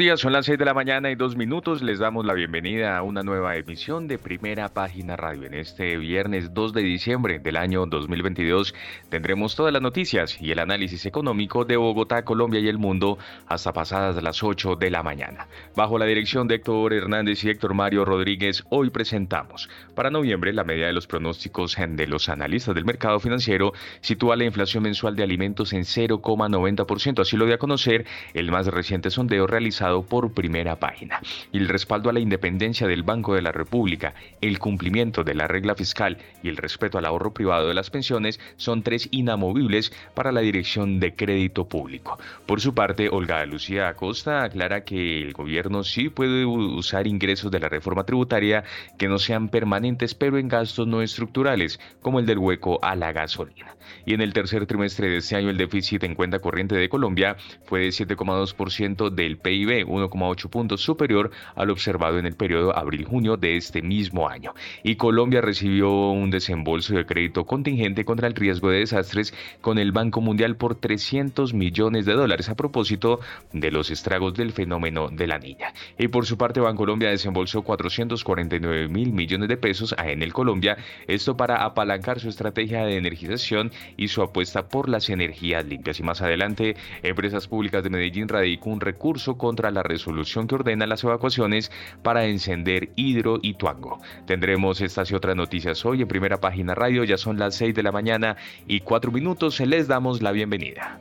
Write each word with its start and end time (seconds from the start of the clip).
días, 0.00 0.20
son 0.20 0.32
las 0.32 0.46
6 0.46 0.58
de 0.58 0.64
la 0.64 0.72
mañana 0.72 1.10
y 1.10 1.14
dos 1.14 1.36
minutos. 1.36 1.82
Les 1.82 1.98
damos 1.98 2.24
la 2.24 2.32
bienvenida 2.32 2.96
a 2.96 3.02
una 3.02 3.22
nueva 3.22 3.56
emisión 3.56 4.08
de 4.08 4.16
Primera 4.16 4.70
Página 4.70 5.14
Radio. 5.14 5.44
En 5.44 5.52
este 5.52 5.98
viernes 5.98 6.54
2 6.54 6.72
de 6.72 6.80
diciembre 6.80 7.38
del 7.38 7.58
año 7.58 7.84
2022 7.84 8.74
tendremos 9.10 9.54
todas 9.56 9.74
las 9.74 9.82
noticias 9.82 10.40
y 10.40 10.52
el 10.52 10.58
análisis 10.58 11.04
económico 11.04 11.66
de 11.66 11.76
Bogotá, 11.76 12.24
Colombia 12.24 12.60
y 12.60 12.68
el 12.68 12.78
mundo 12.78 13.18
hasta 13.46 13.74
pasadas 13.74 14.22
las 14.22 14.42
8 14.42 14.76
de 14.76 14.90
la 14.90 15.02
mañana. 15.02 15.48
Bajo 15.76 15.98
la 15.98 16.06
dirección 16.06 16.48
de 16.48 16.54
Héctor 16.54 16.94
Hernández 16.94 17.44
y 17.44 17.50
Héctor 17.50 17.74
Mario 17.74 18.06
Rodríguez, 18.06 18.64
hoy 18.70 18.88
presentamos. 18.88 19.68
Para 19.94 20.08
noviembre, 20.08 20.54
la 20.54 20.64
medida 20.64 20.86
de 20.86 20.94
los 20.94 21.06
pronósticos 21.06 21.76
de 21.76 22.06
los 22.06 22.30
analistas 22.30 22.74
del 22.74 22.86
mercado 22.86 23.20
financiero 23.20 23.74
sitúa 24.00 24.36
la 24.36 24.44
inflación 24.44 24.82
mensual 24.82 25.14
de 25.14 25.24
alimentos 25.24 25.74
en 25.74 25.82
0,90%. 25.82 27.20
Así 27.20 27.36
lo 27.36 27.44
dio 27.44 27.56
a 27.56 27.58
conocer 27.58 28.06
el 28.32 28.50
más 28.50 28.66
reciente 28.66 29.10
sondeo 29.10 29.46
realizado 29.46 29.89
por 29.98 30.32
primera 30.32 30.78
página. 30.78 31.20
El 31.52 31.68
respaldo 31.68 32.10
a 32.10 32.12
la 32.12 32.20
independencia 32.20 32.86
del 32.86 33.02
Banco 33.02 33.34
de 33.34 33.42
la 33.42 33.52
República, 33.52 34.14
el 34.40 34.58
cumplimiento 34.58 35.24
de 35.24 35.34
la 35.34 35.48
regla 35.48 35.74
fiscal 35.74 36.18
y 36.42 36.48
el 36.48 36.56
respeto 36.56 36.98
al 36.98 37.06
ahorro 37.06 37.34
privado 37.34 37.68
de 37.68 37.74
las 37.74 37.90
pensiones 37.90 38.38
son 38.56 38.82
tres 38.82 39.08
inamovibles 39.10 39.92
para 40.14 40.32
la 40.32 40.40
Dirección 40.40 41.00
de 41.00 41.14
Crédito 41.14 41.68
Público. 41.68 42.18
Por 42.46 42.60
su 42.60 42.74
parte, 42.74 43.08
Olga 43.10 43.44
Lucía 43.46 43.88
Acosta 43.88 44.44
aclara 44.44 44.84
que 44.84 45.20
el 45.22 45.32
gobierno 45.32 45.82
sí 45.82 46.08
puede 46.08 46.46
usar 46.46 47.06
ingresos 47.06 47.50
de 47.50 47.60
la 47.60 47.68
reforma 47.68 48.04
tributaria 48.04 48.64
que 48.98 49.08
no 49.08 49.18
sean 49.18 49.48
permanentes, 49.48 50.14
pero 50.14 50.38
en 50.38 50.48
gastos 50.48 50.86
no 50.86 51.02
estructurales, 51.02 51.80
como 52.00 52.20
el 52.20 52.26
del 52.26 52.38
hueco 52.38 52.78
a 52.82 52.94
la 52.94 53.12
gasolina. 53.12 53.76
Y 54.06 54.14
en 54.14 54.20
el 54.20 54.32
tercer 54.32 54.66
trimestre 54.66 55.08
de 55.08 55.18
este 55.18 55.36
año, 55.36 55.50
el 55.50 55.56
déficit 55.56 56.04
en 56.04 56.14
cuenta 56.14 56.38
corriente 56.38 56.76
de 56.76 56.88
Colombia 56.88 57.36
fue 57.64 57.80
de 57.80 57.88
7,2% 57.88 59.10
del 59.10 59.38
PIB, 59.38 59.79
1,8 59.84 60.48
puntos 60.48 60.80
superior 60.80 61.30
al 61.54 61.70
observado 61.70 62.18
en 62.18 62.26
el 62.26 62.34
periodo 62.34 62.76
abril-junio 62.76 63.36
de 63.36 63.56
este 63.56 63.82
mismo 63.82 64.28
año. 64.28 64.54
Y 64.82 64.96
Colombia 64.96 65.40
recibió 65.40 66.10
un 66.10 66.30
desembolso 66.30 66.94
de 66.94 67.06
crédito 67.06 67.44
contingente 67.44 68.04
contra 68.04 68.28
el 68.28 68.34
riesgo 68.34 68.70
de 68.70 68.80
desastres 68.80 69.34
con 69.60 69.78
el 69.78 69.92
Banco 69.92 70.20
Mundial 70.20 70.56
por 70.56 70.74
300 70.74 71.54
millones 71.54 72.06
de 72.06 72.14
dólares 72.14 72.48
a 72.48 72.54
propósito 72.54 73.20
de 73.52 73.70
los 73.70 73.90
estragos 73.90 74.34
del 74.34 74.52
fenómeno 74.52 75.08
de 75.08 75.26
la 75.26 75.38
niña. 75.38 75.72
Y 75.98 76.08
por 76.08 76.26
su 76.26 76.36
parte, 76.36 76.60
Bancolombia 76.60 77.10
desembolsó 77.10 77.62
449 77.62 78.88
mil 78.88 79.12
millones 79.12 79.48
de 79.48 79.56
pesos 79.56 79.94
a 79.98 80.08
Enel 80.08 80.32
Colombia, 80.32 80.76
esto 81.06 81.36
para 81.36 81.64
apalancar 81.64 82.20
su 82.20 82.28
estrategia 82.28 82.84
de 82.84 82.96
energización 82.96 83.72
y 83.96 84.08
su 84.08 84.22
apuesta 84.22 84.68
por 84.68 84.88
las 84.88 85.08
energías 85.10 85.64
limpias. 85.64 86.00
Y 86.00 86.02
más 86.02 86.22
adelante, 86.22 86.76
Empresas 87.02 87.48
Públicas 87.48 87.82
de 87.82 87.90
Medellín 87.90 88.28
radicó 88.28 88.70
un 88.70 88.80
recurso 88.80 89.36
contra 89.36 89.69
la 89.70 89.82
resolución 89.82 90.46
que 90.46 90.54
ordena 90.54 90.86
las 90.86 91.04
evacuaciones 91.04 91.70
para 92.02 92.26
encender 92.26 92.90
Hidro 92.96 93.38
y 93.42 93.54
Tuango. 93.54 94.00
Tendremos 94.26 94.80
estas 94.80 95.10
y 95.10 95.14
otras 95.14 95.36
noticias 95.36 95.84
hoy 95.84 96.02
en 96.02 96.08
primera 96.08 96.40
página 96.40 96.74
radio, 96.74 97.04
ya 97.04 97.16
son 97.16 97.38
las 97.38 97.54
6 97.56 97.74
de 97.74 97.82
la 97.82 97.92
mañana 97.92 98.36
y 98.66 98.80
4 98.80 99.12
minutos, 99.12 99.60
les 99.60 99.88
damos 99.88 100.22
la 100.22 100.32
bienvenida. 100.32 101.00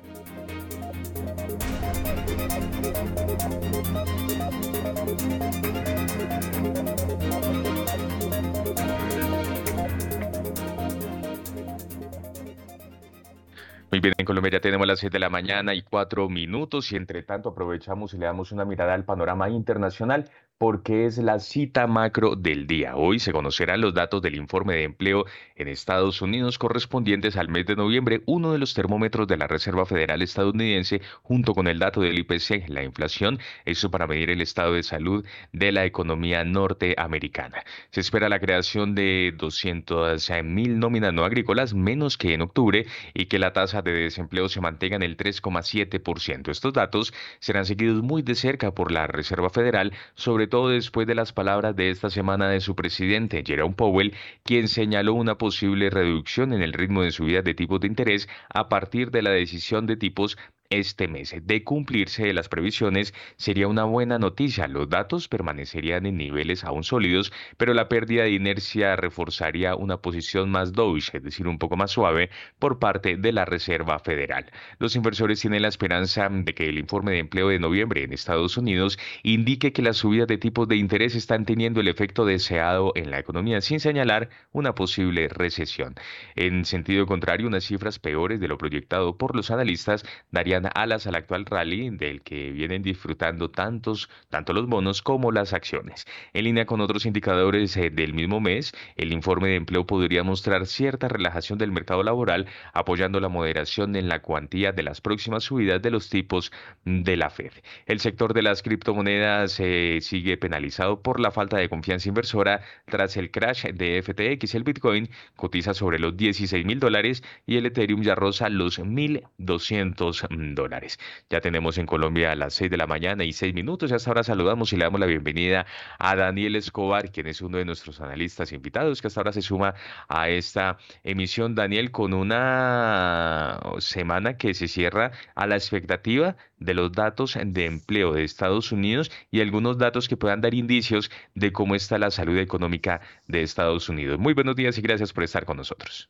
Muy 13.92 14.02
bien, 14.02 14.14
en 14.20 14.26
Colombia 14.26 14.52
ya 14.52 14.61
tenemos 14.61 14.86
las 14.86 15.00
7 15.00 15.14
de 15.14 15.20
la 15.20 15.32
mañana 15.32 15.73
y 15.73 15.82
4 15.82 16.30
minutos 16.30 16.92
y 16.92 16.95
entre 16.95 17.23
tanto 17.23 17.50
aprovechamos 17.50 18.14
y 18.14 18.20
le 18.20 18.26
damos 18.27 18.52
una 18.52 18.64
mirada 18.64 18.94
al 18.94 19.04
panorama 19.04 19.50
internacional 19.50 20.30
porque 20.59 21.05
es 21.05 21.17
la 21.17 21.39
cita 21.39 21.87
macro 21.87 22.36
del 22.36 22.67
día. 22.67 22.97
Hoy 22.97 23.20
se 23.20 23.31
conocerán 23.31 23.80
los 23.80 23.93
datos 23.93 24.21
del 24.21 24.36
informe 24.36 24.75
de 24.75 24.83
empleo 24.83 25.25
en 25.55 25.70
Estados 25.70 26.21
Unidos 26.21 26.59
correspondientes 26.59 27.37
al 27.37 27.47
mes 27.47 27.65
de 27.65 27.77
noviembre, 27.77 28.23
uno 28.25 28.52
de 28.52 28.58
los 28.58 28.73
termómetros 28.73 29.25
de 29.30 29.37
la 29.37 29.48
Reserva 29.48 29.86
Federal 29.86 30.21
estadounidense, 30.21 31.02
junto 31.23 31.55
con 31.55 31.67
el 31.67 31.80
dato 31.80 32.02
del 32.02 32.19
IPC, 32.19 32.67
la 32.67 32.83
inflación, 32.83 33.39
eso 33.64 33.89
para 33.89 34.05
medir 34.05 34.31
el 34.31 34.42
estado 34.42 34.73
de 34.73 34.83
salud 34.83 35.25
de 35.53 35.71
la 35.71 35.86
economía 35.86 36.43
norteamericana. 36.43 37.64
Se 37.92 38.02
espera 38.02 38.27
la 38.27 38.42
creación 38.42 38.95
de 38.95 39.33
200 39.37 40.30
mil 40.43 40.77
nóminas 40.77 41.14
no 41.14 41.23
agrícolas, 41.23 41.73
menos 41.73 42.17
que 42.17 42.33
en 42.33 42.42
octubre, 42.42 42.86
y 43.14 43.27
que 43.27 43.39
la 43.39 43.53
tasa 43.53 43.81
de 43.81 43.93
desempleo 43.93 44.49
se 44.49 44.59
mantenga 44.59 44.98
en 44.98 45.03
el 45.03 45.15
3,7%. 45.15 46.49
Estos 46.52 46.73
datos 46.73 47.14
serán 47.39 47.65
seguidos 47.65 48.03
muy 48.03 48.23
de 48.23 48.36
cerca 48.36 48.71
por 48.71 48.92
la 48.92 49.08
Reserva 49.08 49.49
Federal, 49.49 49.93
sobre 50.15 50.48
todo 50.49 50.70
después 50.70 51.08
de 51.08 51.15
las 51.15 51.33
palabras 51.33 51.76
de 51.76 51.89
esta 51.89 52.10
semana 52.10 52.49
de 52.49 52.60
su 52.60 52.76
presidente, 52.76 53.43
Jerome 53.45 53.76
Powell, 53.76 54.14
quien 54.43 54.67
señaló 54.67 55.14
una 55.14 55.37
posible 55.37 55.89
reducción 55.89 56.54
en 56.54 56.61
el 56.61 56.73
ritmo 56.73 57.04
de 57.04 57.11
subida 57.11 57.42
de 57.42 57.54
tipos 57.54 57.80
de 57.80 57.87
interés 57.87 58.27
a 58.54 58.67
partir 58.70 59.11
de 59.11 59.21
la 59.21 59.32
decisión 59.32 59.86
de 59.86 59.95
tipos 59.95 60.37
este 60.69 61.07
mes. 61.07 61.35
De 61.41 61.63
cumplirse 61.63 62.31
las 62.33 62.47
previsiones, 62.47 63.13
sería 63.37 63.67
una 63.67 63.85
buena 63.85 64.19
noticia. 64.19 64.67
Los 64.67 64.89
datos 64.89 65.27
permanecerían 65.27 66.05
en 66.05 66.17
niveles 66.17 66.63
aún 66.63 66.83
sólidos, 66.83 67.33
pero 67.57 67.73
la 67.73 67.89
pérdida 67.89 68.23
de 68.23 68.31
inercia 68.31 68.95
reforzaría 68.95 69.75
una 69.75 69.97
posición 69.97 70.52
más 70.52 70.73
dovish, 70.73 71.09
es 71.13 71.23
decir, 71.23 71.47
un 71.47 71.57
poco 71.57 71.75
más 71.75 71.91
suave, 71.91 72.30
por 72.59 72.77
parte 72.77 73.17
de 73.17 73.31
la 73.31 73.45
Reserva 73.45 73.97
Federal. 73.99 74.52
Los 74.77 74.95
inversores 74.95 75.41
tienen 75.41 75.63
la 75.63 75.69
esperanza 75.69 76.30
de 76.30 76.53
que 76.53 76.69
el 76.69 76.77
informe 76.77 77.13
de 77.13 77.19
empleo 77.19 77.49
de 77.49 77.59
noviembre 77.59 78.03
en 78.03 78.13
Estados 78.13 78.55
Unidos 78.57 78.99
indique 79.23 79.73
que 79.73 79.81
las 79.81 79.97
subidas 79.97 80.27
de 80.27 80.37
tipos 80.37 80.67
de 80.67 80.75
interés 80.75 81.15
están 81.15 81.45
teniendo 81.45 81.81
el 81.81 81.87
efecto 81.87 82.25
deseado 82.25 82.91
en 82.95 83.09
la 83.09 83.19
economía, 83.19 83.61
sin 83.61 83.80
señalar 83.80 84.30
una 84.51 84.75
posible 84.75 85.30
recesión. 85.30 85.95
En 86.36 86.65
sentido 86.65 87.07
contrario, 87.07 87.47
unas 87.47 87.63
cifras 87.63 87.97
peores 87.97 88.39
de 88.39 88.47
lo 88.47 88.57
proyectado 88.59 89.17
por 89.17 89.36
los 89.36 89.49
analistas 89.49 90.05
darían 90.31 90.58
alas 90.67 91.08
al 91.08 91.15
actual 91.15 91.45
rally 91.45 91.89
del 91.89 92.21
que 92.21 92.52
vienen 92.52 92.81
disfrutando 92.81 93.49
tantos, 93.49 94.09
tanto 94.30 94.53
los 94.53 94.67
bonos 94.67 95.02
como 95.02 95.31
las 95.31 95.53
acciones. 95.53 96.05
En 96.33 96.45
línea 96.45 96.65
con 96.65 96.81
otros 96.81 97.05
indicadores 97.05 97.75
eh, 97.77 97.89
del 97.89 98.14
mismo 98.14 98.39
mes, 98.39 98.73
el 98.95 99.14
informe 99.14 99.49
de 99.49 99.55
empleo 99.55 99.86
podría 99.86 100.23
mostrar 100.23 100.65
cierta 100.65 101.08
relajación 101.08 101.59
del 101.59 101.71
mercado 101.71 102.03
laboral, 102.03 102.48
apoyando 102.73 103.19
la 103.19 103.30
moderación 103.30 103.95
en 103.95 104.08
la 104.08 104.21
cuantía 104.21 104.71
de 104.71 104.83
las 104.83 105.02
próximas 105.02 105.43
subidas 105.43 105.81
de 105.81 105.92
los 105.92 106.09
tipos 106.09 106.52
de 106.86 107.17
la 107.17 107.30
Fed. 107.30 107.52
El 107.86 107.99
sector 107.99 108.33
de 108.33 108.42
las 108.42 108.61
criptomonedas 108.61 109.59
eh, 109.59 109.99
sigue 110.02 110.37
penalizado 110.37 111.02
por 111.02 111.19
la 111.19 111.31
falta 111.31 111.58
de 111.58 111.69
confianza 111.69 112.09
inversora 112.09 112.61
tras 112.86 113.17
el 113.17 113.31
crash 113.31 113.65
de 113.65 114.02
FTX. 114.02 114.55
El 114.55 114.64
Bitcoin 114.64 115.09
cotiza 115.36 115.73
sobre 115.73 115.99
los 115.99 116.15
16 116.17 116.65
mil 116.65 116.80
dólares 116.80 117.23
y 117.45 117.58
el 117.58 117.65
Ethereum 117.65 118.02
ya 118.02 118.15
roza 118.15 118.49
los 118.49 118.80
1.200 118.80 120.48
dólares. 120.55 120.99
Ya 121.30 121.42
tenemos 121.42 121.77
en 121.77 121.86
Colombia 121.86 122.32
a 122.32 122.36
las 122.36 122.54
6 122.54 122.71
de 122.71 122.77
la 122.77 122.87
mañana 122.87 123.23
y 123.23 123.33
6 123.33 123.54
minutos 123.54 123.92
y 123.92 123.93
hasta 123.93 124.10
ahora 124.10 124.23
saludamos 124.23 124.73
y 124.73 124.77
le 124.77 124.86
damos 124.86 124.99
la 124.99 125.05
bienvenida 125.05 125.65
a 125.98 126.15
Daniel 126.15 126.55
Escobar, 126.55 127.11
quien 127.11 127.27
es 127.27 127.42
uno 127.42 127.58
de 127.58 127.65
nuestros 127.65 128.01
analistas 128.01 128.51
invitados 128.51 129.01
que 129.01 129.07
hasta 129.07 129.19
ahora 129.19 129.33
se 129.33 129.42
suma 129.42 129.74
a 130.07 130.30
esta 130.30 130.77
emisión. 131.04 131.56
Daniel, 131.56 131.92
con 131.92 132.13
una 132.13 133.60
semana 133.80 134.38
que 134.38 134.54
se 134.54 134.68
cierra 134.68 135.12
a 135.36 135.48
la 135.48 135.56
expectativa 135.56 136.36
de 136.57 136.74
los 136.74 136.92
datos 136.92 137.38
de 137.44 137.66
empleo 137.66 138.13
de 138.13 138.24
Estados 138.24 138.72
Unidos 138.72 139.12
y 139.31 139.42
algunos 139.42 139.78
datos 139.78 140.07
que 140.07 140.18
puedan 140.18 140.42
dar 140.42 140.54
indicios 140.54 141.10
de 141.36 141.51
cómo 141.51 141.75
está 141.75 141.98
la 141.98 142.12
salud 142.12 142.38
económica 142.38 143.01
de 143.28 143.42
Estados 143.42 143.90
Unidos. 143.90 144.19
Muy 144.19 144.34
buenos 144.34 144.56
días 144.56 144.78
y 144.78 144.81
gracias 144.81 145.13
por 145.13 145.24
estar 145.24 145.46
con 145.46 145.57
nosotros. 145.57 146.10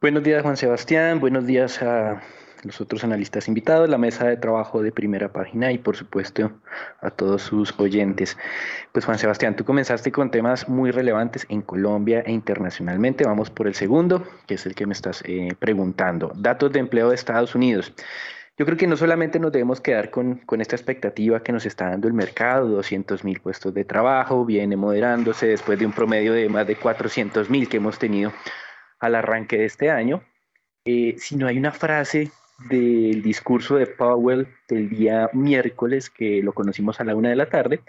Buenos 0.00 0.22
días, 0.22 0.42
Juan 0.42 0.56
Sebastián. 0.56 1.20
Buenos 1.20 1.46
días 1.46 1.80
a 1.82 2.22
los 2.64 3.04
analistas 3.04 3.48
invitados, 3.48 3.88
la 3.88 3.98
mesa 3.98 4.26
de 4.26 4.36
trabajo 4.36 4.82
de 4.82 4.92
primera 4.92 5.32
página 5.32 5.72
y 5.72 5.78
por 5.78 5.96
supuesto 5.96 6.52
a 7.00 7.10
todos 7.10 7.42
sus 7.42 7.78
oyentes. 7.78 8.36
Pues 8.92 9.04
Juan 9.04 9.18
Sebastián, 9.18 9.56
tú 9.56 9.64
comenzaste 9.64 10.12
con 10.12 10.30
temas 10.30 10.68
muy 10.68 10.90
relevantes 10.90 11.46
en 11.48 11.62
Colombia 11.62 12.22
e 12.26 12.32
internacionalmente. 12.32 13.24
Vamos 13.24 13.50
por 13.50 13.66
el 13.66 13.74
segundo, 13.74 14.26
que 14.46 14.54
es 14.54 14.66
el 14.66 14.74
que 14.74 14.86
me 14.86 14.92
estás 14.92 15.22
eh, 15.26 15.48
preguntando. 15.58 16.32
Datos 16.34 16.72
de 16.72 16.80
empleo 16.80 17.08
de 17.08 17.14
Estados 17.14 17.54
Unidos. 17.54 17.92
Yo 18.56 18.64
creo 18.64 18.78
que 18.78 18.86
no 18.86 18.96
solamente 18.96 19.40
nos 19.40 19.50
debemos 19.50 19.80
quedar 19.80 20.10
con, 20.10 20.36
con 20.46 20.60
esta 20.60 20.76
expectativa 20.76 21.42
que 21.42 21.50
nos 21.50 21.66
está 21.66 21.90
dando 21.90 22.06
el 22.06 22.14
mercado, 22.14 22.68
200 22.68 23.24
mil 23.24 23.40
puestos 23.40 23.74
de 23.74 23.84
trabajo, 23.84 24.44
viene 24.44 24.76
moderándose 24.76 25.48
después 25.48 25.76
de 25.78 25.86
un 25.86 25.92
promedio 25.92 26.32
de 26.32 26.48
más 26.48 26.64
de 26.64 26.76
400 26.76 27.50
mil 27.50 27.68
que 27.68 27.78
hemos 27.78 27.98
tenido 27.98 28.32
al 29.00 29.16
arranque 29.16 29.58
de 29.58 29.64
este 29.64 29.90
año, 29.90 30.22
eh, 30.84 31.16
sino 31.18 31.48
hay 31.48 31.58
una 31.58 31.72
frase 31.72 32.30
del 32.68 33.22
discurso 33.22 33.76
de 33.76 33.86
Powell 33.86 34.48
del 34.68 34.88
día 34.88 35.30
miércoles, 35.32 36.10
que 36.10 36.42
lo 36.42 36.52
conocimos 36.52 37.00
a 37.00 37.04
la 37.04 37.14
una 37.14 37.30
de 37.30 37.36
la 37.36 37.48
tarde, 37.48 37.80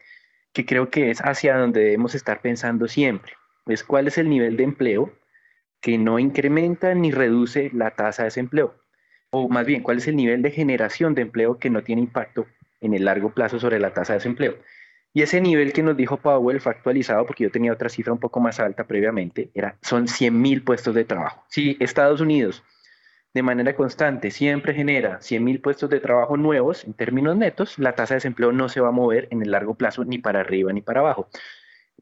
que 0.54 0.66
creo 0.66 0.90
que 0.90 1.12
es 1.12 1.20
hacia 1.20 1.58
donde 1.58 1.82
debemos 1.82 2.16
estar 2.16 2.42
pensando 2.42 2.88
siempre. 2.88 3.34
Es 3.66 3.84
cuál 3.84 4.08
es 4.08 4.18
el 4.18 4.30
nivel 4.30 4.58
de 4.58 4.64
empleo 4.64 5.12
que 5.82 5.98
no 5.98 6.20
incrementa 6.20 6.94
ni 6.94 7.12
reduce 7.12 7.70
la 7.74 7.92
tasa 7.92 8.24
de 8.24 8.28
desempleo. 8.28 8.76
O 9.30 9.50
más 9.50 9.66
bien, 9.66 9.84
cuál 9.84 9.98
es 9.98 10.08
el 10.08 10.16
nivel 10.16 10.42
de 10.42 10.52
generación 10.52 11.14
de 11.14 11.24
empleo 11.24 11.60
que 11.60 11.70
no 11.70 11.84
tiene 11.84 12.02
impacto 12.02 12.48
en 12.82 12.94
el 12.94 13.06
largo 13.06 13.34
plazo 13.34 13.60
sobre 13.60 13.80
la 13.80 13.94
tasa 13.94 14.14
de 14.14 14.20
desempleo. 14.20 14.56
Y 15.14 15.22
ese 15.22 15.40
nivel 15.40 15.74
que 15.74 15.82
nos 15.82 15.96
dijo 15.96 16.18
Powell 16.18 16.60
fue 16.60 16.74
actualizado 16.74 17.26
porque 17.26 17.44
yo 17.44 17.52
tenía 17.52 17.72
otra 17.72 17.90
cifra 17.90 18.12
un 18.12 18.20
poco 18.20 18.40
más 18.40 18.60
alta 18.60 18.86
previamente, 18.86 19.50
era, 19.54 19.78
son 19.82 20.08
100 20.08 20.42
mil 20.42 20.62
puestos 20.62 20.94
de 20.94 21.06
trabajo. 21.06 21.44
Si 21.48 21.78
Estados 21.80 22.20
Unidos 22.20 22.64
de 23.36 23.44
manera 23.44 23.76
constante 23.76 24.32
siempre 24.32 24.74
genera 24.74 25.22
100 25.22 25.44
mil 25.44 25.60
puestos 25.60 25.90
de 25.90 26.00
trabajo 26.00 26.38
nuevos 26.38 26.86
en 26.86 26.94
términos 26.94 27.36
netos, 27.36 27.78
la 27.78 27.94
tasa 27.94 28.14
de 28.14 28.20
desempleo 28.20 28.54
no 28.54 28.70
se 28.70 28.80
va 28.80 28.88
a 28.88 28.92
mover 28.92 29.28
en 29.30 29.42
el 29.42 29.52
largo 29.52 29.76
plazo 29.76 30.06
ni 30.06 30.20
para 30.20 30.40
arriba 30.40 30.72
ni 30.72 30.82
para 30.82 31.02
abajo. 31.02 31.28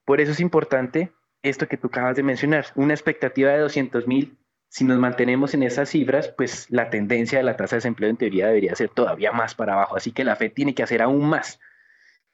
Por 0.06 0.22
eso 0.22 0.32
es 0.32 0.40
importante 0.40 1.12
esto 1.42 1.68
que 1.68 1.76
tú 1.76 1.88
acabas 1.88 2.16
de 2.16 2.22
mencionar, 2.22 2.68
una 2.76 2.94
expectativa 2.94 3.52
de 3.52 3.58
200 3.58 4.08
mil. 4.08 4.38
Si 4.70 4.84
nos 4.84 5.00
mantenemos 5.00 5.56
en 5.56 5.64
esas 5.64 5.90
cifras, 5.90 6.28
pues 6.28 6.68
la 6.70 6.92
tendencia 6.92 7.40
de 7.40 7.44
la 7.44 7.58
tasa 7.58 7.78
de 7.78 7.78
desempleo 7.78 8.12
en 8.12 8.18
teoría 8.18 8.48
debería 8.48 8.76
ser 8.76 8.90
todavía 8.90 9.32
más 9.32 9.56
para 9.56 9.74
abajo. 9.74 9.96
Así 9.96 10.12
que 10.12 10.24
la 10.24 10.36
Fed 10.36 10.54
tiene 10.54 10.76
que 10.76 10.84
hacer 10.84 11.02
aún 11.02 11.28
más 11.28 11.60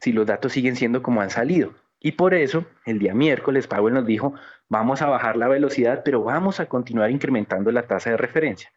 si 0.02 0.12
los 0.12 0.26
datos 0.28 0.52
siguen 0.52 0.76
siendo 0.76 1.02
como 1.02 1.22
han 1.22 1.30
salido. 1.30 1.74
Y 2.02 2.14
por 2.14 2.34
eso, 2.34 2.66
el 2.86 3.00
día 3.00 3.14
miércoles, 3.14 3.66
Powell 3.66 3.94
nos 3.94 4.06
dijo, 4.06 4.34
vamos 4.68 5.02
a 5.02 5.08
bajar 5.08 5.38
la 5.38 5.48
velocidad, 5.48 6.02
pero 6.04 6.22
vamos 6.22 6.60
a 6.60 6.66
continuar 6.66 7.12
incrementando 7.12 7.72
la 7.72 7.88
tasa 7.88 8.10
de 8.10 8.18
referencia. 8.18 8.70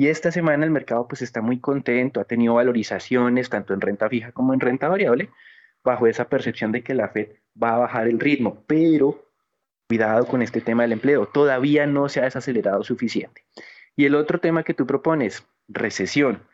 Y 0.00 0.08
esta 0.08 0.32
semana 0.32 0.64
el 0.64 0.70
mercado 0.70 1.06
pues 1.06 1.20
está 1.20 1.42
muy 1.42 1.60
contento, 1.60 2.20
ha 2.20 2.24
tenido 2.24 2.54
valorizaciones 2.54 3.50
tanto 3.50 3.74
en 3.74 3.82
renta 3.82 4.08
fija 4.08 4.32
como 4.32 4.54
en 4.54 4.60
renta 4.60 4.88
variable, 4.88 5.28
bajo 5.84 6.06
esa 6.06 6.26
percepción 6.26 6.72
de 6.72 6.82
que 6.82 6.94
la 6.94 7.10
Fed 7.10 7.32
va 7.62 7.74
a 7.74 7.78
bajar 7.80 8.08
el 8.08 8.18
ritmo, 8.18 8.64
pero 8.66 9.22
cuidado 9.86 10.26
con 10.26 10.40
este 10.40 10.62
tema 10.62 10.84
del 10.84 10.92
empleo, 10.92 11.26
todavía 11.26 11.86
no 11.86 12.08
se 12.08 12.20
ha 12.20 12.24
desacelerado 12.24 12.82
suficiente. 12.82 13.44
Y 13.94 14.06
el 14.06 14.14
otro 14.14 14.40
tema 14.40 14.62
que 14.62 14.72
tú 14.72 14.86
propones, 14.86 15.46
recesión 15.68 16.44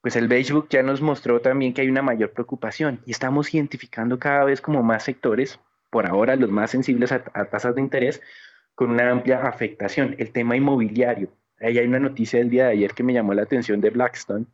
pues 0.00 0.16
el 0.16 0.26
Beigebook 0.26 0.70
ya 0.70 0.82
nos 0.82 1.02
mostró 1.02 1.42
también 1.42 1.74
que 1.74 1.82
hay 1.82 1.90
una 1.90 2.00
mayor 2.00 2.30
preocupación 2.30 3.02
y 3.04 3.10
estamos 3.10 3.52
identificando 3.52 4.18
cada 4.18 4.44
vez 4.44 4.62
como 4.62 4.82
más 4.82 5.02
sectores, 5.02 5.60
por 5.90 6.06
ahora 6.06 6.34
los 6.34 6.48
más 6.48 6.70
sensibles 6.70 7.12
a, 7.12 7.20
tasas 7.44 7.74
de 7.74 7.82
interés, 7.82 8.22
con 8.74 8.90
una 8.90 9.10
amplia 9.10 9.42
afectación. 9.42 10.14
El 10.16 10.32
tema 10.32 10.56
inmobiliario. 10.56 11.28
Ahí 11.60 11.78
hay 11.78 11.86
una 11.86 11.98
noticia 11.98 12.38
del 12.38 12.50
día 12.50 12.66
de 12.66 12.72
ayer 12.72 12.92
que 12.94 13.02
me 13.02 13.12
llamó 13.12 13.34
la 13.34 13.42
atención 13.42 13.80
de 13.80 13.90
Blackstone, 13.90 14.46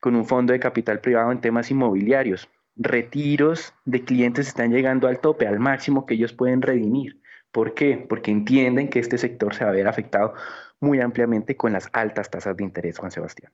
con 0.00 0.14
un 0.14 0.26
fondo 0.26 0.52
de 0.52 0.60
capital 0.60 1.00
privado 1.00 1.32
en 1.32 1.40
temas 1.40 1.70
inmobiliarios. 1.70 2.48
Retiros 2.76 3.74
de 3.84 4.04
clientes 4.04 4.48
están 4.48 4.72
llegando 4.72 5.08
al 5.08 5.20
tope, 5.20 5.46
al 5.46 5.58
máximo 5.58 6.06
que 6.06 6.14
ellos 6.14 6.32
pueden 6.32 6.62
redimir. 6.62 7.20
¿Por 7.50 7.74
qué? 7.74 8.04
Porque 8.08 8.30
entienden 8.30 8.88
que 8.88 9.00
este 9.00 9.18
sector 9.18 9.54
se 9.54 9.64
va 9.64 9.70
a 9.70 9.74
ver 9.74 9.88
afectado 9.88 10.34
muy 10.80 11.00
ampliamente 11.00 11.56
con 11.56 11.72
las 11.72 11.88
altas 11.92 12.30
tasas 12.30 12.56
de 12.56 12.64
interés, 12.64 12.98
Juan 12.98 13.10
Sebastián. 13.10 13.52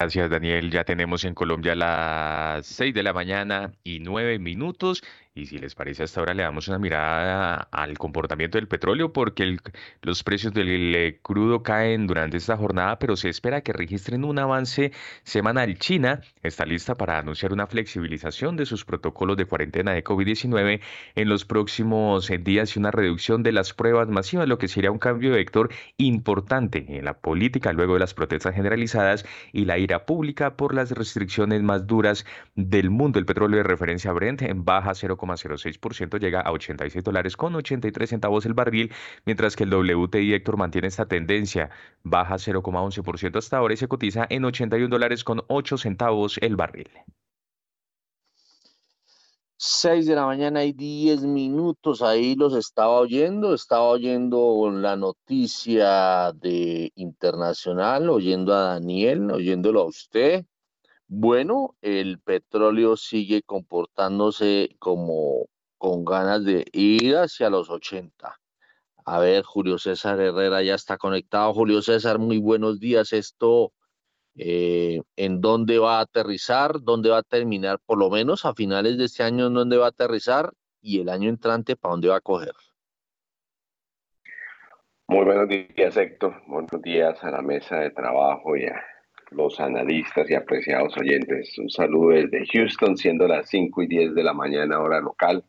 Gracias, 0.00 0.30
Daniel. 0.30 0.70
Ya 0.70 0.84
tenemos 0.84 1.24
en 1.24 1.34
Colombia 1.34 1.74
las 1.74 2.66
6 2.66 2.94
de 2.94 3.02
la 3.02 3.12
mañana 3.12 3.74
y 3.82 4.00
9 4.00 4.38
minutos. 4.38 5.02
Y 5.36 5.46
si 5.46 5.58
les 5.58 5.74
parece, 5.74 6.04
hasta 6.04 6.20
ahora 6.20 6.32
le 6.32 6.44
damos 6.44 6.68
una 6.68 6.78
mirada 6.78 7.56
al 7.72 7.98
comportamiento 7.98 8.56
del 8.56 8.68
petróleo, 8.68 9.12
porque 9.12 9.56
los 10.00 10.22
precios 10.22 10.54
del 10.54 10.94
eh, 10.94 11.18
crudo 11.22 11.64
caen 11.64 12.06
durante 12.06 12.36
esta 12.36 12.56
jornada, 12.56 13.00
pero 13.00 13.16
se 13.16 13.30
espera 13.30 13.60
que 13.60 13.72
registren 13.72 14.24
un 14.24 14.38
avance 14.38 14.92
semanal. 15.24 15.76
China 15.76 16.20
está 16.44 16.64
lista 16.64 16.94
para 16.94 17.18
anunciar 17.18 17.52
una 17.52 17.66
flexibilización 17.66 18.56
de 18.56 18.64
sus 18.64 18.84
protocolos 18.84 19.36
de 19.36 19.46
cuarentena 19.46 19.92
de 19.92 20.04
COVID-19 20.04 20.80
en 21.16 21.28
los 21.28 21.44
próximos 21.44 22.30
eh, 22.30 22.38
días 22.38 22.76
y 22.76 22.78
una 22.78 22.92
reducción 22.92 23.42
de 23.42 23.50
las 23.50 23.74
pruebas 23.74 24.08
masivas, 24.08 24.46
lo 24.46 24.58
que 24.58 24.68
sería 24.68 24.92
un 24.92 25.00
cambio 25.00 25.30
de 25.30 25.38
vector 25.38 25.68
importante 25.96 26.86
en 26.96 27.04
la 27.04 27.14
política 27.14 27.72
luego 27.72 27.94
de 27.94 28.00
las 28.00 28.14
protestas 28.14 28.54
generalizadas 28.54 29.26
y 29.52 29.64
la 29.64 29.78
ira 29.78 30.06
pública 30.06 30.56
por 30.56 30.76
las 30.76 30.92
restricciones 30.92 31.60
más 31.64 31.88
duras 31.88 32.24
del 32.54 32.90
mundo. 32.90 33.18
El 33.18 33.26
petróleo 33.26 33.56
de 33.56 33.64
referencia 33.64 34.12
Brent 34.12 34.42
en 34.42 34.64
baja 34.64 34.94
0, 34.94 35.16
0,06%, 35.26 36.18
llega 36.18 36.40
a 36.40 36.52
86 36.52 37.02
dólares 37.04 37.36
con 37.36 37.54
83 37.54 38.10
centavos 38.10 38.46
el 38.46 38.54
barril, 38.54 38.92
mientras 39.24 39.56
que 39.56 39.64
el 39.64 39.74
WTI 39.74 40.34
Héctor 40.34 40.56
mantiene 40.56 40.88
esta 40.88 41.06
tendencia, 41.06 41.70
baja 42.02 42.36
0,11% 42.36 43.38
hasta 43.38 43.56
ahora 43.58 43.74
y 43.74 43.76
se 43.76 43.88
cotiza 43.88 44.26
en 44.28 44.44
81 44.44 44.88
dólares 44.88 45.24
con 45.24 45.42
8 45.48 45.78
centavos 45.78 46.38
el 46.38 46.56
barril. 46.56 46.90
6 49.56 50.06
de 50.06 50.14
la 50.14 50.26
mañana 50.26 50.64
y 50.64 50.72
10 50.72 51.22
minutos, 51.22 52.02
ahí 52.02 52.34
los 52.34 52.54
estaba 52.54 53.00
oyendo, 53.00 53.54
estaba 53.54 53.84
oyendo 53.84 54.70
la 54.70 54.96
noticia 54.96 56.32
de 56.32 56.92
internacional, 56.96 58.10
oyendo 58.10 58.52
a 58.52 58.74
Daniel, 58.74 59.30
oyéndolo 59.30 59.80
a 59.80 59.84
usted, 59.84 60.44
bueno, 61.08 61.76
el 61.82 62.20
petróleo 62.20 62.96
sigue 62.96 63.42
comportándose 63.42 64.76
como 64.78 65.46
con 65.78 66.04
ganas 66.04 66.44
de 66.44 66.64
ir 66.72 67.16
hacia 67.16 67.50
los 67.50 67.68
80. 67.70 68.40
A 69.06 69.18
ver, 69.18 69.42
Julio 69.44 69.78
César 69.78 70.18
Herrera 70.18 70.62
ya 70.62 70.74
está 70.74 70.96
conectado. 70.96 71.52
Julio 71.52 71.82
César, 71.82 72.18
muy 72.18 72.38
buenos 72.38 72.80
días. 72.80 73.12
Esto, 73.12 73.72
eh, 74.36 75.02
¿en 75.16 75.42
dónde 75.42 75.78
va 75.78 75.98
a 75.98 76.02
aterrizar? 76.02 76.80
¿Dónde 76.80 77.10
va 77.10 77.18
a 77.18 77.22
terminar? 77.22 77.78
Por 77.84 77.98
lo 77.98 78.08
menos 78.08 78.46
a 78.46 78.54
finales 78.54 78.96
de 78.96 79.04
este 79.04 79.22
año, 79.22 79.48
¿en 79.48 79.54
dónde 79.54 79.76
va 79.76 79.86
a 79.86 79.90
aterrizar? 79.90 80.52
Y 80.80 81.00
el 81.00 81.10
año 81.10 81.28
entrante, 81.28 81.76
¿para 81.76 81.92
dónde 81.92 82.08
va 82.08 82.16
a 82.16 82.20
coger? 82.22 82.54
Muy 85.06 85.24
buenos 85.26 85.48
días, 85.48 85.96
Héctor. 85.98 86.42
Buenos 86.46 86.80
días 86.80 87.22
a 87.22 87.30
la 87.30 87.42
mesa 87.42 87.76
de 87.76 87.90
trabajo 87.90 88.56
y 88.56 88.64
a 88.64 88.82
los 89.34 89.60
analistas 89.60 90.30
y 90.30 90.34
apreciados 90.34 90.96
oyentes. 90.96 91.58
Un 91.58 91.70
saludo 91.70 92.10
desde 92.10 92.46
Houston, 92.46 92.96
siendo 92.96 93.26
las 93.26 93.48
5 93.48 93.82
y 93.82 93.86
10 93.86 94.14
de 94.14 94.22
la 94.22 94.32
mañana 94.32 94.80
hora 94.80 95.00
local. 95.00 95.44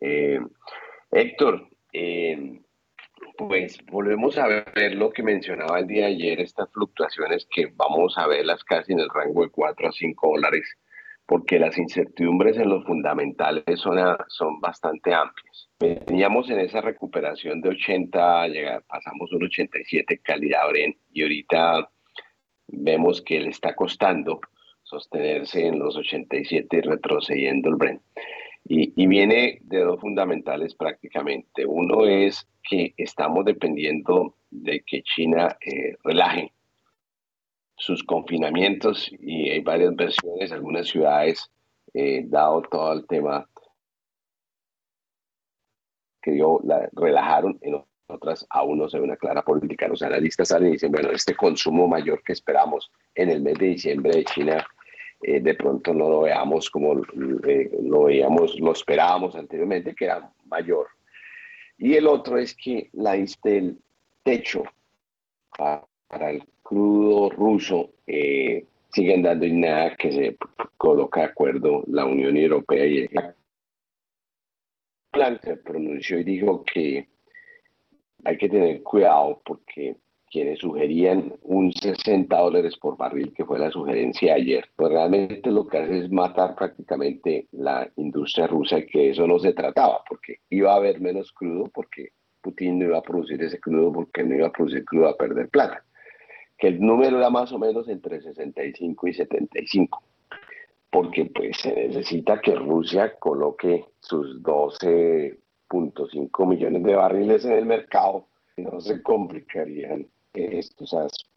Eh, 0.00 0.40
Héctor, 1.10 1.68
eh, 1.92 2.60
pues 3.36 3.78
volvemos 3.86 4.36
a 4.38 4.46
ver 4.46 4.94
lo 4.94 5.10
que 5.10 5.22
mencionaba 5.22 5.78
el 5.78 5.86
día 5.86 6.06
de 6.06 6.12
ayer, 6.12 6.40
estas 6.40 6.70
fluctuaciones 6.72 7.46
que 7.50 7.72
vamos 7.74 8.18
a 8.18 8.26
verlas 8.26 8.64
casi 8.64 8.92
en 8.92 9.00
el 9.00 9.08
rango 9.08 9.42
de 9.42 9.50
4 9.50 9.88
a 9.88 9.92
5 9.92 10.28
dólares, 10.34 10.76
porque 11.26 11.58
las 11.58 11.78
incertidumbres 11.78 12.56
en 12.56 12.68
los 12.68 12.84
fundamentales 12.84 13.64
son, 13.76 13.98
son 14.28 14.60
bastante 14.60 15.14
amplias. 15.14 15.68
Veníamos 15.78 16.50
en 16.50 16.60
esa 16.60 16.80
recuperación 16.80 17.60
de 17.60 17.70
80, 17.70 18.82
pasamos 18.88 19.32
un 19.32 19.44
87 19.44 20.20
calidad 20.22 20.68
Bren 20.68 20.96
y 21.12 21.22
ahorita 21.22 21.88
vemos 22.68 23.22
que 23.22 23.40
le 23.40 23.50
está 23.50 23.74
costando 23.74 24.40
sostenerse 24.82 25.66
en 25.66 25.78
los 25.78 25.96
87 25.96 26.76
y 26.76 26.80
retrocediendo 26.80 27.68
el 27.68 27.76
Brent. 27.76 28.02
Y, 28.70 29.06
viene 29.06 29.60
de 29.62 29.80
dos 29.80 29.98
fundamentales 29.98 30.74
prácticamente. 30.74 31.64
Uno 31.64 32.04
es 32.04 32.46
que 32.68 32.92
estamos 32.98 33.46
dependiendo 33.46 34.34
de 34.50 34.80
que 34.80 35.02
China 35.02 35.56
eh, 35.64 35.96
relaje 36.04 36.52
sus 37.76 38.04
confinamientos 38.04 39.10
y 39.20 39.48
hay 39.48 39.60
varias 39.60 39.96
versiones, 39.96 40.52
algunas 40.52 40.88
ciudades, 40.88 41.50
eh, 41.94 42.24
dado 42.26 42.60
todo 42.62 42.92
el 42.92 43.06
tema 43.06 43.48
que 46.20 46.32
dio, 46.32 46.60
la, 46.64 46.90
relajaron, 46.92 47.58
en 47.62 47.76
otras 48.08 48.46
aún 48.50 48.78
no 48.78 48.88
se 48.88 48.98
ve 48.98 49.04
una 49.04 49.16
clara 49.16 49.42
política. 49.42 49.88
Los 49.88 50.02
analistas 50.02 50.48
salen 50.48 50.70
y 50.70 50.72
dicen, 50.72 50.92
bueno, 50.92 51.10
este 51.10 51.34
consumo 51.34 51.86
mayor 51.86 52.22
que 52.22 52.32
esperamos 52.32 52.90
en 53.14 53.30
el 53.30 53.42
mes 53.42 53.58
de 53.58 53.66
diciembre 53.66 54.12
de 54.16 54.24
China, 54.24 54.66
eh, 55.22 55.40
de 55.40 55.54
pronto 55.54 55.92
no 55.92 56.08
lo 56.08 56.20
veamos 56.22 56.70
como 56.70 57.02
eh, 57.46 57.70
lo 57.82 58.04
veíamos, 58.04 58.58
lo 58.60 58.72
esperábamos 58.72 59.34
anteriormente, 59.36 59.94
que 59.94 60.06
era 60.06 60.32
mayor. 60.46 60.88
Y 61.76 61.94
el 61.94 62.06
otro 62.06 62.38
es 62.38 62.54
que 62.54 62.88
la 62.92 63.14
el 63.14 63.78
techo 64.22 64.62
para, 65.56 66.30
el 66.30 66.44
crudo 66.62 67.30
ruso 67.30 67.90
eh, 68.06 68.64
siguen 68.90 69.22
dando 69.22 69.46
y 69.46 69.52
nada 69.52 69.96
que 69.96 70.12
se 70.12 70.36
coloca 70.76 71.20
de 71.20 71.26
acuerdo 71.26 71.84
la 71.86 72.04
Unión 72.04 72.36
Europea 72.36 72.86
y 72.86 72.98
el 72.98 73.34
plan 75.10 75.38
se 75.42 75.56
pronunció 75.56 76.18
y 76.18 76.24
dijo 76.24 76.64
que 76.64 77.08
hay 78.24 78.36
que 78.36 78.48
tener 78.48 78.82
cuidado 78.82 79.40
porque 79.44 79.96
quienes 80.30 80.58
sugerían 80.58 81.32
un 81.42 81.72
60 81.72 82.36
dólares 82.36 82.76
por 82.76 82.96
barril, 82.96 83.32
que 83.32 83.44
fue 83.44 83.58
la 83.58 83.70
sugerencia 83.70 84.34
ayer, 84.34 84.66
pues 84.76 84.92
realmente 84.92 85.50
lo 85.50 85.66
que 85.66 85.78
hace 85.78 85.98
es 86.00 86.10
matar 86.10 86.54
prácticamente 86.54 87.46
la 87.52 87.88
industria 87.96 88.46
rusa, 88.46 88.82
que 88.82 89.10
eso 89.10 89.26
no 89.26 89.38
se 89.38 89.54
trataba, 89.54 90.02
porque 90.08 90.40
iba 90.50 90.72
a 90.72 90.76
haber 90.76 91.00
menos 91.00 91.32
crudo, 91.32 91.70
porque 91.72 92.10
Putin 92.42 92.78
no 92.78 92.86
iba 92.86 92.98
a 92.98 93.02
producir 93.02 93.42
ese 93.42 93.58
crudo 93.58 93.92
porque 93.92 94.22
no 94.22 94.34
iba 94.34 94.48
a 94.48 94.52
producir 94.52 94.84
crudo 94.84 95.08
a 95.08 95.16
perder 95.16 95.48
plata, 95.48 95.82
que 96.58 96.68
el 96.68 96.80
número 96.80 97.18
era 97.18 97.30
más 97.30 97.52
o 97.52 97.58
menos 97.58 97.88
entre 97.88 98.20
65 98.20 99.08
y 99.08 99.14
75, 99.14 100.02
porque 100.90 101.26
pues 101.26 101.56
se 101.58 101.74
necesita 101.74 102.40
que 102.40 102.54
Rusia 102.54 103.14
coloque 103.18 103.84
sus 104.00 104.42
12.5 105.68 106.46
millones 106.46 106.82
de 106.82 106.94
barriles 106.94 107.44
en 107.44 107.52
el 107.52 107.66
mercado, 107.66 108.26
no 108.56 108.80
se 108.80 109.02
complicarían 109.02 110.06
estos 110.32 110.94
asuntos. 110.94 111.28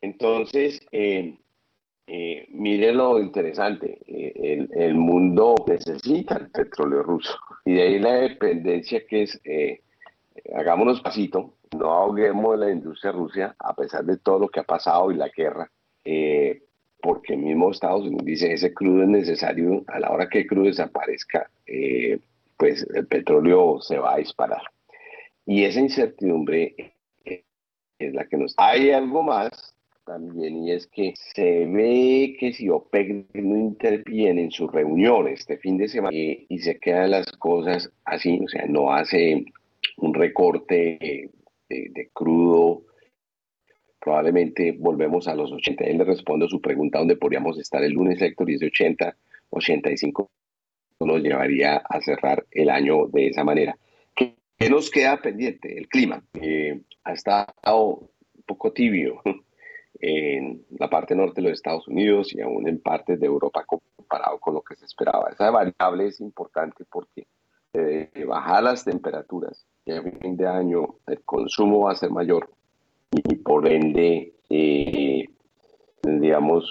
Entonces, 0.00 0.80
eh, 0.92 1.38
eh, 2.06 2.46
mire 2.50 2.92
lo 2.92 3.18
interesante, 3.18 3.98
eh, 4.06 4.68
el, 4.74 4.94
mundo 4.94 5.54
necesita 5.66 6.36
el 6.36 6.50
petróleo 6.50 7.02
ruso 7.02 7.36
y 7.64 7.74
de 7.74 7.82
ahí 7.82 7.98
la 7.98 8.12
dependencia 8.12 9.04
que 9.06 9.22
es, 9.22 9.40
hagámonos 10.54 11.00
pasito, 11.00 11.54
no 11.76 11.90
ahoguemos 11.90 12.58
la 12.58 12.70
industria 12.70 13.10
rusa 13.12 13.56
a 13.58 13.74
pesar 13.74 14.04
de 14.04 14.18
todo 14.18 14.38
lo 14.38 14.48
que 14.48 14.60
ha 14.60 14.64
pasado 14.64 15.10
y 15.10 15.16
la 15.16 15.28
guerra, 15.28 15.68
porque 17.02 17.34
el 17.34 17.40
mismo 17.40 17.70
Estados 17.70 18.02
Unidos 18.02 18.24
dice 18.24 18.52
ese 18.52 18.72
crudo 18.72 19.02
es 19.02 19.08
necesario, 19.08 19.82
a 19.88 19.98
la 19.98 20.12
hora 20.12 20.28
que 20.28 20.40
el 20.40 20.46
crudo 20.46 20.66
desaparezca, 20.66 21.50
pues 22.56 22.86
el 22.94 23.06
petróleo 23.06 23.80
se 23.80 23.98
va 23.98 24.14
a 24.14 24.18
disparar. 24.18 24.62
Y 25.44 25.64
esa 25.64 25.80
incertidumbre 25.80 26.94
es 27.98 28.14
la 28.14 28.26
que 28.26 28.36
nos... 28.36 28.54
Hay 28.58 28.90
algo 28.90 29.22
más 29.22 29.74
también 30.04 30.64
y 30.64 30.72
es 30.72 30.86
que 30.86 31.14
se 31.34 31.66
ve 31.66 32.36
que 32.38 32.52
si 32.52 32.68
OPEC 32.68 33.34
no 33.34 33.56
interviene 33.56 34.44
en 34.44 34.50
su 34.50 34.68
reunión 34.68 35.26
este 35.26 35.58
fin 35.58 35.76
de 35.76 35.88
semana 35.88 36.16
y, 36.16 36.58
se 36.58 36.78
quedan 36.78 37.10
las 37.10 37.26
cosas 37.32 37.90
así, 38.04 38.40
o 38.42 38.48
sea, 38.48 38.66
no 38.66 38.92
hace 38.92 39.44
un 39.96 40.14
recorte 40.14 41.30
de, 41.68 42.10
crudo, 42.12 42.84
probablemente 44.00 44.72
volvemos 44.78 45.26
a 45.26 45.34
los 45.34 45.50
80. 45.50 45.84
Él 45.84 45.98
le 45.98 46.04
responde 46.04 46.46
a 46.46 46.48
su 46.48 46.60
pregunta 46.60 46.98
dónde 46.98 47.16
podríamos 47.16 47.58
estar 47.58 47.82
el 47.82 47.92
lunes, 47.92 48.22
Héctor, 48.22 48.48
y 48.50 48.54
es 48.54 48.60
de 48.60 48.66
80, 48.68 49.16
85 49.50 50.30
nos 51.00 51.20
llevaría 51.22 51.76
a 51.76 52.00
cerrar 52.00 52.46
el 52.50 52.70
año 52.70 53.06
de 53.08 53.28
esa 53.28 53.44
manera. 53.44 53.76
¿Qué, 54.14 54.34
nos 54.70 54.90
queda 54.90 55.20
pendiente? 55.20 55.76
El 55.76 55.88
clima. 55.88 56.22
Eh, 56.34 56.80
ha 57.04 57.12
estado 57.12 58.08
un 58.34 58.42
poco 58.46 58.72
tibio 58.72 59.20
en 60.00 60.64
la 60.78 60.88
parte 60.88 61.14
norte 61.14 61.40
de 61.40 61.48
los 61.48 61.58
Estados 61.58 61.86
Unidos 61.88 62.34
y 62.34 62.40
aún 62.40 62.66
en 62.68 62.80
partes 62.80 63.20
de 63.20 63.26
Europa 63.26 63.64
comparado 63.66 64.38
con 64.38 64.54
lo 64.54 64.62
que 64.62 64.76
se 64.76 64.86
esperaba. 64.86 65.30
Esa 65.30 65.50
variable 65.50 66.06
es 66.06 66.20
importante 66.20 66.84
porque 66.90 67.26
eh, 67.74 68.24
bajar 68.26 68.62
las 68.62 68.84
temperaturas 68.84 69.66
y 69.84 69.92
a 69.92 70.02
fin 70.02 70.36
de 70.36 70.46
año 70.46 70.96
el 71.06 71.22
consumo 71.22 71.80
va 71.80 71.92
a 71.92 71.96
ser 71.96 72.10
mayor 72.10 72.50
y 73.12 73.36
por 73.36 73.68
ende 73.68 74.32
eh, 74.50 75.24
tendríamos 76.00 76.64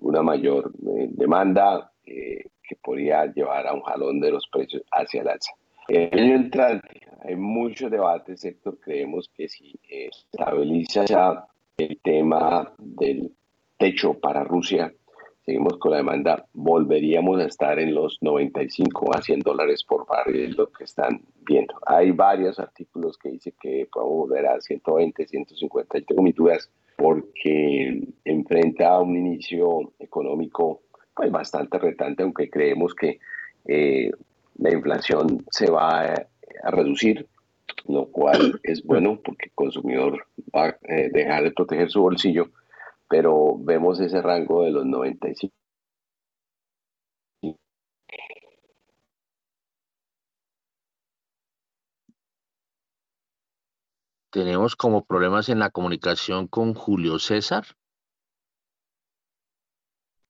una 0.00 0.22
mayor 0.22 0.72
eh, 0.86 1.08
demanda 1.10 1.92
eh, 2.04 2.44
que 2.68 2.76
podría 2.76 3.26
llevar 3.26 3.66
a 3.66 3.74
un 3.74 3.82
jalón 3.82 4.20
de 4.20 4.30
los 4.30 4.46
precios 4.48 4.82
hacia 4.92 5.22
el 5.22 5.28
alza. 5.28 5.52
El 5.88 6.18
año 6.18 6.34
entrante 6.34 7.00
hay 7.22 7.36
muchos 7.36 7.90
debates, 7.90 8.40
sector. 8.40 8.78
Creemos 8.80 9.30
que 9.36 9.48
si 9.48 9.78
estabiliza 9.88 11.04
ya 11.04 11.46
el 11.76 11.98
tema 12.02 12.72
del 12.78 13.32
techo 13.78 14.14
para 14.14 14.42
Rusia, 14.42 14.92
seguimos 15.44 15.78
con 15.78 15.92
la 15.92 15.98
demanda, 15.98 16.44
volveríamos 16.54 17.38
a 17.40 17.46
estar 17.46 17.78
en 17.78 17.94
los 17.94 18.18
95 18.20 19.14
a 19.14 19.22
100 19.22 19.40
dólares 19.40 19.84
por 19.84 20.06
barril, 20.06 20.56
lo 20.56 20.72
que 20.72 20.84
están 20.84 21.20
viendo. 21.46 21.74
Hay 21.86 22.10
varios 22.10 22.58
artículos 22.58 23.16
que 23.16 23.30
dice 23.30 23.52
que 23.60 23.86
podemos 23.92 24.28
volver 24.28 24.46
a 24.46 24.60
120, 24.60 25.26
150, 25.26 25.98
y 25.98 26.02
tengo 26.02 26.22
mis 26.22 26.34
dudas 26.34 26.70
porque 26.96 28.08
enfrenta 28.24 28.98
un 28.98 29.16
inicio 29.16 29.92
económico 29.98 30.80
pues, 31.16 31.32
bastante 31.32 31.78
retante, 31.78 32.22
aunque 32.22 32.50
creemos 32.50 32.94
que 32.94 33.18
eh, 33.64 34.10
la 34.58 34.72
inflación 34.72 35.44
se 35.50 35.70
va 35.70 36.02
a, 36.02 36.26
a 36.62 36.70
reducir 36.70 37.26
lo 37.88 38.06
cual 38.10 38.60
es 38.62 38.82
bueno 38.84 39.20
porque 39.22 39.46
el 39.46 39.54
consumidor 39.54 40.26
va 40.54 40.66
a 40.66 40.78
eh, 40.82 41.10
dejar 41.12 41.44
de 41.44 41.52
proteger 41.52 41.90
su 41.90 42.00
bolsillo, 42.00 42.50
pero 43.08 43.56
vemos 43.58 44.00
ese 44.00 44.20
rango 44.22 44.64
de 44.64 44.70
los 44.70 44.86
95. 44.86 45.52
Tenemos 54.30 54.76
como 54.76 55.04
problemas 55.06 55.48
en 55.48 55.58
la 55.60 55.70
comunicación 55.70 56.46
con 56.46 56.74
Julio 56.74 57.18
César. 57.18 57.64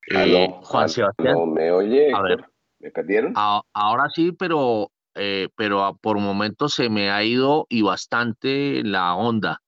Eh, 0.07 0.47
Juan 0.63 0.89
Sebastián. 0.89 1.33
No 1.33 1.45
me 1.45 1.71
oye. 1.71 2.13
A 2.13 2.21
ver, 2.21 2.45
¿Me 2.79 2.91
perdieron? 2.91 3.33
ahora 3.35 4.09
sí, 4.13 4.31
pero 4.31 4.91
eh, 5.19 5.49
pero 5.55 5.97
por 5.99 6.19
momentos 6.19 6.75
se 6.75 6.89
me 6.89 7.09
ha 7.09 7.23
ido 7.23 7.65
y 7.69 7.81
bastante 7.81 8.83
la 8.83 9.15
onda. 9.15 9.61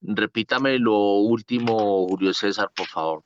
Repítame 0.00 0.78
lo 0.78 1.18
último, 1.18 2.06
Julio 2.08 2.34
César, 2.34 2.70
por 2.76 2.86
favor. 2.86 3.22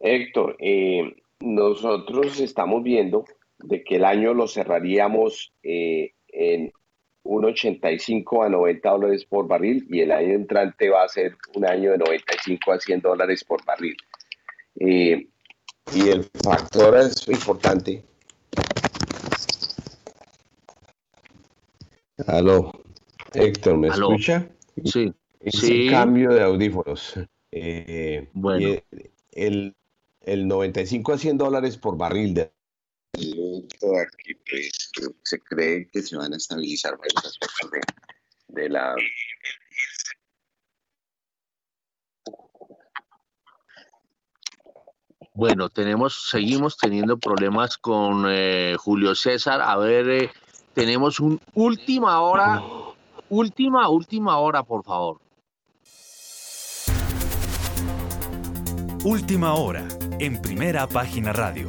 Héctor, 0.00 0.56
eh, 0.60 1.16
nosotros 1.40 2.40
estamos 2.40 2.82
viendo 2.84 3.24
de 3.58 3.82
que 3.82 3.96
el 3.96 4.04
año 4.04 4.32
lo 4.32 4.46
cerraríamos 4.46 5.52
eh, 5.62 6.14
en 6.28 6.72
1,85 7.24 8.46
a 8.46 8.48
90 8.48 8.90
dólares 8.90 9.24
por 9.24 9.46
barril 9.46 9.86
y 9.90 10.00
el 10.00 10.12
año 10.12 10.34
entrante 10.34 10.88
va 10.88 11.04
a 11.04 11.08
ser 11.08 11.36
un 11.54 11.66
año 11.66 11.92
de 11.92 11.98
95 11.98 12.72
a 12.72 12.80
100 12.80 13.00
dólares 13.00 13.44
por 13.44 13.64
barril. 13.64 13.96
y 14.76 15.26
el 16.08 16.24
factor 16.42 16.96
es 16.96 17.28
importante 17.28 18.04
Aló, 22.26 22.72
Héctor, 23.32 23.78
¿me 23.78 23.88
escucha? 23.88 24.48
Sí. 24.84 25.12
Es 25.40 25.62
el 25.64 25.90
cambio 25.90 26.30
de 26.30 26.42
audífonos. 26.42 27.18
Eh, 27.50 28.28
bueno. 28.32 28.76
El, 29.32 29.74
el 30.22 30.48
95 30.48 31.12
a 31.12 31.18
100 31.18 31.38
dólares 31.38 31.76
por 31.76 31.96
barril 31.96 32.34
de 32.34 32.50
aquí 33.14 34.34
pues, 34.48 34.90
se 35.22 35.38
cree 35.40 35.88
que 35.88 36.02
se 36.02 36.16
van 36.16 36.32
a 36.32 36.36
estabilizar 36.36 36.96
varios 36.96 37.24
aspectos 37.24 37.70
de, 38.48 38.68
la 38.68 38.94
Bueno, 45.32 45.70
tenemos, 45.70 46.28
seguimos 46.28 46.76
teniendo 46.76 47.18
problemas 47.18 47.78
con 47.78 48.26
eh, 48.28 48.76
Julio 48.78 49.14
César. 49.14 49.62
A 49.62 49.76
ver, 49.76 50.08
eh, 50.10 50.30
tenemos 50.74 51.18
un 51.18 51.40
última 51.54 52.20
hora, 52.20 52.62
última, 53.30 53.88
última 53.88 54.38
hora, 54.38 54.62
por 54.62 54.84
favor. 54.84 55.20
Última 59.02 59.54
hora, 59.54 59.88
en 60.18 60.42
primera 60.42 60.86
página 60.86 61.32
radio. 61.32 61.68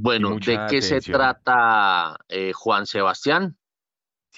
Bueno, 0.00 0.36
¿de 0.38 0.58
qué 0.70 0.80
se 0.80 1.00
trata 1.00 2.16
eh, 2.28 2.52
Juan 2.54 2.86
Sebastián? 2.86 3.57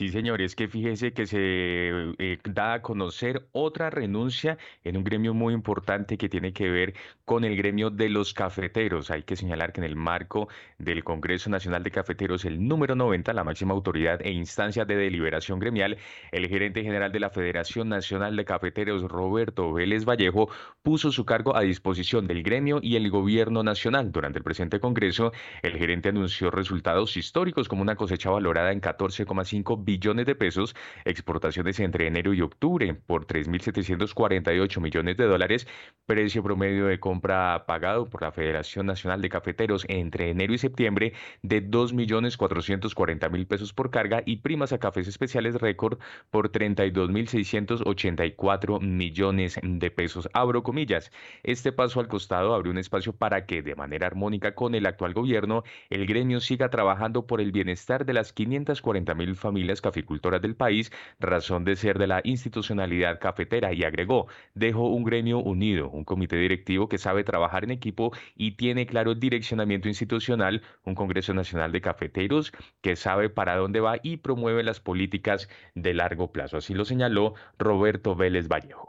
Sí, 0.00 0.08
señor, 0.08 0.40
es 0.40 0.56
que 0.56 0.66
fíjese 0.66 1.12
que 1.12 1.26
se 1.26 1.36
eh, 1.40 2.38
da 2.44 2.72
a 2.72 2.80
conocer 2.80 3.46
otra 3.52 3.90
renuncia 3.90 4.56
en 4.82 4.96
un 4.96 5.04
gremio 5.04 5.34
muy 5.34 5.52
importante 5.52 6.16
que 6.16 6.30
tiene 6.30 6.54
que 6.54 6.70
ver 6.70 6.94
con 7.26 7.44
el 7.44 7.54
gremio 7.54 7.90
de 7.90 8.08
los 8.08 8.32
cafeteros. 8.32 9.10
Hay 9.10 9.24
que 9.24 9.36
señalar 9.36 9.74
que 9.74 9.82
en 9.82 9.84
el 9.84 9.96
marco 9.96 10.48
del 10.78 11.04
Congreso 11.04 11.50
Nacional 11.50 11.82
de 11.82 11.90
Cafeteros, 11.90 12.46
el 12.46 12.66
número 12.66 12.94
90, 12.94 13.34
la 13.34 13.44
máxima 13.44 13.74
autoridad 13.74 14.22
e 14.22 14.30
instancia 14.30 14.86
de 14.86 14.96
deliberación 14.96 15.58
gremial, 15.58 15.98
el 16.32 16.48
gerente 16.48 16.82
general 16.82 17.12
de 17.12 17.20
la 17.20 17.28
Federación 17.28 17.90
Nacional 17.90 18.36
de 18.36 18.46
Cafeteros, 18.46 19.02
Roberto 19.02 19.70
Vélez 19.70 20.06
Vallejo, 20.06 20.48
puso 20.82 21.12
su 21.12 21.26
cargo 21.26 21.54
a 21.54 21.60
disposición 21.60 22.26
del 22.26 22.42
gremio 22.42 22.80
y 22.82 22.96
el 22.96 23.10
gobierno 23.10 23.62
nacional. 23.62 24.12
Durante 24.12 24.38
el 24.38 24.44
presente 24.44 24.80
Congreso, 24.80 25.32
el 25.60 25.76
gerente 25.76 26.08
anunció 26.08 26.50
resultados 26.50 27.18
históricos 27.18 27.68
como 27.68 27.82
una 27.82 27.96
cosecha 27.96 28.30
valorada 28.30 28.72
en 28.72 28.80
14,5 28.80 29.84
billones 29.84 29.89
de 29.98 30.36
pesos, 30.36 30.76
exportaciones 31.04 31.80
entre 31.80 32.06
enero 32.06 32.32
y 32.32 32.42
octubre 32.42 32.94
por 32.94 33.26
3.748 33.26 34.80
millones 34.80 35.16
de 35.16 35.24
dólares, 35.24 35.66
precio 36.06 36.42
promedio 36.42 36.86
de 36.86 37.00
compra 37.00 37.64
pagado 37.66 38.08
por 38.08 38.22
la 38.22 38.32
Federación 38.32 38.86
Nacional 38.86 39.20
de 39.20 39.28
Cafeteros 39.28 39.84
entre 39.88 40.30
enero 40.30 40.54
y 40.54 40.58
septiembre 40.58 41.12
de 41.42 41.68
2.440.000 41.68 43.46
pesos 43.46 43.72
por 43.72 43.90
carga 43.90 44.22
y 44.24 44.36
primas 44.36 44.72
a 44.72 44.78
cafés 44.78 45.08
especiales 45.08 45.56
récord 45.56 45.98
por 46.30 46.52
32.684 46.52 48.80
millones 48.80 49.58
de 49.62 49.90
pesos. 49.90 50.28
Abro 50.32 50.62
comillas. 50.62 51.10
Este 51.42 51.72
paso 51.72 52.00
al 52.00 52.08
costado 52.08 52.54
abre 52.54 52.70
un 52.70 52.78
espacio 52.78 53.12
para 53.12 53.46
que, 53.46 53.62
de 53.62 53.74
manera 53.74 54.06
armónica 54.06 54.54
con 54.54 54.74
el 54.74 54.86
actual 54.86 55.14
gobierno, 55.14 55.64
el 55.88 56.06
gremio 56.06 56.40
siga 56.40 56.70
trabajando 56.70 57.26
por 57.26 57.40
el 57.40 57.52
bienestar 57.52 58.06
de 58.06 58.14
las 58.14 58.32
540 58.32 59.14
mil 59.14 59.36
familias 59.70 59.80
caficultoras 59.80 60.42
del 60.42 60.56
país, 60.56 60.90
razón 61.20 61.64
de 61.64 61.76
ser 61.76 61.98
de 61.98 62.06
la 62.06 62.20
institucionalidad 62.24 63.20
cafetera, 63.20 63.72
y 63.72 63.84
agregó, 63.84 64.26
dejo 64.54 64.88
un 64.88 65.04
gremio 65.04 65.38
unido, 65.38 65.88
un 65.90 66.04
comité 66.04 66.36
directivo 66.36 66.88
que 66.88 66.98
sabe 66.98 67.24
trabajar 67.24 67.64
en 67.64 67.70
equipo 67.70 68.12
y 68.36 68.52
tiene 68.56 68.86
claro 68.86 69.14
direccionamiento 69.14 69.88
institucional, 69.88 70.62
un 70.84 70.94
Congreso 70.94 71.34
Nacional 71.34 71.72
de 71.72 71.80
Cafeteros 71.80 72.52
que 72.80 72.96
sabe 72.96 73.30
para 73.30 73.56
dónde 73.56 73.80
va 73.80 73.98
y 74.02 74.16
promueve 74.18 74.62
las 74.62 74.80
políticas 74.80 75.48
de 75.74 75.94
largo 75.94 76.32
plazo. 76.32 76.56
Así 76.56 76.74
lo 76.74 76.84
señaló 76.84 77.34
Roberto 77.58 78.16
Vélez 78.16 78.48
Vallejo. 78.48 78.88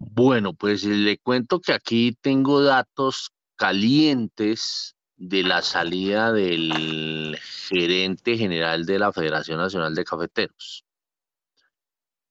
Bueno, 0.00 0.52
pues 0.52 0.84
le 0.84 1.18
cuento 1.18 1.60
que 1.60 1.72
aquí 1.72 2.16
tengo 2.20 2.62
datos 2.62 3.30
calientes 3.56 4.97
de 5.18 5.42
la 5.42 5.62
salida 5.62 6.32
del 6.32 7.36
gerente 7.68 8.38
general 8.38 8.86
de 8.86 8.98
la 8.98 9.12
Federación 9.12 9.58
Nacional 9.58 9.94
de 9.94 10.04
Cafeteros. 10.04 10.84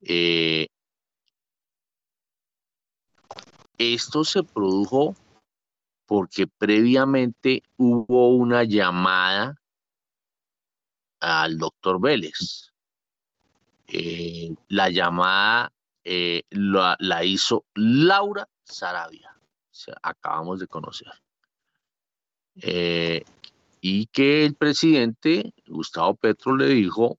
Eh, 0.00 0.68
esto 3.76 4.24
se 4.24 4.42
produjo 4.42 5.14
porque 6.06 6.46
previamente 6.46 7.62
hubo 7.76 8.30
una 8.30 8.64
llamada 8.64 9.54
al 11.20 11.58
doctor 11.58 12.00
Vélez. 12.00 12.72
Eh, 13.86 14.54
la 14.68 14.88
llamada 14.90 15.72
eh, 16.04 16.44
la, 16.50 17.24
hizo 17.24 17.66
Laura 17.74 18.48
Sarabia, 18.64 19.34
acabamos 20.02 20.58
de 20.60 20.66
conocer. 20.66 21.12
Eh, 22.62 23.24
y 23.80 24.06
que 24.06 24.44
el 24.44 24.54
presidente 24.54 25.52
Gustavo 25.66 26.16
Petro 26.16 26.56
le 26.56 26.68
dijo 26.68 27.18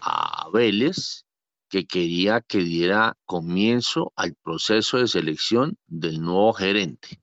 a 0.00 0.48
Vélez 0.52 1.24
que 1.68 1.86
quería 1.86 2.40
que 2.40 2.58
diera 2.58 3.16
comienzo 3.24 4.12
al 4.16 4.34
proceso 4.34 4.98
de 4.98 5.08
selección 5.08 5.78
del 5.86 6.20
nuevo 6.20 6.52
gerente. 6.52 7.20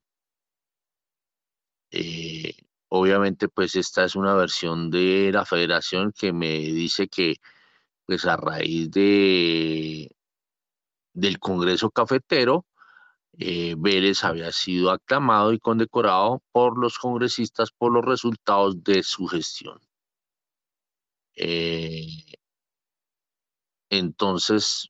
Eh, 1.91 2.55
obviamente, 2.89 3.49
pues 3.49 3.75
esta 3.75 4.03
es 4.05 4.15
una 4.15 4.33
versión 4.35 4.89
de 4.89 5.31
la 5.33 5.45
federación 5.45 6.13
que 6.13 6.33
me 6.33 6.59
dice 6.59 7.07
que, 7.07 7.35
pues 8.05 8.25
a 8.25 8.37
raíz 8.37 8.89
de 8.91 10.11
del 11.13 11.39
Congreso 11.39 11.89
Cafetero, 11.89 12.66
eh, 13.39 13.75
Vélez 13.77 14.23
había 14.23 14.51
sido 14.51 14.91
aclamado 14.91 15.53
y 15.53 15.59
condecorado 15.59 16.41
por 16.51 16.77
los 16.77 16.97
congresistas 16.97 17.71
por 17.71 17.91
los 17.91 18.03
resultados 18.03 18.83
de 18.83 19.03
su 19.03 19.27
gestión. 19.27 19.79
Eh, 21.35 22.07
entonces, 23.89 24.89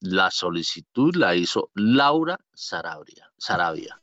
la 0.00 0.30
solicitud 0.30 1.14
la 1.16 1.34
hizo 1.34 1.70
Laura 1.74 2.38
Sarabia. 2.54 3.32
Sarabia. 3.36 4.00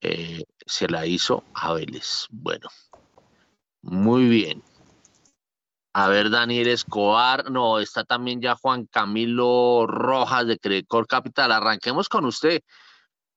Eh, 0.00 0.44
se 0.64 0.88
la 0.88 1.06
hizo 1.06 1.42
a 1.54 1.72
Vélez. 1.72 2.26
Bueno, 2.30 2.68
muy 3.82 4.28
bien. 4.28 4.62
A 5.98 6.08
ver, 6.08 6.28
Daniel 6.28 6.68
Escobar, 6.68 7.50
no, 7.50 7.80
está 7.80 8.04
también 8.04 8.42
ya 8.42 8.54
Juan 8.54 8.84
Camilo 8.84 9.86
Rojas 9.86 10.46
de 10.46 10.58
Credicor 10.58 11.06
Capital. 11.06 11.50
Arranquemos 11.52 12.10
con 12.10 12.26
usted. 12.26 12.60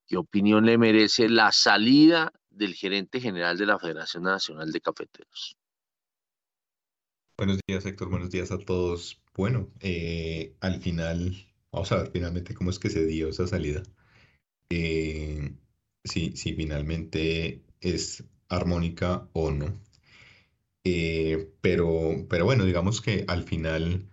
¿Qué 0.05 0.17
opinión 0.17 0.65
le 0.65 0.77
merece 0.77 1.29
la 1.29 1.53
salida 1.53 2.33
del 2.49 2.73
gerente 2.73 3.21
general 3.21 3.57
de 3.57 3.65
la 3.65 3.79
Federación 3.79 4.23
Nacional 4.23 4.73
de 4.73 4.81
Cafeteros? 4.81 5.55
Buenos 7.37 7.61
días, 7.65 7.85
Héctor. 7.85 8.09
Buenos 8.09 8.29
días 8.29 8.51
a 8.51 8.57
todos. 8.57 9.21
Bueno, 9.33 9.71
eh, 9.79 10.57
al 10.59 10.81
final, 10.81 11.33
vamos 11.71 11.89
a 11.93 11.95
ver 11.95 12.11
finalmente 12.11 12.53
cómo 12.53 12.71
es 12.71 12.79
que 12.79 12.89
se 12.89 13.05
dio 13.05 13.29
esa 13.29 13.47
salida. 13.47 13.83
Eh, 14.69 15.55
si, 16.03 16.35
si 16.35 16.55
finalmente 16.55 17.63
es 17.79 18.25
armónica 18.49 19.29
o 19.31 19.49
no. 19.49 19.88
Eh, 20.91 21.51
pero, 21.61 22.25
pero 22.29 22.45
bueno, 22.45 22.65
digamos 22.65 23.01
que 23.01 23.25
al 23.27 23.43
final, 23.43 24.09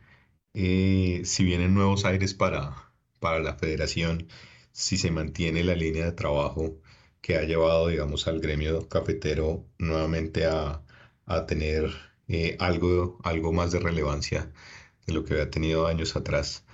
eh, 0.54 1.22
si 1.24 1.44
vienen 1.44 1.74
nuevos 1.74 2.04
aires 2.04 2.34
para, 2.34 2.92
para 3.20 3.40
la 3.40 3.54
federación, 3.56 4.28
si 4.72 4.98
se 4.98 5.10
mantiene 5.10 5.64
la 5.64 5.74
línea 5.76 6.06
de 6.06 6.12
trabajo 6.12 6.80
que 7.22 7.36
ha 7.36 7.42
llevado, 7.44 7.88
digamos, 7.88 8.28
al 8.28 8.40
gremio 8.40 8.88
cafetero 8.88 9.66
nuevamente 9.78 10.46
a, 10.46 10.82
tener 11.48 11.92
eh, 12.28 12.56
algo, 12.60 13.18
algo 13.24 13.52
más 13.52 13.72
de 13.72 13.80
relevancia 13.80 14.52
de 15.06 15.12
lo 15.14 15.24
que 15.24 15.34
había 15.34 15.50
tenido 15.50 15.86
años 15.86 16.16
atrás. 16.16 16.64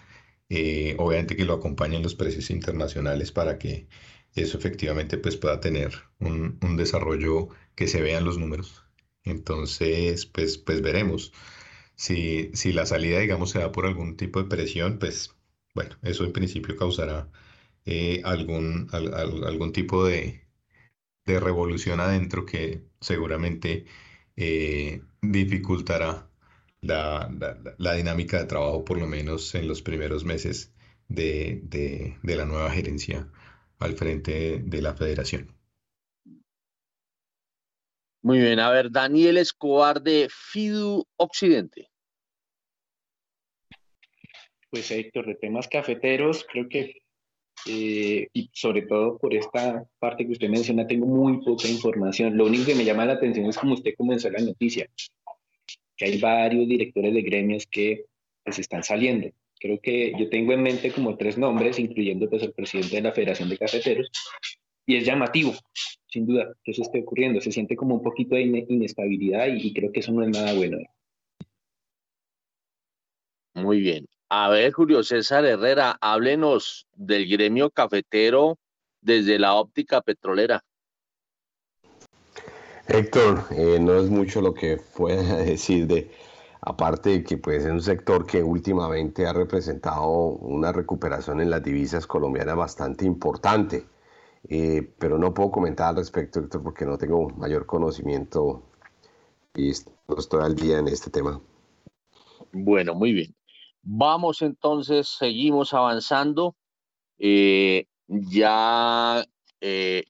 obviamente 0.98 1.36
que 1.36 1.44
lo 1.44 1.54
acompañen 1.54 2.02
los 2.02 2.14
precios 2.14 2.50
internacionales 2.50 3.32
para 3.32 3.58
que 3.58 3.88
eso 4.34 4.58
efectivamente 4.58 5.18
pues, 5.18 5.36
pueda 5.36 5.60
tener 5.60 5.92
un, 6.20 6.58
un 6.62 6.76
desarrollo 6.76 7.48
que 7.74 7.88
se 7.88 8.02
vean 8.02 8.24
los 8.24 8.38
números. 8.38 8.81
Entonces, 9.24 10.26
pues, 10.26 10.58
pues 10.58 10.82
veremos. 10.82 11.32
Si, 11.96 12.50
si 12.54 12.72
la 12.72 12.86
salida, 12.86 13.20
digamos, 13.20 13.50
se 13.50 13.60
da 13.60 13.72
por 13.72 13.86
algún 13.86 14.16
tipo 14.16 14.42
de 14.42 14.48
presión, 14.48 14.98
pues 14.98 15.34
bueno, 15.74 15.96
eso 16.02 16.24
en 16.24 16.32
principio 16.32 16.76
causará 16.76 17.30
eh, 17.86 18.22
algún, 18.24 18.88
algún 18.92 19.72
tipo 19.72 20.04
de, 20.04 20.42
revolución 21.26 22.00
adentro 22.00 22.46
que 22.46 22.82
seguramente 23.00 23.86
eh, 24.36 25.02
dificultará 25.22 26.28
la, 26.80 27.28
dinámica 27.96 28.38
de 28.38 28.46
trabajo, 28.46 28.84
por 28.84 28.98
lo 28.98 29.06
menos 29.06 29.54
en 29.54 29.68
los 29.68 29.82
primeros 29.82 30.24
meses 30.24 30.74
de, 31.08 31.60
de 32.22 32.36
la 32.36 32.44
nueva 32.46 32.70
gerencia 32.70 33.28
al 33.78 33.94
frente 33.96 34.60
de 34.64 34.82
la 34.82 34.94
federación. 34.94 35.61
Muy 38.22 38.38
bien, 38.38 38.60
a 38.60 38.70
ver, 38.70 38.90
Daniel 38.90 39.36
Escobar 39.36 40.00
de 40.00 40.28
Fidu 40.30 41.04
Occidente. 41.16 41.88
Pues 44.70 44.90
Héctor, 44.92 45.26
de 45.26 45.34
temas 45.34 45.66
cafeteros, 45.66 46.46
creo 46.48 46.68
que, 46.68 47.02
eh, 47.66 48.28
y 48.32 48.50
sobre 48.52 48.82
todo 48.82 49.18
por 49.18 49.34
esta 49.34 49.84
parte 49.98 50.24
que 50.24 50.32
usted 50.32 50.48
menciona, 50.48 50.86
tengo 50.86 51.06
muy 51.06 51.44
poca 51.44 51.66
información. 51.66 52.36
Lo 52.36 52.46
único 52.46 52.66
que 52.66 52.76
me 52.76 52.84
llama 52.84 53.04
la 53.04 53.14
atención 53.14 53.46
es 53.46 53.58
como 53.58 53.74
usted 53.74 53.94
comenzó 53.98 54.30
la 54.30 54.40
noticia, 54.40 54.88
que 55.96 56.04
hay 56.04 56.20
varios 56.20 56.68
directores 56.68 57.12
de 57.12 57.22
gremios 57.22 57.66
que 57.66 58.04
pues 58.44 58.60
están 58.60 58.84
saliendo. 58.84 59.30
Creo 59.58 59.80
que 59.80 60.12
yo 60.16 60.28
tengo 60.30 60.52
en 60.52 60.62
mente 60.62 60.92
como 60.92 61.16
tres 61.16 61.36
nombres, 61.36 61.78
incluyendo 61.80 62.30
pues 62.30 62.44
el 62.44 62.52
presidente 62.52 62.96
de 62.96 63.02
la 63.02 63.12
Federación 63.12 63.48
de 63.48 63.58
Cafeteros, 63.58 64.10
y 64.86 64.96
es 64.96 65.04
llamativo, 65.04 65.54
sin 66.08 66.26
duda, 66.26 66.54
que 66.64 66.72
eso 66.72 66.82
esté 66.82 67.00
ocurriendo. 67.00 67.40
Se 67.40 67.52
siente 67.52 67.76
como 67.76 67.94
un 67.94 68.02
poquito 68.02 68.34
de 68.34 68.64
inestabilidad 68.68 69.46
y, 69.48 69.72
creo 69.72 69.92
que 69.92 70.00
eso 70.00 70.12
no 70.12 70.22
es 70.22 70.30
nada 70.30 70.54
bueno. 70.54 70.78
Muy 73.54 73.80
bien. 73.80 74.06
A 74.28 74.48
ver, 74.48 74.72
Julio 74.72 75.02
César 75.02 75.44
Herrera, 75.44 75.98
háblenos 76.00 76.86
del 76.94 77.28
gremio 77.28 77.70
cafetero 77.70 78.58
desde 79.00 79.38
la 79.38 79.54
óptica 79.54 80.00
petrolera. 80.00 80.64
Héctor, 82.88 83.44
eh, 83.50 83.78
no 83.80 83.96
es 83.98 84.08
mucho 84.08 84.40
lo 84.40 84.54
que 84.54 84.78
pueda 84.96 85.36
decir 85.44 85.86
de, 85.86 86.10
aparte 86.62 87.10
de 87.10 87.24
que 87.24 87.36
pues, 87.36 87.64
es 87.64 87.70
un 87.70 87.82
sector 87.82 88.26
que 88.26 88.42
últimamente 88.42 89.26
ha 89.26 89.32
representado 89.32 90.08
una 90.08 90.72
recuperación 90.72 91.40
en 91.40 91.50
las 91.50 91.62
divisas 91.62 92.06
colombianas 92.06 92.56
bastante 92.56 93.04
importante. 93.04 93.84
Eh, 94.48 94.82
pero 94.98 95.18
no 95.18 95.32
puedo 95.32 95.50
comentar 95.50 95.88
al 95.88 95.96
respecto, 95.96 96.40
Héctor, 96.40 96.62
porque 96.62 96.84
no 96.84 96.98
tengo 96.98 97.30
mayor 97.30 97.66
conocimiento 97.66 98.62
y 99.54 99.70
estoy 99.70 100.42
al 100.42 100.54
día 100.56 100.78
en 100.78 100.88
este 100.88 101.10
tema. 101.10 101.40
Bueno, 102.52 102.94
muy 102.94 103.12
bien. 103.12 103.34
Vamos 103.82 104.42
entonces, 104.42 105.08
seguimos 105.08 105.74
avanzando. 105.74 106.56
Eh, 107.18 107.86
ya 108.08 109.24
eh, 109.60 110.04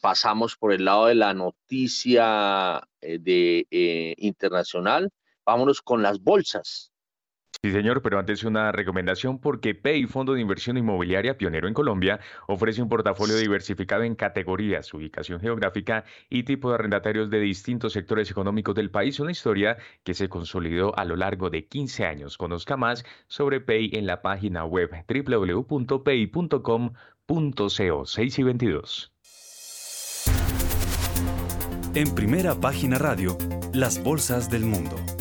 pasamos 0.00 0.56
por 0.56 0.72
el 0.72 0.84
lado 0.86 1.06
de 1.06 1.14
la 1.14 1.34
noticia 1.34 2.82
de, 3.00 4.14
internacional. 4.18 5.10
Vámonos 5.44 5.82
con 5.82 6.02
las 6.02 6.22
bolsas. 6.22 6.93
Sí, 7.64 7.72
señor, 7.72 8.02
pero 8.02 8.18
antes 8.18 8.44
una 8.44 8.72
recomendación 8.72 9.38
porque 9.38 9.74
Pay, 9.74 10.04
fondo 10.04 10.34
de 10.34 10.42
inversión 10.42 10.76
inmobiliaria 10.76 11.38
pionero 11.38 11.66
en 11.66 11.72
Colombia, 11.72 12.20
ofrece 12.46 12.82
un 12.82 12.90
portafolio 12.90 13.38
diversificado 13.38 14.02
en 14.02 14.16
categorías, 14.16 14.92
ubicación 14.92 15.40
geográfica 15.40 16.04
y 16.28 16.42
tipo 16.42 16.68
de 16.68 16.74
arrendatarios 16.74 17.30
de 17.30 17.40
distintos 17.40 17.94
sectores 17.94 18.30
económicos 18.30 18.74
del 18.74 18.90
país. 18.90 19.18
Una 19.18 19.32
historia 19.32 19.78
que 20.02 20.12
se 20.12 20.28
consolidó 20.28 20.94
a 20.98 21.06
lo 21.06 21.16
largo 21.16 21.48
de 21.48 21.64
15 21.64 22.04
años. 22.04 22.36
Conozca 22.36 22.76
más 22.76 23.02
sobre 23.28 23.62
Pay 23.62 23.92
en 23.94 24.06
la 24.06 24.20
página 24.20 24.66
web 24.66 24.90
www.pay.com.co 25.08 26.04
6 28.04 28.38
y 28.38 28.42
22. 28.42 29.12
En 31.94 32.14
primera 32.14 32.54
página 32.60 32.98
radio, 32.98 33.38
las 33.72 34.02
bolsas 34.02 34.50
del 34.50 34.66
mundo. 34.66 35.13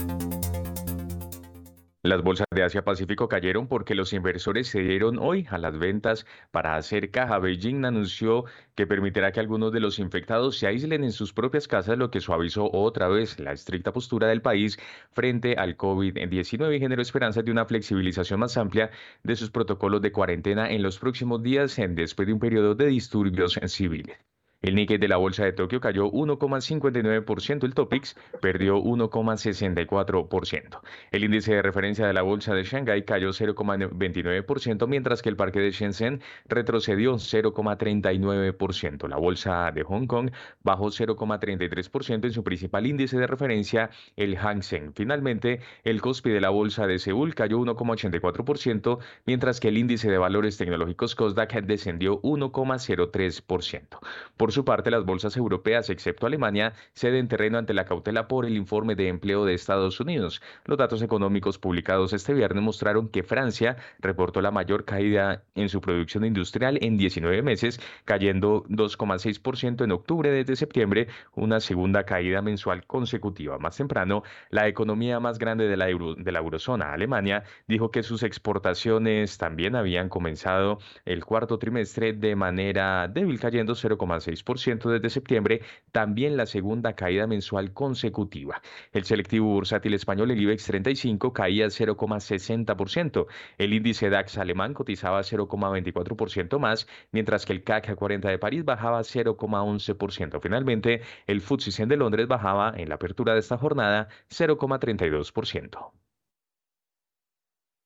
Las 2.06 2.22
bolsas 2.22 2.48
de 2.52 2.64
Asia-Pacífico 2.64 3.30
cayeron 3.30 3.70
porque 3.70 3.96
los 3.96 4.12
inversores 4.12 4.68
se 4.68 4.82
dieron 4.82 5.18
hoy 5.20 5.48
a 5.50 5.58
las 5.58 5.80
ventas 5.80 6.26
para 6.52 6.76
hacer 6.76 7.12
caja. 7.12 7.40
Beijing 7.40 7.86
anunció 7.86 8.44
que 8.76 8.86
permitirá 8.86 9.32
que 9.32 9.40
algunos 9.40 9.72
de 9.72 9.80
los 9.80 10.00
infectados 10.00 10.58
se 10.58 10.68
aíslen 10.68 11.06
en 11.06 11.14
sus 11.14 11.32
propias 11.32 11.66
casas, 11.66 11.98
lo 11.98 12.12
que 12.12 12.20
suavizó 12.20 12.70
otra 12.74 13.08
vez 13.08 13.40
la 13.40 13.54
estricta 13.54 13.94
postura 13.94 14.28
del 14.28 14.42
país 14.42 14.78
frente 15.14 15.56
al 15.56 15.78
COVID-19 15.78 16.76
y 16.76 16.80
generó 16.82 17.02
esperanzas 17.02 17.46
de 17.46 17.52
una 17.52 17.64
flexibilización 17.66 18.42
más 18.42 18.58
amplia 18.58 18.92
de 19.24 19.38
sus 19.38 19.50
protocolos 19.50 20.02
de 20.02 20.12
cuarentena 20.12 20.70
en 20.72 20.84
los 20.84 21.00
próximos 21.00 21.42
días 21.42 21.80
después 21.92 22.28
de 22.28 22.34
un 22.34 22.40
periodo 22.40 22.76
de 22.76 22.88
disturbios 22.88 23.58
civiles. 23.68 24.18
El 24.64 24.76
Nikkei 24.76 24.98
de 24.98 25.08
la 25.10 25.18
bolsa 25.18 25.44
de 25.44 25.52
Tokio 25.52 25.82
cayó 25.82 26.10
1,59%, 26.10 27.66
el 27.66 27.74
Topix 27.74 28.16
perdió 28.42 28.78
1,64%. 28.78 30.80
El 31.12 31.26
índice 31.26 31.56
de 31.56 31.62
referencia 31.62 32.08
de 32.08 32.14
la 32.14 32.22
bolsa 32.22 32.54
de 32.54 32.64
Shanghái 32.64 33.04
cayó 33.04 33.32
0,29%, 33.32 34.88
mientras 34.88 35.22
que 35.22 35.28
el 35.28 35.36
parque 35.36 35.60
de 35.60 35.72
Shenzhen 35.72 36.22
retrocedió 36.48 37.16
0,39%. 37.16 39.10
La 39.10 39.18
bolsa 39.18 39.70
de 39.74 39.84
Hong 39.84 40.08
Kong 40.08 40.32
bajó 40.64 40.86
0,33% 40.86 42.24
en 42.24 42.32
su 42.32 42.46
principal 42.46 42.86
índice 42.86 43.18
de 43.18 43.28
referencia, 43.28 43.90
el 44.16 44.38
Hang 44.38 44.64
Seng. 44.64 44.94
Finalmente, 44.96 45.60
el 45.84 46.00
Kospi 46.00 46.30
de 46.30 46.40
la 46.40 46.52
bolsa 46.52 46.88
de 46.88 47.00
Seúl 47.00 47.36
cayó 47.36 47.60
1,84%, 47.60 49.00
mientras 49.26 49.60
que 49.60 49.68
el 49.68 49.78
índice 49.78 50.10
de 50.10 50.18
valores 50.18 50.56
tecnológicos 50.56 51.16
Kosdaq 51.16 51.52
descendió 51.64 52.22
1,03%. 52.22 54.00
Por 54.38 54.53
su 54.54 54.64
parte, 54.64 54.92
las 54.92 55.04
bolsas 55.04 55.36
europeas, 55.36 55.90
excepto 55.90 56.28
Alemania, 56.28 56.74
ceden 56.94 57.28
terreno 57.28 57.58
ante 57.58 57.74
la 57.74 57.86
cautela 57.86 58.28
por 58.28 58.46
el 58.46 58.56
informe 58.56 58.96
de 58.96 59.08
empleo 59.08 59.44
de 59.46 59.54
Estados 59.54 60.00
Unidos. 60.00 60.42
Los 60.66 60.78
datos 60.78 61.02
económicos 61.02 61.58
publicados 61.58 62.14
este 62.14 62.34
viernes 62.34 62.64
mostraron 62.64 63.10
que 63.10 63.24
Francia 63.24 63.78
reportó 64.00 64.42
la 64.42 64.52
mayor 64.52 64.86
caída 64.86 65.44
en 65.56 65.70
su 65.70 65.82
producción 65.82 66.24
industrial 66.24 66.78
en 66.82 66.98
19 66.98 67.42
meses, 67.42 67.82
cayendo 68.06 68.64
2,6% 68.66 69.84
en 69.84 69.92
octubre 69.92 70.30
desde 70.30 70.56
septiembre, 70.56 71.08
una 71.34 71.60
segunda 71.60 72.04
caída 72.06 72.42
mensual 72.42 72.86
consecutiva. 72.86 73.58
Más 73.58 73.76
temprano, 73.76 74.24
la 74.52 74.68
economía 74.68 75.20
más 75.20 75.40
grande 75.40 75.68
de 75.68 75.78
la, 75.78 75.88
de 75.88 76.32
la 76.32 76.40
eurozona, 76.40 76.94
Alemania, 76.94 77.44
dijo 77.68 77.90
que 77.90 78.04
sus 78.04 78.22
exportaciones 78.22 79.38
también 79.40 79.76
habían 79.76 80.10
comenzado 80.10 80.78
el 81.06 81.26
cuarto 81.26 81.58
trimestre 81.58 82.14
de 82.14 82.36
manera 82.36 83.08
débil, 83.08 83.40
cayendo 83.40 83.74
0,6% 83.74 84.43
desde 84.46 85.10
septiembre, 85.10 85.62
también 85.92 86.38
la 86.38 86.46
segunda 86.46 86.94
caída 86.94 87.28
mensual 87.28 87.74
consecutiva. 87.74 88.62
El 88.92 89.06
selectivo 89.06 89.48
bursátil 89.48 89.94
español, 89.94 90.32
el 90.32 90.42
IBEX 90.42 90.66
35, 90.66 91.34
caía 91.34 91.68
0,60%. 91.68 93.28
El 93.58 93.74
índice 93.74 94.10
DAX 94.10 94.38
alemán 94.38 94.74
cotizaba 94.74 95.22
0,24% 95.22 96.60
más, 96.60 96.88
mientras 97.12 97.46
que 97.46 97.54
el 97.54 97.64
CAC 97.64 97.96
40 97.96 98.30
de 98.30 98.40
París 98.40 98.66
bajaba 98.66 99.00
0,11%. 99.02 100.42
Finalmente, 100.42 101.02
el 101.28 101.42
FTSE 101.42 101.72
100 101.72 101.90
de 101.90 101.98
Londres 101.98 102.28
bajaba 102.28 102.74
en 102.76 102.90
la 102.90 102.96
apertura 102.96 103.34
de 103.34 103.40
esta 103.40 103.58
jornada 103.58 104.08
0,32%. 104.30 105.92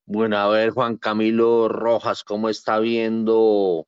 Bueno, 0.09 0.37
a 0.37 0.47
ver, 0.47 0.69
Juan 0.69 0.95
Camilo 0.95 1.67
Rojas, 1.67 2.23
¿cómo 2.23 2.47
está 2.47 2.79
viendo 2.79 3.85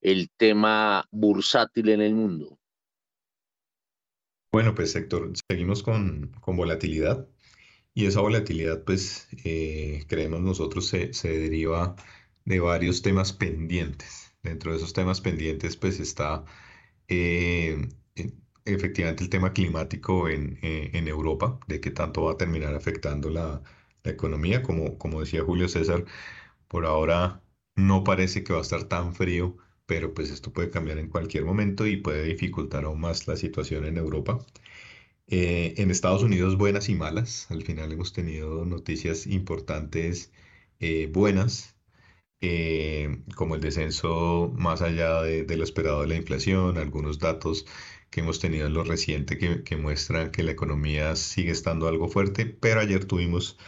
el 0.00 0.30
tema 0.36 1.06
bursátil 1.10 1.90
en 1.90 2.00
el 2.00 2.14
mundo? 2.14 2.58
Bueno, 4.50 4.74
pues 4.74 4.92
sector, 4.92 5.30
seguimos 5.48 5.82
con, 5.82 6.32
con 6.40 6.56
volatilidad 6.56 7.28
y 7.94 8.06
esa 8.06 8.20
volatilidad, 8.20 8.84
pues 8.84 9.28
eh, 9.44 10.04
creemos 10.08 10.40
nosotros 10.40 10.86
se, 10.86 11.12
se, 11.12 11.36
deriva 11.38 11.96
de 12.44 12.60
varios 12.60 13.02
temas 13.02 13.32
pendientes. 13.32 14.34
Dentro 14.42 14.70
de 14.70 14.78
esos 14.78 14.92
temas 14.92 15.20
pendientes, 15.20 15.76
pues 15.76 16.00
está 16.00 16.44
eh, 17.08 17.88
e, 18.16 18.32
efectivamente 18.64 19.24
el 19.24 19.30
tema 19.30 19.52
climático 19.52 20.28
en, 20.28 20.58
eh, 20.62 20.90
en, 20.94 21.08
Europa, 21.08 21.58
de 21.68 21.80
qué 21.80 21.90
tanto 21.90 22.24
va 22.24 22.32
a 22.32 22.36
terminar 22.36 22.74
afectando 22.74 23.30
la, 23.30 23.62
la 24.04 24.10
economía. 24.12 24.62
Como, 24.62 24.98
como 24.98 25.20
decía 25.20 25.42
Julio 25.44 25.68
César, 25.68 26.04
por 26.68 26.86
ahora 26.86 27.42
no 27.76 28.04
parece 28.04 28.44
que 28.44 28.52
va 28.52 28.60
a 28.60 28.62
estar 28.62 28.84
tan 28.84 29.14
frío 29.14 29.56
pero 29.88 30.14
pues 30.14 30.30
esto 30.30 30.52
puede 30.52 30.70
cambiar 30.70 30.98
en 30.98 31.08
cualquier 31.08 31.44
momento 31.46 31.86
y 31.86 31.96
puede 31.98 32.24
dificultar 32.24 32.84
aún 32.84 33.00
más 33.00 33.26
la 33.28 33.36
situación 33.36 33.86
en 33.86 33.96
Europa. 33.98 34.38
Eh, 35.28 35.74
en 35.78 35.90
Estados 35.90 36.22
Unidos 36.22 36.58
buenas 36.58 36.88
y 36.90 36.94
malas, 36.94 37.50
al 37.50 37.62
final 37.64 37.92
hemos 37.92 38.12
tenido 38.12 38.66
noticias 38.66 39.26
importantes 39.26 40.32
eh, 40.80 41.08
buenas, 41.12 41.76
eh, 42.40 43.22
como 43.36 43.54
el 43.56 43.62
descenso 43.62 44.52
más 44.56 44.82
allá 44.82 45.22
de, 45.22 45.56
lo 45.56 45.64
esperado 45.64 46.02
de 46.02 46.08
la 46.08 46.16
inflación, 46.16 46.78
algunos 46.78 47.18
datos 47.18 47.66
que 48.10 48.20
hemos 48.20 48.40
tenido 48.40 48.66
en 48.66 48.74
lo 48.74 48.84
reciente 48.84 49.38
que, 49.38 49.76
muestran 49.76 50.32
que 50.32 50.42
la 50.42 50.52
economía 50.52 51.16
sigue 51.16 51.50
estando 51.52 51.88
algo 51.88 52.08
fuerte, 52.08 52.46
pero 52.46 52.80
ayer 52.80 53.06
tuvimos 53.06 53.58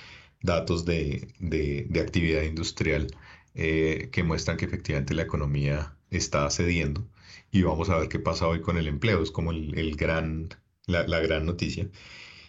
datos 0.43 0.85
de, 0.85 1.29
de 1.39 2.01
actividad 2.01 2.43
industrial 2.43 3.09
que 3.55 4.23
muestran 4.25 4.57
que 4.57 4.67
efectivamente 4.67 5.15
la 5.15 5.23
economía 5.23 5.97
está 6.11 6.51
cediendo 6.51 7.07
y 7.51 7.63
vamos 7.63 7.91
a 7.91 7.99
ver 7.99 8.09
qué 8.09 8.19
pasa 8.19 8.47
hoy 8.47 8.61
con 8.61 8.77
el 8.77 8.87
empleo, 8.89 9.23
es 9.23 9.31
como 9.31 9.53
el, 9.53 9.97
gran, 9.97 10.49
la, 10.87 11.05
gran 11.21 11.47
noticia. 11.47 11.91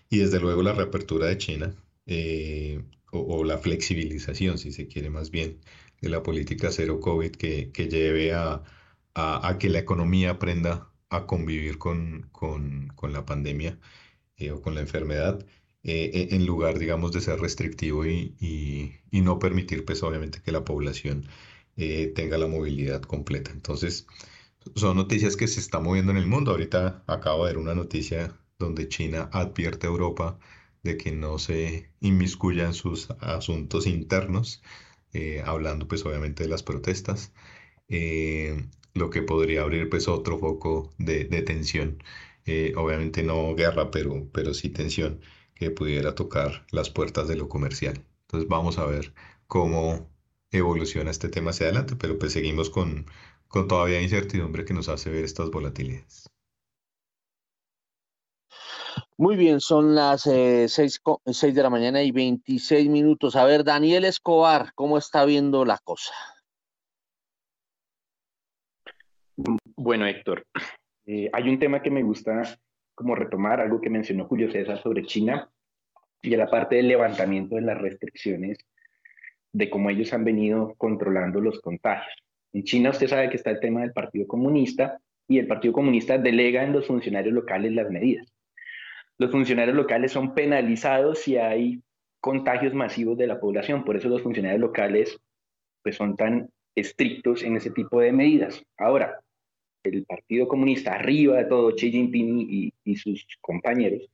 Y 0.10 0.20
desde 0.20 0.40
luego 0.40 0.64
la 0.64 0.74
reapertura 0.74 1.28
de 1.28 1.38
China 1.38 1.76
eh, 2.06 2.84
o, 3.12 3.44
la 3.44 3.58
flexibilización, 3.58 4.58
si 4.58 4.72
se 4.72 4.88
quiere 4.88 5.10
más 5.10 5.32
bien, 5.32 5.60
de 6.02 6.10
la 6.10 6.24
política 6.24 6.72
cero 6.72 7.00
COVID 7.00 7.32
que, 7.32 7.72
que 7.72 7.88
lleve 7.90 8.34
a, 8.34 8.64
a, 9.16 9.58
que 9.60 9.70
la 9.70 9.80
economía 9.80 10.32
aprenda 10.32 10.92
a 11.10 11.26
convivir 11.28 11.78
con, 11.78 12.30
con, 12.32 12.90
con 12.96 13.14
la 13.14 13.26
pandemia 13.26 13.80
eh, 14.38 14.52
o 14.52 14.62
con 14.62 14.76
la 14.76 14.82
enfermedad. 14.82 15.46
Eh, 15.84 16.30
en 16.32 16.46
lugar, 16.46 16.78
digamos, 16.80 17.12
de 17.12 17.22
ser 17.22 17.40
restrictivo 17.40 18.06
y, 18.06 18.36
y, 18.40 18.94
y 19.12 19.22
no 19.22 19.40
permitir, 19.40 19.86
pues, 19.86 20.04
obviamente, 20.04 20.42
que 20.44 20.52
la 20.52 20.64
población 20.64 21.26
eh, 21.78 22.12
tenga 22.16 22.38
la 22.38 22.48
movilidad 22.48 23.02
completa. 23.02 23.52
Entonces, 23.52 24.08
son 24.76 24.98
noticias 24.98 25.36
que 25.38 25.48
se 25.48 25.60
están 25.60 25.84
moviendo 25.84 26.12
en 26.12 26.18
el 26.18 26.28
mundo. 26.28 26.52
Ahorita 26.52 27.04
acabo 27.08 27.46
de 27.46 27.52
ver 27.54 27.58
una 27.62 27.76
noticia 27.76 28.38
donde 28.60 28.88
China 28.90 29.30
advierte 29.34 29.88
a 29.88 29.90
Europa 29.90 30.40
de 30.84 30.98
que 30.98 31.12
no 31.12 31.40
se 31.40 31.92
inmiscuya 32.00 32.66
en 32.66 32.74
sus 32.74 33.10
asuntos 33.20 33.88
internos, 33.88 34.62
eh, 35.14 35.44
hablando 35.46 35.88
pues 35.88 36.06
obviamente 36.06 36.44
de 36.44 36.50
las 36.50 36.64
protestas, 36.64 37.34
eh, 37.90 38.68
lo 38.94 39.10
que 39.10 39.22
podría 39.24 39.62
abrir 39.64 39.90
pues 39.90 40.08
otro 40.08 40.40
foco 40.40 40.94
de, 40.98 41.26
tensión. 41.44 42.04
obviamente 42.76 43.24
no 43.24 43.56
guerra, 43.56 43.92
pero, 43.92 44.30
pero 44.34 44.54
sí 44.54 44.70
tensión 44.70 45.22
que 45.56 45.72
pudiera 45.72 46.16
tocar 46.16 46.66
las 46.72 46.90
puertas 46.90 47.28
de 47.28 47.36
lo 47.36 47.48
comercial. 47.50 48.04
Entonces 48.24 48.50
vamos 48.50 48.78
a 48.80 48.86
ver 48.86 49.14
cómo 49.48 50.11
evoluciona 50.52 51.12
este 51.12 51.30
tema 51.30 51.52
hacia 51.52 51.68
adelante, 51.68 51.96
pero 51.96 52.18
pues 52.20 52.34
seguimos 52.34 52.70
con, 52.70 53.06
con 53.48 53.68
todavía 53.68 54.02
incertidumbre 54.02 54.66
que 54.66 54.74
nos 54.74 54.90
hace 54.90 55.10
ver 55.10 55.24
estas 55.24 55.50
volatilidades. 55.50 56.30
Muy 59.18 59.36
bien, 59.36 59.60
son 59.60 59.94
las 59.96 60.24
6, 60.24 61.02
eh, 61.26 61.52
de 61.52 61.64
la 61.64 61.70
mañana 61.70 62.02
y 62.02 62.12
26 62.12 62.90
minutos. 62.90 63.36
A 63.36 63.46
ver, 63.46 63.64
Daniel 63.64 64.06
Escobar, 64.06 64.74
¿cómo 64.74 64.98
está 64.98 65.26
viendo 65.26 65.64
la 65.64 65.78
cosa? 65.78 66.14
Bueno, 69.76 70.08
Héctor, 70.08 70.46
eh, 71.06 71.30
hay 71.32 71.50
un 71.50 71.60
tema 71.60 71.82
que 71.82 71.92
me 71.92 72.04
gusta 72.04 72.42
como 72.96 73.16
retomar, 73.16 73.62
algo 73.62 73.80
que 73.80 73.90
mencionó 73.90 74.26
Julio 74.26 74.52
César 74.52 74.82
sobre 74.82 75.06
China 75.06 75.50
y 76.22 76.36
la 76.36 76.48
parte 76.48 76.76
del 76.76 76.88
levantamiento 76.88 77.56
de 77.56 77.62
las 77.62 77.80
restricciones 77.80 78.58
de 79.54 79.70
cómo 79.70 79.90
ellos 79.90 80.14
han 80.14 80.24
venido 80.24 80.76
controlando 80.78 81.42
los 81.42 81.60
contagios. 81.60 82.16
En 82.54 82.64
China 82.64 82.90
usted 82.90 83.08
sabe 83.08 83.30
que 83.30 83.38
está 83.38 83.52
el 83.52 83.60
tema 83.60 83.82
del 83.82 83.94
Partido 83.94 84.28
Comunista 84.28 85.00
y 85.28 85.40
el 85.40 85.48
Partido 85.48 85.74
Comunista 85.74 86.18
delega 86.18 86.64
en 86.64 86.74
los 86.74 86.88
funcionarios 86.88 87.34
locales 87.34 87.74
las 87.74 87.90
medidas. 87.90 88.32
Los 89.18 89.32
funcionarios 89.32 89.76
locales 89.76 90.12
son 90.12 90.34
penalizados 90.34 91.20
si 91.20 91.38
hay 91.38 91.82
contagios 92.20 92.74
masivos 92.74 93.18
de 93.18 93.28
la 93.28 93.40
población, 93.40 93.84
por 93.84 93.96
eso 93.96 94.10
los 94.10 94.22
funcionarios 94.22 94.62
locales 94.62 95.18
pues, 95.84 95.96
son 95.96 96.16
tan 96.16 96.50
estrictos 96.76 97.44
en 97.44 97.56
ese 97.58 97.72
tipo 97.72 98.00
de 98.00 98.12
medidas. 98.12 98.64
Ahora, 98.78 99.20
el 99.84 100.06
Partido 100.06 100.48
Comunista, 100.48 100.94
arriba 100.94 101.38
de 101.38 101.46
todo, 101.46 101.74
Xi 101.76 101.92
Jinping 101.92 102.74
y, 102.84 102.96
sus 102.96 103.26
compañeros, 103.42 104.08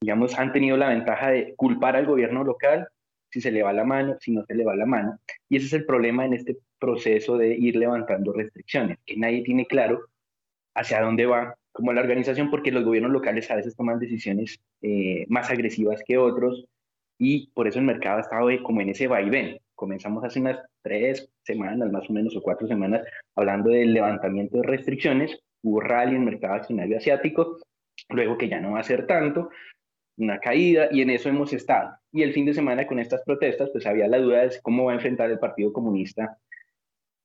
digamos, 0.00 0.38
han 0.38 0.52
tenido 0.52 0.76
la 0.76 0.90
ventaja 0.90 1.30
de 1.30 1.54
culpar 1.56 1.96
al 1.96 2.06
gobierno 2.06 2.44
local 2.44 2.88
si 3.34 3.40
se 3.40 3.50
le 3.50 3.64
va 3.64 3.72
la 3.72 3.82
mano, 3.82 4.16
si 4.20 4.30
no 4.30 4.44
se 4.44 4.54
le 4.54 4.64
va 4.64 4.76
la 4.76 4.86
mano. 4.86 5.18
Y 5.48 5.56
ese 5.56 5.66
es 5.66 5.72
el 5.72 5.86
problema 5.86 6.24
en 6.24 6.34
este 6.34 6.56
proceso 6.78 7.36
de 7.36 7.52
ir 7.52 7.74
levantando 7.74 8.32
restricciones, 8.32 8.98
que 9.04 9.16
nadie 9.16 9.42
tiene 9.42 9.66
claro 9.66 10.02
hacia 10.76 11.02
dónde 11.02 11.26
va 11.26 11.56
como 11.72 11.92
la 11.92 12.02
organización, 12.02 12.48
porque 12.48 12.70
los 12.70 12.84
gobiernos 12.84 13.10
locales 13.10 13.50
a 13.50 13.56
veces 13.56 13.74
toman 13.74 13.98
decisiones 13.98 14.60
eh, 14.82 15.26
más 15.28 15.50
agresivas 15.50 16.00
que 16.06 16.16
otros 16.16 16.64
y 17.18 17.48
por 17.54 17.66
eso 17.66 17.80
el 17.80 17.86
mercado 17.86 18.18
ha 18.18 18.20
estado 18.20 18.48
como 18.62 18.80
en 18.80 18.90
ese 18.90 19.08
vaivén. 19.08 19.58
Comenzamos 19.74 20.22
hace 20.22 20.38
unas 20.38 20.60
tres 20.82 21.28
semanas 21.42 21.90
más 21.90 22.08
o 22.08 22.12
menos 22.12 22.36
o 22.36 22.40
cuatro 22.42 22.68
semanas 22.68 23.02
hablando 23.34 23.70
del 23.70 23.94
levantamiento 23.94 24.58
de 24.58 24.62
restricciones, 24.62 25.36
hubo 25.64 25.80
rally 25.80 26.14
en 26.14 26.22
el 26.22 26.26
mercado 26.26 26.54
accionario 26.54 26.98
asiático, 26.98 27.58
luego 28.10 28.38
que 28.38 28.48
ya 28.48 28.60
no 28.60 28.72
va 28.72 28.78
a 28.78 28.84
ser 28.84 29.08
tanto, 29.08 29.50
una 30.16 30.38
caída 30.38 30.88
y 30.90 31.02
en 31.02 31.10
eso 31.10 31.28
hemos 31.28 31.52
estado. 31.52 31.96
Y 32.12 32.22
el 32.22 32.32
fin 32.32 32.46
de 32.46 32.54
semana 32.54 32.86
con 32.86 32.98
estas 32.98 33.22
protestas, 33.22 33.70
pues 33.70 33.86
había 33.86 34.08
la 34.08 34.18
duda 34.18 34.42
de 34.42 34.60
cómo 34.62 34.84
va 34.84 34.92
a 34.92 34.94
enfrentar 34.94 35.30
el 35.30 35.38
Partido 35.38 35.72
Comunista 35.72 36.38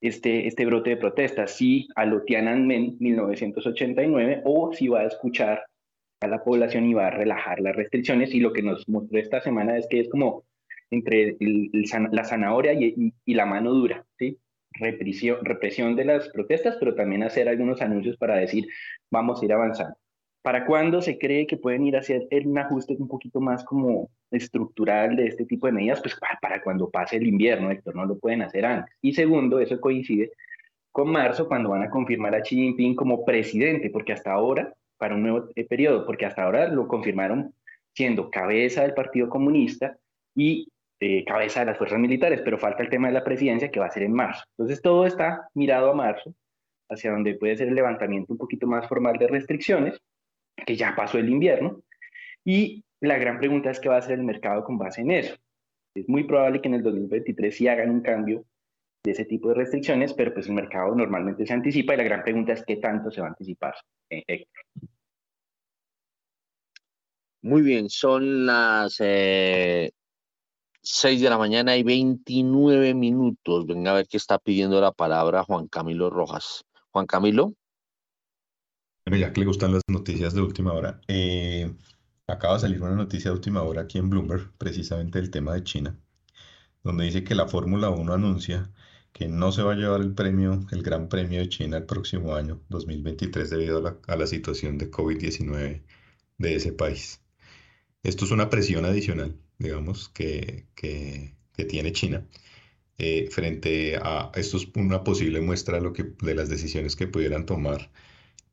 este, 0.02 0.48
este 0.48 0.66
brote 0.66 0.92
de 0.92 0.98
protestas, 0.98 1.52
si 1.52 1.88
a 1.96 2.06
lo 2.06 2.24
Tiananmen 2.24 2.98
1989 3.00 4.42
o 4.46 4.74
si 4.74 4.88
va 4.88 5.02
a 5.02 5.08
escuchar 5.08 5.64
a 6.22 6.28
la 6.28 6.44
población 6.44 6.86
y 6.86 6.94
va 6.94 7.08
a 7.08 7.12
relajar 7.12 7.60
las 7.60 7.76
restricciones. 7.76 8.34
Y 8.34 8.40
lo 8.40 8.54
que 8.54 8.64
nos 8.64 8.88
mostró 8.88 9.20
esta 9.20 9.42
semana 9.42 9.78
es 9.78 9.88
que 9.90 10.00
es 10.00 10.10
como 10.10 10.46
entre 10.92 11.38
la 12.12 12.24
zanahoria 12.24 12.74
y, 12.74 13.14
la 13.26 13.46
mano 13.46 13.72
dura, 13.72 14.06
¿sí? 14.18 14.40
Represión, 14.72 15.44
represión 15.44 15.96
de 15.96 16.06
las 16.06 16.30
protestas, 16.30 16.78
pero 16.80 16.96
también 16.96 17.24
hacer 17.24 17.50
algunos 17.50 17.82
anuncios 17.82 18.18
para 18.18 18.38
decir, 18.38 18.68
vamos 19.12 19.42
a 19.42 19.46
ir 19.46 19.54
avanzando. 19.54 19.96
¿Para 20.42 20.66
cuándo 20.66 21.02
se 21.02 21.18
cree 21.18 21.46
que 21.46 21.58
pueden 21.58 21.86
ir 21.86 21.98
a 21.98 22.00
hacer 22.00 22.28
un 22.46 22.58
ajuste 22.58 22.96
un 22.98 23.10
poquito 23.10 23.42
más 23.42 23.64
como 23.66 24.10
estructural 24.32 25.16
de 25.16 25.28
este 25.28 25.46
tipo 25.46 25.68
de 25.68 25.74
medidas? 25.74 26.00
Pues 26.02 26.18
para, 26.42 26.62
cuando 26.62 26.90
pase 26.90 27.18
el 27.18 27.28
invierno, 27.28 27.72
Héctor, 27.72 27.96
no 27.96 28.06
lo 28.06 28.18
pueden 28.18 28.42
hacer 28.42 28.66
antes. 28.66 28.96
Y 29.02 29.14
segundo, 29.14 29.60
eso 29.60 29.80
coincide 29.82 30.32
con 30.92 31.12
marzo, 31.12 31.48
cuando 31.48 31.70
van 31.70 31.84
a 31.84 31.90
confirmar 31.90 32.36
a 32.36 32.42
Xi 32.42 32.56
Jinping 32.56 32.96
como 32.96 33.26
presidente, 33.26 33.90
porque 33.90 34.14
hasta 34.14 34.32
ahora, 34.32 34.74
para 34.98 35.16
un 35.16 35.24
nuevo 35.24 35.50
eh, 35.56 35.66
periodo, 35.66 36.06
porque 36.06 36.26
hasta 36.26 36.44
ahora 36.44 36.68
lo 36.68 36.88
confirmaron 36.88 37.54
siendo 37.94 38.30
cabeza 38.30 38.84
del 38.84 38.94
Partido 38.94 39.30
Comunista 39.30 39.98
y 40.36 40.68
eh, 41.02 41.24
cabeza 41.26 41.62
de 41.62 41.68
las 41.68 41.78
fuerzas 41.78 42.00
militares, 42.00 42.42
pero 42.44 42.58
falta 42.58 42.84
el 42.84 42.90
tema 42.90 43.08
de 43.08 43.14
la 43.14 43.24
presidencia 43.24 43.72
que 43.72 43.80
va 43.80 43.86
a 43.88 43.92
ser 43.92 44.04
en 44.04 44.14
marzo. 44.14 44.44
Entonces 44.58 44.82
todo 44.82 45.06
está 45.06 45.48
mirado 45.54 45.92
a 45.92 45.96
marzo, 45.96 46.34
hacia 46.90 47.12
donde 47.12 47.36
puede 47.36 47.56
ser 47.56 47.70
el 47.70 47.76
levantamiento 47.76 48.34
un 48.34 48.38
poquito 48.38 48.68
más 48.68 48.88
formal 48.88 49.18
de 49.18 49.28
restricciones, 49.28 50.00
que 50.66 50.76
ya 50.76 50.96
pasó 50.96 51.18
el 51.18 51.30
invierno, 51.30 51.82
y 52.46 52.84
la 53.02 53.18
gran 53.18 53.40
pregunta 53.40 53.72
es 53.72 53.80
qué 53.80 53.90
va 53.90 53.96
a 53.96 54.00
hacer 54.00 54.20
el 54.20 54.26
mercado 54.26 54.64
con 54.64 54.78
base 54.78 55.02
en 55.02 55.12
eso. 55.12 55.36
Es 55.96 56.08
muy 56.08 56.24
probable 56.24 56.62
que 56.62 56.68
en 56.68 56.76
el 56.76 56.84
2023 56.84 57.56
sí 57.56 57.68
hagan 57.68 57.90
un 57.90 58.02
cambio 58.02 58.46
de 59.04 59.12
ese 59.12 59.26
tipo 59.26 59.50
de 59.50 59.56
restricciones, 59.56 60.14
pero 60.14 60.34
pues 60.34 60.48
el 60.48 60.54
mercado 60.54 60.94
normalmente 60.96 61.46
se 61.46 61.54
anticipa 61.54 61.94
y 61.94 61.98
la 61.98 62.04
gran 62.04 62.24
pregunta 62.24 62.54
es 62.54 62.64
qué 62.66 62.78
tanto 62.78 63.12
se 63.12 63.22
va 63.22 63.28
a 63.28 63.30
anticipar. 63.30 63.76
Eh, 64.10 64.46
muy 67.42 67.62
bien, 67.62 67.90
son 67.90 68.46
las 68.46 68.98
eh, 69.00 69.92
6 70.82 71.22
de 71.22 71.30
la 71.30 71.38
mañana 71.38 71.78
y 71.78 71.84
29 71.84 72.94
minutos. 72.94 73.66
Venga 73.66 73.92
a 73.92 73.96
ver 73.96 74.08
qué 74.08 74.18
está 74.18 74.40
pidiendo 74.40 74.82
la 74.82 74.92
palabra 74.92 75.44
Juan 75.44 75.68
Camilo 75.68 76.10
Rojas. 76.10 76.66
Juan 76.92 77.06
Camilo. 77.06 77.54
Bueno, 79.10 79.26
ya 79.26 79.34
que 79.34 79.40
le 79.42 79.48
gustan 79.48 79.74
las 79.74 79.82
noticias 79.88 80.36
de 80.36 80.42
última 80.42 80.72
hora, 80.74 81.02
eh, 81.08 81.74
acaba 82.28 82.54
de 82.56 82.60
salir 82.60 82.80
una 82.82 82.96
noticia 82.96 83.32
de 83.32 83.36
última 83.38 83.64
hora 83.64 83.82
aquí 83.82 83.98
en 83.98 84.08
Bloomberg, 84.08 84.52
precisamente 84.60 85.20
del 85.20 85.32
tema 85.32 85.56
de 85.56 85.64
China, 85.64 86.00
donde 86.84 87.06
dice 87.06 87.24
que 87.24 87.34
la 87.36 87.48
Fórmula 87.48 87.90
1 87.90 88.14
anuncia 88.14 88.72
que 89.12 89.28
no 89.28 89.52
se 89.52 89.64
va 89.64 89.74
a 89.74 89.76
llevar 89.76 90.02
el 90.02 90.14
premio, 90.14 90.60
el 90.72 90.84
Gran 90.84 91.10
Premio 91.10 91.40
de 91.40 91.50
China 91.50 91.78
el 91.78 91.86
próximo 91.86 92.36
año, 92.36 92.62
2023, 92.70 93.50
debido 93.50 93.80
a 93.80 93.82
la, 93.82 93.98
a 94.08 94.16
la 94.16 94.28
situación 94.28 94.78
de 94.78 94.92
COVID-19 94.92 95.84
de 96.38 96.56
ese 96.56 96.72
país. 96.74 97.22
Esto 98.04 98.26
es 98.26 98.32
una 98.32 98.50
presión 98.52 98.86
adicional 98.86 99.36
digamos, 99.58 100.10
que, 100.10 100.68
que, 100.76 101.36
tiene 101.68 101.92
China. 101.94 102.26
Eh, 102.98 103.30
frente 103.32 103.98
a 103.98 104.32
esto 104.36 104.58
es 104.58 104.68
una 104.76 105.04
posible 105.04 105.42
muestra 105.42 105.78
de, 105.78 105.84
lo 105.84 105.94
que, 105.94 106.04
de 106.22 106.36
las 106.36 106.50
decisiones 106.50 106.96
que 106.96 107.08
pudieran 107.08 107.46
tomar 107.46 107.92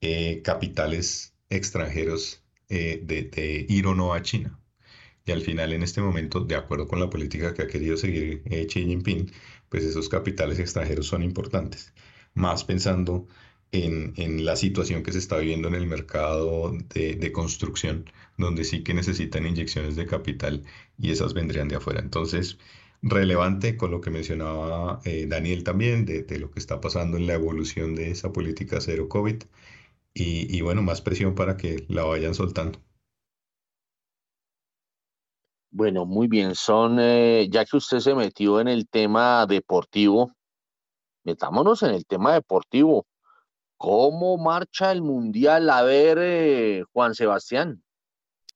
eh, 0.00 0.42
capitales 0.42 1.34
extranjeros 1.50 2.42
eh, 2.68 3.00
de, 3.04 3.66
ir 3.68 3.86
o 3.86 3.94
no 3.94 4.14
a 4.14 4.22
China. 4.22 4.58
Y 5.24 5.32
al 5.32 5.42
final, 5.42 5.72
en 5.72 5.82
este 5.82 6.00
momento, 6.00 6.40
de 6.40 6.56
acuerdo 6.56 6.88
con 6.88 7.00
la 7.00 7.10
política 7.10 7.54
que 7.54 7.62
ha 7.62 7.66
querido 7.66 7.96
seguir 7.96 8.42
Xi 8.44 8.84
Jinping, 8.86 9.30
pues 9.68 9.84
esos 9.84 10.08
capitales 10.08 10.58
extranjeros 10.58 11.06
son 11.06 11.22
importantes. 11.22 11.92
Más 12.34 12.64
pensando 12.64 13.26
en, 13.72 14.44
la 14.44 14.56
situación 14.56 15.02
que 15.02 15.12
se 15.12 15.18
está 15.18 15.38
viviendo 15.38 15.68
en 15.68 15.74
el 15.74 15.86
mercado 15.86 16.72
de, 16.94 17.32
construcción, 17.32 18.10
donde 18.38 18.64
sí 18.64 18.82
que 18.82 18.94
necesitan 18.94 19.46
inyecciones 19.46 19.96
de 19.96 20.06
capital 20.06 20.64
y 20.98 21.10
esas 21.10 21.34
vendrían 21.34 21.68
de 21.68 21.76
afuera. 21.76 22.00
Entonces, 22.00 22.58
relevante 23.02 23.76
con 23.76 23.90
lo 23.90 24.00
que 24.00 24.10
mencionaba 24.10 25.00
eh, 25.04 25.26
Daniel 25.28 25.64
también, 25.64 26.04
de, 26.06 26.38
lo 26.38 26.50
que 26.50 26.58
está 26.58 26.80
pasando 26.80 27.16
en 27.16 27.26
la 27.26 27.34
evolución 27.34 27.94
de 27.94 28.10
esa 28.10 28.32
política 28.32 28.80
cero 28.80 29.08
COVID 29.08 29.42
y, 30.18 30.60
bueno, 30.62 30.82
más 30.82 31.02
presión 31.02 31.34
para 31.34 31.56
que 31.56 31.84
la 31.88 32.04
vayan 32.04 32.34
soltando. 32.34 32.78
Bueno, 35.70 36.06
muy 36.06 36.26
bien, 36.26 36.54
son, 36.54 36.98
eh, 36.98 37.48
ya 37.50 37.66
que 37.66 37.76
usted 37.76 37.98
se 37.98 38.14
metió 38.14 38.60
en 38.60 38.68
el 38.68 38.88
tema 38.88 39.44
deportivo, 39.46 40.32
metámonos 41.22 41.82
en 41.82 41.90
el 41.90 42.06
tema 42.06 42.32
deportivo. 42.32 43.06
¿Cómo 43.76 44.38
marcha 44.38 44.90
el 44.90 45.02
Mundial? 45.02 45.68
A 45.68 45.82
ver, 45.82 46.16
eh, 46.18 46.82
Juan 46.94 47.14
Sebastián. 47.14 47.82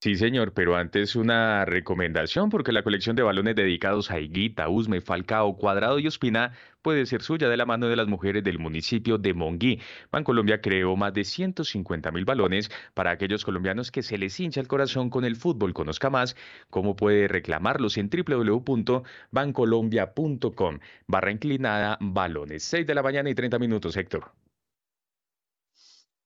Sí, 0.02 0.16
señor, 0.16 0.54
pero 0.54 0.76
antes 0.76 1.14
una 1.14 1.66
recomendación, 1.66 2.48
porque 2.48 2.72
la 2.72 2.82
colección 2.82 3.16
de 3.16 3.22
balones 3.22 3.54
dedicados 3.54 4.10
a 4.10 4.18
Higuita, 4.18 4.70
Usme, 4.70 5.02
Falcao, 5.02 5.58
Cuadrado 5.58 5.98
y 5.98 6.06
Ospina 6.06 6.52
puede 6.80 7.04
ser 7.04 7.20
suya 7.20 7.50
de 7.50 7.58
la 7.58 7.66
mano 7.66 7.86
de 7.86 7.96
las 7.96 8.08
mujeres 8.08 8.42
del 8.42 8.58
municipio 8.58 9.18
de 9.18 9.34
Monguí. 9.34 9.78
Bancolombia 10.10 10.62
creó 10.62 10.96
más 10.96 11.12
de 11.12 11.24
150 11.24 12.12
mil 12.12 12.24
balones 12.24 12.70
para 12.94 13.10
aquellos 13.10 13.44
colombianos 13.44 13.90
que 13.90 14.02
se 14.02 14.16
les 14.16 14.40
hincha 14.40 14.62
el 14.62 14.68
corazón 14.68 15.10
con 15.10 15.26
el 15.26 15.36
fútbol. 15.36 15.74
Conozca 15.74 16.08
más 16.08 16.34
cómo 16.70 16.96
puede 16.96 17.28
reclamarlos 17.28 17.98
en 17.98 18.08
www.bancolombia.com. 18.08 20.78
Barra 21.08 21.30
inclinada, 21.30 21.98
balones. 22.00 22.62
6 22.64 22.86
de 22.86 22.94
la 22.94 23.02
mañana 23.02 23.28
y 23.28 23.34
30 23.34 23.58
minutos, 23.58 23.98
Héctor. 23.98 24.32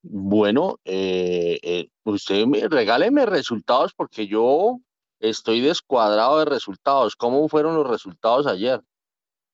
Bueno, 0.07 0.81
eh, 0.85 1.59
eh, 1.63 1.89
usted 2.05 2.47
me, 2.47 2.69
regáleme 2.69 3.25
resultados 3.25 3.95
porque 3.95 4.27
yo 4.27 4.79
estoy 5.19 5.63
descuadrado 5.63 6.41
de 6.41 6.45
resultados. 6.45 7.17
¿Cómo 7.17 7.49
fueron 7.49 7.75
los 7.75 7.89
resultados 7.89 8.47
ayer? 8.47 8.83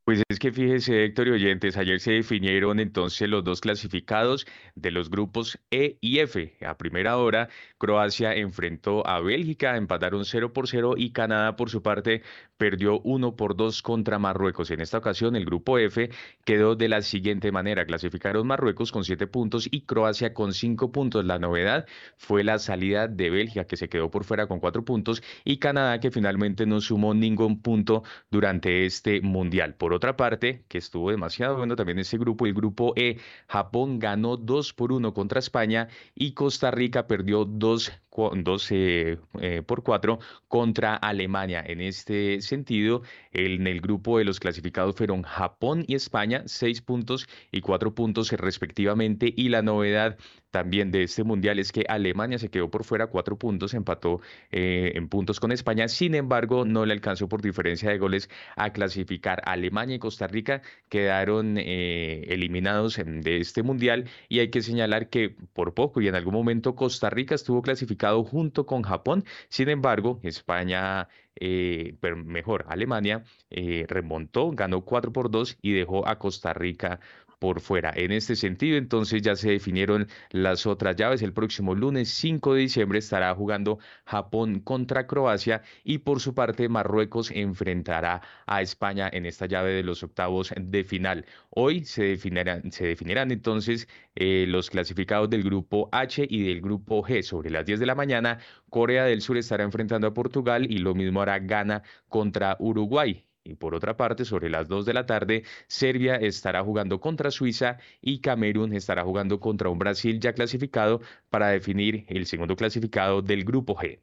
Pues 0.04 0.22
es 0.28 0.40
que 0.40 0.50
fíjese, 0.50 1.04
Héctor 1.04 1.28
y 1.28 1.30
oyentes, 1.32 1.76
ayer 1.76 2.00
se 2.00 2.12
definieron 2.12 2.80
entonces 2.80 3.28
los 3.28 3.44
dos 3.44 3.60
clasificados 3.60 4.44
de 4.74 4.90
los 4.90 5.08
grupos 5.08 5.60
E 5.70 5.98
y 6.00 6.18
F. 6.18 6.56
A 6.66 6.76
primera 6.76 7.16
hora, 7.18 7.48
Croacia 7.78 8.34
enfrentó 8.34 9.06
a 9.06 9.20
Bélgica, 9.20 9.76
empataron 9.76 10.24
0 10.24 10.52
por 10.52 10.66
0 10.66 10.94
y 10.96 11.12
Canadá, 11.12 11.54
por 11.54 11.70
su 11.70 11.82
parte, 11.82 12.22
perdió 12.56 13.00
1 13.02 13.36
por 13.36 13.56
2 13.56 13.82
contra 13.82 14.18
Marruecos. 14.18 14.70
En 14.72 14.80
esta 14.80 14.98
ocasión, 14.98 15.36
el 15.36 15.44
grupo 15.44 15.78
F 15.78 16.10
quedó 16.44 16.74
de 16.74 16.88
la 16.88 17.02
siguiente 17.02 17.52
manera. 17.52 17.86
Clasificaron 17.86 18.46
Marruecos 18.48 18.90
con 18.90 19.04
7 19.04 19.28
puntos 19.28 19.68
y 19.70 19.82
Croacia 19.82 20.34
con 20.34 20.54
5 20.54 20.90
puntos. 20.90 21.24
La 21.24 21.38
novedad 21.38 21.86
fue 22.16 22.42
la 22.42 22.58
salida 22.58 23.06
de 23.06 23.30
Bélgica, 23.30 23.64
que 23.64 23.76
se 23.76 23.88
quedó 23.88 24.10
por 24.10 24.24
fuera 24.24 24.48
con 24.48 24.58
4 24.58 24.84
puntos, 24.84 25.22
y 25.44 25.58
Canadá, 25.58 26.00
que 26.00 26.10
finalmente 26.10 26.66
no 26.66 26.80
sumó 26.80 27.14
ningún 27.14 27.62
punto 27.62 28.02
durante 28.30 28.86
este 28.86 29.20
Mundial. 29.20 29.76
Otra 29.92 30.16
parte, 30.16 30.64
que 30.68 30.79
estuvo 30.79 31.11
demasiado 31.11 31.57
bueno 31.57 31.76
también 31.76 31.98
ese 31.98 32.18
grupo, 32.18 32.46
el 32.46 32.55
grupo 32.55 32.92
E, 32.96 33.18
Japón 33.48 33.98
ganó 33.98 34.37
2 34.37 34.72
por 34.74 34.92
1 34.92 35.14
contra 35.14 35.38
España 35.38 35.88
y 36.14 36.33
Costa 36.33 36.70
Rica 36.70 37.07
perdió 37.07 37.44
2 37.44 37.92
12 38.28 39.18
eh, 39.40 39.62
por 39.66 39.83
4 39.83 40.18
contra 40.48 40.94
Alemania. 40.96 41.64
En 41.66 41.80
este 41.80 42.42
sentido, 42.42 43.02
en 43.33 43.66
el 43.66 43.80
grupo 43.80 44.18
de 44.18 44.24
los 44.24 44.40
clasificados 44.40 44.96
fueron 44.96 45.22
Japón 45.22 45.85
y 45.87 45.94
España, 45.94 46.42
6 46.44 46.83
puntos 46.83 47.26
y 47.50 47.62
4 47.62 47.94
puntos 47.94 48.30
respectivamente. 48.33 49.33
Y 49.35 49.48
la 49.48 49.62
novedad 49.62 50.18
también 50.50 50.90
de 50.90 51.04
este 51.04 51.22
mundial 51.24 51.59
es 51.59 51.72
que 51.72 51.85
Alemania 51.88 52.38
se 52.38 52.50
quedó 52.50 52.70
por 52.70 52.85
fuera, 52.85 53.06
4 53.06 53.38
puntos, 53.38 53.74
empató 53.74 54.20
eh, 54.50 54.92
en 54.94 55.09
puntos 55.09 55.40
con 55.40 55.52
España. 55.52 55.88
Sin 55.88 56.14
embargo, 56.14 56.64
no 56.64 56.85
le 56.85 56.92
alcanzó 56.92 57.28
por 57.28 57.40
diferencia 57.40 57.90
de 57.90 57.98
goles 57.98 58.28
a 58.56 58.72
clasificar. 58.72 59.42
Alemania 59.46 59.96
y 59.96 59.98
Costa 59.98 60.26
Rica 60.26 60.62
quedaron 60.88 61.56
eh, 61.59 62.24
eliminados 62.28 62.96
de 62.96 63.38
este 63.38 63.62
mundial 63.62 64.09
y 64.28 64.40
hay 64.40 64.50
que 64.50 64.62
señalar 64.62 65.09
que 65.09 65.37
por 65.52 65.74
poco 65.74 66.00
y 66.00 66.09
en 66.09 66.14
algún 66.14 66.35
momento 66.35 66.74
Costa 66.74 67.11
Rica 67.11 67.35
estuvo 67.35 67.62
clasificado 67.62 68.10
junto 68.25 68.66
con 68.66 68.83
Japón. 68.83 69.25
Sin 69.49 69.68
embargo, 69.68 70.20
España 70.23 71.09
eh, 71.40 71.96
pero 72.01 72.16
mejor, 72.16 72.66
Alemania 72.68 73.25
eh, 73.51 73.87
remontó, 73.88 74.51
ganó 74.51 74.85
4 74.85 75.12
por 75.12 75.31
2 75.31 75.59
y 75.62 75.73
dejó 75.73 76.07
a 76.07 76.18
Costa 76.18 76.53
Rica 76.53 77.01
por 77.40 77.61
fuera. 77.61 77.92
En 77.96 78.12
este 78.12 78.37
sentido, 78.37 78.76
entonces 78.76 79.22
ya 79.22 79.35
se 79.35 79.50
definieron 79.50 80.07
las 80.31 80.66
otras 80.66 80.94
llaves. 80.94 81.22
El 81.22 81.33
próximo 81.33 81.74
lunes 81.74 82.11
5 82.11 82.55
de 82.55 82.61
diciembre 82.61 82.98
estará 83.00 83.35
jugando 83.35 83.79
Japón 84.05 84.61
contra 84.61 85.07
Croacia 85.09 85.62
y 85.83 85.98
por 85.98 86.20
su 86.20 86.35
parte 86.35 86.68
Marruecos 86.68 87.31
enfrentará 87.33 88.22
a 88.46 88.62
España 88.62 89.11
en 89.12 89.26
esta 89.26 89.46
llave 89.46 89.72
de 89.72 89.83
los 89.83 90.03
octavos 90.03 90.53
de 90.57 90.85
final. 90.85 91.26
Hoy 91.50 91.85
se 91.85 92.05
definirán, 92.05 92.70
se 92.72 92.87
definirán 92.87 93.31
entonces 93.33 93.88
eh, 94.14 94.44
los 94.46 94.70
clasificados 94.70 95.31
del 95.31 95.42
grupo 95.42 95.88
H 95.92 96.26
y 96.29 96.44
del 96.44 96.61
grupo 96.61 97.03
G. 97.03 97.22
Sobre 97.22 97.50
las 97.50 97.64
10 97.66 97.81
de 97.81 97.87
la 97.87 97.94
mañana, 97.94 98.38
Corea 98.68 99.05
del 99.05 99.22
Sur 99.22 99.38
estará 99.38 99.64
enfrentando 99.64 100.07
a 100.07 100.14
Portugal 100.14 100.70
y 100.70 100.79
lo 100.79 100.94
mismo 100.94 101.22
hará 101.22 101.38
Ghana 101.38 101.83
contra 102.09 102.57
Uruguay. 102.61 103.29
Y 103.42 103.55
por 103.55 103.74
otra 103.74 103.96
parte, 103.96 104.24
sobre 104.24 104.50
las 104.50 104.68
2 104.68 104.85
de 104.85 104.94
la 104.94 105.07
tarde, 105.07 105.44
Serbia 105.66 106.16
estará 106.16 106.62
jugando 106.62 107.00
contra 107.00 107.31
Suiza 107.31 107.79
y 108.03 108.20
Camerún 108.20 108.74
estará 108.74 109.03
jugando 109.03 109.40
contra 109.40 109.70
un 109.70 109.79
Brasil 109.79 110.20
ya 110.20 110.35
clasificado 110.35 111.00
para 111.31 111.48
definir 111.48 112.05
el 112.09 112.26
segundo 112.26 112.55
clasificado 112.55 113.22
del 113.22 113.44
grupo 113.44 113.74
G. 113.76 113.98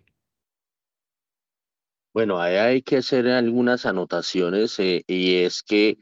Bueno, 2.14 2.40
hay 2.40 2.82
que 2.82 2.98
hacer 2.98 3.28
algunas 3.28 3.86
anotaciones 3.86 4.80
eh, 4.80 5.04
y 5.06 5.36
es 5.36 5.62
que 5.62 6.00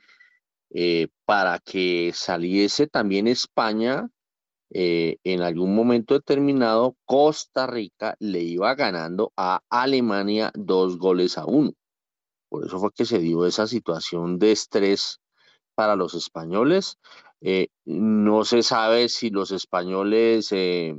eh, 0.70 1.10
para 1.26 1.60
que 1.60 2.12
saliese 2.14 2.88
también 2.88 3.28
España, 3.28 4.10
eh, 4.72 5.18
en 5.24 5.42
algún 5.42 5.76
momento 5.76 6.14
determinado, 6.14 6.96
Costa 7.06 7.68
Rica 7.68 8.16
le 8.20 8.42
iba 8.42 8.74
ganando 8.76 9.34
a 9.36 9.62
Alemania 9.70 10.52
dos 10.56 10.98
goles 10.98 11.38
a 11.38 11.46
uno. 11.46 11.74
Por 12.56 12.66
eso 12.66 12.80
fue 12.80 12.94
que 12.94 13.04
se 13.04 13.20
dio 13.20 13.46
esa 13.46 13.68
situación 13.68 14.40
de 14.40 14.54
estrés 14.54 15.20
para 15.74 15.98
los 15.98 16.14
españoles. 16.14 17.00
Eh, 17.42 17.68
no 17.84 18.46
se 18.46 18.64
sabe 18.64 19.10
si 19.10 19.30
los 19.30 19.52
españoles 19.52 20.54
eh, 20.54 20.96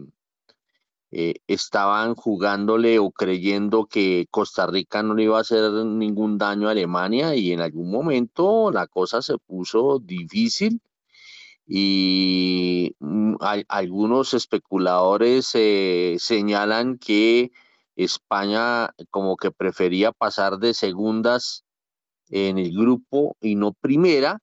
eh, 1.12 1.37
estaban 1.47 2.14
jugándole 2.14 2.99
o 2.99 3.11
creyendo 3.11 3.87
que 3.87 4.27
Costa 4.31 4.66
Rica 4.66 5.03
no 5.03 5.14
le 5.14 5.23
iba 5.23 5.38
a 5.38 5.40
hacer 5.40 5.73
ningún 5.73 6.37
daño 6.37 6.69
a 6.69 6.73
Alemania 6.73 7.35
y 7.35 7.53
en 7.53 7.62
algún 7.62 7.90
momento 7.90 8.71
la 8.71 8.87
cosa 8.87 9.23
se 9.23 9.38
puso 9.38 9.99
difícil 9.99 10.83
y 11.66 12.95
mm, 12.99 13.37
algunos 13.69 14.35
especuladores 14.35 15.57
señalan 16.19 16.99
que 16.99 17.51
España 17.96 18.90
como 19.11 19.37
que 19.37 19.50
prefería 19.50 20.12
pasar 20.12 20.59
de 20.59 20.74
segundas 20.74 21.64
en 22.28 22.59
el 22.59 22.72
grupo 22.76 23.37
y 23.40 23.54
no 23.54 23.72
primera, 23.72 24.38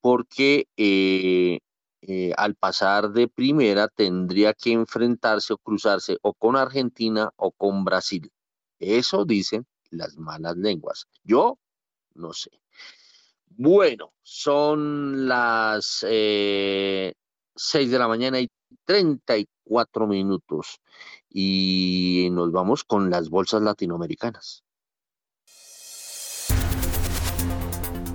porque 0.00 0.68
eh, 0.76 1.58
eh, 2.02 2.32
al 2.36 2.54
pasar 2.54 3.10
de 3.10 3.28
primera 3.28 3.88
tendría 3.88 4.52
que 4.52 4.72
enfrentarse 4.72 5.54
o 5.54 5.58
cruzarse 5.58 6.18
o 6.22 6.34
con 6.34 6.56
Argentina 6.56 7.30
o 7.36 7.50
con 7.52 7.84
Brasil. 7.84 8.30
Eso 8.78 9.24
dicen 9.24 9.66
las 9.90 10.16
malas 10.16 10.56
lenguas. 10.56 11.06
Yo 11.22 11.58
no 12.14 12.32
sé. 12.32 12.50
Bueno, 13.46 14.12
son 14.22 15.26
las 15.28 16.04
eh, 16.08 17.14
6 17.54 17.90
de 17.90 17.98
la 17.98 18.08
mañana 18.08 18.40
y 18.40 18.48
34 18.84 20.06
minutos 20.06 20.80
y 21.36 22.28
nos 22.30 22.52
vamos 22.52 22.84
con 22.84 23.10
las 23.10 23.28
bolsas 23.28 23.60
latinoamericanas. 23.60 24.62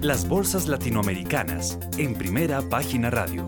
Las 0.01 0.27
bolsas 0.29 0.69
latinoamericanas 0.69 1.77
en 1.97 2.15
primera 2.15 2.61
página 2.61 3.09
radio. 3.09 3.45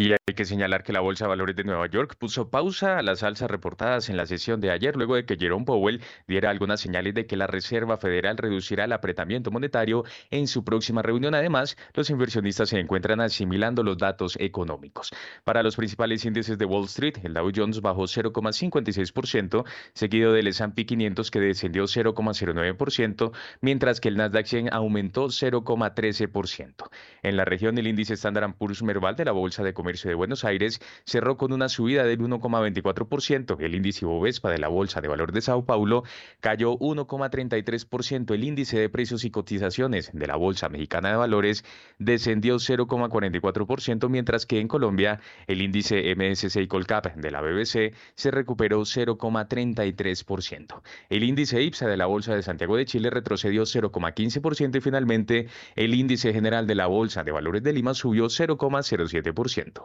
Y 0.00 0.12
hay 0.12 0.34
que 0.36 0.44
señalar 0.44 0.84
que 0.84 0.92
la 0.92 1.00
Bolsa 1.00 1.24
de 1.24 1.30
Valores 1.30 1.56
de 1.56 1.64
Nueva 1.64 1.88
York 1.88 2.14
puso 2.20 2.50
pausa 2.50 2.98
a 2.98 3.02
las 3.02 3.24
alzas 3.24 3.50
reportadas 3.50 4.08
en 4.08 4.16
la 4.16 4.26
sesión 4.26 4.60
de 4.60 4.70
ayer 4.70 4.94
luego 4.94 5.16
de 5.16 5.24
que 5.24 5.36
Jerome 5.36 5.64
Powell 5.64 6.00
diera 6.28 6.50
algunas 6.50 6.80
señales 6.80 7.14
de 7.14 7.26
que 7.26 7.36
la 7.36 7.48
Reserva 7.48 7.96
Federal 7.96 8.36
reducirá 8.36 8.84
el 8.84 8.92
apretamiento 8.92 9.50
monetario 9.50 10.04
en 10.30 10.46
su 10.46 10.62
próxima 10.62 11.02
reunión. 11.02 11.34
Además, 11.34 11.76
los 11.94 12.10
inversionistas 12.10 12.68
se 12.68 12.78
encuentran 12.78 13.20
asimilando 13.20 13.82
los 13.82 13.98
datos 13.98 14.36
económicos. 14.38 15.10
Para 15.42 15.64
los 15.64 15.74
principales 15.74 16.24
índices 16.24 16.58
de 16.58 16.64
Wall 16.64 16.84
Street, 16.84 17.16
el 17.24 17.34
Dow 17.34 17.50
Jones 17.52 17.80
bajó 17.80 18.04
0,56%, 18.04 19.64
seguido 19.94 20.32
del 20.32 20.46
S&P 20.46 20.86
500 20.86 21.28
que 21.32 21.40
descendió 21.40 21.82
0,09%, 21.86 23.32
mientras 23.62 23.98
que 23.98 24.10
el 24.10 24.16
Nasdaq 24.16 24.46
100 24.46 24.72
aumentó 24.72 25.26
0,13%. 25.26 26.88
En 27.24 27.36
la 27.36 27.44
región, 27.44 27.76
el 27.78 27.88
índice 27.88 28.14
Standard 28.14 28.54
Poor's 28.54 28.84
Merval 28.84 29.16
de 29.16 29.24
la 29.24 29.32
Bolsa 29.32 29.64
de 29.64 29.74
Comercio 29.74 29.87
de 29.88 30.14
Buenos 30.14 30.44
Aires 30.44 30.80
cerró 31.04 31.38
con 31.38 31.52
una 31.52 31.70
subida 31.70 32.04
del 32.04 32.20
1,24%. 32.20 33.56
El 33.58 33.74
índice 33.74 34.04
Bovespa 34.04 34.50
de 34.50 34.58
la 34.58 34.68
Bolsa 34.68 35.00
de 35.00 35.08
Valor 35.08 35.32
de 35.32 35.40
Sao 35.40 35.64
Paulo 35.64 36.04
cayó 36.40 36.78
1,33%. 36.78 38.34
El 38.34 38.44
índice 38.44 38.78
de 38.78 38.90
precios 38.90 39.24
y 39.24 39.30
cotizaciones 39.30 40.10
de 40.12 40.26
la 40.26 40.36
Bolsa 40.36 40.68
Mexicana 40.68 41.08
de 41.10 41.16
Valores 41.16 41.64
descendió 41.98 42.56
0,44%, 42.56 44.10
mientras 44.10 44.44
que 44.44 44.60
en 44.60 44.68
Colombia 44.68 45.20
el 45.46 45.62
índice 45.62 46.14
MSCI 46.14 46.68
Colcap 46.68 47.16
de 47.16 47.30
la 47.30 47.40
BBC 47.40 47.94
se 48.14 48.30
recuperó 48.30 48.82
0,33%. 48.82 50.82
El 51.08 51.22
índice 51.22 51.62
IPSA 51.62 51.86
de 51.86 51.96
la 51.96 52.04
Bolsa 52.04 52.34
de 52.34 52.42
Santiago 52.42 52.76
de 52.76 52.84
Chile 52.84 53.08
retrocedió 53.08 53.62
0,15% 53.62 54.76
y 54.76 54.80
finalmente 54.82 55.48
el 55.76 55.94
índice 55.94 56.34
general 56.34 56.66
de 56.66 56.74
la 56.74 56.86
Bolsa 56.86 57.24
de 57.24 57.32
Valores 57.32 57.62
de 57.62 57.72
Lima 57.72 57.94
subió 57.94 58.26
0,07%. 58.26 59.77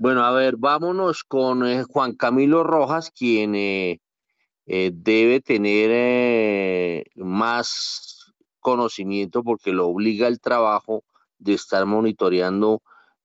Bueno, 0.00 0.24
a 0.24 0.30
ver, 0.30 0.56
vámonos 0.56 1.24
con 1.24 1.66
eh, 1.66 1.82
Juan 1.82 2.14
Camilo 2.14 2.62
Rojas, 2.62 3.10
quien 3.10 3.56
eh, 3.56 4.00
eh, 4.66 4.92
debe 4.94 5.40
tener 5.40 7.04
más 7.16 8.32
conocimiento 8.60 9.42
porque 9.42 9.72
lo 9.72 9.88
obliga 9.88 10.28
el 10.28 10.40
trabajo 10.40 11.02
de 11.38 11.54
estar 11.54 11.84
monitoreando 11.84 12.82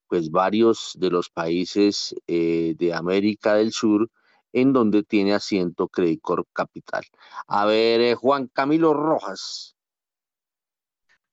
pues 0.07 0.31
varios 0.31 0.93
de 0.97 1.11
los 1.11 1.29
países 1.29 2.15
de 2.27 2.91
América 2.95 3.55
del 3.55 3.71
Sur 3.71 4.09
en 4.51 4.73
donde 4.73 5.03
tiene 5.03 5.33
asiento 5.35 5.87
Credit 5.87 6.21
Capital. 6.53 7.03
A 7.47 7.65
ver, 7.65 8.15
Juan 8.15 8.47
Camilo 8.47 8.93
Rojas. 8.95 9.72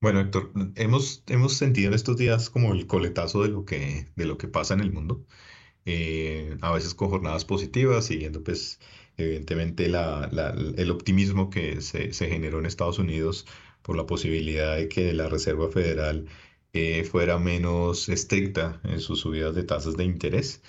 Bueno, 0.00 0.20
Héctor, 0.20 0.52
hemos, 0.76 1.22
hemos 1.26 1.54
sentido 1.58 1.88
en 1.88 1.94
estos 1.94 2.16
días 2.16 2.48
como 2.48 2.72
el 2.72 2.86
coletazo 2.86 3.42
de 3.42 3.50
lo 3.50 3.64
que, 3.66 4.08
de 4.16 4.24
lo 4.24 4.38
que 4.38 4.48
pasa 4.48 4.72
en 4.74 4.80
el 4.80 4.92
mundo, 4.92 5.26
eh, 5.86 6.56
a 6.62 6.72
veces 6.72 6.94
con 6.94 7.10
jornadas 7.10 7.44
positivas, 7.46 8.06
siguiendo 8.06 8.42
pues 8.44 8.80
evidentemente 9.18 9.88
la, 9.88 10.28
la- 10.32 10.50
el 10.52 10.90
optimismo 10.92 11.50
que 11.50 11.80
se, 11.82 12.12
se 12.14 12.28
generó 12.30 12.60
en 12.60 12.66
Estados 12.66 12.98
Unidos 13.00 13.46
por 13.82 13.96
la 13.96 14.06
posibilidad 14.06 14.76
de 14.76 14.88
que 14.88 15.12
la 15.14 15.28
Reserva 15.28 15.70
Federal 15.70 16.28
eh, 16.74 17.04
fuera 17.04 17.38
menos 17.38 18.08
estricta 18.10 18.80
en 18.84 19.00
sus 19.00 19.20
subidas 19.20 19.54
de 19.56 19.64
tasas 19.64 19.96
de 19.96 20.04
interés. 20.04 20.62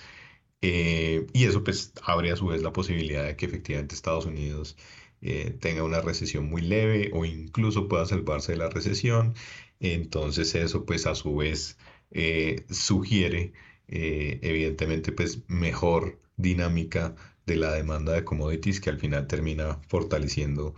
Eh, 0.60 1.26
y 1.32 1.44
eso 1.46 1.64
pues 1.64 1.92
abre 2.04 2.30
a 2.30 2.36
su 2.36 2.46
vez 2.46 2.62
la 2.62 2.72
posibilidad 2.72 3.24
de 3.26 3.36
que 3.36 3.46
efectivamente 3.46 3.94
Estados 3.94 4.26
Unidos 4.26 4.76
eh, 5.22 5.56
tenga 5.60 5.84
una 5.84 6.00
recesión 6.00 6.46
muy 6.50 6.62
leve 6.62 7.10
o 7.14 7.24
incluso 7.24 7.88
pueda 7.88 8.06
salvarse 8.06 8.52
de 8.52 8.58
la 8.58 8.68
recesión. 8.70 9.34
Entonces 9.80 10.54
eso 10.54 10.84
pues 10.86 11.06
a 11.06 11.14
su 11.14 11.36
vez 11.36 11.78
eh, 12.10 12.66
sugiere 12.70 13.52
eh, 13.88 14.40
evidentemente 14.42 15.12
pues 15.12 15.42
mejor 15.48 16.20
dinámica 16.36 17.14
de 17.46 17.56
la 17.56 17.72
demanda 17.72 18.12
de 18.12 18.24
commodities 18.24 18.80
que 18.80 18.90
al 18.90 18.98
final 19.00 19.26
termina 19.26 19.80
fortaleciendo 19.88 20.74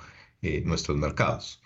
nuestros 0.65 0.99
mercados. 0.99 1.63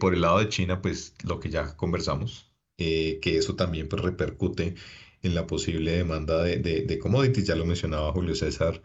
por 0.00 0.14
el 0.14 0.20
lado 0.22 0.38
de 0.38 0.48
China 0.50 0.82
pues 0.82 1.14
lo 1.24 1.40
que 1.40 1.50
ya 1.50 1.76
conversamos, 1.76 2.52
que 2.76 3.20
eso 3.38 3.56
también 3.56 3.88
pues, 3.88 4.02
repercute 4.02 4.74
en 5.22 5.34
la 5.34 5.46
posible 5.46 5.92
demanda 5.92 6.42
de, 6.42 6.58
de, 6.58 6.98
commodities. 6.98 7.46
Ya 7.46 7.56
lo 7.56 7.64
mencionaba 7.66 8.12
Julio 8.12 8.34
César 8.34 8.82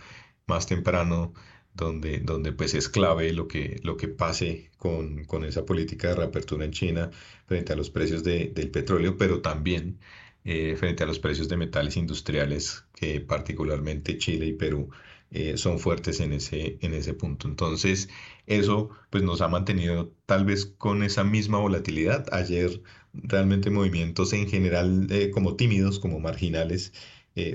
más 0.48 0.68
temprano, 0.68 1.34
donde, 1.74 2.20
donde 2.20 2.52
pues 2.52 2.74
es 2.74 2.90
clave 2.90 3.34
lo 3.34 3.48
que, 3.48 3.80
lo 3.84 3.98
que 3.98 4.08
pase 4.08 4.72
con, 4.78 5.24
con 5.26 5.46
esa 5.46 5.66
política 5.66 6.10
de 6.10 6.16
reapertura 6.16 6.66
en 6.66 6.72
China 6.72 7.12
frente 7.48 7.74
a 7.74 7.76
los 7.76 7.90
precios 7.90 8.24
del 8.24 8.72
petróleo, 8.72 9.18
pero 9.18 9.42
también 9.42 10.00
eh, 10.44 10.76
frente 10.78 11.04
a 11.04 11.08
los 11.08 11.20
precios 11.20 11.48
de 11.50 11.58
metales 11.58 11.98
industriales, 11.98 12.86
que 12.96 13.20
particularmente 13.22 14.18
Chile 14.18 14.48
y 14.48 14.54
Perú 14.54 14.90
eh, 15.32 15.58
son 15.58 15.80
fuertes 15.80 16.20
en 16.20 16.34
ese, 16.34 16.78
en 16.82 16.94
ese 16.94 17.14
punto. 17.14 17.48
Entonces, 17.48 18.10
eso 18.48 18.90
pues 19.10 19.24
nos 19.24 19.42
ha 19.42 19.48
mantenido 19.48 20.14
tal 20.26 20.46
vez 20.46 20.66
con 20.66 21.04
esa 21.04 21.24
misma 21.24 21.60
volatilidad. 21.60 22.26
Ayer 22.34 22.82
realmente 23.14 23.70
movimientos 23.70 24.34
en 24.34 24.50
general 24.50 25.08
eh, 25.10 25.30
como 25.32 25.56
tímidos, 25.56 26.00
como 26.00 26.20
marginales, 26.20 26.94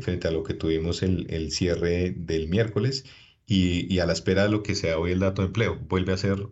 frente 0.01 0.27
a 0.27 0.31
lo 0.31 0.43
que 0.43 0.55
tuvimos 0.55 1.03
el, 1.03 1.27
el 1.29 1.53
cierre 1.53 2.11
del 2.17 2.49
miércoles 2.49 3.05
y, 3.47 3.99
a 4.01 4.07
la 4.07 4.13
espera 4.13 4.45
de 4.45 4.51
lo 4.51 4.63
que 4.63 4.75
sea 4.75 4.99
hoy 4.99 5.13
el 5.13 5.21
dato 5.21 5.43
de 5.43 5.49
empleo. 5.49 5.77
Vuelve 5.89 6.13
a 6.13 6.17
ser 6.19 6.49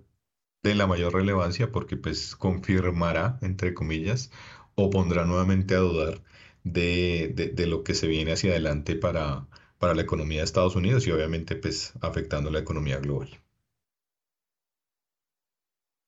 de 0.62 0.74
la 0.74 0.86
mayor 0.86 1.14
relevancia 1.14 1.72
porque 1.72 1.96
pues 1.96 2.36
confirmará, 2.36 3.38
entre 3.42 3.74
comillas, 3.74 4.30
o 4.76 4.90
pondrá 4.90 5.24
nuevamente 5.26 5.74
a 5.74 5.78
dudar 5.78 6.22
de, 6.64 7.32
de, 7.34 7.48
de 7.48 7.66
lo 7.66 7.84
que 7.84 7.94
se 7.94 8.06
viene 8.08 8.32
hacia 8.32 8.52
adelante 8.52 8.96
para 8.96 9.48
para 9.84 9.94
la 9.94 10.02
economía 10.02 10.38
de 10.38 10.44
Estados 10.44 10.76
Unidos 10.76 11.06
y 11.06 11.10
obviamente 11.10 11.56
pues 11.56 11.92
afectando 12.00 12.50
la 12.50 12.60
economía 12.60 12.96
global. 13.00 13.28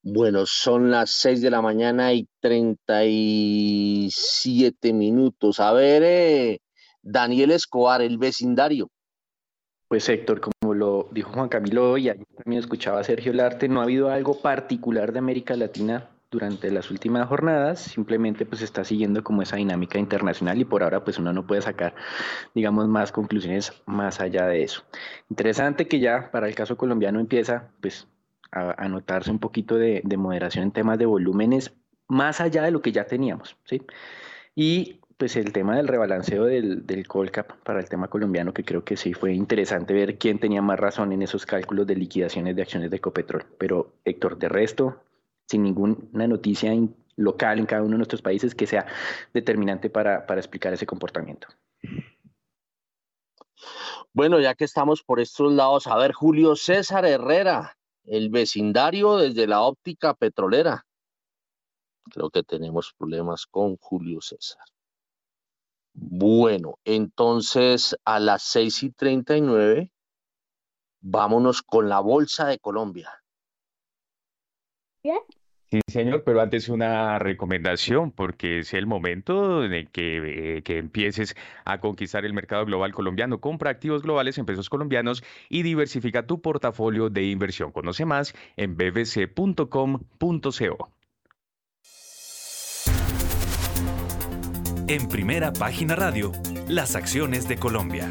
Bueno, 0.03 0.47
son 0.47 0.91
las 0.91 1.11
6 1.11 1.43
de 1.43 1.51
la 1.51 1.61
mañana 1.61 2.15
y 2.15 2.27
37 2.41 4.95
minutos. 4.95 5.61
A 5.61 5.75
ver, 5.75 6.03
eh, 6.05 6.61
Daniel 7.03 7.51
Escobar, 7.51 8.01
el 8.01 8.17
vecindario. 8.17 8.91
Pues 9.89 10.09
Héctor, 10.09 10.41
como 10.41 10.75
lo 10.75 11.09
dijo 11.13 11.31
Juan 11.33 11.49
Camilo 11.49 11.97
y 11.97 12.09
ayer 12.09 12.27
también 12.37 12.61
escuchaba 12.61 13.01
a 13.01 13.05
Sergio 13.05 13.33
Larte, 13.33 13.69
no 13.69 13.81
ha 13.81 13.85
habido 13.85 14.11
algo 14.11 14.41
particular 14.41 15.13
de 15.13 15.21
América 15.21 15.55
Latina 15.57 16.09
durante 16.31 16.71
las 16.73 16.91
últimas 16.91 17.29
jornadas, 17.29 17.81
simplemente 17.81 18.45
pues 18.45 18.63
está 18.63 18.85
siguiendo 18.85 19.23
como 19.23 19.43
esa 19.43 19.57
dinámica 19.57 19.99
internacional 19.99 20.61
y 20.61 20.65
por 20.65 20.83
ahora 20.83 21.05
pues 21.05 21.19
uno 21.19 21.33
no 21.33 21.47
puede 21.47 21.63
sacar, 21.63 21.95
digamos, 22.55 22.89
más 22.89 23.13
conclusiones 23.13 23.73
más 23.87 24.21
allá 24.21 24.47
de 24.47 24.65
eso. 24.65 24.83
Interesante 25.31 25.87
que 25.87 26.01
ya 26.01 26.31
para 26.33 26.49
el 26.49 26.55
caso 26.55 26.77
colombiano 26.77 27.21
empieza 27.21 27.71
pues 27.81 28.09
a, 28.51 28.89
notarse 28.89 29.31
un 29.31 29.39
poquito 29.39 29.77
de, 29.77 30.03
moderación 30.17 30.65
en 30.65 30.73
temas 30.73 30.99
de 30.99 31.07
volúmenes 31.07 31.75
más 32.09 32.41
allá 32.41 32.63
de 32.63 32.71
lo 32.71 32.83
que 32.83 32.93
ya 32.93 33.07
teníamos, 33.07 33.57
¿sí? 33.65 33.83
Y 34.55 35.01
pues 35.17 35.37
el 35.37 35.53
tema 35.53 35.77
del 35.77 35.89
rebalanceo 35.89 36.45
del, 36.45 36.87
del 36.87 37.07
Colcap 37.07 37.53
para 37.63 37.81
el 37.81 37.89
tema 37.89 38.09
colombiano, 38.09 38.53
que 38.53 38.65
creo 38.65 38.85
que 38.85 38.97
sí 38.97 39.15
fue 39.15 39.33
interesante 39.33 39.95
ver 39.95 40.19
quién 40.19 40.39
tenía 40.39 40.61
más 40.61 40.79
razón 40.79 41.13
en 41.13 41.23
esos 41.23 41.47
cálculos 41.47 41.87
de 41.87 41.97
liquidaciones 41.97 42.55
de 42.55 42.63
acciones 42.63 42.91
de 42.91 42.97
Ecopetrol. 42.99 43.45
Pero 43.59 43.95
Héctor, 44.05 44.39
de 44.39 44.49
resto, 44.49 45.03
sin 45.47 45.63
ninguna 45.63 46.27
noticia 46.27 46.73
local 47.17 47.59
en 47.59 47.67
cada 47.67 47.83
uno 47.83 47.93
de 47.93 47.99
nuestros 47.99 48.21
países 48.21 48.55
que 48.55 48.67
sea 48.67 48.87
determinante 49.33 49.89
para, 49.89 50.27
para 50.27 50.41
explicar 50.41 50.75
ese 50.75 50.87
comportamiento. 50.87 51.49
Bueno, 54.13 54.39
ya 54.41 54.55
que 54.55 54.65
estamos 54.65 55.03
por 55.03 55.21
estos 55.21 55.53
lados, 55.53 55.87
a 55.87 55.97
ver, 55.97 56.13
Julio 56.13 56.57
César 56.57 57.07
Herrera, 57.07 57.79
el 58.05 58.29
vecindario 58.29 59.17
desde 59.17 59.47
la 59.47 59.63
óptica 59.63 60.15
petrolera. 60.15 60.87
Creo 62.11 62.31
que 62.31 62.43
tenemos 62.43 62.95
problemas 62.97 63.47
con 63.47 63.77
Julio 63.79 64.21
César. 64.21 64.63
Bueno, 65.99 66.79
entonces 66.85 67.97
a 68.05 68.21
las 68.21 68.43
seis 68.43 68.83
y 68.83 68.91
treinta 68.91 69.35
y 69.35 69.41
nueve, 69.41 69.93
vámonos 71.01 71.63
con 71.63 71.89
la 71.89 72.01
Bolsa 72.01 72.47
de 72.47 72.59
Colombia. 72.59 73.11
Sí, 75.71 75.81
señor, 75.89 76.23
pero 76.23 76.43
antes 76.43 76.69
una 76.69 77.19
recomendación, 77.19 78.13
porque 78.13 78.59
es 78.61 78.75
el 78.75 78.87
momento 78.87 79.65
en 79.65 79.89
que, 79.89 80.59
eh, 80.59 80.63
que 80.63 80.79
empieces 80.79 81.35
a 81.65 81.81
conquistar 81.81 82.25
el 82.27 82.35
mercado 82.35 82.67
global 82.67 82.93
colombiano. 82.93 83.41
Compra 83.41 83.71
activos 83.71 84.03
globales 84.03 84.37
en 84.39 84.47
pesos 84.47 84.69
colombianos 84.69 85.25
y 85.49 85.63
diversifica 85.63 86.27
tu 86.27 86.43
portafolio 86.43 87.09
de 87.09 87.25
inversión. 87.25 87.73
Conoce 87.73 88.05
más 88.05 88.35
en 88.57 88.77
bbc.com.co. 88.77 89.69
En 94.89 95.09
primera 95.09 95.53
página 95.53 95.97
radio, 95.97 96.31
las 96.69 96.95
acciones 96.95 97.49
de 97.49 97.57
Colombia. 97.57 98.09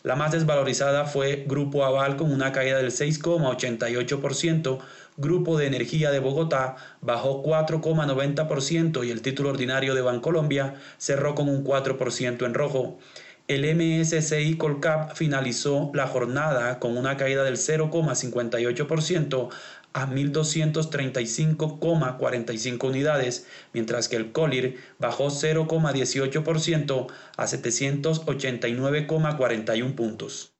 La 0.02 0.16
más 0.16 0.32
desvalorizada 0.32 1.04
fue 1.04 1.44
Grupo 1.46 1.84
Aval 1.84 2.16
con 2.16 2.32
una 2.32 2.52
caída 2.52 2.78
del 2.78 2.90
6,88%, 2.90 4.78
Grupo 5.18 5.58
de 5.58 5.66
Energía 5.66 6.10
de 6.10 6.20
Bogotá 6.20 6.76
bajó 7.02 7.42
4,90% 7.42 9.06
y 9.06 9.10
el 9.10 9.20
título 9.20 9.50
ordinario 9.50 9.94
de 9.94 10.00
Bancolombia 10.00 10.76
cerró 10.96 11.34
con 11.34 11.50
un 11.50 11.62
4% 11.62 12.46
en 12.46 12.54
rojo. 12.54 12.98
El 13.46 13.66
MSCI 13.74 14.56
Colcap 14.56 15.14
finalizó 15.16 15.90
la 15.92 16.06
jornada 16.06 16.78
con 16.78 16.96
una 16.96 17.18
caída 17.18 17.42
del 17.42 17.56
0,58% 17.56 19.48
a 19.92 20.06
1.235,45 20.06 22.88
unidades, 22.88 23.46
mientras 23.72 24.08
que 24.08 24.16
el 24.16 24.32
COLIR 24.32 24.78
bajó 24.98 25.26
0,18% 25.26 27.06
a 27.36 27.46
789,41 27.46 29.94
puntos. 29.94 30.54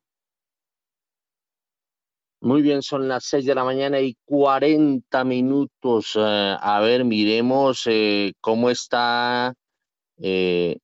Muy 2.43 2.63
bien, 2.63 2.81
son 2.81 3.07
las 3.07 3.25
6 3.25 3.45
de 3.45 3.55
la 3.55 3.65
mañana 3.65 4.01
y 4.01 4.17
40 4.25 5.25
minutos. 5.25 6.17
Eh, 6.17 6.57
a 6.59 6.81
ver, 6.81 7.05
miremos 7.05 7.83
eh, 7.87 8.33
cómo 8.41 8.71
está 8.71 9.53
eh, 10.17 10.79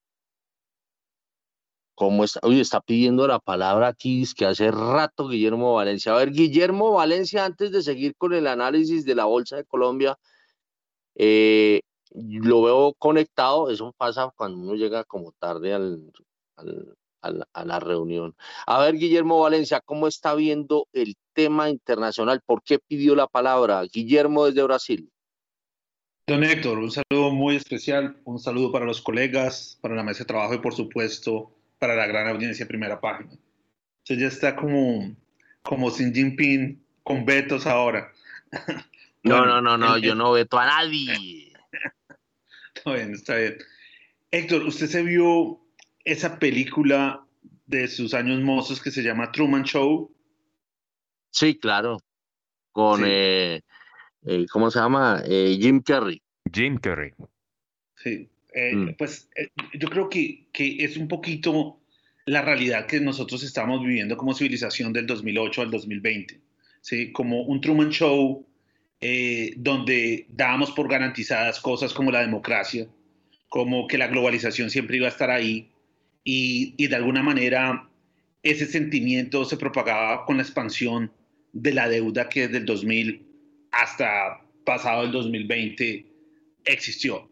¿Cómo 1.97 2.24
está? 2.24 2.40
Oye, 2.42 2.61
está 2.61 2.80
pidiendo 2.82 3.26
la 3.26 3.38
palabra 3.38 3.88
aquí, 3.88 4.22
es 4.22 4.34
que 4.34 4.44
hace 4.44 4.70
rato 4.70 5.28
Guillermo 5.28 5.74
Valencia. 5.74 6.12
A 6.12 6.18
ver, 6.18 6.30
Guillermo 6.30 6.92
Valencia, 6.92 7.47
antes 7.47 7.72
de 7.72 7.82
seguir 7.82 8.14
con 8.16 8.34
el 8.34 8.47
análisis 8.47 9.07
de 9.07 9.14
la 9.14 9.24
Bolsa 9.24 9.57
de 9.57 9.64
Colombia, 9.64 10.18
eh, 11.14 11.80
lo 12.12 12.62
veo 12.62 12.94
conectado, 12.99 13.70
eso 13.70 13.94
pasa 13.97 14.30
cuando 14.36 14.59
uno 14.59 14.74
llega 14.74 15.05
como 15.05 15.32
tarde 15.32 15.72
al, 15.72 16.12
a 17.22 17.64
la 17.64 17.80
reunión. 17.80 18.36
A 18.66 18.80
ver, 18.80 18.97
Guillermo 18.97 19.40
Valencia, 19.40 19.80
¿cómo 19.80 20.07
está 20.07 20.34
viendo 20.34 20.88
el 20.92 21.16
tema 21.32 21.70
internacional? 21.70 22.42
¿Por 22.44 22.62
qué 22.62 22.78
pidió 22.78 23.16
la 23.16 23.26
palabra? 23.26 23.82
Guillermo 23.90 24.44
desde 24.44 24.62
Brasil. 24.62 25.11
Don 26.28 26.44
Héctor, 26.44 26.78
un 26.78 26.90
saludo 26.90 27.30
muy 27.30 27.57
especial, 27.57 28.20
un 28.24 28.38
saludo 28.38 28.70
para 28.70 28.84
los 28.84 29.01
colegas, 29.01 29.78
para 29.80 29.94
la 29.94 30.03
mesa 30.03 30.20
de 30.20 30.26
trabajo 30.26 30.55
y 30.55 30.59
por 30.59 30.74
supuesto 30.74 31.55
para 31.79 31.95
la 31.95 32.07
gran 32.07 32.29
audiencia 32.29 32.66
primera 32.66 33.01
página. 33.01 33.31
Entonces 33.99 34.18
ya 34.18 34.29
está 34.29 34.57
como, 34.57 35.14
como 35.62 35.91
Xi 35.91 36.12
Jinping 36.12 36.83
con 37.03 37.24
vetos 37.24 37.66
ahora. 37.66 38.12
no, 39.22 39.45
no, 39.45 39.61
no, 39.61 39.77
no, 39.77 39.99
yo 39.99 40.14
no 40.14 40.33
veto 40.33 40.59
a 40.59 40.66
nadie. 40.66 41.53
está 42.74 42.95
bien, 42.95 43.12
está 43.12 43.37
bien. 43.37 43.59
Héctor, 44.31 44.62
¿usted 44.62 44.87
se 44.87 45.03
vio 45.03 45.61
esa 46.05 46.39
película 46.39 47.27
de 47.66 47.89
sus 47.89 48.14
años 48.14 48.41
mozos 48.41 48.81
que 48.81 48.91
se 48.91 49.03
llama 49.03 49.33
Truman 49.33 49.64
Show? 49.64 50.14
Sí, 51.31 51.59
claro. 51.59 51.99
Con, 52.72 53.03
eh, 53.05 53.62
eh, 54.24 54.47
¿cómo 54.51 54.70
se 54.70 54.79
llama? 54.79 55.22
Eh, 55.27 55.57
Jim 55.61 55.83
Carrey. 55.83 56.22
Jim 56.53 56.79
Carrey. 56.79 57.12
Sí, 57.97 58.31
mm. 58.57 58.94
pues 58.96 59.28
yo 59.74 59.88
creo 59.88 60.09
que, 60.09 60.46
que 60.52 60.84
es 60.84 60.96
un 60.96 61.09
poquito 61.09 61.78
la 62.24 62.42
realidad 62.42 62.86
que 62.86 63.00
nosotros 63.00 63.42
estamos 63.42 63.82
viviendo 63.82 64.16
como 64.16 64.34
civilización 64.34 64.92
del 64.92 65.07
2008 65.07 65.62
al 65.62 65.70
2020, 65.70 66.40
¿sí? 66.80 67.12
Como 67.12 67.42
un 67.42 67.61
Truman 67.61 67.90
Show 67.90 68.44
donde 69.59 70.26
dábamos 70.30 70.72
por 70.72 70.88
garantizadas 70.88 71.61
cosas 71.61 71.92
como 71.92 72.11
la 72.11 72.22
democracia, 72.22 72.88
como 73.48 73.86
que 73.86 73.98
la 73.98 74.09
globalización 74.09 74.70
siempre 74.70 74.96
iba 74.96 75.07
a 75.07 75.11
estar 75.11 75.30
ahí 75.30 75.70
y, 76.24 76.74
y 76.76 76.88
de 76.88 76.96
alguna 76.96 77.22
manera 77.22 77.88
ese 78.42 78.66
sentimiento 78.66 79.44
se 79.44 79.57
propagaba 79.57 80.24
con 80.24 80.36
la 80.36 80.42
expansión 80.42 81.12
de 81.52 81.72
la 81.72 81.88
deuda 81.88 82.28
que 82.28 82.42
desde 82.42 82.59
el 82.59 82.66
2000 82.66 83.26
hasta 83.72 84.40
pasado 84.64 85.04
el 85.04 85.12
2020 85.12 86.07
existió. 86.64 87.28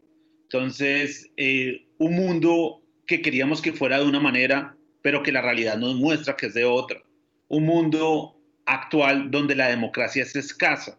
Entonces, 0.55 1.33
eh, 1.37 1.89
un 1.99 2.15
mundo 2.15 2.81
que 3.09 3.21
queríamos 3.21 3.61
que 3.61 3.73
fuera 3.73 3.99
de 3.99 4.07
una 4.07 4.21
manera, 4.21 4.77
pero 5.03 5.21
que 5.21 5.33
la 5.33 5.43
realidad 5.43 5.77
nos 5.77 5.97
muestra 5.97 6.37
que 6.37 6.47
es 6.47 6.55
de 6.55 6.65
otra. 6.65 7.03
Un 7.49 7.65
mundo 7.65 8.41
actual 8.65 9.33
donde 9.33 9.57
la 9.57 9.67
democracia 9.67 10.23
es 10.23 10.37
escasa. 10.37 10.97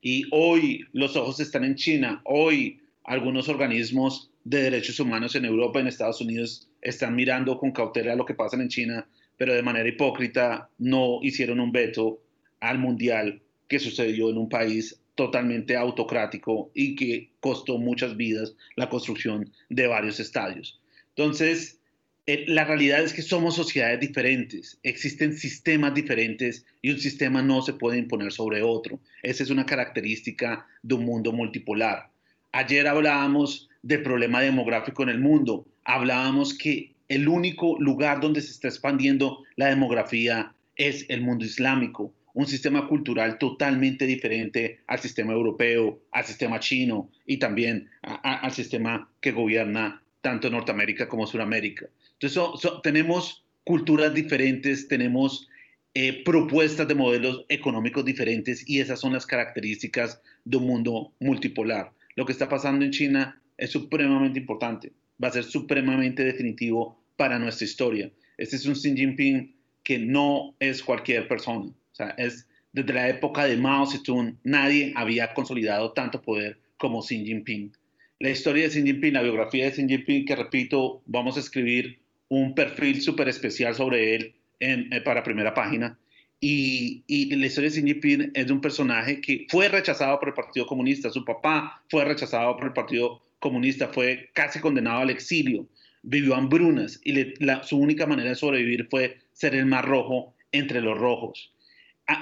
Y 0.00 0.24
hoy 0.30 0.86
los 0.94 1.14
ojos 1.14 1.40
están 1.40 1.64
en 1.64 1.74
China, 1.74 2.22
hoy 2.24 2.80
algunos 3.04 3.50
organismos 3.50 4.30
de 4.44 4.62
derechos 4.62 4.98
humanos 4.98 5.36
en 5.36 5.44
Europa, 5.44 5.78
en 5.78 5.88
Estados 5.88 6.22
Unidos, 6.22 6.66
están 6.80 7.14
mirando 7.14 7.58
con 7.58 7.72
cautela 7.72 8.16
lo 8.16 8.24
que 8.24 8.32
pasa 8.32 8.56
en 8.56 8.68
China, 8.68 9.06
pero 9.36 9.52
de 9.52 9.62
manera 9.62 9.86
hipócrita 9.86 10.70
no 10.78 11.18
hicieron 11.20 11.60
un 11.60 11.70
veto 11.70 12.22
al 12.60 12.78
mundial 12.78 13.42
que 13.68 13.78
sucedió 13.78 14.30
en 14.30 14.38
un 14.38 14.48
país 14.48 14.98
totalmente 15.16 15.76
autocrático 15.76 16.70
y 16.74 16.94
que 16.94 17.30
costó 17.40 17.78
muchas 17.78 18.16
vidas 18.16 18.54
la 18.76 18.88
construcción 18.88 19.50
de 19.68 19.88
varios 19.88 20.20
estadios. 20.20 20.80
Entonces, 21.16 21.80
eh, 22.26 22.44
la 22.46 22.64
realidad 22.64 23.02
es 23.02 23.12
que 23.12 23.22
somos 23.22 23.56
sociedades 23.56 24.00
diferentes, 24.00 24.78
existen 24.82 25.36
sistemas 25.36 25.94
diferentes 25.94 26.66
y 26.82 26.90
un 26.90 26.98
sistema 26.98 27.42
no 27.42 27.62
se 27.62 27.72
puede 27.72 27.98
imponer 27.98 28.32
sobre 28.32 28.62
otro. 28.62 29.00
Esa 29.22 29.42
es 29.42 29.50
una 29.50 29.64
característica 29.64 30.66
de 30.82 30.94
un 30.94 31.04
mundo 31.04 31.32
multipolar. 31.32 32.10
Ayer 32.52 32.86
hablábamos 32.86 33.68
del 33.82 34.02
problema 34.02 34.40
demográfico 34.40 35.02
en 35.02 35.08
el 35.08 35.20
mundo, 35.20 35.66
hablábamos 35.84 36.52
que 36.52 36.92
el 37.08 37.28
único 37.28 37.76
lugar 37.78 38.20
donde 38.20 38.40
se 38.40 38.50
está 38.50 38.68
expandiendo 38.68 39.44
la 39.54 39.68
demografía 39.68 40.52
es 40.74 41.06
el 41.08 41.22
mundo 41.22 41.44
islámico 41.44 42.12
un 42.36 42.46
sistema 42.46 42.86
cultural 42.86 43.38
totalmente 43.38 44.06
diferente 44.06 44.80
al 44.86 44.98
sistema 44.98 45.32
europeo, 45.32 46.02
al 46.12 46.24
sistema 46.26 46.60
chino 46.60 47.10
y 47.24 47.38
también 47.38 47.88
al 48.02 48.52
sistema 48.52 49.10
que 49.22 49.32
gobierna 49.32 50.02
tanto 50.20 50.50
Norteamérica 50.50 51.08
como 51.08 51.26
Sudamérica. 51.26 51.86
Entonces, 52.20 52.70
tenemos 52.82 53.46
culturas 53.64 54.12
diferentes, 54.12 54.86
tenemos 54.86 55.48
eh, 55.94 56.24
propuestas 56.24 56.86
de 56.86 56.94
modelos 56.94 57.46
económicos 57.48 58.04
diferentes 58.04 58.68
y 58.68 58.80
esas 58.80 59.00
son 59.00 59.14
las 59.14 59.24
características 59.24 60.20
de 60.44 60.58
un 60.58 60.66
mundo 60.66 61.14
multipolar. 61.20 61.92
Lo 62.16 62.26
que 62.26 62.32
está 62.32 62.50
pasando 62.50 62.84
en 62.84 62.90
China 62.90 63.40
es 63.56 63.70
supremamente 63.70 64.38
importante, 64.38 64.92
va 65.22 65.28
a 65.28 65.32
ser 65.32 65.44
supremamente 65.44 66.22
definitivo 66.22 67.02
para 67.16 67.38
nuestra 67.38 67.64
historia. 67.64 68.10
Este 68.36 68.56
es 68.56 68.66
un 68.66 68.74
Xi 68.74 68.94
Jinping 68.94 69.56
que 69.82 69.98
no 69.98 70.54
es 70.60 70.82
cualquier 70.82 71.26
persona. 71.28 71.72
O 71.96 72.04
sea, 72.04 72.14
es 72.18 72.46
desde 72.72 72.92
la 72.92 73.08
época 73.08 73.46
de 73.46 73.56
Mao 73.56 73.86
Zedong, 73.86 74.36
nadie 74.44 74.92
había 74.96 75.32
consolidado 75.32 75.92
tanto 75.92 76.20
poder 76.20 76.58
como 76.76 77.00
Xi 77.00 77.24
Jinping. 77.24 77.72
La 78.18 78.28
historia 78.28 78.64
de 78.64 78.68
Xi 78.68 78.82
Jinping, 78.82 79.14
la 79.14 79.22
biografía 79.22 79.64
de 79.64 79.70
Xi 79.70 79.88
Jinping, 79.88 80.26
que 80.26 80.36
repito, 80.36 81.02
vamos 81.06 81.38
a 81.38 81.40
escribir 81.40 81.98
un 82.28 82.54
perfil 82.54 83.00
súper 83.00 83.28
especial 83.28 83.74
sobre 83.74 84.14
él 84.14 84.34
eh, 84.60 85.00
para 85.02 85.22
primera 85.22 85.54
página. 85.54 85.98
Y, 86.38 87.02
y, 87.06 87.34
la 87.34 87.46
historia 87.46 87.70
de 87.70 87.76
Xi 87.76 87.86
Jinping 87.86 88.32
es 88.34 88.46
de 88.46 88.52
un 88.52 88.60
personaje 88.60 89.22
que 89.22 89.46
fue 89.48 89.70
rechazado 89.70 90.20
por 90.20 90.28
el 90.28 90.34
Partido 90.34 90.66
Comunista. 90.66 91.08
Su 91.08 91.24
papá 91.24 91.82
fue 91.88 92.04
rechazado 92.04 92.58
por 92.58 92.66
el 92.66 92.72
Partido 92.74 93.22
Comunista, 93.38 93.88
fue 93.88 94.28
casi 94.34 94.60
condenado 94.60 95.00
al 95.00 95.08
exilio, 95.08 95.66
vivió 96.02 96.34
hambrunas 96.34 97.00
y 97.04 97.32
su 97.62 97.78
única 97.78 98.06
manera 98.06 98.28
de 98.28 98.34
sobrevivir 98.34 98.86
fue 98.90 99.16
ser 99.32 99.54
el 99.54 99.64
más 99.64 99.82
rojo 99.82 100.34
entre 100.52 100.82
los 100.82 100.98
rojos 100.98 101.55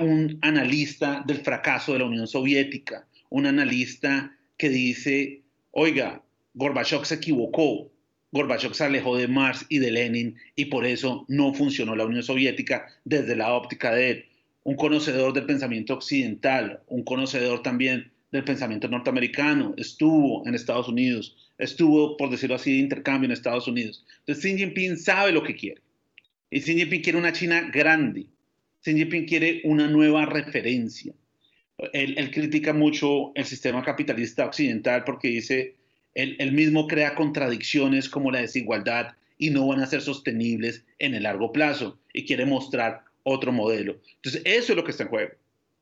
un 0.01 0.39
analista 0.43 1.22
del 1.26 1.39
fracaso 1.39 1.93
de 1.93 1.99
la 2.01 2.07
Unión 2.07 2.26
Soviética, 2.26 3.07
un 3.30 3.47
analista 3.47 4.37
que 4.57 4.68
dice, 4.68 5.43
oiga, 5.72 6.22
Gorbachev 6.55 7.05
se 7.05 7.16
equivocó, 7.16 7.91
Gorbachev 8.32 8.74
se 8.74 8.85
alejó 8.85 9.16
de 9.16 9.28
Marx 9.28 9.66
y 9.68 9.78
de 9.78 9.91
Lenin 9.91 10.37
y 10.57 10.66
por 10.66 10.87
eso 10.87 11.24
no 11.28 11.53
funcionó 11.55 11.95
la 11.97 12.07
Unión 12.07 12.22
Soviética 12.22 12.87
desde 13.05 13.37
la 13.37 13.53
óptica 13.53 13.95
de 13.95 14.11
él. 14.11 14.24
Un 14.62 14.76
conocedor 14.76 15.32
del 15.32 15.47
pensamiento 15.47 15.95
occidental, 15.95 16.80
un 16.87 17.05
conocedor 17.05 17.62
también 17.62 18.11
del 18.32 18.45
pensamiento 18.45 18.89
norteamericano, 18.89 19.74
estuvo 19.76 20.47
en 20.47 20.55
Estados 20.55 20.89
Unidos, 20.89 21.37
estuvo, 21.59 22.16
por 22.16 22.30
decirlo 22.30 22.57
así, 22.57 22.72
de 22.72 22.78
intercambio 22.78 23.26
en 23.26 23.32
Estados 23.32 23.68
Unidos. 23.68 24.05
Entonces 24.20 24.43
Xi 24.43 24.59
Jinping 24.59 24.97
sabe 24.97 25.32
lo 25.32 25.43
que 25.43 25.55
quiere. 25.55 25.82
Y 26.51 26.61
Xi 26.61 26.74
Jinping 26.74 27.03
quiere 27.03 27.18
una 27.18 27.32
China 27.32 27.70
grande, 27.72 28.26
Xi 28.85 28.95
Jinping 28.95 29.24
quiere 29.24 29.62
una 29.64 29.89
nueva 29.89 30.26
referencia. 30.26 31.14
Él, 31.93 32.30
critica 32.30 32.72
mucho 32.72 33.35
el 33.35 33.47
sistema 33.47 33.82
capitalista 33.82 34.45
occidental 34.45 35.05
porque 35.05 35.28
dice, 35.28 35.74
él, 36.14 36.37
él, 36.39 36.53
mismo 36.53 36.87
crea 36.87 37.14
contradicciones 37.14 38.09
como 38.09 38.30
la 38.30 38.41
desigualdad 38.41 39.14
y 39.39 39.51
no 39.51 39.66
van 39.66 39.80
a 39.80 39.87
ser 39.87 40.03
sostenibles 40.03 40.85
en 40.99 41.14
el 41.14 41.24
largo 41.24 41.51
plazo 41.51 41.99
y 42.12 42.26
quiere 42.26 42.45
mostrar 42.45 43.05
otro 43.22 43.53
modelo. 43.53 43.97
Entonces, 44.16 44.43
eso 44.45 44.72
es 44.72 44.76
lo 44.76 44.85
que 44.85 44.91
está 44.91 45.05
en 45.05 45.09
juego. 45.09 45.32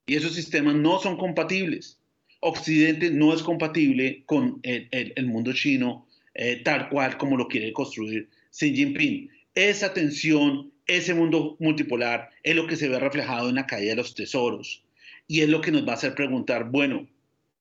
Y 0.07 0.15
esos 0.15 0.35
sistemas 0.35 0.77
no 0.77 1.01
son 1.01 1.17
compatibles. 1.17 1.99
Occidente 2.41 3.11
no 3.11 3.35
es 3.35 3.43
compatible 3.43 4.23
con 4.27 4.61
el, 4.63 4.89
el, 4.91 5.27
mundo 5.27 5.53
chino 5.53 6.07
eh, 6.35 6.63
tal 6.65 6.89
cual 6.89 7.19
como 7.19 7.37
lo 7.37 7.49
quiere 7.49 7.73
construir 7.73 8.29
Xi 8.51 8.75
Jinping. 8.75 9.29
Esa 9.55 9.93
tensión 9.93 10.72
ese 10.87 11.15
mundo 11.15 11.57
multipolar 11.61 12.31
es 12.43 12.57
lo 12.57 12.67
que 12.67 12.77
se 12.77 12.89
ve 12.89 12.99
reflejado 12.99 13.49
en 13.49 13.57
la 13.57 13.67
caída 13.67 13.91
de 13.91 13.97
los 13.97 14.15
tesoros 14.15 14.85
y 15.27 15.41
es 15.41 15.49
lo 15.49 15.61
que 15.61 15.71
nos 15.71 15.87
va 15.87 15.93
a 15.93 15.95
hacer 15.95 16.15
preguntar, 16.15 16.71
bueno, 16.71 17.07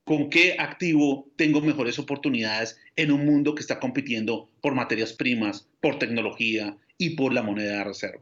¿con 0.03 0.29
qué 0.29 0.55
activo 0.59 1.29
tengo 1.35 1.61
mejores 1.61 1.99
oportunidades 1.99 2.79
en 2.95 3.11
un 3.11 3.25
mundo 3.25 3.55
que 3.55 3.61
está 3.61 3.79
compitiendo 3.79 4.49
por 4.61 4.75
materias 4.75 5.13
primas, 5.13 5.67
por 5.79 5.99
tecnología 5.99 6.77
y 6.97 7.11
por 7.11 7.33
la 7.33 7.43
moneda 7.43 7.77
de 7.77 7.83
reserva? 7.83 8.21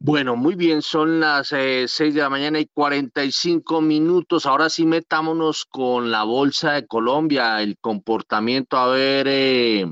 Bueno, 0.00 0.36
muy 0.36 0.54
bien, 0.54 0.80
son 0.80 1.18
las 1.18 1.52
eh, 1.52 1.86
seis 1.88 1.90
6 1.90 2.14
de 2.14 2.20
la 2.20 2.30
mañana 2.30 2.60
y 2.60 2.66
45 2.66 3.80
minutos. 3.80 4.46
Ahora 4.46 4.70
sí 4.70 4.86
metámonos 4.86 5.64
con 5.64 6.12
la 6.12 6.22
Bolsa 6.22 6.74
de 6.74 6.86
Colombia, 6.86 7.60
el 7.60 7.76
comportamiento, 7.78 8.76
a 8.76 8.86
ver, 8.92 9.26
eh, 9.28 9.86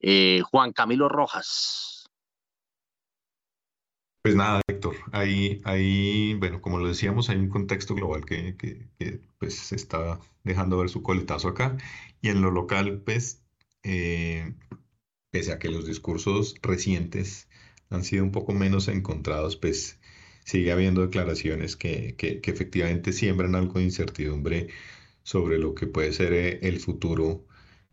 eh, 0.00 0.42
Juan 0.50 0.72
Camilo 0.72 1.08
Rojas. 1.08 2.06
Pues 4.22 4.34
nada, 4.34 4.60
Héctor, 4.66 4.96
ahí, 5.12 5.60
ahí, 5.64 6.34
bueno, 6.34 6.60
como 6.60 6.78
lo 6.78 6.88
decíamos, 6.88 7.30
hay 7.30 7.36
un 7.36 7.48
contexto 7.48 7.94
global 7.94 8.24
que, 8.24 8.56
pues 9.38 9.56
se 9.56 9.76
está 9.76 10.18
dejando 10.42 10.78
ver 10.78 10.88
su 10.88 11.02
coletazo 11.02 11.48
acá 11.48 11.76
y 12.20 12.30
en 12.30 12.42
lo 12.42 12.50
local, 12.50 13.02
pues, 13.04 13.44
eh, 13.84 14.52
pese 15.30 15.52
a 15.52 15.60
que 15.60 15.68
los 15.68 15.86
discursos 15.86 16.56
recientes 16.60 17.48
han 17.88 18.02
sido 18.02 18.24
un 18.24 18.32
poco 18.32 18.52
menos 18.52 18.88
encontrados, 18.88 19.56
pues 19.56 20.00
sigue 20.44 20.72
habiendo 20.72 21.02
declaraciones 21.02 21.76
que, 21.76 22.16
que 22.16 22.40
efectivamente 22.50 23.12
siembran 23.12 23.54
algo 23.54 23.78
de 23.78 23.84
incertidumbre 23.84 24.68
sobre 25.22 25.58
lo 25.58 25.74
que 25.74 25.86
puede 25.86 26.12
ser 26.12 26.32
eh, 26.32 26.58
el 26.62 26.80
futuro 26.80 27.46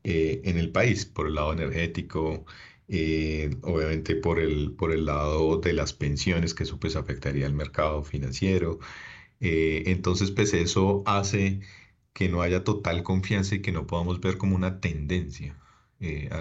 eh, 0.03 0.41
en 0.45 0.57
el 0.57 0.71
país, 0.71 1.05
por 1.05 1.27
el 1.27 1.35
lado 1.35 1.53
energético, 1.53 2.45
eh, 2.87 3.55
obviamente 3.61 4.15
por 4.15 4.39
el, 4.39 4.73
por 4.75 4.91
el 4.91 5.05
lado 5.05 5.57
de 5.59 5.73
las 5.73 5.93
pensiones, 5.93 6.53
que 6.53 6.63
eso 6.63 6.79
pues 6.79 6.95
afectaría 6.95 7.45
al 7.45 7.53
mercado 7.53 8.03
financiero. 8.03 8.79
Eh, 9.39 9.83
entonces, 9.87 10.31
pues 10.31 10.53
eso 10.53 11.03
hace 11.05 11.61
que 12.13 12.29
no 12.29 12.41
haya 12.41 12.63
total 12.63 13.03
confianza 13.03 13.55
y 13.55 13.61
que 13.61 13.71
no 13.71 13.87
podamos 13.87 14.21
ver 14.21 14.37
como 14.37 14.55
una 14.55 14.79
tendencia 14.81 15.59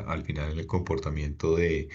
al 0.06 0.24
final 0.24 0.58
el 0.58 0.66
comportamiento 0.66 1.54
de, 1.56 1.88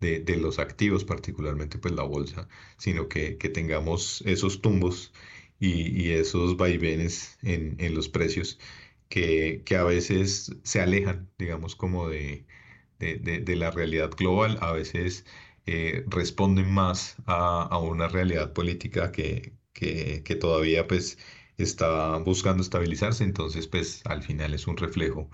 de, 0.00 0.36
los 0.36 0.58
activos, 0.58 1.04
particularmente 1.04 1.78
pues 1.78 1.94
la 1.94 2.02
bolsa, 2.04 2.48
sino 2.76 3.08
que, 3.08 3.36
que 3.38 3.48
tengamos 3.48 4.22
esos 4.26 4.60
tumbos 4.60 5.12
y, 5.58 5.90
y 6.02 6.12
esos 6.12 6.56
vaivenes 6.56 7.38
en, 7.42 7.76
en 7.78 7.94
los 7.94 8.08
precios 8.08 8.58
que, 9.08 9.64
a 9.78 9.84
veces 9.84 10.56
se 10.64 10.80
alejan, 10.80 11.30
digamos, 11.38 11.76
como 11.76 12.08
de, 12.08 12.46
de, 12.98 13.56
la 13.56 13.70
realidad 13.70 14.10
global, 14.16 14.58
a 14.60 14.72
veces 14.72 15.24
eh, 15.66 16.04
responden 16.08 16.70
más 16.70 17.16
a, 17.26 17.78
una 17.78 18.08
realidad 18.08 18.52
política 18.52 19.12
que, 19.12 19.54
que, 19.72 20.22
que 20.24 20.34
todavía 20.36 20.86
pues 20.86 21.18
está 21.58 22.18
buscando 22.18 22.62
estabilizarse, 22.62 23.24
entonces 23.24 23.66
pues 23.68 24.02
al 24.06 24.22
final 24.22 24.54
es 24.54 24.66
un 24.66 24.76
reflejo 24.76 25.30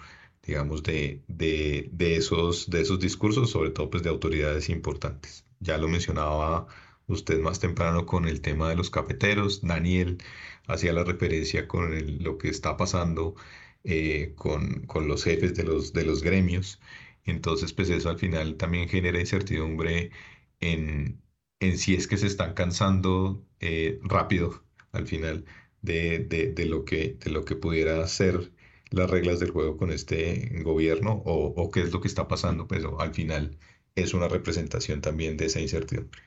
digamos, 0.46 0.82
de, 0.82 1.22
de, 1.28 1.88
de, 1.92 2.16
esos, 2.16 2.68
de 2.70 2.82
esos 2.82 3.00
discursos, 3.00 3.50
sobre 3.50 3.70
todo 3.70 3.90
pues 3.90 4.02
de 4.02 4.10
autoridades 4.10 4.68
importantes. 4.68 5.46
Ya 5.60 5.78
lo 5.78 5.88
mencionaba 5.88 6.66
usted 7.06 7.40
más 7.40 7.60
temprano 7.60 8.06
con 8.06 8.26
el 8.26 8.40
tema 8.40 8.68
de 8.68 8.76
los 8.76 8.90
cafeteros, 8.90 9.62
Daniel 9.62 10.18
hacía 10.66 10.92
la 10.92 11.04
referencia 11.04 11.68
con 11.68 12.22
lo 12.22 12.38
que 12.38 12.48
está 12.48 12.76
pasando 12.76 13.34
eh, 13.85 14.35
con, 14.37 14.87
con, 14.87 15.09
los 15.09 15.24
jefes 15.24 15.55
de 15.55 15.64
los, 15.64 15.93
de 15.93 16.05
los 16.05 16.22
gremios, 16.22 16.80
entonces 17.24 17.72
pues 17.72 17.91
eso 17.91 18.11
al 18.11 18.18
final 18.18 18.57
también 18.57 18.89
genera 18.89 19.20
incertidumbre 19.20 20.11
en, 20.61 21.22
en 21.61 21.78
si 21.78 21.95
es 21.95 22.07
que 22.09 22.16
se 22.16 22.26
están 22.26 22.55
cansando 22.55 23.45
eh, 23.61 23.99
rápido 24.03 24.64
al 24.93 25.07
final 25.07 25.45
de, 25.82 26.20
de, 26.20 26.66
lo 26.66 26.85
que, 26.85 27.14
de 27.14 27.30
lo 27.30 27.45
que 27.45 27.57
pudiera 27.57 28.07
ser 28.09 28.53
las 28.91 29.11
reglas 29.11 29.41
del 29.41 29.51
juego 29.51 29.76
con 29.76 29.91
este 29.93 30.61
gobierno 30.62 31.22
o, 31.26 31.70
qué 31.70 31.82
es 31.82 31.93
lo 31.93 32.01
que 32.01 32.09
está 32.09 32.28
pasando, 32.28 32.66
pero 32.68 33.01
al 33.01 33.14
final 33.14 33.59
es 33.95 34.14
una 34.14 34.28
representación 34.28 35.01
también 35.01 35.37
de 35.37 35.47
esa 35.47 35.61
incertidumbre. 35.61 36.22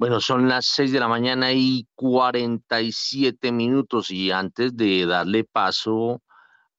Bueno, 0.00 0.18
son 0.22 0.48
las 0.48 0.64
6 0.64 0.92
de 0.92 0.98
la 0.98 1.08
mañana 1.08 1.52
y 1.52 1.86
47 1.94 3.52
minutos 3.52 4.10
y 4.10 4.30
antes 4.30 4.74
de 4.74 5.04
darle 5.04 5.44
paso 5.44 6.22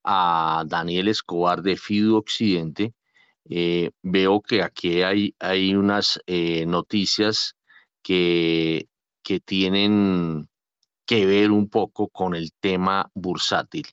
a 0.02 0.64
Daniel 0.66 1.06
Escobar 1.06 1.62
de 1.62 1.76
FIDU 1.76 2.16
Occidente, 2.16 2.94
eh, 3.48 3.92
veo 4.02 4.40
que 4.40 4.60
aquí 4.64 5.02
hay, 5.02 5.36
hay 5.38 5.72
unas 5.76 6.20
eh, 6.26 6.66
noticias 6.66 7.54
que, 8.02 8.88
que 9.22 9.38
tienen 9.38 10.48
que 11.06 11.24
ver 11.24 11.52
un 11.52 11.68
poco 11.68 12.08
con 12.08 12.34
el 12.34 12.50
tema 12.58 13.08
bursátil. 13.14 13.86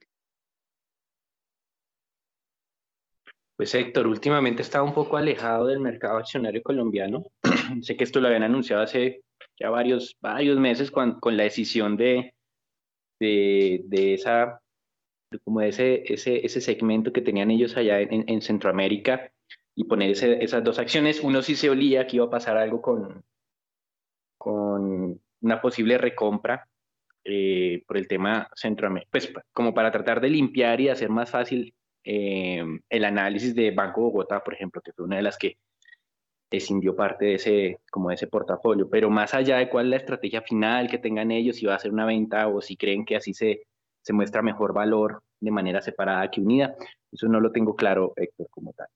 Pues 3.62 3.76
Héctor, 3.76 4.08
últimamente 4.08 4.64
estaba 4.64 4.84
un 4.84 4.96
poco 4.96 5.18
alejado 5.18 5.68
del 5.68 5.80
mercado 5.80 6.18
accionario 6.18 6.64
colombiano. 6.64 7.26
sé 7.84 7.96
que 7.96 8.06
esto 8.06 8.20
lo 8.20 8.26
habían 8.26 8.42
anunciado 8.42 8.82
hace 8.82 9.22
ya 9.56 9.70
varios, 9.70 10.18
varios 10.20 10.58
meses 10.58 10.90
con, 10.90 11.20
con 11.20 11.38
la 11.38 11.44
decisión 11.44 11.96
de, 11.96 12.34
de, 13.20 13.84
de 13.86 14.16
esa, 14.16 14.60
como 15.44 15.62
ese, 15.62 16.12
ese, 16.12 16.44
ese 16.44 16.60
segmento 16.60 17.14
que 17.14 17.22
tenían 17.22 17.52
ellos 17.52 17.78
allá 17.78 18.02
en, 18.02 18.28
en 18.28 18.42
Centroamérica 18.42 19.32
y 19.76 19.84
poner 19.84 20.10
esas 20.10 20.64
dos 20.64 20.80
acciones. 20.80 21.20
Uno 21.20 21.44
sí 21.44 21.56
se 21.56 21.70
olía 21.70 22.08
que 22.08 22.16
iba 22.16 22.26
a 22.26 22.32
pasar 22.32 22.58
algo 22.58 22.82
con, 22.82 23.24
con 24.40 25.22
una 25.40 25.62
posible 25.62 26.00
recompra 26.00 26.68
eh, 27.24 27.84
por 27.86 27.98
el 27.98 28.08
tema 28.08 28.50
Centroamérica, 28.56 29.10
pues 29.12 29.32
como 29.54 29.76
para 29.76 29.92
tratar 29.92 30.20
de 30.20 30.32
limpiar 30.32 30.82
y 30.82 30.90
hacer 30.90 31.10
más 31.10 31.30
fácil 31.30 31.76
eh, 32.04 32.64
el 32.90 33.06
análisis 33.06 33.56
de 33.56 33.72
Banco 33.72 34.02
Bogotá, 34.02 34.44
por 34.44 34.54
ejemplo, 34.54 34.82
que 34.82 34.94
fue 34.94 35.06
una 35.06 35.18
de 35.18 35.24
las 35.24 35.38
que 35.38 35.58
escindió 36.50 36.96
parte 36.96 37.26
de 37.26 37.36
ese, 37.36 37.80
como 37.90 38.10
de 38.10 38.16
ese 38.16 38.28
portafolio, 38.28 38.90
pero 38.90 39.10
más 39.10 39.34
allá 39.34 39.58
de 39.58 39.70
cuál 39.70 39.86
es 39.86 39.90
la 39.92 39.98
estrategia 39.98 40.42
final 40.42 40.90
que 40.90 40.98
tengan 40.98 41.32
ellos, 41.32 41.56
si 41.56 41.66
va 41.66 41.76
a 41.76 41.80
ser 41.80 41.92
una 41.92 42.06
venta 42.06 42.48
o 42.48 42.62
si 42.62 42.76
creen 42.76 43.06
que 43.06 43.16
así 43.16 43.34
se, 43.34 43.64
se 44.02 44.14
muestra 44.14 44.42
mejor 44.42 44.74
valor 44.74 45.24
de 45.40 45.52
manera 45.52 45.82
separada 45.82 46.30
que 46.30 46.42
unida, 46.42 46.76
eso 47.12 47.28
no 47.28 47.40
lo 47.40 47.52
tengo 47.52 47.76
claro, 47.76 48.14
Héctor, 48.16 48.48
como 48.50 48.74
tal. 48.74 48.88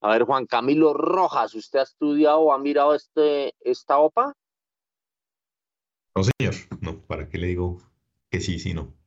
A 0.00 0.12
ver, 0.12 0.22
Juan 0.22 0.46
Camilo 0.46 0.94
Rojas, 0.94 1.54
¿usted 1.54 1.80
ha 1.80 1.82
estudiado 1.82 2.40
o 2.40 2.52
ha 2.52 2.58
mirado 2.58 2.94
este, 2.94 3.54
esta 3.60 3.98
OPA? 3.98 4.32
No, 6.14 6.22
señor, 6.24 6.54
no, 6.80 7.00
¿para 7.02 7.28
qué 7.28 7.38
le 7.38 7.48
digo 7.48 7.78
que 8.30 8.40
sí, 8.40 8.58
sí, 8.58 8.74
no? 8.74 8.97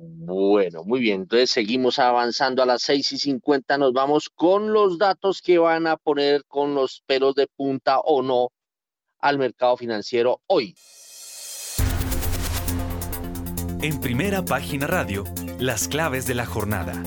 Bueno, 0.00 0.84
muy 0.84 1.00
bien, 1.00 1.22
entonces 1.22 1.50
seguimos 1.50 1.98
avanzando 1.98 2.62
a 2.62 2.66
las 2.66 2.82
6 2.82 3.12
y 3.12 3.18
50, 3.18 3.78
nos 3.78 3.92
vamos 3.92 4.28
con 4.28 4.72
los 4.72 4.98
datos 4.98 5.42
que 5.42 5.58
van 5.58 5.86
a 5.86 5.96
poner 5.96 6.44
con 6.46 6.74
los 6.74 7.02
pelos 7.06 7.34
de 7.34 7.46
punta 7.46 7.98
o 8.00 8.22
no 8.22 8.50
al 9.20 9.38
mercado 9.38 9.76
financiero 9.76 10.42
hoy. 10.46 10.74
En 13.80 14.00
primera 14.00 14.44
página 14.44 14.86
radio, 14.86 15.24
las 15.58 15.88
claves 15.88 16.26
de 16.26 16.34
la 16.34 16.46
jornada. 16.46 17.00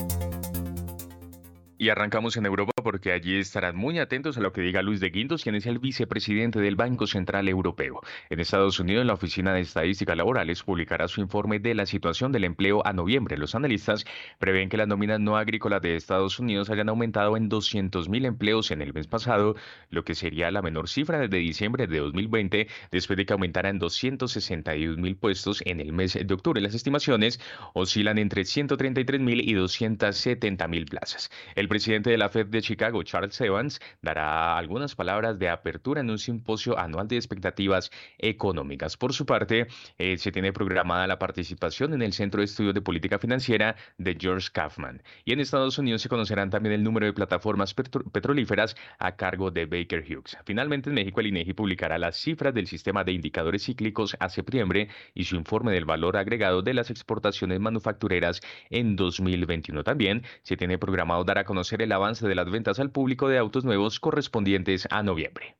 Y 1.78 1.90
arrancamos 1.90 2.36
en 2.36 2.46
Europa 2.46 2.71
porque 2.82 3.12
allí 3.12 3.36
estarán 3.36 3.76
muy 3.76 3.98
atentos 3.98 4.36
a 4.36 4.40
lo 4.40 4.52
que 4.52 4.60
diga 4.60 4.82
Luis 4.82 5.00
de 5.00 5.10
Guindos, 5.10 5.42
quien 5.42 5.54
es 5.54 5.66
el 5.66 5.78
vicepresidente 5.78 6.60
del 6.60 6.76
Banco 6.76 7.06
Central 7.06 7.48
Europeo. 7.48 8.00
En 8.30 8.40
Estados 8.40 8.80
Unidos, 8.80 9.06
la 9.06 9.14
Oficina 9.14 9.54
de 9.54 9.60
Estadística 9.60 10.14
Laborales 10.14 10.62
publicará 10.62 11.08
su 11.08 11.20
informe 11.20 11.58
de 11.58 11.74
la 11.74 11.86
situación 11.86 12.32
del 12.32 12.44
empleo 12.44 12.86
a 12.86 12.92
noviembre. 12.92 13.36
Los 13.36 13.54
analistas 13.54 14.04
prevén 14.38 14.68
que 14.68 14.76
las 14.76 14.88
nóminas 14.88 15.20
no 15.20 15.36
agrícolas 15.36 15.82
de 15.82 15.96
Estados 15.96 16.38
Unidos 16.38 16.70
hayan 16.70 16.88
aumentado 16.88 17.36
en 17.36 17.50
200.000 17.50 18.26
empleos 18.26 18.70
en 18.70 18.82
el 18.82 18.92
mes 18.92 19.06
pasado, 19.06 19.56
lo 19.90 20.04
que 20.04 20.14
sería 20.14 20.50
la 20.50 20.62
menor 20.62 20.88
cifra 20.88 21.18
desde 21.18 21.38
diciembre 21.38 21.86
de 21.86 21.98
2020, 21.98 22.68
después 22.90 23.16
de 23.16 23.26
que 23.26 23.32
aumentara 23.32 23.68
en 23.68 23.80
261.000 23.80 25.16
puestos 25.16 25.62
en 25.66 25.80
el 25.80 25.92
mes 25.92 26.18
de 26.22 26.34
octubre. 26.34 26.60
Las 26.60 26.74
estimaciones 26.74 27.40
oscilan 27.74 28.18
entre 28.18 28.42
133.000 28.42 29.42
y 29.42 29.54
270.000 29.54 30.88
plazas. 30.88 31.30
El 31.54 31.68
presidente 31.68 32.10
de 32.10 32.18
la 32.18 32.28
Fed 32.28 32.46
de 32.46 32.60
Chicago, 32.72 33.02
Charles 33.02 33.38
Evans, 33.38 33.80
dará 34.00 34.56
algunas 34.56 34.94
palabras 34.94 35.38
de 35.38 35.50
apertura 35.50 36.00
en 36.00 36.08
un 36.08 36.18
simposio 36.18 36.78
anual 36.78 37.06
de 37.06 37.16
expectativas 37.16 37.90
económicas. 38.16 38.96
Por 38.96 39.12
su 39.12 39.26
parte, 39.26 39.66
eh, 39.98 40.16
se 40.16 40.32
tiene 40.32 40.54
programada 40.54 41.06
la 41.06 41.18
participación 41.18 41.92
en 41.92 42.00
el 42.00 42.14
Centro 42.14 42.40
de 42.40 42.46
Estudios 42.46 42.72
de 42.72 42.80
Política 42.80 43.18
Financiera 43.18 43.76
de 43.98 44.16
George 44.18 44.48
Kaufman. 44.54 45.02
Y 45.26 45.34
en 45.34 45.40
Estados 45.40 45.76
Unidos 45.76 46.00
se 46.00 46.08
conocerán 46.08 46.48
también 46.48 46.74
el 46.74 46.82
número 46.82 47.04
de 47.04 47.12
plataformas 47.12 47.74
petrolíferas 47.74 48.74
a 48.98 49.16
cargo 49.16 49.50
de 49.50 49.66
Baker 49.66 50.02
Hughes. 50.02 50.38
Finalmente, 50.46 50.88
en 50.88 50.94
México, 50.94 51.20
el 51.20 51.26
INEGI 51.26 51.52
publicará 51.52 51.98
las 51.98 52.16
cifras 52.16 52.54
del 52.54 52.68
sistema 52.68 53.04
de 53.04 53.12
indicadores 53.12 53.64
cíclicos 53.64 54.16
a 54.18 54.30
septiembre 54.30 54.88
y 55.12 55.24
su 55.24 55.36
informe 55.36 55.72
del 55.72 55.84
valor 55.84 56.16
agregado 56.16 56.62
de 56.62 56.72
las 56.72 56.88
exportaciones 56.88 57.60
manufactureras 57.60 58.40
en 58.70 58.96
2021. 58.96 59.84
También 59.84 60.22
se 60.42 60.56
tiene 60.56 60.78
programado 60.78 61.24
dar 61.24 61.36
a 61.36 61.44
conocer 61.44 61.82
el 61.82 61.92
avance 61.92 62.26
de 62.26 62.34
las 62.34 62.48
al 62.66 62.90
público 62.90 63.28
de 63.28 63.38
autos 63.38 63.64
nuevos 63.64 64.00
correspondientes 64.00 64.86
a 64.90 65.02
noviembre. 65.02 65.56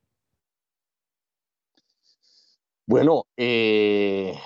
Bueno, 2.85 3.25
eh, 3.37 4.37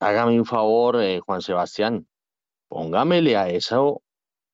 hágame 0.00 0.38
un 0.38 0.46
favor, 0.46 1.00
eh, 1.02 1.20
Juan 1.20 1.42
Sebastián, 1.42 2.06
póngamele 2.68 3.36
a 3.36 3.48
esa 3.48 3.78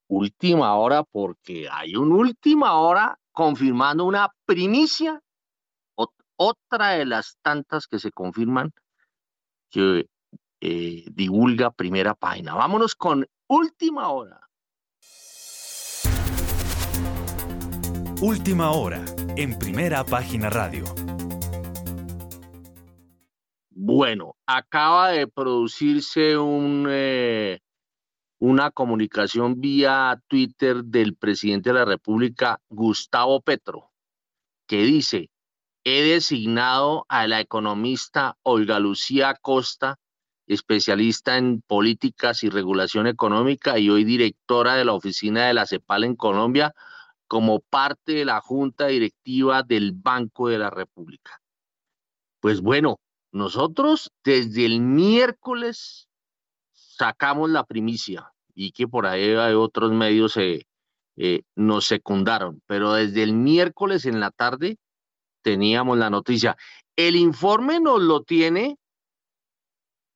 última 0.08 0.74
hora 0.76 1.04
porque 1.04 1.68
hay 1.70 1.94
una 1.94 2.16
última 2.16 2.74
hora 2.80 3.18
confirmando 3.32 4.04
una 4.04 4.28
primicia, 4.44 5.22
otra 6.42 6.92
de 6.92 7.04
las 7.04 7.36
tantas 7.42 7.86
que 7.86 7.98
se 7.98 8.10
confirman 8.12 8.72
que 9.68 10.08
eh, 10.60 11.04
divulga 11.12 11.70
primera 11.70 12.14
página. 12.14 12.54
Vámonos 12.54 12.94
con 12.94 13.26
última 13.46 14.08
hora. 14.08 14.49
Última 18.22 18.72
hora 18.72 19.02
en 19.36 19.58
primera 19.58 20.04
página 20.04 20.50
radio. 20.50 20.84
Bueno, 23.70 24.36
acaba 24.44 25.08
de 25.08 25.26
producirse 25.26 26.36
un, 26.36 26.86
eh, 26.90 27.60
una 28.38 28.72
comunicación 28.72 29.58
vía 29.62 30.20
Twitter 30.28 30.84
del 30.84 31.16
presidente 31.16 31.70
de 31.70 31.78
la 31.78 31.86
República, 31.86 32.60
Gustavo 32.68 33.40
Petro, 33.40 33.90
que 34.66 34.82
dice, 34.82 35.30
he 35.84 36.02
designado 36.02 37.06
a 37.08 37.26
la 37.26 37.40
economista 37.40 38.36
Olga 38.42 38.80
Lucía 38.80 39.34
Costa, 39.40 39.98
especialista 40.46 41.38
en 41.38 41.62
políticas 41.62 42.42
y 42.42 42.50
regulación 42.50 43.06
económica 43.06 43.78
y 43.78 43.88
hoy 43.88 44.04
directora 44.04 44.74
de 44.74 44.84
la 44.84 44.92
oficina 44.92 45.46
de 45.46 45.54
la 45.54 45.64
CEPAL 45.64 46.04
en 46.04 46.16
Colombia, 46.16 46.74
como 47.30 47.60
parte 47.60 48.10
de 48.14 48.24
la 48.24 48.40
junta 48.40 48.88
directiva 48.88 49.62
del 49.62 49.92
Banco 49.92 50.48
de 50.48 50.58
la 50.58 50.68
República. 50.68 51.40
Pues 52.40 52.60
bueno, 52.60 52.98
nosotros 53.30 54.10
desde 54.24 54.66
el 54.66 54.80
miércoles 54.80 56.08
sacamos 56.72 57.48
la 57.48 57.62
primicia 57.62 58.32
y 58.52 58.72
que 58.72 58.88
por 58.88 59.06
ahí 59.06 59.30
hay 59.34 59.54
otros 59.54 59.92
medios 59.92 60.36
eh, 60.38 60.66
eh, 61.16 61.42
nos 61.54 61.86
secundaron, 61.86 62.62
pero 62.66 62.94
desde 62.94 63.22
el 63.22 63.32
miércoles 63.32 64.06
en 64.06 64.18
la 64.18 64.32
tarde 64.32 64.78
teníamos 65.42 65.98
la 65.98 66.10
noticia. 66.10 66.56
El 66.96 67.14
informe 67.14 67.78
nos 67.78 68.02
lo 68.02 68.24
tiene 68.24 68.76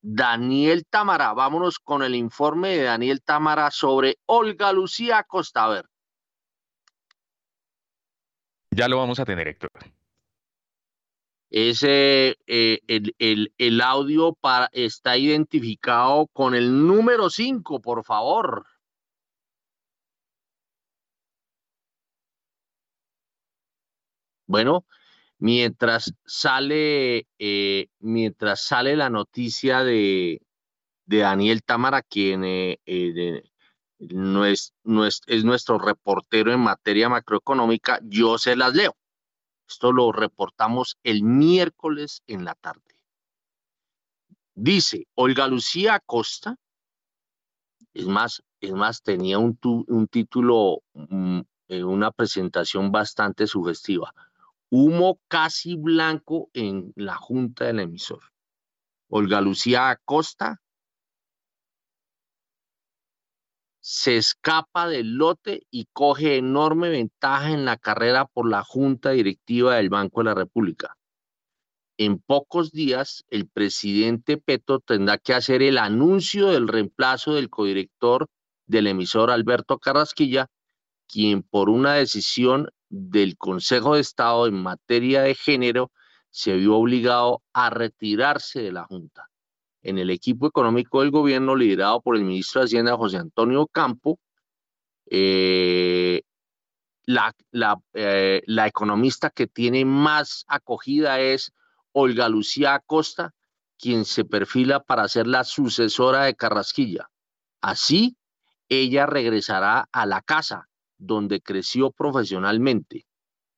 Daniel 0.01 0.85
Tamara. 0.89 1.33
Vámonos 1.33 1.79
con 1.79 2.03
el 2.03 2.13
informe 2.13 2.75
de 2.75 2.83
Daniel 2.83 3.21
Tamara 3.23 3.71
sobre 3.71 4.17
Olga 4.25 4.73
Lucía 4.73 5.23
Costa. 5.23 5.85
Ya 8.75 8.89
lo 8.89 8.97
vamos 8.97 9.19
a 9.21 9.25
tener, 9.25 9.47
Héctor. 9.47 9.71
Ese, 11.49 12.37
eh, 12.45 12.79
el, 13.57 13.81
audio 13.81 14.33
para, 14.33 14.69
está 14.73 15.17
identificado 15.17 16.27
con 16.33 16.55
el 16.55 16.85
número 16.85 17.29
5, 17.29 17.79
por 17.79 18.03
favor. 18.03 18.65
Bueno, 24.47 24.85
mientras 25.39 26.13
sale, 26.25 27.27
eh, 27.39 27.87
mientras 27.99 28.61
sale 28.65 28.97
la 28.97 29.09
noticia 29.09 29.83
de, 29.85 30.41
de 31.05 31.17
Daniel 31.19 31.63
Támara, 31.63 32.01
quien 32.01 32.43
eh, 32.43 32.79
es, 34.45 34.73
es 35.27 35.43
nuestro 35.43 35.77
reportero 35.77 36.51
en 36.51 36.59
materia 36.59 37.09
macroeconómica, 37.09 37.99
yo 38.03 38.37
se 38.37 38.55
las 38.55 38.73
leo. 38.73 38.95
Esto 39.67 39.91
lo 39.91 40.11
reportamos 40.11 40.97
el 41.03 41.23
miércoles 41.23 42.21
en 42.27 42.45
la 42.45 42.55
tarde. 42.55 42.81
Dice 44.53 45.07
Olga 45.15 45.47
Lucía 45.47 45.95
Acosta, 45.95 46.57
es 47.93 48.05
más, 48.05 48.43
es 48.61 48.73
más, 48.73 49.01
tenía 49.01 49.39
un, 49.39 49.57
un 49.63 50.07
título, 50.07 50.81
mm, 50.93 51.39
eh, 51.69 51.83
una 51.83 52.11
presentación 52.11 52.91
bastante 52.91 53.47
sugestiva. 53.47 54.13
Humo 54.69 55.19
casi 55.27 55.75
blanco 55.75 56.49
en 56.53 56.93
la 56.95 57.15
junta 57.15 57.65
del 57.65 57.79
emisor. 57.79 58.21
Olga 59.07 59.41
Lucía 59.41 59.89
Acosta 59.89 60.61
se 63.87 64.17
escapa 64.17 64.87
del 64.87 65.13
lote 65.13 65.67
y 65.69 65.85
coge 65.93 66.37
enorme 66.37 66.89
ventaja 66.89 67.51
en 67.51 67.65
la 67.65 67.77
carrera 67.77 68.25
por 68.25 68.49
la 68.49 68.63
junta 68.63 69.11
directiva 69.11 69.75
del 69.75 69.89
Banco 69.89 70.21
de 70.21 70.23
la 70.23 70.33
República. 70.33 70.97
En 71.99 72.17
pocos 72.17 72.71
días, 72.71 73.25
el 73.29 73.47
presidente 73.47 74.37
Petro 74.37 74.79
tendrá 74.79 75.19
que 75.19 75.35
hacer 75.35 75.61
el 75.61 75.77
anuncio 75.77 76.47
del 76.47 76.67
reemplazo 76.67 77.35
del 77.35 77.51
codirector 77.51 78.27
del 78.65 78.87
emisor 78.87 79.29
Alberto 79.29 79.77
Carrasquilla, 79.77 80.47
quien 81.07 81.43
por 81.43 81.69
una 81.69 81.93
decisión 81.93 82.71
del 82.89 83.37
Consejo 83.37 83.93
de 83.93 84.01
Estado 84.01 84.47
en 84.47 84.55
materia 84.55 85.21
de 85.21 85.35
género 85.35 85.91
se 86.31 86.55
vio 86.55 86.75
obligado 86.75 87.43
a 87.53 87.69
retirarse 87.69 88.63
de 88.63 88.71
la 88.71 88.85
Junta 88.85 89.29
en 89.85 89.99
el 89.99 90.09
equipo 90.09 90.47
económico 90.47 91.01
del 91.01 91.11
gobierno 91.11 91.55
liderado 91.55 92.01
por 92.01 92.15
el 92.15 92.23
ministro 92.23 92.59
de 92.59 92.65
Hacienda 92.65 92.97
José 92.97 93.17
Antonio 93.17 93.67
Campo, 93.67 94.19
eh, 95.05 96.23
la, 97.05 97.35
eh, 97.93 98.41
la, 98.47 98.65
economista 98.65 99.29
que 99.29 99.45
tiene 99.45 99.85
más 99.85 100.43
acogida 100.47 101.19
es 101.19 101.53
Olga 101.91 102.27
Lucía 102.29 102.73
Acosta, 102.73 103.35
quien 103.77 104.05
se 104.05 104.25
perfila 104.25 104.79
para 104.79 105.07
ser 105.07 105.27
la 105.27 105.43
sucesora 105.43 106.23
de 106.23 106.35
Carrasquilla. 106.35 107.11
Así, 107.61 108.17
ella 108.69 109.05
regresará 109.05 109.87
a 109.91 110.07
la 110.07 110.21
casa 110.23 110.67
donde 110.97 111.41
creció 111.41 111.91
profesionalmente, 111.91 113.05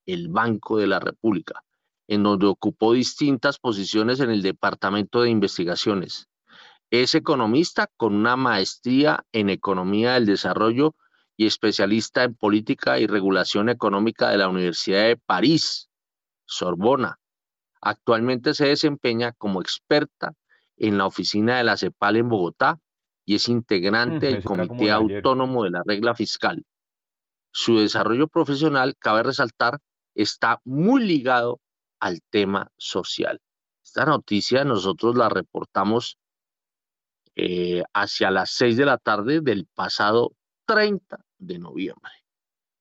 el 0.05 0.27
Banco 0.27 0.77
de 0.77 0.87
la 0.87 0.99
República 0.99 1.63
en 2.07 2.23
donde 2.23 2.47
ocupó 2.47 2.93
distintas 2.93 3.59
posiciones 3.59 4.19
en 4.19 4.29
el 4.29 4.41
Departamento 4.41 5.21
de 5.21 5.29
Investigaciones. 5.29 6.29
Es 6.89 7.15
economista 7.15 7.89
con 7.97 8.15
una 8.15 8.37
maestría 8.37 9.25
en 9.33 9.49
Economía 9.49 10.13
del 10.13 10.25
Desarrollo 10.25 10.95
y 11.35 11.45
especialista 11.45 12.23
en 12.23 12.35
Política 12.35 12.97
y 12.99 13.07
Regulación 13.07 13.69
Económica 13.69 14.29
de 14.29 14.37
la 14.37 14.47
Universidad 14.47 15.03
de 15.03 15.17
París, 15.17 15.89
Sorbona. 16.45 17.19
Actualmente 17.81 18.53
se 18.53 18.67
desempeña 18.67 19.33
como 19.33 19.61
experta 19.61 20.33
en 20.77 20.97
la 20.97 21.05
oficina 21.05 21.57
de 21.57 21.63
la 21.63 21.77
CEPAL 21.77 22.15
en 22.15 22.29
Bogotá 22.29 22.79
y 23.25 23.35
es 23.35 23.49
integrante 23.49 24.27
del 24.27 24.43
Comité 24.43 24.89
Autónomo 24.91 25.65
de 25.65 25.71
la 25.71 25.83
Regla 25.85 26.15
Fiscal. 26.15 26.63
Su 27.51 27.79
desarrollo 27.79 28.27
profesional, 28.27 28.95
cabe 28.97 29.23
resaltar, 29.23 29.79
está 30.15 30.61
muy 30.63 31.03
ligado 31.03 31.59
al 31.99 32.21
tema 32.29 32.71
social. 32.77 33.41
Esta 33.83 34.05
noticia 34.05 34.63
nosotros 34.63 35.15
la 35.15 35.29
reportamos 35.29 36.17
eh, 37.35 37.83
hacia 37.93 38.31
las 38.31 38.51
6 38.51 38.77
de 38.77 38.85
la 38.85 38.97
tarde 38.97 39.41
del 39.41 39.65
pasado 39.65 40.33
30 40.65 41.23
de 41.37 41.59
noviembre. 41.59 42.11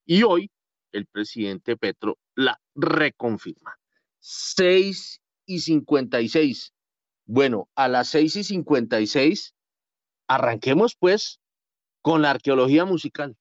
Y 0.04 0.22
hoy 0.22 0.50
el 0.92 1.06
presidente 1.06 1.76
Petro 1.76 2.18
la 2.34 2.60
reconfirma. 2.74 3.78
6 4.18 5.20
y 5.46 5.60
56. 5.60 6.72
Bueno, 7.26 7.68
a 7.74 7.88
las 7.88 8.08
6 8.08 8.36
y 8.36 8.44
56 8.44 9.54
arranquemos 10.28 10.96
pues 10.98 11.40
con 12.02 12.22
la 12.22 12.30
arqueología 12.30 12.84
musical. 12.84 13.36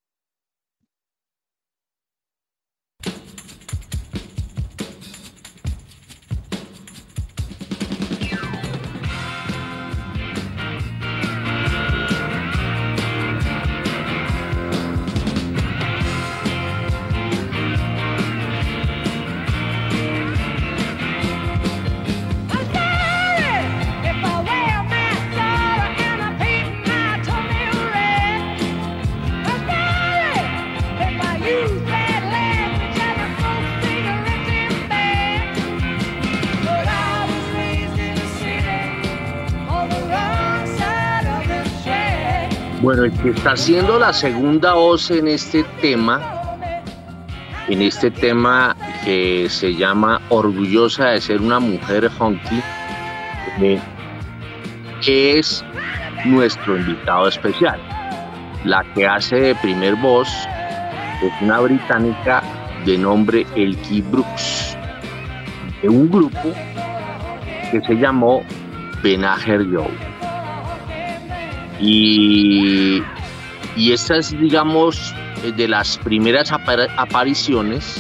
Bueno, 42.82 43.06
el 43.06 43.12
que 43.14 43.30
está 43.30 43.52
haciendo 43.52 43.98
la 43.98 44.12
segunda 44.12 44.74
voz 44.74 45.10
en 45.10 45.28
este 45.30 45.64
tema, 45.82 46.22
en 47.70 47.82
este 47.82 48.12
tema 48.12 48.76
que 49.04 49.48
se 49.50 49.74
llama 49.74 50.22
Orgullosa 50.30 51.12
de 51.12 51.22
ser 51.22 51.42
una 51.42 51.60
mujer 51.60 52.12
honky, 52.20 52.62
eh, 53.62 53.80
es 55.08 55.64
nuestro 56.26 56.78
invitado 56.78 57.30
especial. 57.30 57.80
La 58.66 58.84
que 58.94 59.08
hace 59.08 59.36
de 59.38 59.56
primer 59.56 59.96
voz 59.96 60.28
es 61.24 61.42
una 61.42 61.62
británica 61.62 62.44
de 62.86 62.98
nombre 62.98 63.46
Elkie 63.56 64.02
Brooks, 64.02 64.78
de 65.82 65.90
un 65.90 66.12
grupo 66.12 66.54
que 67.72 67.82
se 67.82 67.96
llamó 67.96 68.44
Benager 69.02 69.66
Joe. 69.72 70.15
Y, 71.80 73.02
y 73.76 73.92
esta 73.92 74.18
es, 74.18 74.38
digamos, 74.40 75.14
de 75.52 75.68
las 75.68 75.98
primeras 75.98 76.52
apariciones 76.52 78.00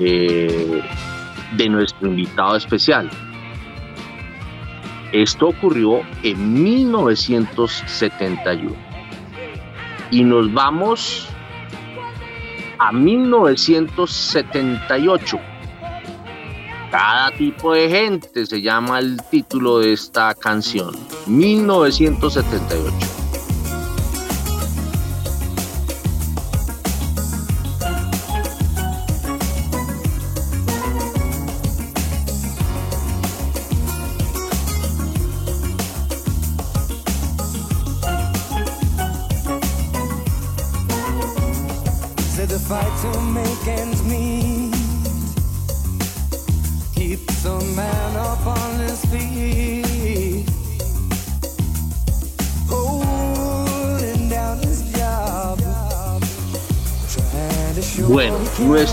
eh, 0.00 0.80
de 1.56 1.68
nuestro 1.68 2.08
invitado 2.08 2.56
especial. 2.56 3.10
Esto 5.12 5.48
ocurrió 5.48 6.00
en 6.22 6.62
1971. 6.62 8.74
Y 10.10 10.24
nos 10.24 10.50
vamos 10.52 11.28
a 12.78 12.92
1978. 12.92 15.40
Cada 16.96 17.30
tipo 17.32 17.74
de 17.74 17.90
gente 17.90 18.46
se 18.46 18.62
llama 18.62 19.00
el 19.00 19.20
título 19.30 19.80
de 19.80 19.92
esta 19.92 20.34
canción. 20.34 20.96
1978. 21.26 23.25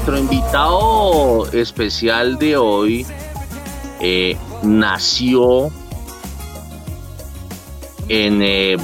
Nuestro 0.05 0.19
invitado 0.19 1.49
especial 1.53 2.37
de 2.37 2.57
hoy 2.57 3.05
eh, 4.01 4.35
nació 4.61 5.71
en 8.09 8.41
eh, 8.41 8.75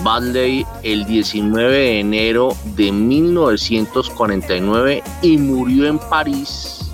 el 0.84 1.06
19 1.06 1.78
de 1.78 2.00
enero 2.00 2.56
de 2.78 2.94
1949 2.94 5.04
y 5.22 5.38
murió 5.38 5.88
en 5.88 6.00
París 6.00 6.90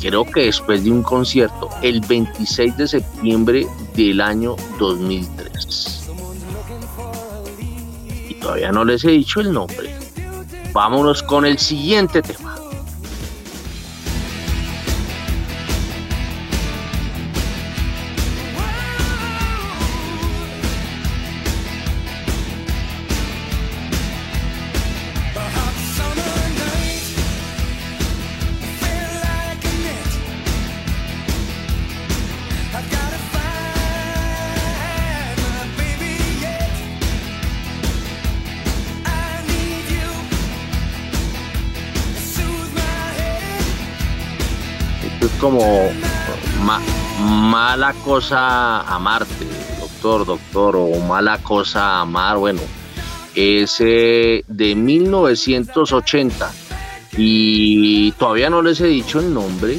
creo 0.00 0.24
que 0.24 0.46
después 0.46 0.82
de 0.82 0.90
un 0.90 1.04
concierto 1.04 1.68
el 1.82 2.00
26 2.00 2.76
de 2.76 2.88
septiembre 2.88 3.64
del 3.94 4.20
año 4.20 4.56
2003. 4.80 6.10
Y 8.28 8.34
todavía 8.34 8.72
no 8.72 8.84
les 8.84 9.04
he 9.04 9.10
dicho 9.10 9.40
el 9.40 9.52
nombre. 9.52 9.97
Vámonos 10.72 11.22
con 11.22 11.46
el 11.46 11.58
siguiente 11.58 12.22
tema. 12.22 12.57
'Mala 47.20 47.92
cosa 48.04 48.80
amarte, 48.80 49.46
doctor, 49.80 50.26
doctor, 50.26 50.76
o 50.76 51.00
mala 51.00 51.38
cosa 51.38 52.00
amar, 52.00 52.38
bueno, 52.38 52.60
es 53.34 53.78
de 53.78 54.74
1980 54.76 56.52
y 57.16 58.12
todavía 58.12 58.50
no 58.50 58.62
les 58.62 58.80
he 58.80 58.86
dicho 58.86 59.18
el 59.18 59.34
nombre 59.34 59.78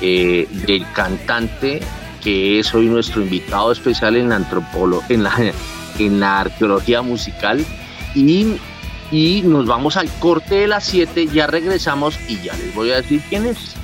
eh, 0.00 0.48
del 0.66 0.90
cantante 0.92 1.80
que 2.22 2.58
es 2.58 2.74
hoy 2.74 2.86
nuestro 2.86 3.22
invitado 3.22 3.72
especial 3.72 4.16
en 4.16 4.28
la 4.30 4.36
antropolo 4.36 5.02
en 5.08 5.22
la, 5.22 5.52
en 5.98 6.20
la 6.20 6.40
arqueología 6.40 7.02
musical 7.02 7.64
y, 8.14 8.56
y 9.10 9.42
nos 9.42 9.66
vamos 9.66 9.96
al 9.96 10.08
corte 10.18 10.56
de 10.56 10.68
las 10.68 10.84
7, 10.84 11.28
ya 11.28 11.46
regresamos 11.46 12.18
y 12.28 12.40
ya 12.40 12.54
les 12.56 12.74
voy 12.74 12.90
a 12.90 12.96
decir 12.96 13.22
quién 13.28 13.46
es. 13.46 13.79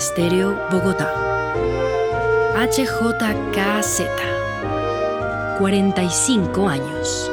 Estéreo, 0.00 0.56
Bogotá. 0.70 1.12
HJKZ. 2.56 4.00
45 5.58 6.68
años. 6.70 7.30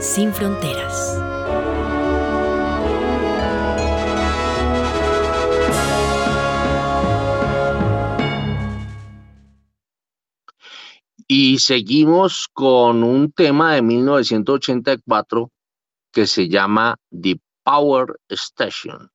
Sin 0.00 0.32
fronteras. 0.32 1.16
Y 11.28 11.60
seguimos 11.60 12.48
con 12.52 13.04
un 13.04 13.30
tema 13.30 13.76
de 13.76 13.82
1984 13.82 15.52
que 16.10 16.26
se 16.26 16.48
llama 16.48 16.96
The 17.12 17.38
Power 17.62 18.18
Station. 18.28 19.11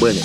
Bueno. 0.00 0.20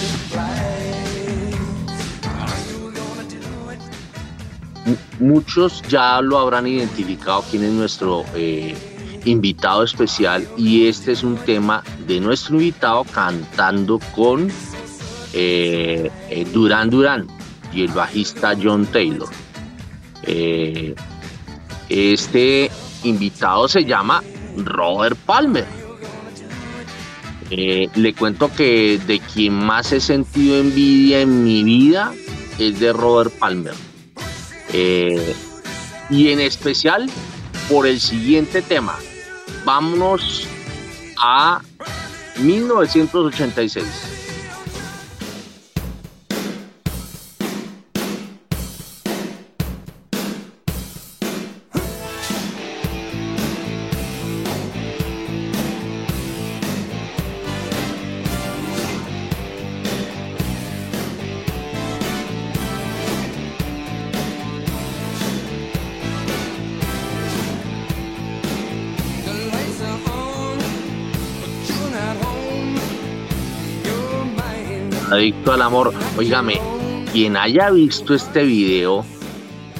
Muchos 5.19 5.81
ya 5.83 6.21
lo 6.21 6.39
habrán 6.39 6.67
identificado 6.67 7.43
quién 7.49 7.63
es 7.63 7.71
nuestro 7.71 8.25
eh, 8.35 8.75
invitado 9.25 9.83
especial 9.83 10.47
y 10.57 10.87
este 10.87 11.11
es 11.13 11.23
un 11.23 11.37
tema 11.37 11.83
de 12.07 12.19
nuestro 12.19 12.55
invitado 12.55 13.03
cantando 13.05 13.99
con 14.15 14.49
eh, 15.33 16.11
eh, 16.29 16.47
Duran 16.51 16.89
Duran 16.89 17.27
y 17.71 17.83
el 17.83 17.91
bajista 17.91 18.55
John 18.61 18.85
Taylor. 18.87 19.29
este 21.87 22.71
invitado 23.03 23.67
se 23.67 23.85
llama 23.85 24.23
Robert 24.57 25.17
Palmer. 25.25 25.80
Eh, 27.53 27.89
le 27.95 28.13
cuento 28.13 28.49
que 28.49 28.97
de 29.05 29.19
quien 29.19 29.53
más 29.53 29.91
he 29.91 29.99
sentido 29.99 30.57
envidia 30.57 31.19
en 31.19 31.43
mi 31.43 31.65
vida 31.65 32.13
es 32.57 32.79
de 32.79 32.93
Robert 32.93 33.33
Palmer. 33.33 33.73
Eh, 34.71 35.35
y 36.09 36.29
en 36.29 36.39
especial 36.39 37.09
por 37.69 37.87
el 37.87 37.99
siguiente 37.99 38.61
tema. 38.61 38.97
Vámonos 39.65 40.47
a 41.17 41.61
1986. 42.39 44.20
Adicto 75.21 75.53
al 75.53 75.61
amor. 75.61 75.93
Óigame, 76.17 76.59
quien 77.13 77.37
haya 77.37 77.69
visto 77.69 78.15
este 78.15 78.41
video, 78.43 79.05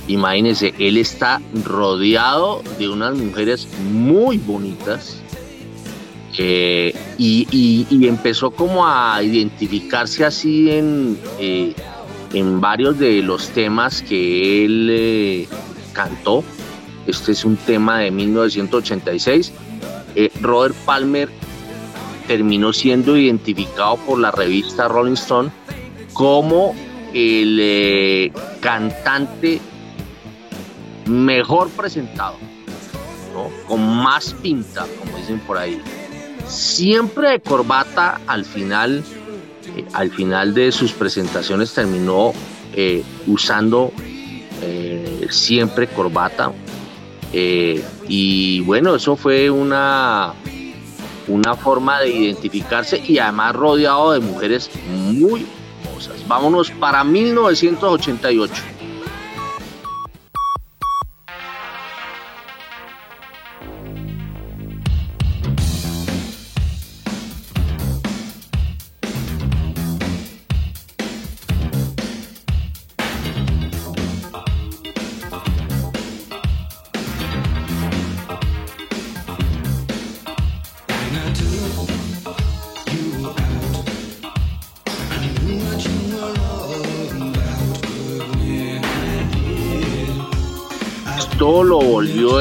imagínense, 0.07 0.71
él 0.77 0.97
está 0.97 1.41
rodeado 1.65 2.61
de 2.77 2.87
unas 2.87 3.17
mujeres 3.17 3.67
muy 3.91 4.37
bonitas. 4.37 5.19
eh, 6.37 6.95
y, 7.17 8.07
empezó 8.07 8.51
como 8.51 8.85
a 8.85 9.23
identificarse 9.23 10.23
así 10.23 10.69
en, 10.69 11.17
eh, 11.39 11.73
en 12.33 12.61
varios 12.61 12.99
de 12.99 13.23
los 13.23 13.49
temas 13.49 14.03
que 14.03 14.63
él 14.65 14.89
eh, 14.91 15.47
cantó. 15.93 16.43
Este 17.07 17.31
es 17.31 17.43
un 17.45 17.55
tema 17.57 17.97
de 17.97 18.11
1986. 18.11 19.53
Eh, 20.13 20.31
Robert 20.39 20.75
Palmer 20.85 21.29
terminó 22.31 22.71
siendo 22.71 23.17
identificado 23.17 23.97
por 23.97 24.17
la 24.17 24.31
revista 24.31 24.87
Rolling 24.87 25.15
Stone 25.15 25.49
como 26.13 26.73
el 27.13 27.57
eh, 27.59 28.31
cantante 28.61 29.59
mejor 31.07 31.69
presentado, 31.71 32.37
¿no? 33.33 33.49
con 33.67 33.85
más 33.85 34.33
pinta, 34.35 34.87
como 34.97 35.17
dicen 35.17 35.39
por 35.39 35.57
ahí. 35.57 35.81
Siempre 36.47 37.31
de 37.31 37.41
corbata 37.41 38.21
al 38.27 38.45
final, 38.45 39.03
eh, 39.75 39.83
al 39.91 40.09
final 40.09 40.53
de 40.53 40.71
sus 40.71 40.93
presentaciones 40.93 41.73
terminó 41.73 42.31
eh, 42.73 43.03
usando 43.27 43.91
siempre 45.29 45.87
corbata. 45.87 46.53
Y 47.33 48.61
bueno, 48.61 48.95
eso 48.95 49.15
fue 49.17 49.49
una, 49.49 50.33
una 51.31 51.55
forma 51.55 51.99
de 51.99 52.09
identificarse 52.09 53.01
y 53.05 53.19
además 53.19 53.55
rodeado 53.55 54.11
de 54.11 54.19
mujeres 54.19 54.69
muy 54.87 55.45
hermosas. 55.83 56.27
Vámonos 56.27 56.71
para 56.71 57.03
1988. 57.03 58.53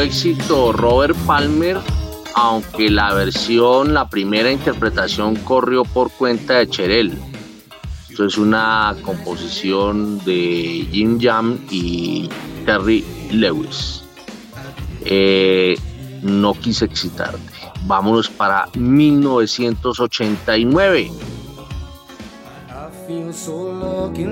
Éxito 0.01 0.72
Robert 0.72 1.14
Palmer, 1.26 1.78
aunque 2.34 2.90
la 2.90 3.14
versión, 3.14 3.94
la 3.94 4.09
primera 4.09 4.51
interpretación 4.51 5.36
corrió 5.36 5.84
por 5.84 6.11
cuenta 6.11 6.59
de 6.59 6.68
Cherel. 6.68 7.16
Esto 8.09 8.24
es 8.24 8.36
una 8.38 8.96
composición 9.03 10.18
de 10.24 10.88
Jim 10.90 11.20
Jam 11.20 11.61
y 11.70 12.28
Terry 12.64 13.05
Lewis. 13.30 14.03
Eh, 15.05 15.76
no 16.22 16.55
quise 16.55 16.86
excitarte. 16.86 17.38
Vámonos 17.86 18.28
para 18.28 18.66
1989. 18.74 21.12
I 22.68 22.72
feel 23.07 23.32
so 23.32 23.72
lucky 23.72 24.24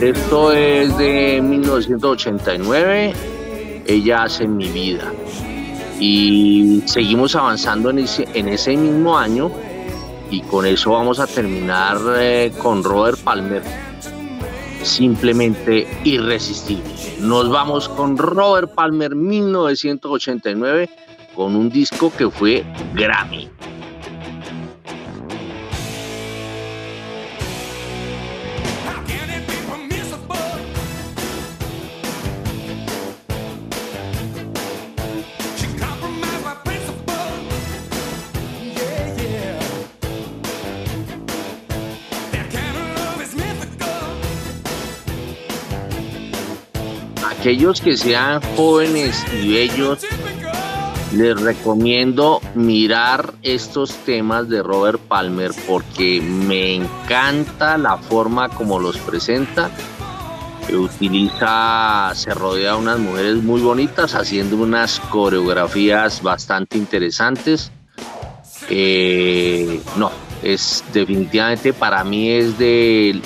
esto 0.00 0.52
es 0.52 0.96
de 0.98 1.40
1989. 1.42 3.12
Ella 3.86 4.24
hace 4.24 4.46
mi 4.46 4.68
vida. 4.68 5.12
Y 6.00 6.82
seguimos 6.86 7.34
avanzando 7.36 7.90
en 7.90 8.00
ese, 8.00 8.28
en 8.34 8.48
ese 8.48 8.76
mismo 8.76 9.16
año. 9.16 9.50
Y 10.30 10.40
con 10.42 10.66
eso 10.66 10.92
vamos 10.92 11.20
a 11.20 11.26
terminar 11.26 11.98
eh, 12.18 12.52
con 12.58 12.82
Robert 12.82 13.18
Palmer. 13.20 13.62
Simplemente 14.82 15.86
irresistible. 16.04 16.84
Nos 17.20 17.48
vamos 17.48 17.88
con 17.88 18.18
Robert 18.18 18.74
Palmer 18.74 19.14
1989 19.14 20.90
con 21.34 21.56
un 21.56 21.70
disco 21.70 22.12
que 22.16 22.30
fue 22.30 22.64
Grammy. 22.94 23.53
Aquellos 47.44 47.82
que 47.82 47.94
sean 47.98 48.40
jóvenes 48.56 49.22
y 49.42 49.52
bellos, 49.52 49.98
les 51.12 51.38
recomiendo 51.38 52.40
mirar 52.54 53.34
estos 53.42 53.92
temas 54.06 54.48
de 54.48 54.62
Robert 54.62 54.98
Palmer 54.98 55.50
porque 55.66 56.22
me 56.22 56.76
encanta 56.76 57.76
la 57.76 57.98
forma 57.98 58.48
como 58.48 58.78
los 58.78 58.96
presenta. 58.96 59.70
Que 60.66 60.74
utiliza, 60.74 62.12
se 62.14 62.32
rodea 62.32 62.72
de 62.72 62.78
unas 62.78 62.98
mujeres 62.98 63.42
muy 63.42 63.60
bonitas 63.60 64.14
haciendo 64.14 64.56
unas 64.56 64.98
coreografías 64.98 66.22
bastante 66.22 66.78
interesantes. 66.78 67.70
Eh, 68.70 69.82
no, 69.98 70.10
es 70.42 70.82
definitivamente 70.94 71.74
para 71.74 72.04
mí 72.04 72.30
es 72.30 72.56
de 72.56 73.20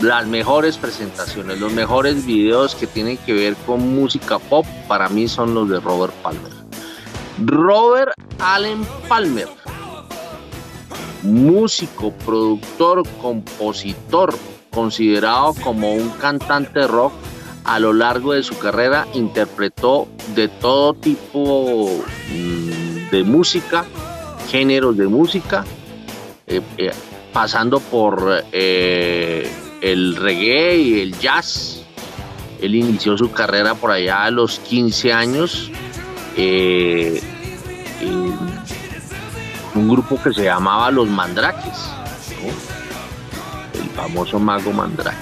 las 0.00 0.26
mejores 0.26 0.76
presentaciones, 0.76 1.58
los 1.58 1.72
mejores 1.72 2.26
videos 2.26 2.74
que 2.74 2.86
tienen 2.86 3.16
que 3.18 3.32
ver 3.32 3.54
con 3.66 3.94
música 3.94 4.38
pop, 4.38 4.66
para 4.88 5.08
mí 5.08 5.26
son 5.28 5.54
los 5.54 5.68
de 5.68 5.80
Robert 5.80 6.12
Palmer. 6.22 6.52
Robert 7.44 8.12
Allen 8.38 8.86
Palmer, 9.08 9.48
músico, 11.22 12.12
productor, 12.12 13.02
compositor, 13.20 14.34
considerado 14.70 15.54
como 15.62 15.92
un 15.92 16.10
cantante 16.10 16.86
rock, 16.86 17.12
a 17.64 17.80
lo 17.80 17.92
largo 17.92 18.32
de 18.32 18.42
su 18.42 18.56
carrera 18.58 19.08
interpretó 19.14 20.06
de 20.34 20.48
todo 20.48 20.94
tipo 20.94 21.90
mm, 22.30 23.10
de 23.10 23.24
música, 23.24 23.84
géneros 24.48 24.96
de 24.96 25.08
música, 25.08 25.64
eh, 26.46 26.60
eh, 26.78 26.92
pasando 27.32 27.80
por 27.80 28.44
eh, 28.52 29.50
el 29.80 30.16
reggae 30.16 30.76
y 30.78 31.00
el 31.00 31.18
jazz. 31.18 31.82
Él 32.60 32.74
inició 32.74 33.16
su 33.18 33.30
carrera 33.32 33.74
por 33.74 33.90
allá 33.90 34.24
a 34.24 34.30
los 34.30 34.58
15 34.60 35.12
años 35.12 35.70
eh, 36.36 37.20
en 38.00 38.32
un 39.74 39.88
grupo 39.88 40.20
que 40.22 40.32
se 40.32 40.44
llamaba 40.44 40.90
Los 40.90 41.08
Mandraques, 41.08 41.78
¿no? 42.42 43.80
el 43.80 43.88
famoso 43.90 44.38
mago 44.38 44.72
Mandrake. 44.72 45.16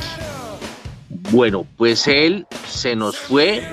Bueno, 1.30 1.66
pues 1.76 2.06
él 2.06 2.46
se 2.68 2.94
nos 2.94 3.16
fue, 3.16 3.66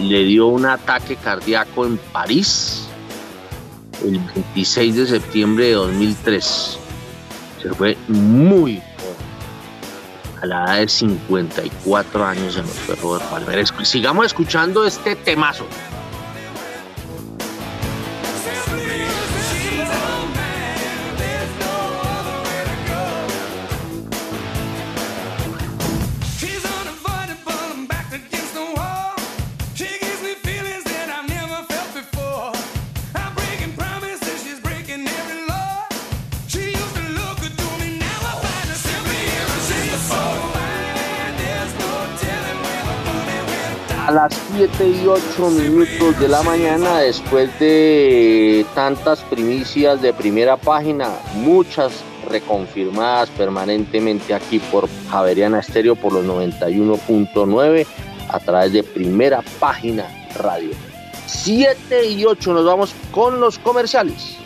le 0.00 0.24
dio 0.24 0.48
un 0.48 0.66
ataque 0.66 1.16
cardíaco 1.16 1.86
en 1.86 1.96
París 2.12 2.88
el 4.04 4.18
26 4.18 4.96
de 4.96 5.06
septiembre 5.06 5.66
de 5.66 5.72
2003. 5.72 6.78
Se 7.62 7.74
fue 7.74 7.96
muy 8.08 8.82
a 10.40 10.46
la 10.46 10.64
edad 10.64 10.76
de 10.78 10.88
54 10.88 12.24
años 12.26 12.56
en 12.56 12.62
los 12.62 12.76
Perros 12.86 13.20
de 13.20 13.26
Palmer. 13.28 13.86
Sigamos 13.86 14.26
escuchando 14.26 14.84
este 14.84 15.16
temazo. 15.16 15.66
Las 44.16 44.32
7 44.56 44.88
y 44.88 45.06
8 45.06 45.50
minutos 45.50 46.18
de 46.18 46.26
la 46.26 46.42
mañana, 46.42 47.00
después 47.00 47.50
de 47.58 48.64
tantas 48.74 49.20
primicias 49.20 50.00
de 50.00 50.14
primera 50.14 50.56
página, 50.56 51.10
muchas 51.34 51.92
reconfirmadas 52.26 53.28
permanentemente 53.28 54.32
aquí 54.32 54.58
por 54.58 54.88
Javeriana 55.10 55.58
Estéreo 55.58 55.96
por 55.96 56.14
los 56.14 56.24
91.9 56.24 57.86
a 58.30 58.40
través 58.40 58.72
de 58.72 58.82
primera 58.82 59.42
página 59.60 60.06
radio. 60.38 60.70
7 61.26 62.06
y 62.06 62.24
8 62.24 62.54
nos 62.54 62.64
vamos 62.64 62.94
con 63.10 63.38
los 63.38 63.58
comerciales. 63.58 64.45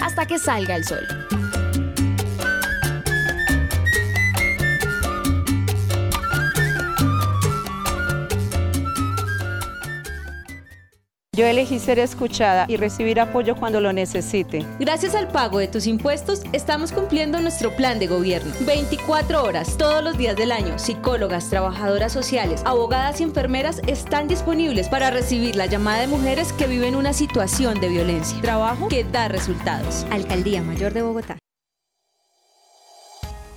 hasta 0.00 0.26
que 0.26 0.38
salga 0.38 0.76
el 0.76 0.84
sol. 0.84 1.06
Yo 11.34 11.46
elegí 11.46 11.80
ser 11.80 11.98
escuchada 11.98 12.66
y 12.68 12.76
recibir 12.76 13.18
apoyo 13.18 13.56
cuando 13.56 13.80
lo 13.80 13.92
necesite. 13.92 14.64
Gracias 14.78 15.16
al 15.16 15.26
pago 15.28 15.58
de 15.58 15.66
tus 15.66 15.88
impuestos, 15.88 16.42
estamos 16.52 16.92
cumpliendo 16.92 17.40
nuestro 17.40 17.74
plan 17.74 17.98
de 17.98 18.06
gobierno. 18.06 18.52
24 18.60 19.42
horas, 19.42 19.76
todos 19.76 20.04
los 20.04 20.16
días 20.16 20.36
del 20.36 20.52
año. 20.52 20.78
Psicólogas, 20.78 21.50
trabajadoras 21.50 22.12
sociales, 22.12 22.62
abogadas 22.64 23.20
y 23.20 23.24
enfermeras 23.24 23.82
están 23.88 24.28
disponibles 24.28 24.88
para 24.88 25.10
recibir 25.10 25.56
la 25.56 25.66
llamada 25.66 26.02
de 26.02 26.06
mujeres 26.06 26.52
que 26.52 26.68
viven 26.68 26.94
una 26.94 27.12
situación 27.12 27.80
de 27.80 27.88
violencia. 27.88 28.40
Trabajo 28.40 28.86
que 28.86 29.02
da 29.02 29.26
resultados. 29.26 30.06
Alcaldía 30.10 30.62
Mayor 30.62 30.92
de 30.92 31.02
Bogotá. 31.02 31.43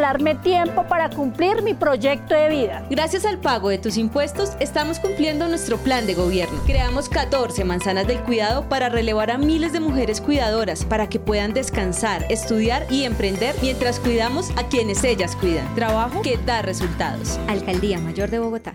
Regalarme 0.00 0.34
tiempo 0.36 0.84
para 0.84 1.10
cumplir 1.10 1.60
mi 1.62 1.74
proyecto 1.74 2.34
de 2.34 2.48
vida. 2.48 2.86
Gracias 2.88 3.26
al 3.26 3.38
pago 3.38 3.68
de 3.68 3.76
tus 3.76 3.98
impuestos, 3.98 4.52
estamos 4.58 4.98
cumpliendo 4.98 5.46
nuestro 5.46 5.76
plan 5.76 6.06
de 6.06 6.14
gobierno. 6.14 6.58
Creamos 6.64 7.10
14 7.10 7.64
manzanas 7.64 8.06
del 8.06 8.20
cuidado 8.20 8.66
para 8.66 8.88
relevar 8.88 9.30
a 9.30 9.36
miles 9.36 9.74
de 9.74 9.80
mujeres 9.80 10.22
cuidadoras 10.22 10.86
para 10.86 11.10
que 11.10 11.20
puedan 11.20 11.52
descansar, 11.52 12.24
estudiar 12.30 12.86
y 12.90 13.04
emprender 13.04 13.54
mientras 13.60 14.00
cuidamos 14.00 14.50
a 14.56 14.68
quienes 14.68 15.04
ellas 15.04 15.36
cuidan. 15.36 15.74
Trabajo 15.74 16.22
que 16.22 16.38
da 16.38 16.62
resultados. 16.62 17.38
Alcaldía 17.46 17.98
Mayor 17.98 18.30
de 18.30 18.38
Bogotá. 18.38 18.74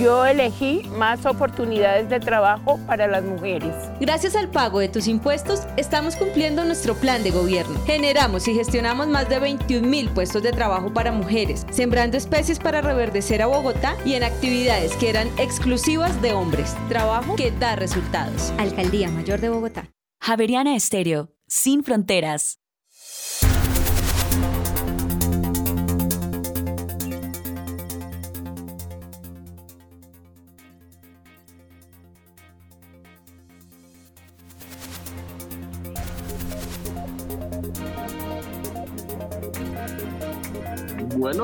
Yo 0.00 0.24
elegí 0.24 0.82
más 0.96 1.26
oportunidades 1.26 2.08
de 2.08 2.20
trabajo 2.20 2.80
para 2.86 3.06
las 3.06 3.22
mujeres. 3.22 3.74
Gracias 4.00 4.34
al 4.34 4.48
pago 4.48 4.78
de 4.78 4.88
tus 4.88 5.06
impuestos, 5.06 5.64
estamos 5.76 6.16
cumpliendo 6.16 6.64
nuestro 6.64 6.94
plan 6.94 7.22
de 7.22 7.30
gobierno. 7.30 7.78
Generamos 7.84 8.48
y 8.48 8.54
gestionamos 8.54 9.08
más 9.08 9.28
de 9.28 9.38
21 9.38 9.86
mil 9.86 10.08
puestos 10.08 10.42
de 10.42 10.52
trabajo 10.52 10.90
para 10.94 11.12
mujeres, 11.12 11.66
sembrando 11.70 12.16
especies 12.16 12.58
para 12.58 12.80
reverdecer 12.80 13.42
a 13.42 13.46
Bogotá 13.46 13.94
y 14.06 14.14
en 14.14 14.24
actividades 14.24 14.96
que 14.96 15.10
eran 15.10 15.28
exclusivas 15.38 16.22
de 16.22 16.32
hombres. 16.32 16.74
Trabajo 16.88 17.36
que 17.36 17.50
da 17.50 17.76
resultados. 17.76 18.54
Alcaldía 18.56 19.10
Mayor 19.10 19.40
de 19.40 19.50
Bogotá. 19.50 19.90
Javeriana 20.18 20.76
Estéreo, 20.76 21.34
sin 21.46 21.84
fronteras. 21.84 22.59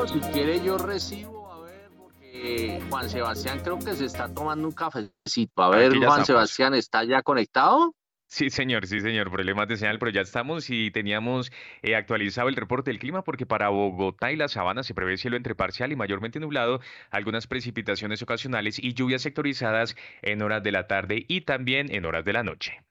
Si 0.06 0.20
quiere 0.32 0.62
yo 0.64 0.78
recibo, 0.78 1.52
a 1.52 1.60
ver, 1.60 1.90
porque 1.98 2.80
Juan 2.88 3.10
Sebastián 3.10 3.60
creo 3.62 3.78
que 3.78 3.94
se 3.94 4.04
está 4.04 4.32
tomando 4.32 4.68
un 4.68 4.72
cafecito. 4.74 5.62
A 5.62 5.70
ver, 5.70 5.90
Juan 5.90 6.02
estamos. 6.02 6.26
Sebastián, 6.26 6.74
¿está 6.74 7.04
ya 7.04 7.22
conectado? 7.22 7.92
Sí, 8.28 8.50
señor, 8.50 8.86
sí, 8.86 9.00
señor. 9.00 9.30
Problemas 9.30 9.68
de 9.68 9.76
señal, 9.76 9.98
pero 9.98 10.10
ya 10.10 10.20
estamos 10.20 10.70
y 10.70 10.90
teníamos 10.90 11.52
eh, 11.82 11.94
actualizado 11.96 12.48
el 12.48 12.56
reporte 12.56 12.90
del 12.90 12.98
clima 12.98 13.22
porque 13.22 13.46
para 13.46 13.68
Bogotá 13.68 14.32
y 14.32 14.36
la 14.36 14.48
Sabana 14.48 14.82
se 14.82 14.94
prevé 14.94 15.16
cielo 15.16 15.36
entre 15.36 15.54
parcial 15.54 15.92
y 15.92 15.96
mayormente 15.96 16.40
nublado, 16.40 16.80
algunas 17.10 17.46
precipitaciones 17.46 18.22
ocasionales 18.22 18.78
y 18.78 18.94
lluvias 18.94 19.22
sectorizadas 19.22 19.96
en 20.22 20.42
horas 20.42 20.62
de 20.62 20.72
la 20.72 20.86
tarde 20.86 21.24
y 21.28 21.42
también 21.42 21.92
en 21.94 22.04
horas 22.04 22.24
de 22.24 22.32
la 22.32 22.42
noche. 22.42 22.84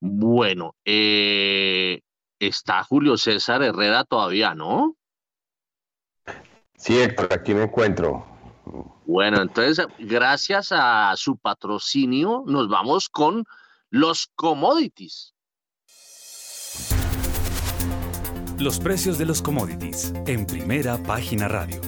Bueno, 0.00 0.76
eh, 0.84 2.00
está 2.38 2.84
Julio 2.84 3.16
César 3.16 3.62
Herrera 3.62 4.04
todavía, 4.04 4.54
¿no? 4.54 4.97
Sí, 6.78 6.98
Héctor, 6.98 7.32
aquí 7.32 7.54
me 7.54 7.64
encuentro. 7.64 8.24
Bueno, 9.04 9.42
entonces, 9.42 9.86
gracias 9.98 10.68
a 10.70 11.12
su 11.16 11.36
patrocinio, 11.36 12.44
nos 12.46 12.68
vamos 12.68 13.08
con 13.08 13.44
los 13.90 14.28
commodities. 14.36 15.34
Los 18.58 18.78
precios 18.78 19.18
de 19.18 19.26
los 19.26 19.42
commodities 19.42 20.12
en 20.26 20.46
primera 20.46 21.02
página 21.02 21.48
radio. 21.48 21.80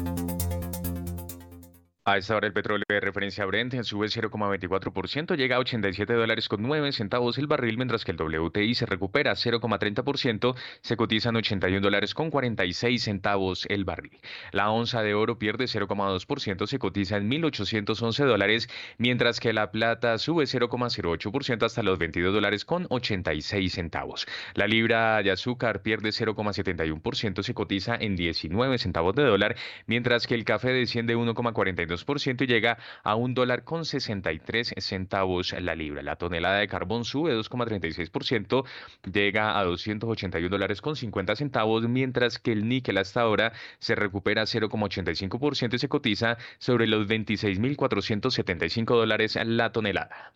A 2.10 2.16
esta 2.16 2.34
hora 2.34 2.48
el 2.48 2.52
petróleo 2.52 2.84
de 2.88 2.98
referencia 2.98 3.44
Brent 3.44 3.72
sube 3.84 4.08
0,24%, 4.08 5.36
llega 5.36 5.54
a 5.54 5.58
87 5.60 6.12
dólares 6.12 6.48
con 6.48 6.60
9 6.60 6.90
centavos 6.90 7.38
el 7.38 7.46
barril, 7.46 7.76
mientras 7.76 8.04
que 8.04 8.10
el 8.10 8.20
WTI 8.20 8.74
se 8.74 8.84
recupera 8.84 9.34
0,30%, 9.34 10.56
se 10.80 10.96
cotizan 10.96 11.36
81 11.36 11.80
dólares 11.80 12.12
con 12.12 12.30
46 12.30 13.00
centavos 13.00 13.64
el 13.68 13.84
barril. 13.84 14.18
La 14.50 14.70
onza 14.70 15.02
de 15.02 15.14
oro 15.14 15.38
pierde 15.38 15.66
0,2%, 15.66 16.66
se 16.66 16.80
cotiza 16.80 17.16
en 17.16 17.30
1.811 17.30 18.26
dólares, 18.26 18.68
mientras 18.98 19.38
que 19.38 19.52
la 19.52 19.70
plata 19.70 20.18
sube 20.18 20.46
0,08% 20.46 21.62
hasta 21.62 21.84
los 21.84 21.96
22 22.00 22.34
dólares 22.34 22.64
con 22.64 22.88
86 22.90 23.72
centavos. 23.72 24.26
La 24.54 24.66
libra 24.66 25.22
de 25.22 25.30
azúcar 25.30 25.82
pierde 25.82 26.08
0,71%, 26.08 27.44
se 27.44 27.54
cotiza 27.54 27.94
en 27.94 28.16
19 28.16 28.78
centavos 28.78 29.14
de 29.14 29.22
dólar, 29.22 29.54
mientras 29.86 30.26
que 30.26 30.34
el 30.34 30.44
café 30.44 30.72
desciende 30.72 31.16
1,42% 31.16 31.99
y 32.06 32.46
llega 32.46 32.78
a 33.02 33.14
un 33.14 33.34
dólar 33.34 33.64
con 33.64 33.84
63 33.84 34.74
centavos 34.78 35.54
la 35.60 35.74
libra. 35.74 36.02
La 36.02 36.16
tonelada 36.16 36.58
de 36.58 36.68
carbón 36.68 37.04
sube 37.04 37.34
2,36%, 37.36 38.64
llega 39.12 39.58
a 39.58 39.64
281 39.64 40.48
dólares 40.48 40.80
con 40.80 40.96
50 40.96 41.36
centavos, 41.36 41.88
mientras 41.88 42.38
que 42.38 42.52
el 42.52 42.68
níquel 42.68 42.98
hasta 42.98 43.22
ahora 43.22 43.52
se 43.78 43.94
recupera 43.94 44.42
0,85% 44.42 45.74
y 45.74 45.78
se 45.78 45.88
cotiza 45.88 46.38
sobre 46.58 46.86
los 46.86 47.06
26.475 47.06 48.96
dólares 48.96 49.38
la 49.44 49.72
tonelada. 49.72 50.34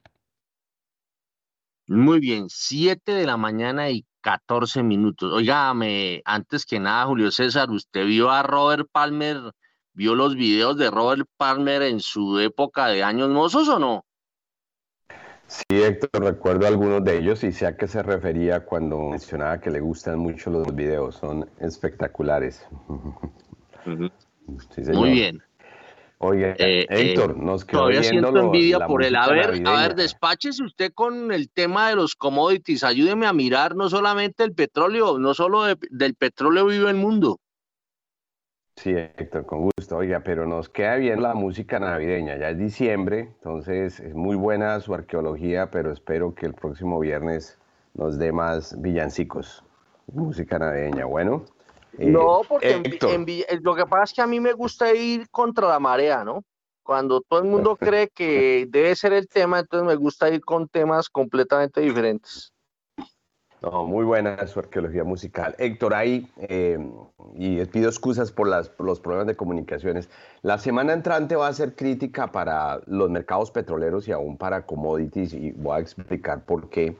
Muy 1.86 2.18
bien, 2.18 2.46
7 2.48 3.12
de 3.12 3.26
la 3.26 3.36
mañana 3.36 3.90
y 3.90 4.06
14 4.22 4.82
minutos. 4.82 5.32
Óigame, 5.32 6.22
antes 6.24 6.64
que 6.64 6.80
nada, 6.80 7.04
Julio 7.04 7.30
César, 7.30 7.70
¿usted 7.70 8.06
vio 8.06 8.30
a 8.30 8.42
Robert 8.42 8.88
Palmer, 8.90 9.52
vio 9.94 10.14
los 10.14 10.34
videos 10.34 10.76
de 10.76 10.90
Robert 10.90 11.26
Palmer 11.36 11.82
en 11.82 12.00
su 12.00 12.38
época 12.40 12.88
de 12.88 13.02
años 13.02 13.30
mozos 13.30 13.68
o 13.68 13.78
no? 13.78 14.04
Sí, 15.46 15.64
Héctor, 15.70 16.22
recuerdo 16.24 16.66
algunos 16.66 17.04
de 17.04 17.18
ellos 17.18 17.44
y 17.44 17.52
sé 17.52 17.66
a 17.66 17.76
qué 17.76 17.86
se 17.86 18.02
refería 18.02 18.64
cuando 18.64 18.98
mencionaba 19.10 19.60
que 19.60 19.70
le 19.70 19.80
gustan 19.80 20.18
mucho 20.18 20.50
los 20.50 20.74
videos, 20.74 21.16
son 21.16 21.48
espectaculares. 21.60 22.66
Sí. 24.74 24.82
Muy 24.92 25.10
bien. 25.12 25.42
Oye, 26.18 26.54
Eh, 26.58 26.86
Héctor, 26.88 27.32
eh, 27.32 27.42
nos 27.42 27.64
quedó 27.64 27.80
Todavía 27.80 28.00
viendo 28.00 28.28
siento 28.28 28.40
lo- 28.40 28.44
envidia 28.46 28.86
por 28.86 29.00
música 29.00 29.26
ver, 29.28 29.62
a 29.66 29.82
ver, 29.88 29.94
despáchese 29.94 30.62
usted 30.62 30.92
con 30.94 31.30
el 31.32 31.50
tema 31.50 31.90
de 31.90 31.96
los 31.96 32.14
commodities. 32.14 32.82
Ayúdeme 32.82 33.26
a 33.26 33.32
mirar 33.32 33.76
no 33.76 33.90
solamente 33.90 34.42
el 34.44 34.54
petróleo, 34.54 35.18
no 35.18 35.34
solo 35.34 35.64
de- 35.64 35.76
del 35.90 36.14
petróleo 36.14 36.66
vive 36.66 36.88
el 36.88 36.96
mundo. 36.96 37.40
Sí, 38.76 38.90
Héctor, 38.90 39.46
con 39.46 39.70
gusto. 39.76 39.96
Oiga, 39.96 40.20
pero 40.20 40.46
nos 40.46 40.68
queda 40.68 40.96
bien 40.96 41.22
la 41.22 41.34
música 41.34 41.78
navideña. 41.78 42.36
Ya 42.36 42.50
es 42.50 42.58
diciembre, 42.58 43.32
entonces 43.36 44.00
es 44.00 44.14
muy 44.14 44.36
buena 44.36 44.78
su 44.80 44.94
arqueología, 44.94 45.70
pero 45.70 45.92
espero 45.92 46.34
que 46.34 46.46
el 46.46 46.54
próximo 46.54 46.98
viernes 46.98 47.58
nos 47.94 48.18
dé 48.18 48.32
más 48.32 48.80
villancicos. 48.80 49.64
Música 50.12 50.58
navideña, 50.58 51.04
bueno. 51.04 51.44
Eh, 51.98 52.06
No, 52.10 52.42
porque 52.48 52.72
en, 52.72 53.26
lo 53.62 53.74
que 53.74 53.86
pasa 53.86 54.04
es 54.04 54.12
que 54.12 54.22
a 54.22 54.26
mí 54.26 54.40
me 54.40 54.52
gusta 54.52 54.92
ir 54.92 55.28
contra 55.30 55.68
la 55.68 55.78
marea, 55.78 56.24
¿no? 56.24 56.44
Cuando 56.82 57.20
todo 57.20 57.40
el 57.40 57.46
mundo 57.46 57.76
cree 57.80 58.08
que 58.08 58.66
debe 58.68 58.94
ser 58.96 59.12
el 59.12 59.28
tema, 59.28 59.60
entonces 59.60 59.86
me 59.86 59.94
gusta 59.94 60.28
ir 60.28 60.44
con 60.44 60.68
temas 60.68 61.08
completamente 61.08 61.80
diferentes. 61.80 62.53
No, 63.64 63.86
muy 63.86 64.04
buena 64.04 64.46
su 64.46 64.60
arqueología 64.60 65.04
musical. 65.04 65.54
Héctor, 65.56 65.94
ahí, 65.94 66.28
eh, 66.36 66.78
y 67.34 67.64
pido 67.66 67.88
excusas 67.88 68.30
por, 68.30 68.46
las, 68.46 68.70
los 68.78 69.00
problemas 69.00 69.26
de 69.26 69.36
comunicaciones. 69.36 70.10
La 70.42 70.58
semana 70.58 70.92
entrante 70.92 71.34
va 71.34 71.48
a 71.48 71.52
ser 71.54 71.74
crítica 71.74 72.30
para 72.30 72.82
los 72.84 73.08
mercados 73.08 73.50
petroleros 73.50 74.06
y 74.06 74.12
aún 74.12 74.36
para 74.36 74.66
commodities, 74.66 75.32
y 75.32 75.52
voy 75.52 75.78
a 75.78 75.80
explicar 75.80 76.44
por 76.44 76.68
qué. 76.68 76.94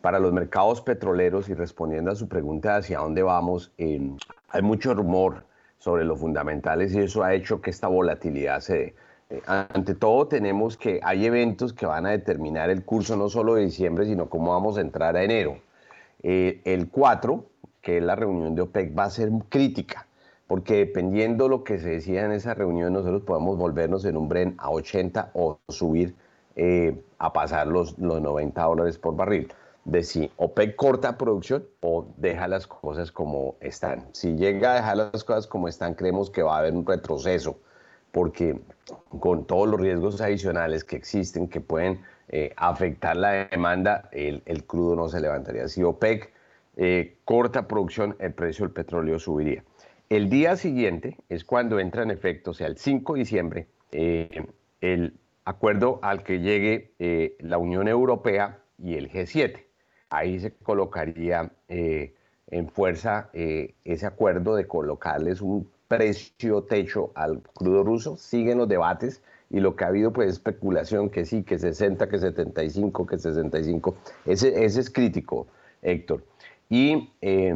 Para 0.00 0.20
los 0.20 0.32
mercados 0.32 0.80
petroleros, 0.80 1.48
y 1.48 1.54
respondiendo 1.54 2.12
a 2.12 2.14
su 2.14 2.28
pregunta 2.28 2.74
de 2.74 2.78
hacia 2.78 3.00
dónde 3.00 3.24
vamos, 3.24 3.72
eh, 3.76 4.12
hay 4.50 4.62
mucho 4.62 4.94
rumor 4.94 5.42
sobre 5.78 6.04
los 6.04 6.20
fundamentales 6.20 6.94
y 6.94 7.00
eso 7.00 7.24
ha 7.24 7.34
hecho 7.34 7.60
que 7.60 7.70
esta 7.70 7.88
volatilidad 7.88 8.60
se 8.60 8.78
dé. 8.78 8.94
Eh, 9.30 9.42
Ante 9.46 9.96
todo, 9.96 10.28
tenemos 10.28 10.76
que 10.76 11.00
hay 11.02 11.26
eventos 11.26 11.72
que 11.72 11.86
van 11.86 12.06
a 12.06 12.10
determinar 12.10 12.70
el 12.70 12.84
curso 12.84 13.16
no 13.16 13.28
solo 13.28 13.56
de 13.56 13.64
diciembre, 13.64 14.06
sino 14.06 14.28
cómo 14.28 14.52
vamos 14.52 14.78
a 14.78 14.80
entrar 14.80 15.16
a 15.16 15.24
enero. 15.24 15.58
Eh, 16.22 16.60
el 16.64 16.88
4, 16.88 17.44
que 17.80 17.98
es 17.98 18.02
la 18.02 18.16
reunión 18.16 18.54
de 18.54 18.62
OPEC, 18.62 18.98
va 18.98 19.04
a 19.04 19.10
ser 19.10 19.30
crítica, 19.48 20.06
porque 20.46 20.76
dependiendo 20.76 21.48
lo 21.48 21.64
que 21.64 21.78
se 21.78 21.90
decida 21.90 22.24
en 22.24 22.32
esa 22.32 22.54
reunión, 22.54 22.92
nosotros 22.92 23.22
podemos 23.22 23.56
volvernos 23.56 24.04
en 24.04 24.16
un 24.16 24.28
Bren 24.28 24.54
a 24.58 24.70
80 24.70 25.30
o 25.34 25.58
subir 25.68 26.14
eh, 26.56 27.00
a 27.18 27.32
pasar 27.32 27.66
los, 27.66 27.98
los 27.98 28.20
90 28.20 28.62
dólares 28.62 28.98
por 28.98 29.14
barril. 29.14 29.52
De 29.84 30.02
si 30.02 30.30
OPEC 30.36 30.76
corta 30.76 31.16
producción 31.16 31.64
o 31.80 32.06
deja 32.18 32.46
las 32.46 32.66
cosas 32.66 33.10
como 33.10 33.54
están. 33.60 34.06
Si 34.12 34.36
llega 34.36 34.72
a 34.72 34.74
dejar 34.74 34.96
las 34.98 35.24
cosas 35.24 35.46
como 35.46 35.66
están, 35.66 35.94
creemos 35.94 36.30
que 36.30 36.42
va 36.42 36.56
a 36.56 36.58
haber 36.58 36.74
un 36.74 36.84
retroceso 36.84 37.58
porque 38.12 38.60
con 39.20 39.46
todos 39.46 39.68
los 39.68 39.80
riesgos 39.80 40.20
adicionales 40.20 40.84
que 40.84 40.96
existen 40.96 41.48
que 41.48 41.60
pueden 41.60 42.00
eh, 42.30 42.52
afectar 42.56 43.16
la 43.16 43.46
demanda, 43.46 44.08
el, 44.12 44.42
el 44.44 44.64
crudo 44.64 44.94
no 44.96 45.08
se 45.08 45.20
levantaría. 45.20 45.66
Si 45.68 45.82
OPEC 45.82 46.30
eh, 46.76 47.16
corta 47.24 47.66
producción, 47.66 48.16
el 48.18 48.34
precio 48.34 48.66
del 48.66 48.74
petróleo 48.74 49.18
subiría. 49.18 49.64
El 50.10 50.28
día 50.28 50.56
siguiente 50.56 51.16
es 51.30 51.44
cuando 51.44 51.80
entra 51.80 52.02
en 52.02 52.10
efecto, 52.10 52.50
o 52.50 52.54
sea, 52.54 52.66
el 52.66 52.76
5 52.76 53.14
de 53.14 53.18
diciembre, 53.18 53.66
eh, 53.92 54.46
el 54.82 55.14
acuerdo 55.44 56.00
al 56.02 56.22
que 56.22 56.40
llegue 56.40 56.92
la 57.40 57.56
Unión 57.56 57.88
Europea 57.88 58.58
y 58.78 58.94
el 58.94 59.10
G7. 59.10 59.64
Ahí 60.10 60.38
se 60.38 60.52
colocaría 60.52 61.50
en 61.68 62.68
fuerza 62.68 63.30
ese 63.32 64.06
acuerdo 64.06 64.54
de 64.56 64.66
colocarles 64.66 65.40
un 65.40 65.70
precio 65.88 66.62
techo 66.64 67.12
al 67.14 67.40
crudo 67.40 67.82
ruso. 67.82 68.18
Siguen 68.18 68.58
los 68.58 68.68
debates 68.68 69.22
y 69.50 69.60
lo 69.60 69.76
que 69.76 69.84
ha 69.84 69.88
habido 69.88 70.12
pues 70.12 70.30
especulación 70.30 71.10
que 71.10 71.24
sí, 71.24 71.42
que 71.42 71.58
60, 71.58 72.08
que 72.08 72.18
75, 72.18 73.06
que 73.06 73.18
65. 73.18 73.96
Ese, 74.26 74.64
ese 74.64 74.80
es 74.80 74.90
crítico. 74.90 75.46
Héctor. 75.82 76.24
Y 76.68 77.10
eh, 77.20 77.54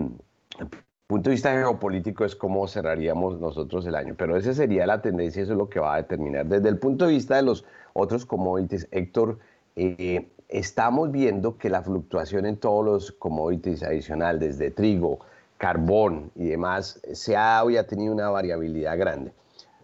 punto 1.12 1.28
de 1.28 1.34
vista 1.34 1.52
geopolítico 1.52 2.24
es 2.24 2.34
cómo 2.34 2.66
cerraríamos 2.66 3.38
nosotros 3.38 3.84
el 3.84 3.96
año, 3.96 4.14
pero 4.16 4.34
esa 4.34 4.54
sería 4.54 4.86
la 4.86 5.02
tendencia, 5.02 5.42
eso 5.42 5.52
es 5.52 5.58
lo 5.58 5.68
que 5.68 5.78
va 5.78 5.92
a 5.92 5.96
determinar. 5.98 6.46
Desde 6.46 6.70
el 6.70 6.78
punto 6.78 7.04
de 7.06 7.12
vista 7.12 7.36
de 7.36 7.42
los 7.42 7.66
otros 7.92 8.24
commodities, 8.24 8.88
Héctor, 8.90 9.38
eh, 9.76 10.26
estamos 10.48 11.12
viendo 11.12 11.58
que 11.58 11.68
la 11.68 11.82
fluctuación 11.82 12.46
en 12.46 12.56
todos 12.56 12.82
los 12.82 13.12
commodities 13.12 13.82
adicional, 13.82 14.38
desde 14.38 14.70
trigo, 14.70 15.18
carbón 15.58 16.30
y 16.34 16.46
demás, 16.46 16.98
se 17.12 17.36
ha, 17.36 17.60
ha 17.60 17.86
tenido 17.86 18.14
una 18.14 18.30
variabilidad 18.30 18.98
grande, 18.98 19.32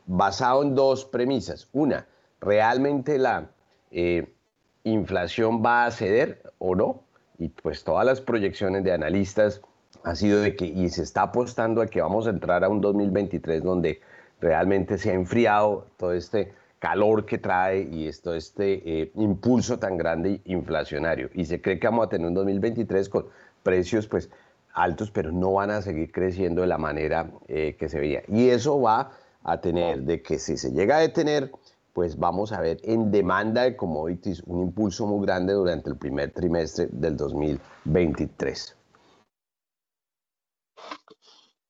basado 0.09 0.63
en 0.63 0.75
dos 0.75 1.05
premisas. 1.05 1.69
Una, 1.73 2.07
¿realmente 2.41 3.19
la 3.19 3.51
eh, 3.93 4.35
inflación 4.83 5.63
va 5.65 5.85
a 5.85 5.91
ceder 5.91 6.43
o 6.59 6.75
no? 6.75 7.03
Y 7.39 7.51
pues 7.51 7.85
todas 7.85 8.05
las 8.05 8.21
proyecciones 8.21 8.83
de 8.83 8.93
analistas 8.93 9.61
ha 10.03 10.15
sido 10.17 10.41
de 10.41 10.57
que, 10.57 10.65
y 10.65 10.89
se 10.89 11.03
está 11.03 11.23
apostando 11.23 11.83
a 11.83 11.87
que 11.87 12.01
vamos 12.01 12.27
a 12.27 12.31
entrar 12.31 12.65
a 12.65 12.69
un 12.69 12.81
2023 12.81 13.63
donde 13.63 14.01
realmente 14.41 14.99
se 14.99 15.11
ha 15.11 15.15
enfriado 15.15 15.87
todo 15.99 16.15
este 16.15 16.55
calor 16.79 17.27
que 17.27 17.39
trae 17.39 17.83
y 17.83 18.09
esto, 18.09 18.35
este 18.35 19.03
eh, 19.03 19.13
impulso 19.17 19.79
tan 19.79 19.99
grande 19.99 20.41
inflacionario. 20.47 21.29
Y 21.35 21.45
se 21.45 21.61
cree 21.61 21.79
que 21.79 21.87
vamos 21.87 22.07
a 22.07 22.09
tener 22.09 22.27
un 22.27 22.35
2023 22.35 23.09
con 23.09 23.27
precios 23.63 24.07
pues 24.07 24.31
altos, 24.73 25.11
pero 25.11 25.33
no 25.33 25.53
van 25.53 25.71
a 25.71 25.83
seguir 25.83 26.11
creciendo 26.13 26.63
de 26.63 26.69
la 26.69 26.79
manera 26.79 27.31
eh, 27.49 27.77
que 27.79 27.89
se 27.89 28.01
veía. 28.01 28.23
Y 28.29 28.49
eso 28.49 28.81
va 28.81 29.11
a 29.51 29.61
tener 29.61 30.03
de 30.03 30.23
que 30.23 30.39
si 30.39 30.57
se 30.57 30.71
llega 30.73 30.99
a 30.99 31.01
detener, 31.01 31.51
pues 31.93 32.19
vamos 32.19 32.53
a 32.53 32.61
ver 32.61 32.79
en 32.85 33.11
demanda 33.11 33.63
de 33.63 33.77
commodities 33.77 34.43
un 34.47 34.63
impulso 34.63 35.07
muy 35.07 35.27
grande 35.27 35.55
durante 35.55 35.91
el 35.91 35.97
primer 35.97 36.33
trimestre 36.33 36.89
del 36.93 37.17
2023. 37.17 38.77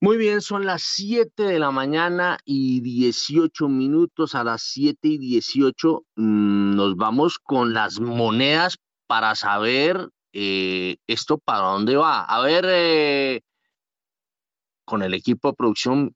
Muy 0.01 0.17
bien, 0.17 0.41
son 0.41 0.65
las 0.65 0.83
7 0.83 1.43
de 1.43 1.59
la 1.59 1.71
mañana 1.71 2.37
y 2.45 2.79
18 2.81 3.67
minutos. 3.67 4.33
A 4.33 4.43
las 4.43 4.61
7 4.61 4.97
y 5.01 5.17
18 5.17 6.03
mmm, 6.15 6.75
nos 6.75 6.95
vamos 6.95 7.37
con 7.39 7.73
las 7.73 7.99
monedas 7.99 8.77
para 9.07 9.35
saber 9.35 10.09
eh, 10.31 10.97
esto 11.07 11.37
para 11.37 11.71
dónde 11.71 11.95
va. 11.95 12.23
A 12.23 12.41
ver, 12.41 12.65
eh, 12.67 13.41
con 14.85 15.03
el 15.03 15.13
equipo 15.13 15.49
de 15.49 15.55
producción, 15.55 16.15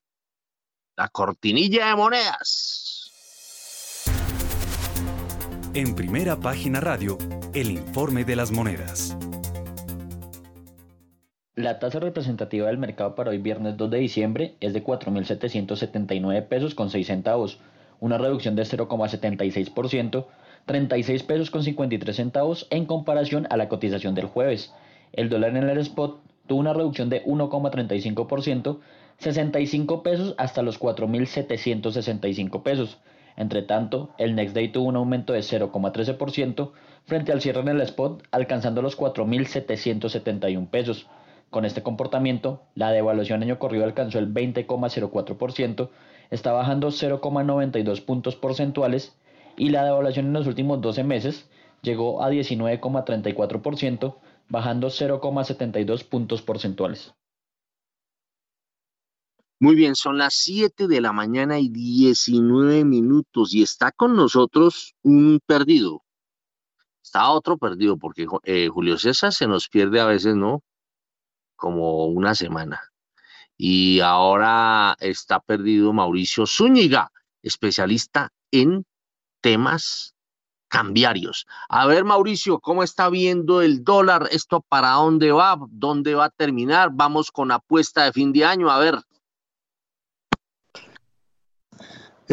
la 0.96 1.08
cortinilla 1.08 1.88
de 1.88 1.96
monedas. 1.96 3.12
En 5.74 5.96
primera 5.96 6.40
página 6.40 6.80
radio, 6.80 7.18
el 7.54 7.72
informe 7.72 8.24
de 8.26 8.36
las 8.36 8.52
monedas. 8.52 9.18
La 11.56 11.80
tasa 11.80 12.00
representativa 12.00 12.68
del 12.68 12.78
mercado 12.78 13.16
para 13.16 13.32
hoy 13.32 13.40
viernes 13.40 13.78
2 13.78 13.90
de 13.90 13.98
diciembre 13.98 14.56
es 14.60 14.74
de 14.74 14.84
4.779 14.84 16.48
pesos 16.48 16.76
con 16.76 16.92
6 16.92 17.08
centavos, 17.08 17.60
una 18.00 18.20
reducción 18.20 18.56
de 18.56 18.64
0,76%, 18.64 20.26
36 20.66 21.24
pesos 21.24 21.50
con 21.50 21.64
53 21.64 22.16
centavos 22.16 22.68
en 22.70 22.86
comparación 22.86 23.48
a 23.50 23.58
la 23.58 23.68
cotización 23.68 24.14
del 24.14 24.26
jueves. 24.26 24.74
El 25.12 25.30
dólar 25.30 25.58
en 25.58 25.70
el 25.70 25.78
spot 25.80 26.22
tuvo 26.48 26.60
una 26.60 26.74
reducción 26.74 27.10
de 27.10 27.24
1,35%, 27.26 28.80
65 29.24 30.04
pesos 30.04 30.36
hasta 30.38 30.62
los 30.62 30.80
4.765 30.80 32.62
pesos. 32.62 33.00
Entre 33.36 33.64
tanto, 33.64 34.12
el 34.18 34.36
Next 34.36 34.54
Day 34.54 34.68
tuvo 34.68 34.90
un 34.90 34.96
aumento 34.96 35.34
de 35.34 35.40
0,13% 35.40 36.72
frente 37.06 37.32
al 37.32 37.42
cierre 37.42 37.62
en 37.62 37.70
el 37.70 37.82
spot, 37.82 38.24
alcanzando 38.32 38.82
los 38.82 38.98
4.771 38.98 40.70
pesos. 40.70 41.08
Con 41.50 41.66
este 41.66 41.84
comportamiento, 41.84 42.64
la 42.76 42.92
devaluación 42.92 43.42
año 43.44 43.60
corrido 43.60 43.86
alcanzó 43.86 44.20
el 44.20 44.34
20,04%, 44.34 45.90
está 46.30 46.52
bajando 46.52 46.90
0,92 46.90 48.04
puntos 48.04 48.36
porcentuales 48.36 49.16
y 49.56 49.70
la 49.70 49.84
devaluación 49.86 50.28
en 50.28 50.34
los 50.34 50.48
últimos 50.48 50.82
12 50.82 51.04
meses 51.04 51.50
llegó 51.82 52.24
a 52.24 52.32
19,34%, 52.32 54.16
bajando 54.50 54.88
0,72 54.88 56.04
puntos 56.04 56.42
porcentuales. 56.42 57.14
Muy 59.64 59.76
bien, 59.76 59.96
son 59.96 60.18
las 60.18 60.34
7 60.34 60.90
de 60.90 61.00
la 61.00 61.14
mañana 61.14 61.58
y 61.58 61.70
19 61.70 62.84
minutos 62.84 63.54
y 63.54 63.64
está 63.64 63.94
con 63.94 64.14
nosotros 64.14 64.94
un 65.04 65.40
perdido. 65.46 66.04
Está 67.02 67.30
otro 67.32 67.58
perdido 67.58 67.96
porque 67.96 68.28
eh, 68.44 68.68
Julio 68.68 68.98
César 68.98 69.32
se 69.32 69.48
nos 69.48 69.70
pierde 69.70 70.02
a 70.02 70.06
veces, 70.06 70.36
¿no? 70.36 70.64
Como 71.56 72.08
una 72.08 72.36
semana. 72.36 72.82
Y 73.56 74.02
ahora 74.02 74.98
está 75.00 75.40
perdido 75.40 75.94
Mauricio 75.94 76.46
Zúñiga, 76.46 77.14
especialista 77.42 78.34
en 78.52 78.86
temas 79.40 80.14
cambiarios. 80.68 81.46
A 81.70 81.88
ver, 81.88 82.04
Mauricio, 82.04 82.60
¿cómo 82.60 82.84
está 82.84 83.10
viendo 83.10 83.62
el 83.62 83.86
dólar? 83.86 84.28
¿Esto 84.30 84.60
para 84.60 84.90
dónde 84.96 85.32
va? 85.32 85.56
¿Dónde 85.70 86.16
va 86.16 86.26
a 86.26 86.32
terminar? 86.32 86.90
Vamos 86.92 87.32
con 87.32 87.50
apuesta 87.50 88.04
de 88.04 88.12
fin 88.12 88.34
de 88.34 88.44
año. 88.44 88.70
A 88.70 88.78
ver. 88.80 89.00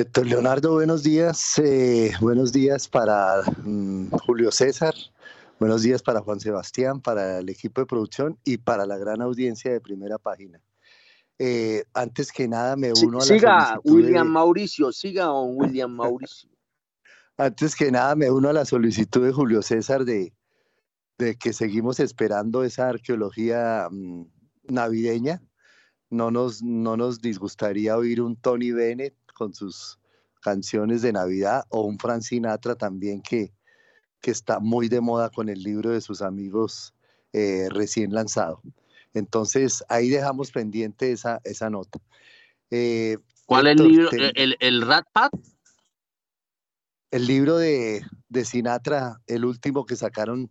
Héctor 0.01 0.27
Leonardo, 0.28 0.72
buenos 0.72 1.02
días. 1.02 1.59
Eh, 1.59 2.12
buenos 2.22 2.52
días 2.52 2.89
para 2.89 3.43
mm, 3.62 4.09
Julio 4.24 4.51
César. 4.51 4.94
Buenos 5.59 5.82
días 5.82 6.02
para 6.02 6.22
Juan 6.22 6.40
Sebastián, 6.40 7.02
para 7.02 7.40
el 7.40 7.51
equipo 7.51 7.82
de 7.82 7.86
producción 7.86 8.39
y 8.43 8.56
para 8.56 8.86
la 8.86 8.97
gran 8.97 9.20
audiencia 9.20 9.70
de 9.70 9.78
primera 9.78 10.16
página. 10.16 10.59
Eh, 11.39 11.85
antes 11.93 12.32
que 12.32 12.48
nada, 12.48 12.77
me 12.77 12.93
uno 12.94 13.18
a 13.18 13.20
la 13.20 13.27
Siga, 13.27 13.81
William 13.85 14.27
de... 14.27 14.32
Mauricio, 14.32 14.90
siga 14.90 15.24
don 15.24 15.59
William 15.59 15.90
Mauricio. 15.90 16.48
Antes 17.36 17.77
que 17.77 17.90
nada, 17.90 18.14
me 18.14 18.31
uno 18.31 18.48
a 18.48 18.55
la 18.55 18.64
solicitud 18.64 19.27
de 19.27 19.32
Julio 19.32 19.60
César 19.60 20.06
de, 20.06 20.32
de 21.18 21.36
que 21.36 21.52
seguimos 21.52 22.01
esperando 22.01 22.64
esa 22.64 22.89
arqueología 22.89 23.86
mmm, 23.90 24.24
navideña. 24.64 25.43
No 26.09 26.31
nos, 26.31 26.62
no 26.62 26.97
nos 26.97 27.20
disgustaría 27.20 27.98
oír 27.98 28.22
un 28.22 28.36
Tony 28.36 28.72
Bennett 28.72 29.14
con 29.40 29.54
sus 29.54 29.98
canciones 30.42 31.00
de 31.00 31.14
Navidad 31.14 31.64
o 31.70 31.80
un 31.80 31.98
Frank 31.98 32.20
Sinatra 32.20 32.74
también 32.74 33.22
que, 33.22 33.54
que 34.20 34.30
está 34.30 34.60
muy 34.60 34.88
de 34.88 35.00
moda 35.00 35.30
con 35.30 35.48
el 35.48 35.62
libro 35.62 35.88
de 35.88 36.02
sus 36.02 36.20
amigos 36.20 36.92
eh, 37.32 37.68
recién 37.70 38.12
lanzado. 38.12 38.60
Entonces 39.14 39.82
ahí 39.88 40.10
dejamos 40.10 40.52
pendiente 40.52 41.10
esa, 41.10 41.40
esa 41.44 41.70
nota. 41.70 41.98
Eh, 42.70 43.16
¿Cuál 43.46 43.68
es 43.68 43.80
el 43.80 43.88
libro? 43.88 44.10
Te... 44.10 44.42
¿El, 44.42 44.58
el 44.60 44.82
Rat 44.82 45.06
Pack? 45.10 45.32
El 47.10 47.26
libro 47.26 47.56
de, 47.56 48.04
de, 48.28 48.44
Sinatra, 48.44 49.22
el 49.26 49.46
último 49.46 49.86
que 49.86 49.96
sacaron 49.96 50.50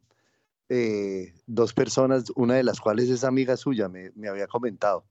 eh, 0.67 1.35
dos 1.45 1.75
personas, 1.75 2.31
una 2.35 2.55
de 2.55 2.63
las 2.63 2.81
cuales 2.81 3.07
es 3.09 3.23
amiga 3.23 3.55
suya, 3.55 3.87
me, 3.87 4.09
me 4.15 4.29
había 4.29 4.47
comentado 4.47 5.05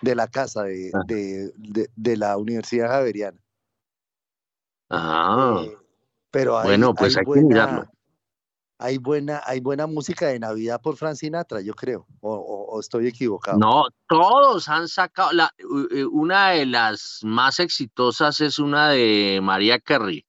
de 0.00 0.14
la 0.14 0.28
casa 0.28 0.64
de, 0.64 0.90
ah. 0.94 1.00
de, 1.06 1.52
de, 1.56 1.88
de, 1.94 2.16
la 2.16 2.36
Universidad 2.36 2.88
Javeriana. 2.88 3.38
Ah, 4.90 5.62
eh, 5.64 5.76
pero 6.30 6.58
hay, 6.58 6.66
bueno, 6.66 6.94
pues 6.94 7.16
hay, 7.16 7.20
hay 7.20 7.24
buena, 7.24 7.42
que 7.42 7.46
mirarlo. 7.46 7.90
Hay 8.78 8.98
buena, 8.98 9.42
hay 9.46 9.60
buena 9.60 9.86
música 9.86 10.26
de 10.26 10.38
Navidad 10.38 10.80
por 10.80 10.96
Frank 10.96 11.14
Sinatra, 11.14 11.60
yo 11.60 11.74
creo, 11.74 12.06
o, 12.20 12.34
o, 12.34 12.74
o 12.74 12.80
estoy 12.80 13.06
equivocado. 13.06 13.56
No, 13.56 13.86
todos 14.08 14.68
han 14.68 14.88
sacado, 14.88 15.32
la, 15.32 15.50
una 16.10 16.50
de 16.50 16.66
las 16.66 17.20
más 17.22 17.60
exitosas 17.60 18.40
es 18.40 18.58
una 18.58 18.90
de 18.90 19.40
María 19.42 19.78
Carey, 19.78 20.26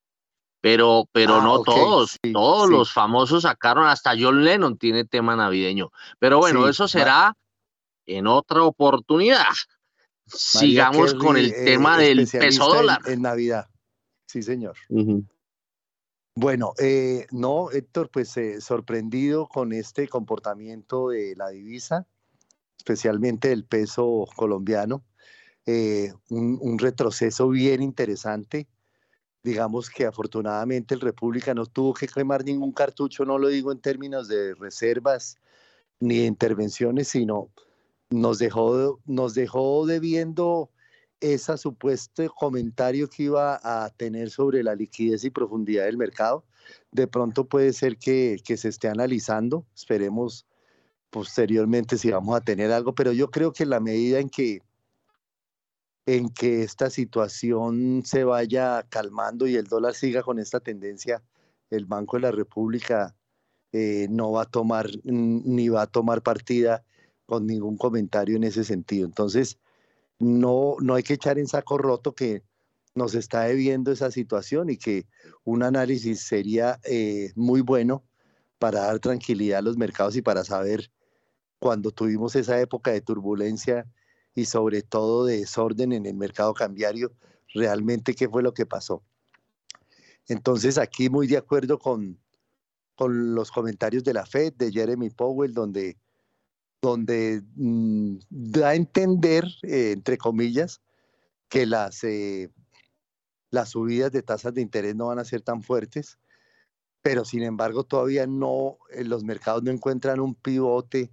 pero, 0.62 1.10
pero 1.12 1.36
ah, 1.36 1.44
no 1.44 1.54
okay, 1.56 1.76
todos, 1.76 2.12
sí, 2.24 2.34
todos 2.34 2.68
sí. 2.68 2.74
los 2.74 2.94
famosos 2.94 3.44
sacaron, 3.44 3.88
hasta 3.88 4.14
John 4.18 4.44
Lennon 4.44 4.78
tiene 4.78 5.06
tema 5.06 5.36
navideño, 5.36 5.92
pero 6.20 6.38
bueno, 6.38 6.64
Sí, 6.64 6.70
eso 6.70 6.88
será 6.88 7.36
en 8.06 8.28
otra 8.28 8.64
oportunidad. 8.64 9.54
Sigamos 10.26 11.14
Carey, 11.14 11.26
con 11.26 11.38
el 11.38 11.52
eh, 11.52 11.66
tema 11.66 11.98
del 11.98 12.28
peso 12.28 12.68
dólar. 12.68 13.00
En, 13.06 13.14
en 13.14 13.22
Navidad. 13.22 13.68
Sí, 14.26 14.42
señor. 14.42 14.76
Uh 14.90 15.00
-huh. 15.00 15.26
Bueno, 16.38 16.74
eh, 16.80 17.28
no, 17.32 17.72
Héctor, 17.72 18.10
pues 18.12 18.36
eh, 18.36 18.60
sorprendido 18.60 19.48
con 19.48 19.72
este 19.72 20.10
comportamiento 20.10 21.10
de 21.10 21.34
la 21.38 21.48
divisa, 21.48 22.08
especialmente 22.78 23.48
del 23.48 23.64
peso 23.64 24.26
colombiano, 24.36 25.06
eh, 25.66 26.12
un, 26.30 26.60
un, 26.62 26.78
retroceso 26.78 27.48
bien 27.48 27.82
interesante. 27.82 28.68
Digamos 29.44 29.90
que 29.90 30.06
afortunadamente 30.06 30.94
el 30.94 31.00
República 31.00 31.54
no 31.54 31.68
tuvo 31.68 31.94
que 31.94 32.08
quemar 32.08 32.44
ningún 32.44 32.74
cartucho, 32.74 33.24
no 33.24 33.38
lo 33.38 33.48
digo 33.48 33.72
en 33.72 33.80
términos 33.80 34.28
de 34.28 34.56
reservas 34.56 35.38
ni 36.02 36.18
de 36.18 36.26
intervenciones, 36.26 37.08
sino 37.08 37.50
nos 38.16 38.40
dejó, 38.40 39.00
nos 39.06 39.34
dejó 39.36 39.86
debiendo 39.86 40.72
ese 41.20 41.58
supuesto 41.58 42.24
comentario 42.34 43.10
que 43.10 43.24
iba 43.24 43.60
a 43.64 43.90
tener 43.90 44.30
sobre 44.30 44.64
la 44.64 44.76
liquidez 44.76 45.24
y 45.24 45.30
profundidad 45.30 45.86
del 45.86 45.98
mercado. 45.98 46.46
De 46.92 47.08
pronto 47.08 47.46
puede 47.46 47.74
ser 47.74 47.98
que, 47.98 48.38
que 48.44 48.58
se 48.58 48.70
esté 48.70 48.88
analizando, 48.88 49.66
esperemos 49.76 50.46
posteriormente 51.10 51.98
si 51.98 52.12
vamos 52.12 52.36
a 52.36 52.42
tener 52.42 52.72
algo, 52.72 52.94
pero 52.96 53.12
yo 53.12 53.30
creo 53.30 53.54
que 53.54 53.64
en 53.64 53.70
la 53.70 53.80
medida 53.80 54.20
en 54.20 54.30
que 54.30 54.62
en 56.08 56.30
que 56.30 56.62
esta 56.62 56.92
situación 56.92 58.04
se 58.06 58.24
vaya 58.24 58.84
calmando 58.90 59.48
y 59.48 59.56
el 59.56 59.66
dólar 59.66 59.96
siga 59.96 60.22
con 60.22 60.38
esta 60.38 60.60
tendencia, 60.60 61.24
el 61.72 61.86
Banco 61.86 62.18
de 62.18 62.22
la 62.22 62.32
República 62.32 63.16
eh, 63.72 64.06
no 64.12 64.32
va 64.32 64.44
a 64.44 64.46
tomar 64.46 64.88
ni 65.04 65.68
va 65.68 65.82
a 65.82 65.88
tomar 65.88 66.22
partida 66.22 66.84
con 67.26 67.48
ningún 67.48 67.78
comentario 67.78 68.36
en 68.36 68.44
ese 68.44 68.64
sentido. 68.64 69.06
Entonces, 69.06 69.58
no, 70.20 70.76
no 70.80 70.96
hay 70.96 71.04
que 71.04 71.16
echar 71.16 71.40
en 71.40 71.48
saco 71.48 71.78
roto 71.78 72.16
que 72.16 72.44
nos 72.96 73.14
está 73.14 73.44
debiendo 73.44 73.92
esa 73.92 74.10
situación 74.10 74.70
y 74.70 74.78
que 74.78 75.06
un 75.44 75.64
análisis 75.64 76.22
sería 76.22 76.80
eh, 76.84 77.32
muy 77.36 77.62
bueno 77.62 78.04
para 78.58 78.82
dar 78.82 79.00
tranquilidad 79.00 79.60
a 79.60 79.64
los 79.64 79.78
mercados 79.78 80.16
y 80.16 80.22
para 80.22 80.44
saber 80.46 80.90
cuando 81.60 81.92
tuvimos 81.92 82.36
esa 82.36 82.60
época 82.60 82.92
de 82.92 83.02
turbulencia 83.02 83.86
y 84.34 84.46
sobre 84.46 84.82
todo 84.82 85.26
de 85.26 85.40
desorden 85.40 85.92
en 85.94 86.06
el 86.06 86.16
mercado 86.16 86.54
cambiario, 86.54 87.12
realmente 87.54 88.14
qué 88.14 88.30
fue 88.30 88.44
lo 88.44 88.54
que 88.54 88.66
pasó. 88.66 89.04
Entonces 90.28 90.78
aquí 90.78 91.10
muy 91.10 91.28
de 91.28 91.38
acuerdo 91.38 91.80
con, 91.80 92.20
con 92.96 93.36
los 93.36 93.52
comentarios 93.52 94.04
de 94.04 94.14
la 94.14 94.26
Fed, 94.26 94.54
de 94.54 94.72
Jeremy 94.72 95.10
Powell, 95.10 95.54
donde, 95.54 95.98
donde 96.86 97.42
mm, 97.56 98.18
da 98.30 98.70
a 98.70 98.76
entender, 98.76 99.46
eh, 99.64 99.92
entre 99.92 100.18
comillas, 100.18 100.82
que 101.50 101.66
las, 101.66 102.04
eh, 102.04 102.52
las 103.50 103.70
subidas 103.70 104.12
de 104.12 104.22
tasas 104.22 104.54
de 104.54 104.62
interés 104.62 104.96
no 104.96 105.08
van 105.08 105.20
a 105.20 105.26
ser 105.26 105.42
tan 105.42 105.64
fuertes, 105.64 106.20
pero 107.02 107.26
sin 107.26 107.44
embargo 107.44 107.84
todavía 107.84 108.28
no, 108.28 108.78
eh, 108.92 109.04
los 109.04 109.24
mercados 109.24 109.64
no 109.64 109.72
encuentran 109.72 110.20
un 110.20 110.36
pivote 110.36 111.12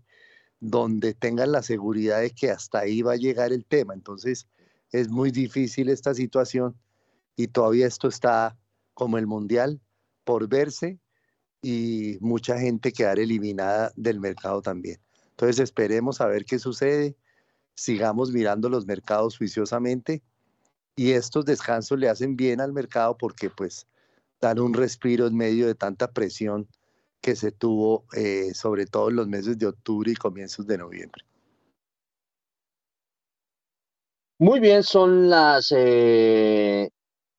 donde 0.60 1.14
tengan 1.14 1.52
la 1.52 1.62
seguridad 1.62 2.20
de 2.20 2.30
que 2.30 2.50
hasta 2.50 2.80
ahí 2.80 3.02
va 3.02 3.12
a 3.12 3.16
llegar 3.16 3.52
el 3.52 3.64
tema. 3.64 3.94
Entonces, 3.94 4.46
es 4.90 5.08
muy 5.08 5.30
difícil 5.30 5.88
esta 5.88 6.14
situación 6.14 6.78
y 7.34 7.48
todavía 7.48 7.86
esto 7.86 8.08
está 8.08 8.58
como 8.94 9.18
el 9.18 9.26
mundial 9.26 9.80
por 10.24 10.48
verse 10.48 11.00
y 11.62 12.18
mucha 12.20 12.58
gente 12.58 12.92
quedar 12.92 13.18
eliminada 13.18 13.92
del 13.96 14.20
mercado 14.20 14.60
también. 14.62 15.01
Entonces, 15.32 15.58
esperemos 15.60 16.20
a 16.20 16.26
ver 16.26 16.44
qué 16.44 16.58
sucede, 16.58 17.16
sigamos 17.74 18.32
mirando 18.32 18.68
los 18.68 18.86
mercados 18.86 19.36
juiciosamente 19.36 20.22
y 20.94 21.12
estos 21.12 21.44
descansos 21.44 21.98
le 21.98 22.08
hacen 22.08 22.36
bien 22.36 22.60
al 22.60 22.72
mercado 22.72 23.16
porque 23.16 23.50
pues 23.50 23.86
dan 24.40 24.58
un 24.58 24.74
respiro 24.74 25.26
en 25.26 25.36
medio 25.36 25.66
de 25.66 25.74
tanta 25.74 26.12
presión 26.12 26.68
que 27.20 27.36
se 27.36 27.52
tuvo 27.52 28.04
eh, 28.14 28.52
sobre 28.54 28.86
todo 28.86 29.08
en 29.08 29.16
los 29.16 29.28
meses 29.28 29.56
de 29.58 29.66
octubre 29.66 30.10
y 30.10 30.16
comienzos 30.16 30.66
de 30.66 30.78
noviembre. 30.78 31.24
Muy 34.38 34.58
bien, 34.58 34.82
son 34.82 35.30
las 35.30 35.72
eh, 35.74 36.90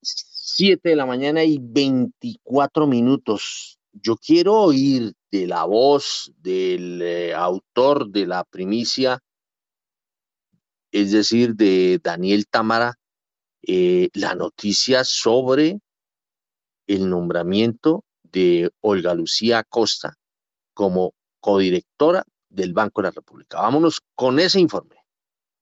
7 0.01 0.89
de 0.89 0.95
la 0.95 1.05
mañana 1.05 1.43
y 1.43 1.59
24 1.59 2.87
minutos. 2.87 3.77
Yo 3.93 4.17
quiero 4.17 4.55
oír 4.55 5.13
de 5.31 5.47
la 5.47 5.65
voz 5.65 6.31
del 6.37 7.01
eh, 7.01 7.33
autor 7.33 8.09
de 8.09 8.25
la 8.25 8.43
primicia, 8.43 9.19
es 10.91 11.11
decir, 11.11 11.55
de 11.55 11.99
Daniel 12.03 12.47
Támara, 12.47 12.95
eh, 13.61 14.09
la 14.13 14.35
noticia 14.35 15.03
sobre 15.03 15.79
el 16.87 17.09
nombramiento 17.09 18.03
de 18.23 18.71
Olga 18.81 19.13
Lucía 19.13 19.63
Costa 19.63 20.15
como 20.73 21.13
codirectora 21.39 22.25
del 22.49 22.73
Banco 22.73 23.01
de 23.01 23.07
la 23.07 23.11
República. 23.11 23.61
Vámonos 23.61 24.01
con 24.15 24.39
ese 24.39 24.59
informe. 24.59 25.02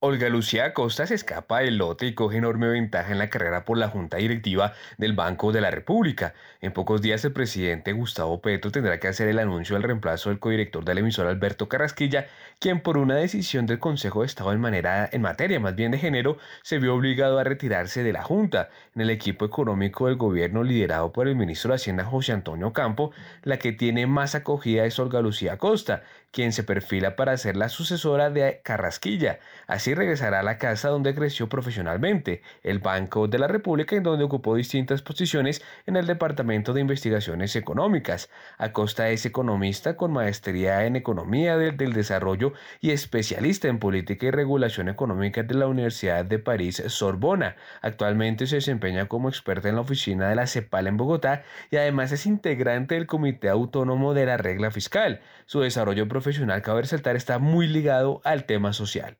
Olga 0.03 0.29
Lucía 0.29 0.65
Acosta 0.65 1.05
se 1.05 1.13
escapa 1.13 1.59
del 1.59 1.77
lote 1.77 2.07
y 2.07 2.15
coge 2.15 2.37
enorme 2.37 2.67
ventaja 2.67 3.11
en 3.11 3.19
la 3.19 3.29
carrera 3.29 3.65
por 3.65 3.77
la 3.77 3.87
Junta 3.87 4.17
Directiva 4.17 4.73
del 4.97 5.13
Banco 5.13 5.51
de 5.51 5.61
la 5.61 5.69
República. 5.69 6.33
En 6.59 6.73
pocos 6.73 7.03
días 7.03 7.23
el 7.23 7.33
presidente 7.33 7.93
Gustavo 7.93 8.41
Petro 8.41 8.71
tendrá 8.71 8.99
que 8.99 9.07
hacer 9.07 9.27
el 9.27 9.37
anuncio 9.37 9.75
del 9.75 9.83
reemplazo 9.83 10.29
del 10.29 10.39
codirector 10.39 10.83
de 10.85 10.95
la 10.95 11.01
emisora 11.01 11.29
Alberto 11.29 11.69
Carrasquilla, 11.69 12.25
quien 12.57 12.81
por 12.81 12.97
una 12.97 13.13
decisión 13.13 13.67
del 13.67 13.77
Consejo 13.77 14.21
de 14.21 14.25
Estado 14.25 14.51
en, 14.53 14.65
en 14.73 15.21
materia 15.21 15.59
más 15.59 15.75
bien 15.75 15.91
de 15.91 15.99
género 15.99 16.39
se 16.63 16.79
vio 16.79 16.95
obligado 16.95 17.37
a 17.37 17.43
retirarse 17.43 18.01
de 18.01 18.11
la 18.11 18.23
Junta. 18.23 18.69
En 18.95 19.03
el 19.03 19.11
equipo 19.11 19.45
económico 19.45 20.07
del 20.07 20.15
gobierno 20.15 20.63
liderado 20.63 21.11
por 21.11 21.27
el 21.27 21.35
ministro 21.35 21.69
de 21.69 21.75
Hacienda 21.75 22.05
José 22.05 22.31
Antonio 22.31 22.73
Campo, 22.73 23.11
la 23.43 23.59
que 23.59 23.71
tiene 23.71 24.07
más 24.07 24.33
acogida 24.33 24.83
es 24.83 24.97
Olga 24.97 25.21
Lucía 25.21 25.53
Acosta, 25.53 26.01
quien 26.31 26.53
se 26.53 26.63
perfila 26.63 27.15
para 27.15 27.37
ser 27.37 27.57
la 27.57 27.69
sucesora 27.69 28.29
de 28.29 28.61
Carrasquilla. 28.63 29.39
Así 29.67 29.93
regresará 29.93 30.39
a 30.39 30.43
la 30.43 30.57
casa 30.57 30.89
donde 30.89 31.13
creció 31.13 31.49
profesionalmente, 31.49 32.41
el 32.63 32.79
Banco 32.79 33.27
de 33.27 33.39
la 33.39 33.47
República, 33.47 33.95
en 33.95 34.03
donde 34.03 34.23
ocupó 34.23 34.55
distintas 34.55 35.01
posiciones 35.01 35.61
en 35.85 35.95
el 35.95 36.07
Departamento 36.07 36.73
de 36.73 36.81
Investigaciones 36.81 37.55
Económicas. 37.55 38.29
Acosta 38.57 39.09
es 39.09 39.25
economista 39.25 39.95
con 39.95 40.13
maestría 40.13 40.85
en 40.85 40.95
Economía 40.95 41.57
del, 41.57 41.77
del 41.77 41.93
Desarrollo 41.93 42.53
y 42.79 42.91
especialista 42.91 43.67
en 43.67 43.79
Política 43.79 44.27
y 44.27 44.31
Regulación 44.31 44.89
Económica 44.89 45.43
de 45.43 45.55
la 45.55 45.67
Universidad 45.67 46.25
de 46.25 46.39
París 46.39 46.81
Sorbona. 46.87 47.55
Actualmente 47.81 48.47
se 48.47 48.55
desempeña 48.55 49.07
como 49.07 49.29
experta 49.29 49.69
en 49.69 49.75
la 49.75 49.81
oficina 49.81 50.29
de 50.29 50.35
la 50.35 50.47
CEPAL 50.47 50.87
en 50.87 50.97
Bogotá 50.97 51.43
y 51.69 51.77
además 51.77 52.11
es 52.11 52.25
integrante 52.25 52.95
del 52.95 53.07
Comité 53.07 53.49
Autónomo 53.49 54.13
de 54.13 54.25
la 54.25 54.37
Regla 54.37 54.71
Fiscal. 54.71 55.21
Su 55.51 55.59
desarrollo 55.59 56.07
profesional, 56.07 56.61
cabe 56.61 56.83
resaltar, 56.83 57.17
está 57.17 57.37
muy 57.37 57.67
ligado 57.67 58.21
al 58.23 58.45
tema 58.45 58.71
social. 58.71 59.17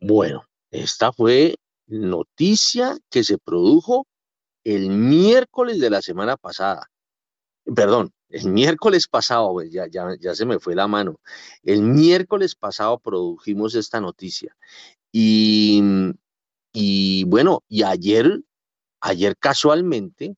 Bueno, 0.00 0.42
esta 0.72 1.12
fue 1.12 1.54
noticia 1.86 2.98
que 3.10 3.22
se 3.22 3.38
produjo 3.38 4.08
el 4.64 4.90
miércoles 4.90 5.78
de 5.78 5.90
la 5.90 6.02
semana 6.02 6.36
pasada. 6.36 6.90
Perdón, 7.76 8.10
el 8.28 8.48
miércoles 8.50 9.06
pasado, 9.06 9.52
pues, 9.52 9.70
ya, 9.70 9.86
ya, 9.86 10.08
ya 10.18 10.34
se 10.34 10.46
me 10.46 10.58
fue 10.58 10.74
la 10.74 10.88
mano. 10.88 11.20
El 11.62 11.82
miércoles 11.82 12.56
pasado 12.56 12.98
produjimos 12.98 13.76
esta 13.76 14.00
noticia. 14.00 14.56
Y, 15.12 15.80
y 16.72 17.22
bueno, 17.22 17.62
y 17.68 17.84
ayer, 17.84 18.40
ayer 19.00 19.36
casualmente, 19.36 20.34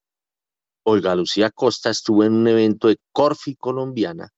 Olga 0.82 1.15
Lucía 1.15 1.51
Costa 1.51 1.90
estuvo 1.90 2.24
en 2.24 2.32
un 2.32 2.48
evento 2.48 2.89
de 2.89 2.98
Corfi 3.12 3.55
colombiana 3.55 4.31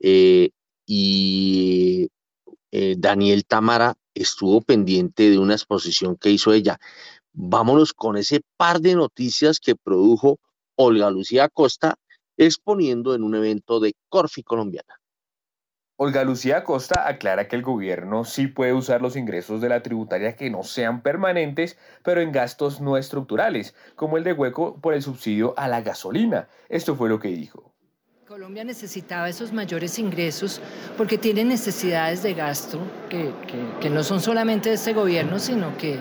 eh, 0.00 0.50
y 0.86 2.08
eh, 2.70 2.94
Daniel 2.98 3.44
Tamara 3.44 3.94
estuvo 4.14 4.60
pendiente 4.60 5.30
de 5.30 5.38
una 5.38 5.54
exposición 5.54 6.16
que 6.16 6.30
hizo 6.30 6.52
ella. 6.52 6.78
Vámonos 7.32 7.92
con 7.92 8.16
ese 8.16 8.40
par 8.56 8.80
de 8.80 8.94
noticias 8.94 9.60
que 9.60 9.76
produjo 9.76 10.38
Olga 10.76 11.10
Lucía 11.10 11.48
Costa 11.48 11.98
exponiendo 12.36 13.14
en 13.14 13.22
un 13.22 13.34
evento 13.34 13.80
de 13.80 13.94
Corfi 14.08 14.42
colombiana. 14.42 15.00
Olga 15.98 16.24
Lucía 16.24 16.62
Costa 16.62 17.08
aclara 17.08 17.48
que 17.48 17.56
el 17.56 17.62
gobierno 17.62 18.26
sí 18.26 18.48
puede 18.48 18.74
usar 18.74 19.00
los 19.00 19.16
ingresos 19.16 19.62
de 19.62 19.70
la 19.70 19.82
tributaria 19.82 20.36
que 20.36 20.50
no 20.50 20.62
sean 20.62 21.00
permanentes, 21.00 21.78
pero 22.04 22.20
en 22.20 22.32
gastos 22.32 22.82
no 22.82 22.98
estructurales, 22.98 23.74
como 23.94 24.18
el 24.18 24.24
de 24.24 24.34
hueco 24.34 24.78
por 24.78 24.92
el 24.92 25.00
subsidio 25.00 25.54
a 25.56 25.68
la 25.68 25.80
gasolina. 25.80 26.48
Esto 26.68 26.96
fue 26.96 27.08
lo 27.08 27.18
que 27.18 27.28
dijo. 27.28 27.72
Colombia 28.28 28.62
necesitaba 28.62 29.30
esos 29.30 29.54
mayores 29.54 29.98
ingresos 29.98 30.60
porque 30.98 31.16
tiene 31.16 31.46
necesidades 31.46 32.22
de 32.22 32.34
gasto 32.34 32.78
que, 33.08 33.32
que, 33.46 33.80
que 33.80 33.88
no 33.88 34.04
son 34.04 34.20
solamente 34.20 34.68
de 34.68 34.74
este 34.74 34.92
gobierno, 34.92 35.38
sino 35.38 35.78
que 35.78 35.98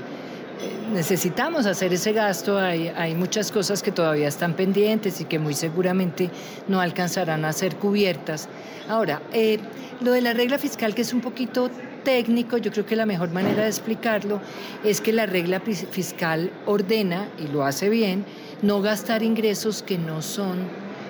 necesitamos 0.94 1.66
hacer 1.66 1.94
ese 1.94 2.14
gasto, 2.14 2.58
hay, 2.58 2.90
hay, 2.90 3.16
muchas 3.16 3.52
cosas 3.52 3.82
que 3.82 3.92
todavía 3.92 4.28
están 4.28 4.54
pendientes 4.54 5.22
y 5.22 5.26
que 5.26 5.40
muy 5.40 5.54
seguramente 5.54 6.30
no 6.68 6.80
alcanzarán 6.80 7.46
a 7.46 7.54
ser 7.54 7.76
cubiertas. 7.76 8.48
Ahora, 8.88 9.22
eh, 9.34 9.60
lo 10.02 10.12
de 10.12 10.22
la 10.22 10.34
regla 10.34 10.58
fiscal, 10.58 10.94
que 10.94 11.02
es 11.02 11.14
un 11.14 11.22
poquito 11.22 11.70
técnico, 12.04 12.58
yo 12.58 12.72
creo 12.72 12.86
que 12.86 12.96
la 12.96 13.06
mejor 13.06 13.32
manera 13.32 13.64
de 13.64 13.70
explicarlo 13.70 14.40
es 14.84 15.02
que 15.02 15.12
la 15.12 15.26
regla 15.26 15.60
fiscal 15.60 16.52
ordena, 16.66 17.28
y 17.40 17.48
lo 17.48 17.64
hace 17.64 17.90
bien, 17.90 18.26
no 18.62 18.82
gastar 18.82 19.24
ingresos 19.24 19.84
que 19.84 19.98
no 19.98 20.22
son... 20.22 20.60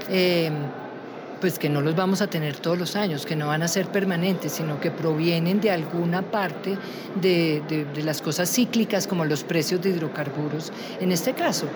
Eh, 0.10 0.52
pues 1.46 1.60
que 1.60 1.70
no 1.70 1.82
los 1.82 1.96
vamos 1.96 2.24
a 2.24 2.28
tener 2.28 2.56
todos 2.56 2.76
los 2.76 2.96
años, 2.96 3.24
que 3.24 3.36
no 3.36 3.46
van 3.46 3.62
a 3.62 3.68
ser 3.68 3.86
permanentes, 3.90 4.54
sino 4.54 4.80
que 4.80 4.90
provienen 4.90 5.62
de 5.62 5.70
alguna 5.70 6.24
parte 6.24 6.76
de, 7.22 7.62
de, 7.94 8.02
las 8.02 8.20
cosas 8.20 8.50
cíclicas 8.50 9.06
como 9.06 9.26
los 9.26 9.44
precios 9.44 9.80
de 9.80 9.92
hidrocarburos 9.92 10.74
en 11.00 11.12
este 11.12 11.34
caso. 11.34 11.68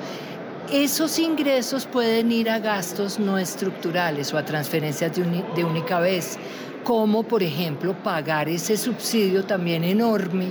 Esos 0.74 1.20
ingresos 1.20 1.86
pueden 1.86 2.32
ir 2.32 2.50
a 2.50 2.58
gastos 2.58 3.20
no 3.20 3.38
estructurales 3.38 4.34
o 4.34 4.40
a 4.40 4.44
transferencias 4.44 5.16
de, 5.16 5.44
de 5.56 5.64
única 5.64 6.00
vez, 6.00 6.40
como 6.84 7.22
por 7.22 7.44
ejemplo 7.44 7.94
pagar 7.94 8.50
ese 8.50 8.76
subsidio 8.76 9.44
también 9.44 9.84
enorme, 9.84 10.48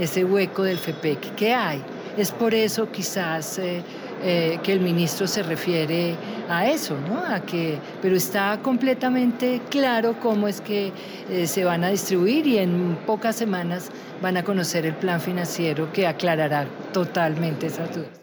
ese 0.00 0.24
hueco 0.24 0.62
del 0.62 0.78
FEPEC 0.78 1.34
que 1.34 1.52
hay. 1.52 1.82
Es 2.16 2.32
por 2.32 2.54
eso 2.54 2.90
quizás 2.90 3.58
eh, 3.58 3.82
eh, 4.28 4.58
que 4.64 4.72
el 4.72 4.80
ministro 4.80 5.28
se 5.28 5.44
refiere 5.44 6.16
a 6.48 6.68
eso, 6.68 6.98
¿no? 7.08 7.16
A 7.24 7.40
que, 7.46 7.78
pero 8.02 8.16
está 8.16 8.60
completamente 8.60 9.60
claro 9.70 10.18
cómo 10.20 10.48
es 10.48 10.60
que 10.60 10.92
eh, 11.30 11.46
se 11.46 11.64
van 11.64 11.84
a 11.84 11.90
distribuir 11.90 12.44
y 12.44 12.58
en 12.58 12.98
pocas 13.06 13.36
semanas 13.36 13.88
van 14.20 14.36
a 14.36 14.42
conocer 14.42 14.84
el 14.84 14.96
plan 14.96 15.20
financiero 15.20 15.92
que 15.92 16.08
aclarará 16.08 16.66
totalmente 16.92 17.66
esas 17.66 17.94
dudas. 17.94 18.20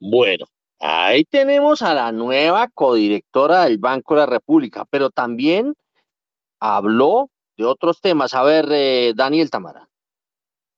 Bueno, 0.00 0.46
ahí 0.80 1.24
tenemos 1.24 1.82
a 1.82 1.92
la 1.92 2.10
nueva 2.10 2.68
codirectora 2.68 3.64
del 3.64 3.76
Banco 3.76 4.14
de 4.14 4.20
la 4.20 4.26
República, 4.26 4.86
pero 4.88 5.10
también 5.10 5.74
habló 6.60 7.28
de 7.58 7.66
otros 7.66 8.00
temas. 8.00 8.32
A 8.32 8.42
ver, 8.42 8.68
eh, 8.70 9.12
Daniel 9.14 9.50
Tamara. 9.50 9.86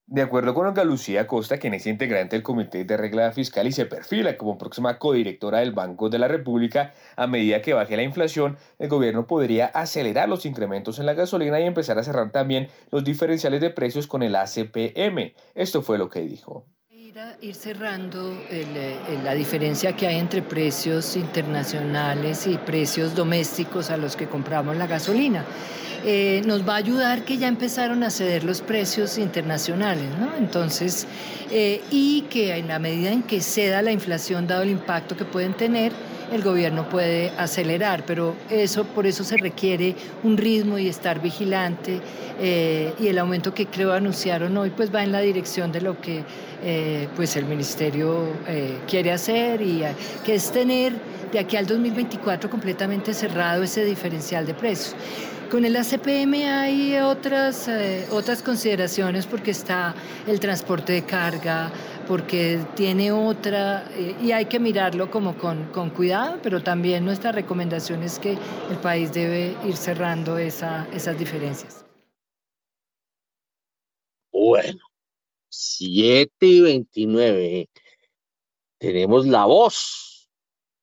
De 0.09 0.21
acuerdo 0.21 0.53
con 0.53 0.65
Olga 0.65 0.85
Lucía 0.85 1.27
Costa, 1.27 1.57
quien 1.57 1.73
es 1.73 1.85
integrante 1.85 2.37
del 2.37 2.41
Comité 2.41 2.85
de 2.85 2.95
Regla 2.95 3.29
Fiscal 3.33 3.67
y 3.67 3.73
se 3.73 3.85
perfila 3.85 4.37
como 4.37 4.57
próxima 4.57 4.99
codirectora 4.99 5.59
del 5.59 5.73
Banco 5.73 6.09
de 6.09 6.17
la 6.17 6.29
República, 6.29 6.93
a 7.17 7.27
medida 7.27 7.61
que 7.61 7.73
baje 7.73 7.97
la 7.97 8.03
inflación, 8.03 8.57
el 8.79 8.87
gobierno 8.87 9.27
podría 9.27 9.65
acelerar 9.65 10.29
los 10.29 10.45
incrementos 10.45 10.99
en 10.99 11.07
la 11.07 11.13
gasolina 11.13 11.59
y 11.59 11.65
empezar 11.65 11.99
a 11.99 12.03
cerrar 12.03 12.31
también 12.31 12.69
los 12.89 13.03
diferenciales 13.03 13.59
de 13.59 13.69
precios 13.69 14.07
con 14.07 14.23
el 14.23 14.37
ACPM. 14.37 15.33
Esto 15.55 15.81
fue 15.81 15.97
lo 15.97 16.09
que 16.09 16.21
dijo 16.21 16.65
ir 17.41 17.55
cerrando 17.55 18.31
eh, 18.51 18.93
la 19.23 19.33
diferencia 19.33 19.95
que 19.95 20.05
hay 20.05 20.17
entre 20.17 20.43
precios 20.43 21.15
internacionales 21.15 22.45
y 22.45 22.57
precios 22.57 23.15
domésticos 23.15 23.89
a 23.89 23.97
los 23.97 24.15
que 24.15 24.27
compramos 24.27 24.77
la 24.77 24.85
gasolina. 24.85 25.43
Eh, 26.05 26.43
nos 26.45 26.67
va 26.67 26.73
a 26.73 26.77
ayudar 26.77 27.25
que 27.25 27.37
ya 27.37 27.47
empezaron 27.47 28.03
a 28.03 28.11
ceder 28.11 28.43
los 28.43 28.61
precios 28.61 29.17
internacionales, 29.17 30.05
¿no? 30.19 30.35
Entonces, 30.37 31.07
eh, 31.49 31.81
y 31.89 32.21
que 32.29 32.55
en 32.55 32.67
la 32.67 32.77
medida 32.77 33.11
en 33.11 33.23
que 33.23 33.41
ceda 33.41 33.81
la 33.81 33.91
inflación, 33.91 34.45
dado 34.45 34.61
el 34.61 34.69
impacto 34.69 35.17
que 35.17 35.25
pueden 35.25 35.55
tener, 35.55 35.93
el 36.31 36.43
gobierno 36.43 36.87
puede 36.89 37.31
acelerar, 37.37 38.03
pero 38.05 38.35
eso, 38.49 38.83
por 38.83 39.07
eso 39.07 39.23
se 39.23 39.37
requiere 39.37 39.95
un 40.23 40.37
ritmo 40.37 40.77
y 40.77 40.87
estar 40.87 41.21
vigilante 41.21 42.01
eh, 42.39 42.93
y 42.99 43.07
el 43.07 43.17
aumento 43.17 43.53
que 43.53 43.65
creo 43.65 43.93
anunciaron 43.93 44.55
hoy 44.57 44.69
pues 44.69 44.93
va 44.93 45.03
en 45.03 45.11
la 45.11 45.21
dirección 45.21 45.71
de 45.71 45.81
lo 45.81 45.99
que 45.99 46.23
eh, 46.63 47.06
pues 47.15 47.35
el 47.35 47.45
ministerio 47.45 48.27
eh, 48.47 48.79
quiere 48.87 49.11
hacer 49.11 49.61
y 49.61 49.83
que 50.25 50.35
es 50.35 50.51
tener 50.51 50.93
de 51.31 51.39
aquí 51.39 51.57
al 51.57 51.65
2024 51.65 52.49
completamente 52.49 53.13
cerrado 53.13 53.63
ese 53.63 53.83
diferencial 53.85 54.45
de 54.45 54.53
precios. 54.53 54.95
Con 55.51 55.63
el 55.63 55.77
ACPM 55.77 56.33
hay 56.45 56.97
otras, 56.97 57.69
otras 58.11 58.43
consideraciones 58.43 59.25
porque 59.25 59.51
está 59.51 59.95
el 60.27 60.41
transporte 60.41 60.91
de 60.91 61.03
carga, 61.03 61.71
porque 62.07 62.59
tiene 62.75 63.11
otra, 63.11 63.85
eh, 63.91 64.15
y 64.21 64.31
hay 64.31 64.45
que 64.45 64.59
mirarlo 64.59 65.11
como 65.11 65.37
con, 65.37 65.65
con, 65.65 65.89
cuidado, 65.89 66.39
pero 66.41 66.63
también 66.63 67.03
nuestra 67.03 67.31
recomendación 67.31 68.01
es 68.01 68.17
que 68.17 68.31
el 68.31 68.77
país 68.81 69.13
debe 69.13 69.55
ir 69.65 69.75
cerrando 69.75 70.37
esa, 70.37 70.87
esas 70.93 71.19
diferencias. 71.19 71.85
Bueno, 74.31 74.86
7 75.49 76.45
y 76.45 76.61
29. 76.61 77.69
Tenemos 78.79 79.25
la 79.25 79.45
voz 79.45 80.29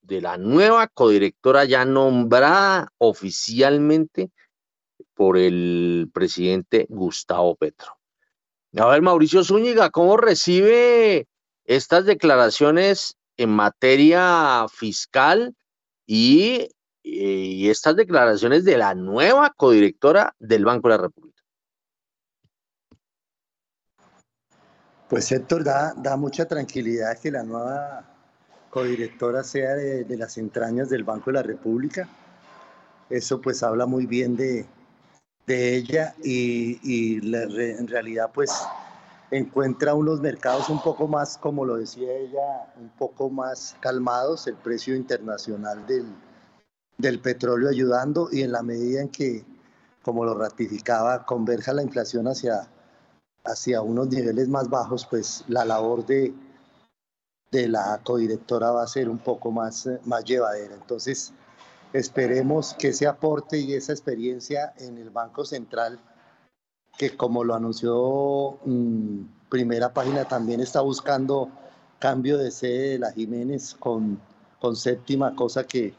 de 0.03 0.20
la 0.20 0.36
nueva 0.36 0.89
codirectora 0.89 1.65
ya 1.65 1.85
nombrada 1.85 2.93
oficialmente 2.99 4.31
por 5.15 5.39
el 5.39 6.11
presidente 6.12 6.86
Gustavo 6.89 7.57
Petro. 7.57 7.99
A 8.77 8.89
ver, 8.89 9.03
Mauricio 9.03 9.45
Zúñiga, 9.45 9.91
¿cómo 9.91 10.16
recibe 10.16 11.27
estas 11.65 12.05
declaraciones 12.07 13.16
en 13.36 13.51
materia 13.51 14.66
fiscal 14.73 15.55
y, 16.07 16.69
y, 17.03 17.69
estas 17.70 17.97
declaraciones 17.97 18.65
de 18.65 18.77
la 18.77 18.95
nueva 18.95 19.55
codirectora 19.57 20.35
del 20.39 20.65
Banco 20.65 20.89
de 20.89 20.97
la 20.97 21.03
República? 21.03 21.23
Pues 25.09 25.31
Héctor, 25.31 25.64
da, 25.64 25.94
da 25.97 26.16
mucha 26.16 26.47
tranquilidad 26.47 27.18
que 27.18 27.31
la 27.31 27.43
nueva 27.43 28.05
codirectora 28.70 29.44
sea 29.44 29.74
de, 29.74 30.05
de 30.05 30.16
las 30.16 30.39
entrañas 30.39 30.89
del 30.89 31.05
Banco 31.05 31.26
de 31.26 31.35
la 31.35 31.43
República. 31.43 32.09
Eso 33.10 33.40
pues 33.40 33.62
habla 33.62 33.86
muy 33.86 34.06
bien 34.06 34.35
de, 34.36 34.66
de 35.47 35.76
ella 35.76 36.14
y, 36.22 36.81
y 36.82 37.35
en 37.36 37.86
realidad 37.86 38.31
pues 38.32 38.51
encuentra 39.31 39.94
unos 39.94 40.20
mercados 40.20 40.68
un 40.68 40.82
poco 40.82 41.06
más, 41.06 41.36
como 41.39 41.64
lo 41.64 41.76
decía 41.76 42.12
ella, 42.12 42.72
un 42.81 42.89
poco 42.90 43.28
más 43.31 43.76
calmados, 43.81 44.47
el 44.47 44.55
precio 44.55 44.94
internacional 44.97 45.86
del, 45.86 46.06
del 46.98 47.20
petróleo 47.20 47.68
ayudando 47.68 48.28
y 48.32 48.43
en 48.43 48.52
la 48.52 48.62
medida 48.62 49.01
en 49.02 49.09
que, 49.09 49.44
como 50.02 50.24
lo 50.24 50.35
ratificaba, 50.35 51.26
converja 51.26 51.72
la 51.72 51.82
inflación 51.82 52.26
hacia, 52.28 52.68
hacia 53.44 53.82
unos 53.82 54.08
niveles 54.08 54.48
más 54.48 54.68
bajos, 54.68 55.06
pues 55.08 55.44
la 55.48 55.64
labor 55.64 56.06
de, 56.06 56.34
de 57.50 57.68
la 57.68 58.00
codirectora 58.02 58.70
va 58.70 58.82
a 58.82 58.86
ser 58.86 59.08
un 59.08 59.18
poco 59.18 59.50
más, 59.50 59.88
más 60.04 60.24
llevadera. 60.24 60.74
Entonces, 60.74 61.32
Esperemos 61.94 62.74
que 62.74 62.88
ese 62.88 63.06
aporte 63.06 63.56
y 63.56 63.72
esa 63.72 63.92
experiencia 63.92 64.74
en 64.78 64.98
el 64.98 65.10
Banco 65.10 65.44
Central, 65.44 66.00
que 66.98 67.16
como 67.16 67.44
lo 67.44 67.54
anunció 67.54 68.58
mmm, 68.64 69.20
primera 69.48 69.94
página, 69.94 70.24
también 70.24 70.60
está 70.60 70.80
buscando 70.80 71.50
cambio 72.00 72.36
de 72.36 72.50
sede 72.50 72.88
de 72.90 72.98
la 72.98 73.12
Jiménez 73.12 73.76
con, 73.78 74.20
con 74.60 74.74
séptima, 74.74 75.36
cosa 75.36 75.62
que 75.62 75.94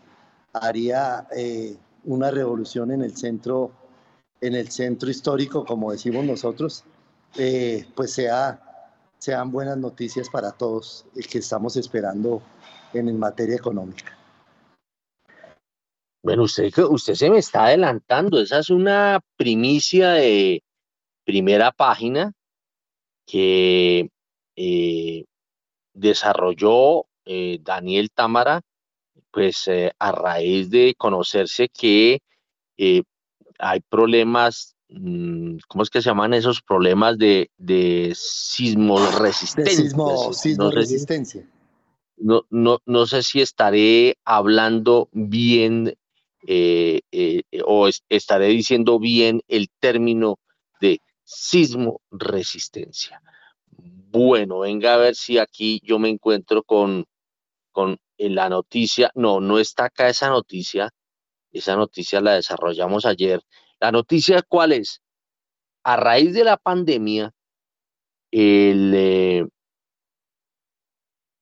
haría 0.51 1.27
eh, 1.33 1.77
una 2.03 2.29
revolución 2.29 2.91
en 2.91 3.01
el 3.01 3.15
centro, 3.15 3.71
en 4.41 4.53
el 4.53 4.69
centro 4.71 5.09
histórico, 5.09 5.63
como 5.63 5.93
decimos 5.93 6.25
nosotros, 6.25 6.83
eh, 7.37 7.85
pues 7.95 8.13
sea, 8.13 8.61
sean 9.17 9.51
buenas 9.51 9.77
noticias 9.77 10.29
para 10.29 10.51
todos 10.51 11.05
que 11.29 11.39
estamos 11.39 11.75
esperando 11.77 12.41
en 12.93 13.17
materia 13.17 13.55
económica. 13.55 14.17
Bueno, 16.23 16.43
usted, 16.43 16.71
usted 16.89 17.13
se 17.13 17.29
me 17.29 17.37
está 17.37 17.65
adelantando. 17.65 18.39
Esa 18.41 18.59
es 18.59 18.69
una 18.69 19.19
primicia 19.37 20.13
de 20.13 20.63
primera 21.23 21.71
página 21.71 22.31
que 23.27 24.09
eh, 24.55 25.25
desarrolló 25.93 27.05
eh, 27.25 27.59
Daniel 27.61 28.11
Támara, 28.11 28.61
pues 29.31 29.67
eh, 29.67 29.91
a 29.97 30.11
raíz 30.11 30.69
de 30.69 30.93
conocerse 30.97 31.69
que 31.69 32.19
eh, 32.77 33.03
hay 33.57 33.79
problemas, 33.81 34.74
¿cómo 34.87 35.83
es 35.83 35.89
que 35.89 36.01
se 36.01 36.09
llaman 36.09 36.33
esos 36.33 36.61
problemas 36.61 37.17
de, 37.17 37.49
de 37.57 38.13
sismo 38.15 38.99
resistencia? 39.19 39.75
De 39.75 39.81
sismo, 39.81 40.33
sismo 40.33 40.71
resistencia. 40.71 41.49
No, 42.17 42.43
no, 42.49 42.79
no 42.85 43.05
sé 43.07 43.23
si 43.23 43.41
estaré 43.41 44.17
hablando 44.23 45.09
bien 45.11 45.97
eh, 46.47 47.01
eh, 47.11 47.43
o 47.65 47.87
es, 47.87 48.03
estaré 48.09 48.47
diciendo 48.47 48.99
bien 48.99 49.41
el 49.47 49.69
término 49.79 50.39
de 50.79 50.99
sismo 51.23 52.01
resistencia. 52.11 53.21
Bueno, 53.77 54.59
venga 54.59 54.93
a 54.93 54.97
ver 54.97 55.15
si 55.15 55.39
aquí 55.39 55.81
yo 55.83 55.99
me 55.99 56.09
encuentro 56.09 56.63
con, 56.63 57.05
con 57.71 57.97
la 58.17 58.47
noticia. 58.47 59.11
No, 59.15 59.41
no 59.41 59.59
está 59.59 59.85
acá 59.85 60.07
esa 60.07 60.29
noticia. 60.29 60.91
Esa 61.51 61.75
noticia 61.75 62.21
la 62.21 62.35
desarrollamos 62.35 63.05
ayer. 63.05 63.41
La 63.85 63.91
noticia 63.91 64.41
cuál 64.41 64.71
es? 64.71 64.99
A 65.83 65.95
raíz 65.95 66.33
de 66.33 66.43
la 66.43 66.57
pandemia, 66.57 67.31
el, 68.31 68.91
eh, 68.95 69.47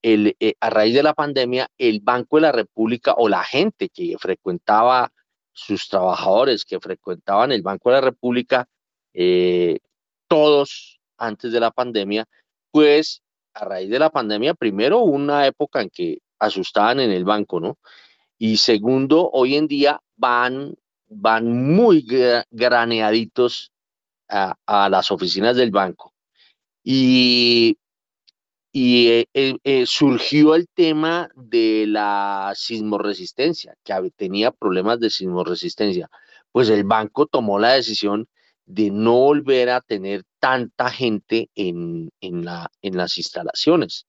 el, 0.01 0.35
eh, 0.41 0.53
a 0.59 0.69
raíz 0.69 0.93
de 0.93 1.03
la 1.03 1.13
pandemia, 1.13 1.69
el 1.77 2.01
Banco 2.01 2.35
de 2.35 2.41
la 2.41 2.51
República 2.51 3.13
o 3.13 3.29
la 3.29 3.45
gente 3.45 3.87
que 3.87 4.17
frecuentaba, 4.19 5.13
sus 5.53 5.87
trabajadores 5.87 6.65
que 6.65 6.81
frecuentaban 6.81 7.53
el 7.53 7.61
Banco 7.61 7.89
de 7.89 7.95
la 7.95 8.01
República, 8.01 8.67
eh, 9.13 9.79
todos 10.27 10.99
antes 11.17 11.53
de 11.53 11.61
la 11.61 11.71
pandemia, 11.71 12.25
pues 12.71 13.21
a 13.53 13.63
raíz 13.63 13.89
de 13.89 13.99
la 13.99 14.09
pandemia, 14.09 14.53
primero 14.53 14.99
una 14.99 15.47
época 15.47 15.81
en 15.81 15.89
que 15.89 16.17
asustaban 16.39 16.99
en 16.99 17.11
el 17.11 17.23
banco, 17.23 17.61
¿no? 17.61 17.77
Y 18.37 18.57
segundo, 18.57 19.29
hoy 19.31 19.55
en 19.55 19.69
día 19.69 20.01
van, 20.17 20.75
van 21.15 21.73
muy 21.73 22.05
graneaditos 22.51 23.71
a, 24.29 24.89
las 24.89 25.11
oficinas 25.11 25.55
del 25.55 25.71
banco. 25.71 26.13
Y 26.83 27.77
y 28.75 29.07
eh, 29.09 29.29
eh, 29.35 29.57
eh, 29.63 29.85
surgió 29.85 30.55
el 30.55 30.67
tema 30.67 31.29
de 31.35 31.85
la 31.87 32.53
sismoresistencia, 32.55 33.75
que 33.83 33.93
tenía 34.15 34.51
problemas 34.51 34.99
de 34.99 35.11
sismoresistencia. 35.11 36.09
Pues 36.51 36.69
el 36.69 36.83
banco 36.83 37.27
tomó 37.27 37.59
la 37.59 37.73
decisión 37.73 38.27
de 38.65 38.89
no 38.89 39.13
volver 39.13 39.69
a 39.69 39.81
tener 39.81 40.23
tanta 40.39 40.89
gente 40.89 41.51
en, 41.53 42.09
en, 42.19 42.45
la, 42.45 42.71
en 42.81 42.97
las 42.97 43.17
instalaciones. 43.19 44.07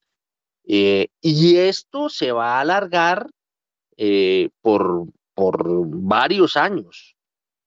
Y 0.64 1.56
esto 1.56 2.08
se 2.08 2.32
va 2.32 2.56
a 2.56 2.60
alargar 2.60 3.28
por, 4.62 5.08
por 5.34 5.64
varios 5.66 6.56
años, 6.56 7.16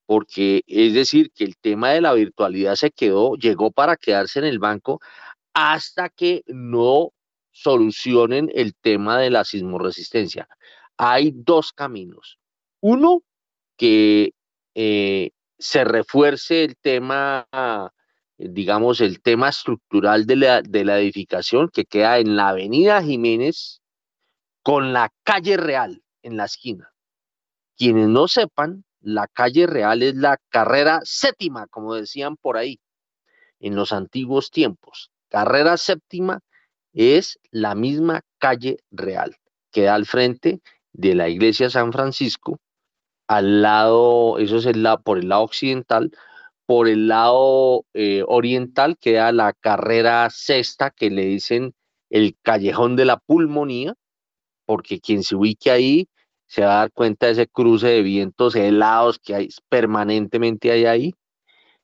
porque 0.06 0.64
es 0.68 0.94
decir, 0.94 1.32
que 1.34 1.44
el 1.44 1.58
tema 1.58 1.92
de 1.92 2.02
la 2.02 2.14
virtualidad 2.14 2.76
se 2.76 2.92
quedó, 2.92 3.36
llegó 3.36 3.72
para 3.72 3.98
quedarse 3.98 4.40
en 4.40 4.46
el 4.46 4.60
banco 4.60 5.00
hasta 5.54 6.10
que 6.10 6.44
no 6.48 7.12
solucionen 7.52 8.50
el 8.54 8.76
tema 8.76 9.20
de 9.20 9.32
la 9.32 9.44
sismoresistencia. 9.44 10.48
Hay 10.98 11.32
dos 11.34 11.74
caminos. 11.74 12.40
Uno, 12.80 13.24
que 13.76 14.34
eh, 14.76 15.32
se 15.58 15.84
refuerce 15.84 16.64
el 16.64 16.78
tema, 16.78 17.48
digamos, 18.38 19.02
el 19.02 19.22
tema 19.22 19.50
estructural 19.50 20.26
de 20.26 20.36
la, 20.36 20.62
de 20.62 20.86
la 20.86 21.00
edificación 21.00 21.70
que 21.70 21.86
queda 21.86 22.20
en 22.20 22.36
la 22.36 22.50
avenida 22.50 23.02
Jiménez 23.02 23.82
con 24.62 24.94
la 24.94 25.12
calle 25.24 25.58
real 25.58 26.04
en 26.22 26.38
la 26.38 26.46
esquina. 26.46 26.92
Quienes 27.78 28.08
no 28.08 28.28
sepan, 28.28 28.84
la 29.02 29.28
calle 29.28 29.68
real 29.68 30.02
es 30.04 30.16
la 30.16 30.38
carrera 30.50 31.00
séptima, 31.04 31.68
como 31.68 31.94
decían 31.94 32.36
por 32.36 32.58
ahí, 32.58 32.80
en 33.60 33.76
los 33.76 33.92
antiguos 33.94 34.52
tiempos. 34.52 35.12
Carrera 35.30 35.78
séptima 35.78 36.40
es 36.94 37.40
la 37.52 37.76
misma 37.76 38.22
calle 38.40 38.78
real, 38.90 39.36
que 39.72 39.84
da 39.84 39.96
al 39.96 40.06
frente 40.06 40.62
de 40.94 41.14
la 41.14 41.30
iglesia 41.30 41.70
San 41.70 41.94
Francisco, 41.94 42.60
al 43.28 43.62
lado, 43.62 44.40
eso 44.40 44.58
es 44.58 44.66
el 44.66 44.88
por 45.04 45.20
el 45.20 45.30
lado 45.30 45.44
occidental, 45.44 46.12
por 46.66 46.88
el 46.88 47.08
lado 47.08 47.86
eh, 47.94 48.24
oriental 48.28 48.98
queda 48.98 49.32
la 49.32 49.54
carrera 49.54 50.30
sexta 50.30 50.92
que 50.92 51.10
le 51.10 51.26
dicen 51.26 51.74
el 52.10 52.38
callejón 52.42 52.96
de 52.96 53.06
la 53.06 53.18
pulmonía, 53.18 53.96
porque 54.66 55.00
quien 55.00 55.24
se 55.24 55.36
ubique 55.36 55.72
ahí 55.72 56.08
se 56.48 56.64
va 56.64 56.76
a 56.76 56.80
dar 56.80 56.92
cuenta 56.94 57.28
de 57.28 57.34
ese 57.34 57.48
cruce 57.48 57.88
de 57.88 58.02
vientos 58.02 58.56
helados 58.56 59.20
que 59.20 59.36
hay 59.36 59.50
permanentemente 59.70 60.72
hay 60.72 60.86
ahí. 60.86 61.14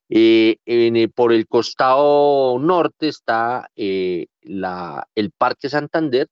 Eh, 0.09 0.57
por 1.15 1.33
el 1.33 1.47
costado 1.47 2.59
norte 2.59 3.07
está 3.07 3.69
eh, 3.75 4.27
la, 4.41 5.07
el 5.15 5.31
Parque 5.31 5.69
Santander 5.69 6.27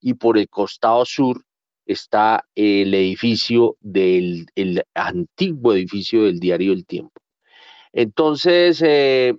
y 0.00 0.14
por 0.14 0.38
el 0.38 0.48
costado 0.48 1.04
sur 1.04 1.42
está 1.86 2.44
el 2.54 2.92
edificio 2.94 3.76
del 3.80 4.46
el 4.54 4.84
antiguo 4.94 5.72
edificio 5.72 6.24
del 6.24 6.40
diario 6.40 6.72
El 6.72 6.84
Tiempo. 6.84 7.20
Entonces, 7.92 8.82
eh, 8.82 9.34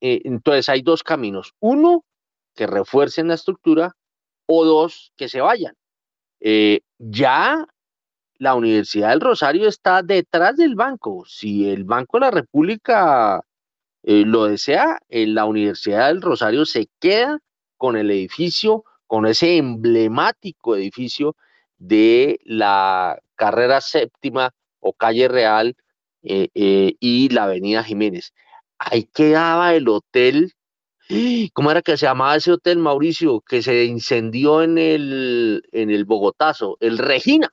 entonces 0.00 0.68
hay 0.68 0.82
dos 0.82 1.02
caminos. 1.02 1.54
Uno, 1.60 2.04
que 2.54 2.66
refuercen 2.66 3.28
la 3.28 3.34
estructura 3.34 3.96
o 4.46 4.64
dos, 4.64 5.12
que 5.16 5.28
se 5.28 5.40
vayan. 5.40 5.74
Ya 6.98 7.66
la 8.38 8.54
Universidad 8.54 9.10
del 9.10 9.20
Rosario 9.20 9.68
está 9.68 10.02
detrás 10.02 10.56
del 10.56 10.74
banco. 10.74 11.24
Si 11.26 11.68
el 11.68 11.84
Banco 11.84 12.18
de 12.18 12.20
la 12.20 12.30
República 12.30 13.42
eh, 14.02 14.24
lo 14.24 14.46
desea, 14.46 15.00
en 15.08 15.34
la 15.34 15.44
Universidad 15.44 16.08
del 16.08 16.22
Rosario 16.22 16.64
se 16.64 16.88
queda 17.00 17.40
con 17.76 17.96
el 17.96 18.10
edificio, 18.10 18.84
con 19.06 19.26
ese 19.26 19.56
emblemático 19.56 20.76
edificio 20.76 21.36
de 21.78 22.40
la 22.44 23.20
carrera 23.36 23.80
séptima 23.80 24.54
o 24.80 24.92
calle 24.92 25.28
Real 25.28 25.76
eh, 26.22 26.48
eh, 26.54 26.94
y 27.00 27.28
la 27.30 27.44
avenida 27.44 27.82
Jiménez. 27.84 28.32
Ahí 28.78 29.04
quedaba 29.04 29.74
el 29.74 29.88
hotel, 29.88 30.52
¿cómo 31.52 31.70
era 31.70 31.82
que 31.82 31.96
se 31.96 32.06
llamaba 32.06 32.36
ese 32.36 32.52
hotel, 32.52 32.78
Mauricio? 32.78 33.40
Que 33.40 33.62
se 33.62 33.84
incendió 33.84 34.62
en 34.62 34.78
el, 34.78 35.62
en 35.72 35.90
el 35.90 36.04
Bogotazo, 36.04 36.76
el 36.80 36.98
Regina 36.98 37.52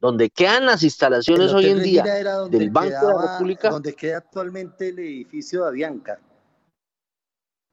donde 0.00 0.30
quedan 0.30 0.66
las 0.66 0.82
instalaciones 0.82 1.52
hoy 1.52 1.66
en 1.66 1.82
día 1.82 2.02
del 2.50 2.70
Banco 2.70 3.06
de 3.06 3.14
la 3.14 3.32
República. 3.32 3.70
Donde 3.70 3.94
queda 3.94 4.18
actualmente 4.18 4.88
el 4.88 4.98
edificio 4.98 5.62
de 5.62 5.68
Avianca. 5.68 6.18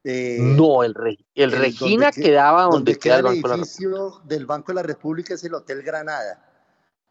Eh, 0.03 0.37
no, 0.39 0.83
el, 0.83 0.93
el, 1.33 1.51
Regina 1.51 2.11
quedaba 2.11 2.63
donde, 2.63 2.97
queda 2.97 3.17
el 3.17 3.23
Banco 3.23 3.49
de 3.49 3.57
la 3.57 3.63
República. 3.63 4.21
del 4.25 4.45
Banco 4.45 4.71
de 4.71 4.75
la 4.75 4.83
República 4.83 5.33
es 5.33 5.43
el 5.43 5.53
Hotel 5.53 5.81
Granada. 5.81 6.43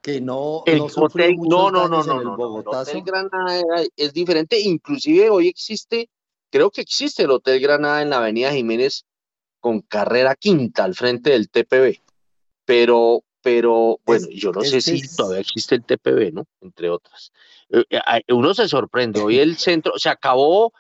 Que 0.01 0.21
no, 0.21 0.63
el 0.67 0.79
no, 0.79 0.85
hotel, 0.85 1.37
no, 1.37 1.71
no, 1.71 1.89
no, 1.89 2.05
no, 2.05 2.23
no, 2.23 2.61
el 2.61 2.67
Hotel 2.67 3.03
Granada 3.03 3.83
es 3.97 4.13
diferente. 4.13 4.61
Inclusive 4.61 5.31
hoy 5.31 5.49
existe, 5.49 6.11
creo 6.51 6.71
que 6.71 6.81
existe 6.81 7.25
el 7.25 7.31
Hotel 7.31 7.61
Granada 7.61 8.03
en 8.03 8.11
la 8.11 8.19
Avenida 8.19 8.53
Jiménez 8.53 9.05
con 9.61 9.81
carrera 9.81 10.35
quinta 10.35 10.85
al 10.85 10.95
frente 10.95 11.31
del 11.31 11.51
TPB. 11.51 12.01
Pero 12.65 13.23
pero 13.47 14.01
bueno, 14.05 14.27
yo 14.33 14.51
no 14.51 14.63
sé 14.63 14.81
si 14.81 15.01
todavía 15.15 15.39
existe 15.39 15.77
el 15.77 15.85
TPB, 15.85 16.33
¿no? 16.33 16.47
Entre 16.61 16.91
otras. 16.91 17.31
Eh, 17.71 17.85
eh, 17.91 18.33
uno 18.33 18.53
se 18.55 18.67
sorprende, 18.67 19.21
hoy 19.21 19.39
el 19.39 19.57
centro, 19.57 19.93
se 19.99 20.09
acabó, 20.09 20.73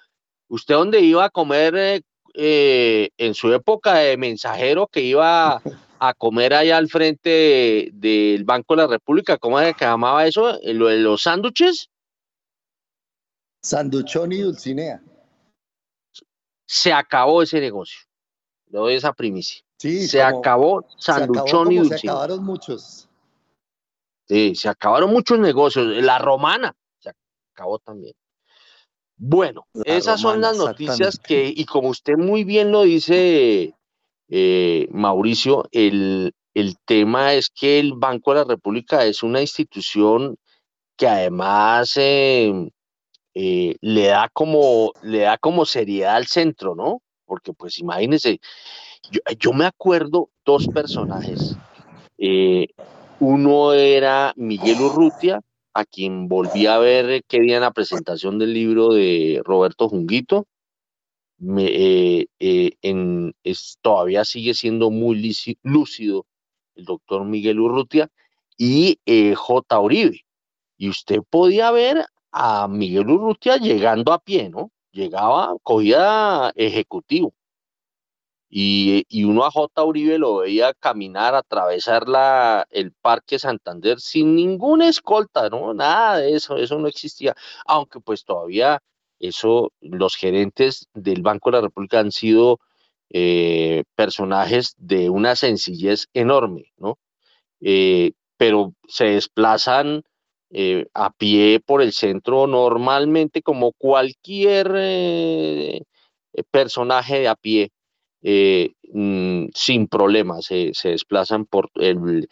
usted 0.48 0.74
dónde 0.74 0.98
iba 0.98 1.26
a 1.26 1.30
comer 1.30 2.02
eh, 2.34 3.08
en 3.16 3.34
su 3.34 3.52
época 3.52 3.94
de 3.94 4.16
mensajero 4.16 4.88
que 4.88 5.00
iba 5.00 5.62
a 6.00 6.14
comer 6.14 6.54
allá 6.54 6.76
al 6.76 6.88
frente 6.88 7.90
del 7.92 8.42
Banco 8.42 8.74
de 8.74 8.82
la 8.82 8.88
República, 8.88 9.38
¿cómo 9.38 9.60
se 9.60 9.72
llamaba 9.78 10.26
eso? 10.26 10.58
¿Lo 10.64 10.88
de 10.88 10.98
los 10.98 11.22
sándwiches? 11.22 11.88
Sanduchón 13.62 14.32
y 14.32 14.38
Dulcinea. 14.38 15.00
Se 16.66 16.92
acabó 16.92 17.42
ese 17.42 17.60
negocio. 17.60 18.00
Le 18.66 18.78
doy 18.78 18.94
esa 18.94 19.12
primicia 19.12 19.66
se 19.78 20.22
acabó 20.22 20.86
Sanduchón 20.98 21.72
y 21.72 21.76
Dulcinea. 21.76 21.98
Se 21.98 22.08
acabaron 22.08 22.44
muchos. 22.44 23.08
Sí, 24.28 24.54
se 24.54 24.68
acabaron 24.68 25.10
muchos 25.10 25.38
negocios. 25.38 25.86
La 26.02 26.18
romana 26.18 26.74
se 26.98 27.10
acabó 27.52 27.78
también. 27.78 28.14
Bueno, 29.18 29.66
esas 29.84 30.20
son 30.20 30.40
las 30.40 30.58
noticias 30.58 31.18
que, 31.18 31.52
y 31.54 31.64
como 31.64 31.88
usted 31.88 32.16
muy 32.16 32.44
bien 32.44 32.70
lo 32.70 32.82
dice, 32.82 33.74
eh, 34.28 34.88
Mauricio, 34.90 35.66
el, 35.72 36.34
el 36.52 36.76
tema 36.84 37.32
es 37.32 37.48
que 37.48 37.78
el 37.78 37.94
Banco 37.94 38.32
de 38.32 38.40
la 38.40 38.44
República 38.44 39.06
es 39.06 39.22
una 39.22 39.40
institución 39.40 40.36
que 40.96 41.08
además 41.08 41.92
eh, 41.96 42.70
eh, 43.38 43.76
le 43.82 44.06
da 44.06 44.30
como 44.32 44.92
le 45.02 45.20
da 45.20 45.36
como 45.36 45.66
seriedad 45.66 46.16
al 46.16 46.26
centro, 46.26 46.74
¿no? 46.74 47.02
Porque 47.26 47.52
pues 47.52 47.78
imagínense, 47.78 48.40
yo, 49.38 49.52
me 49.52 49.66
acuerdo 49.66 50.30
dos 50.46 50.68
personajes. 50.68 51.54
Eh, 52.16 52.68
uno 53.20 53.74
era 53.74 54.32
Miguel 54.36 54.80
Urrutia, 54.80 55.42
a 55.74 55.84
quien 55.84 56.28
volví 56.28 56.64
a 56.64 56.78
ver 56.78 57.24
que 57.24 57.40
día 57.40 57.56
en 57.56 57.60
la 57.60 57.72
presentación 57.72 58.38
del 58.38 58.54
libro 58.54 58.94
de 58.94 59.42
Roberto 59.44 59.90
Junguito. 59.90 60.46
Eh, 61.58 62.28
eh, 62.38 62.70
en, 62.80 63.34
todavía 63.82 64.24
sigue 64.24 64.54
siendo 64.54 64.90
muy 64.90 65.34
lúcido 65.62 66.24
el 66.74 66.86
doctor 66.86 67.26
Miguel 67.26 67.60
Urrutia 67.60 68.08
y 68.56 68.98
J. 69.34 69.78
Uribe. 69.78 70.22
Y 70.78 70.88
usted 70.88 71.18
podía 71.28 71.70
ver 71.70 72.06
a 72.36 72.68
Miguel 72.68 73.10
Urrutia 73.10 73.56
llegando 73.56 74.12
a 74.12 74.18
pie, 74.18 74.50
¿no? 74.50 74.70
Llegaba, 74.92 75.54
cogía 75.62 76.52
ejecutivo 76.56 77.34
y, 78.48 79.24
uno 79.24 79.44
a 79.44 79.50
J. 79.50 79.84
Uribe 79.84 80.18
lo 80.18 80.36
veía 80.36 80.72
caminar, 80.74 81.34
atravesar 81.34 82.08
la, 82.08 82.66
el 82.70 82.92
Parque 82.92 83.38
Santander 83.38 84.00
sin 84.00 84.36
ninguna 84.36 84.88
escolta, 84.88 85.48
¿no? 85.50 85.74
Nada 85.74 86.18
de 86.18 86.34
eso, 86.34 86.56
eso 86.56 86.78
no 86.78 86.88
existía. 86.88 87.34
Aunque 87.66 88.00
pues 88.00 88.24
todavía 88.24 88.82
eso, 89.18 89.72
los 89.80 90.16
gerentes 90.16 90.88
del 90.94 91.22
Banco 91.22 91.50
de 91.50 91.56
la 91.56 91.62
República 91.62 91.98
han 92.00 92.12
sido 92.12 92.60
eh, 93.10 93.84
personajes 93.94 94.74
de 94.78 95.10
una 95.10 95.36
sencillez 95.36 96.08
enorme, 96.14 96.72
¿no? 96.78 96.98
Eh, 97.60 98.12
pero 98.36 98.74
se 98.88 99.06
desplazan 99.06 100.02
eh, 100.50 100.86
a 100.94 101.12
pie 101.12 101.60
por 101.60 101.82
el 101.82 101.92
centro 101.92 102.46
normalmente 102.46 103.42
como 103.42 103.72
cualquier 103.72 105.84
personaje 106.50 107.20
de 107.20 107.28
a 107.28 107.34
pie 107.34 107.70
eh, 108.28 108.72
mm, 108.92 109.50
sin 109.54 109.86
problemas, 109.86 110.46
se, 110.46 110.72
desplazan 110.82 111.46
por 111.46 111.70
el, 111.76 112.28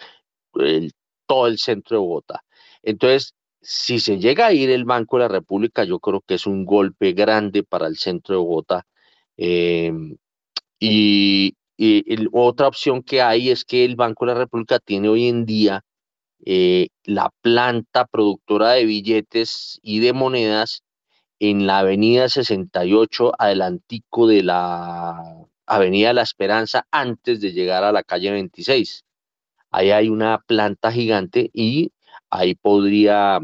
todo 1.27 1.47
el 1.47 1.59
centro 1.59 1.97
de 1.97 2.01
Bogotá. 2.01 2.45
Entonces, 2.83 3.35
si 3.61 4.01
se 4.01 4.19
llega 4.19 4.47
a 4.47 4.53
ir 4.53 4.71
el 4.71 4.85
Banco 4.85 5.19
de 5.19 5.23
la 5.23 5.29
República, 5.29 5.85
yo 5.85 6.01
creo 6.01 6.21
que 6.27 6.35
es 6.35 6.49
un 6.49 6.65
golpe 6.65 7.13
grande 7.13 7.63
para 7.63 7.87
el 7.87 7.97
centro 7.97 8.35
de 8.35 8.39
Bogotá. 8.41 8.87
Em, 9.37 10.17
y, 10.81 11.57
otra 12.33 12.69
opción 12.69 13.03
que 13.03 13.23
hay 13.23 13.51
es 13.51 13.65
que 13.65 13.85
el 13.85 13.97
Banco 13.97 14.27
de 14.27 14.33
la 14.33 14.39
República 14.39 14.79
tiene 14.81 15.09
hoy 15.09 15.29
en 15.29 15.47
día 15.47 15.83
eh, 16.45 16.89
la 17.05 17.31
planta 17.41 18.07
productora 18.07 18.73
de 18.73 18.85
billetes 18.85 19.79
y 19.83 20.01
de 20.01 20.13
monedas 20.13 20.83
en 21.39 21.67
la 21.67 21.81
avenida 21.81 22.29
68, 22.29 23.33
adelantico 23.39 24.27
de 24.27 24.43
la 24.43 25.47
Avenida 25.67 26.13
La 26.13 26.23
Esperanza 26.23 26.87
antes 26.91 27.41
de 27.41 27.53
llegar 27.53 27.85
a 27.85 27.93
la 27.93 28.03
calle 28.03 28.31
26. 28.31 29.05
Ahí 29.71 29.91
hay 29.91 30.09
una 30.09 30.39
planta 30.39 30.93
gigante 30.93 31.51
y 31.53 31.93
ahí 32.31 32.55
podría, 32.55 33.41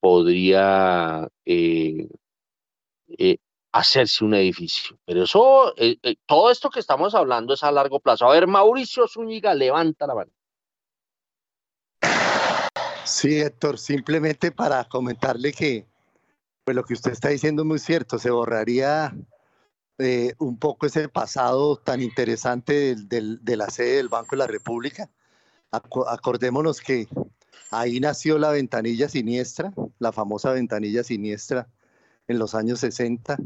podría 0.00 1.28
eh, 1.44 2.08
eh, 3.18 3.36
hacerse 3.72 4.24
un 4.24 4.34
edificio. 4.34 4.98
Pero 5.04 5.24
eso, 5.24 5.74
todo 6.26 6.50
esto 6.50 6.70
que 6.70 6.80
estamos 6.80 7.14
hablando 7.14 7.54
es 7.54 7.62
a 7.62 7.72
largo 7.72 8.00
plazo. 8.00 8.26
A 8.26 8.32
ver, 8.32 8.46
Mauricio 8.46 9.06
Zúñiga, 9.08 9.54
levanta 9.54 10.06
la 10.06 10.14
mano. 10.14 10.32
Sí, 13.06 13.40
Héctor, 13.40 13.78
simplemente 13.78 14.50
para 14.50 14.84
comentarle 14.84 15.52
que 15.52 15.86
pues 16.64 16.74
lo 16.74 16.84
que 16.84 16.94
usted 16.94 17.12
está 17.12 17.28
diciendo 17.28 17.62
es 17.62 17.66
muy 17.66 17.78
cierto, 17.78 18.18
se 18.18 18.30
borraría 18.30 19.14
eh, 19.98 20.34
un 20.38 20.58
poco 20.58 20.86
ese 20.86 21.08
pasado 21.08 21.76
tan 21.76 22.00
interesante 22.00 22.96
de 22.96 23.56
la 23.56 23.68
sede 23.70 23.96
del 23.96 24.08
Banco 24.08 24.30
de 24.32 24.38
la 24.38 24.46
República. 24.46 25.10
acordémonos 25.70 26.80
que 26.80 27.08
ahí 27.70 28.00
nació 28.00 28.38
la 28.38 28.50
ventanilla 28.50 29.08
siniestra, 29.08 29.72
la 29.98 30.12
famosa 30.12 30.52
ventanilla 30.52 31.04
siniestra 31.04 31.68
en 32.28 32.38
los 32.38 32.54
años 32.54 32.80
60. 32.80 33.36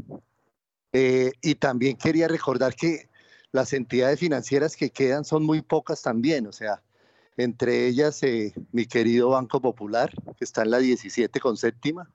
Eh, 0.93 1.31
y 1.41 1.55
también 1.55 1.97
quería 1.97 2.27
recordar 2.27 2.75
que 2.75 3.09
las 3.51 3.73
entidades 3.73 4.19
financieras 4.19 4.75
que 4.75 4.89
quedan 4.91 5.25
son 5.25 5.43
muy 5.45 5.61
pocas 5.61 6.01
también, 6.01 6.47
o 6.47 6.51
sea, 6.51 6.81
entre 7.39 7.87
ellas 7.87 8.21
eh, 8.23 8.53
mi 8.71 8.85
querido 8.85 9.29
Banco 9.29 9.61
Popular, 9.61 10.11
que 10.37 10.45
está 10.45 10.61
en 10.61 10.71
la 10.71 10.79
17 10.79 11.39
con 11.39 11.57
séptima, 11.57 12.09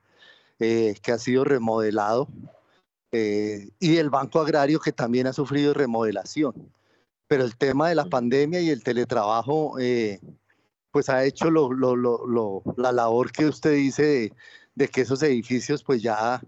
que 0.58 1.12
ha 1.12 1.18
sido 1.18 1.44
remodelado 1.44 2.28
eh, 3.16 3.68
y 3.78 3.98
el 3.98 4.10
Banco 4.10 4.40
Agrario 4.40 4.80
que 4.80 4.90
también 4.90 5.28
ha 5.28 5.32
sufrido 5.32 5.72
remodelación. 5.72 6.52
Pero 7.28 7.44
el 7.44 7.56
tema 7.56 7.88
de 7.88 7.94
la 7.94 8.06
pandemia 8.06 8.60
y 8.60 8.70
el 8.70 8.82
teletrabajo, 8.82 9.78
eh, 9.78 10.18
pues 10.90 11.08
ha 11.08 11.24
hecho 11.24 11.48
la 11.48 12.92
labor 12.92 13.30
que 13.30 13.46
usted 13.46 13.74
dice 13.74 14.32
de, 14.74 14.88
que 14.88 15.02
esos 15.02 15.22
edificios 15.22 15.84
pues 15.84 16.02
ya 16.02 16.42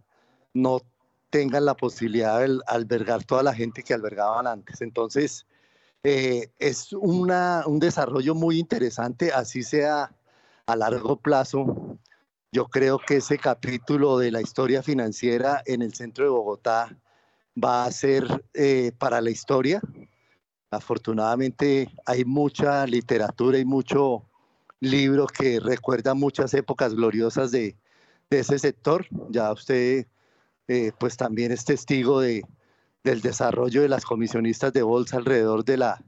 no 0.54 0.80
tengan 1.30 1.66
la 1.66 1.74
posibilidad 1.74 2.40
de 2.40 2.58
albergar 2.66 3.22
toda 3.22 3.44
la 3.44 3.54
gente 3.54 3.84
que 3.84 3.94
albergaban 3.94 4.48
antes. 4.48 4.80
Entonces, 4.80 5.46
eh, 6.08 6.52
es 6.60 6.92
una, 6.92 7.64
un 7.66 7.80
desarrollo 7.80 8.36
muy 8.36 8.60
interesante, 8.60 9.32
así 9.32 9.64
sea 9.64 10.14
a 10.64 10.76
largo 10.76 11.16
plazo, 11.16 11.98
yo 12.52 12.66
creo 12.66 13.00
que 13.04 13.16
ese 13.16 13.38
capítulo 13.38 14.16
de 14.16 14.30
la 14.30 14.40
historia 14.40 14.84
financiera 14.84 15.64
en 15.66 15.82
el 15.82 15.94
centro 15.94 16.22
de 16.22 16.30
Bogotá 16.30 16.96
va 17.60 17.86
a 17.86 17.90
ser 17.90 18.44
eh, 18.54 18.92
para 18.96 19.20
la 19.20 19.30
historia. 19.30 19.80
Afortunadamente 20.70 21.88
hay 22.06 22.24
mucha 22.24 22.86
literatura 22.86 23.58
y 23.58 23.64
mucho 23.64 24.22
libro 24.78 25.26
que 25.26 25.58
recuerda 25.58 26.14
muchas 26.14 26.54
épocas 26.54 26.94
gloriosas 26.94 27.50
de, 27.50 27.74
ese 28.30 28.60
sector. 28.60 29.06
Ya 29.30 29.50
usted 29.50 30.06
eh, 30.68 30.92
pues 31.00 31.16
también 31.16 31.50
es 31.50 31.64
testigo 31.64 32.20
de, 32.20 32.44
del 33.06 33.20
desarrollo 33.20 33.82
de 33.82 33.88
las 33.88 34.04
comisionistas 34.04 34.72
de 34.72 34.82
bolsa 34.82 35.16
alrededor 35.16 35.64
de 35.64 35.76
la, 35.76 36.04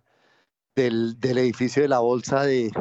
del, 0.75 1.19
del 1.21 1.39
edificio 1.39 1.81
de 1.81 1.89
la 1.89 2.01
bolsa 2.01 2.43
de, 2.43 2.73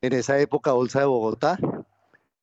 en 0.00 0.12
esa 0.14 0.38
época, 0.40 0.72
Bolsa 0.72 1.00
de 1.00 1.06
Bogotá 1.06 1.58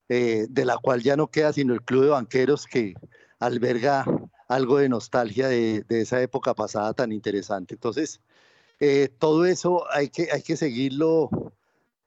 eh, 0.09 0.45
de 0.47 0.63
la 0.63 0.77
cual 0.77 1.01
ya 1.01 1.15
no 1.15 1.31
queda 1.31 1.53
sino 1.53 1.73
el 1.73 1.81
Club 1.81 2.03
de 2.03 2.09
Banqueros 2.09 2.67
que 2.67 2.93
alberga 3.39 4.05
algo 4.47 4.77
de 4.77 4.89
nostalgia 4.89 5.47
de, 5.47 5.83
esa 5.89 6.21
época 6.21 6.53
pasada 6.53 6.93
tan 6.93 7.11
interesante. 7.11 7.73
Entonces, 7.73 8.21
eh, 8.79 9.09
todo 9.17 9.45
eso 9.45 9.85
hay 9.91 10.09
que, 10.09 10.29
hay 10.31 10.43
que 10.43 10.55
seguirlo 10.55 11.29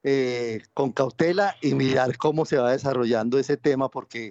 eh, 0.05 0.63
con 0.73 0.93
cautela 0.93 1.57
y 1.63 1.75
mirar 1.75 2.17
cómo 2.17 2.45
se 2.45 2.59
va 2.59 2.71
desarrollando 2.71 3.41
ese 3.41 3.57
tema, 3.57 3.89
porque 3.89 4.31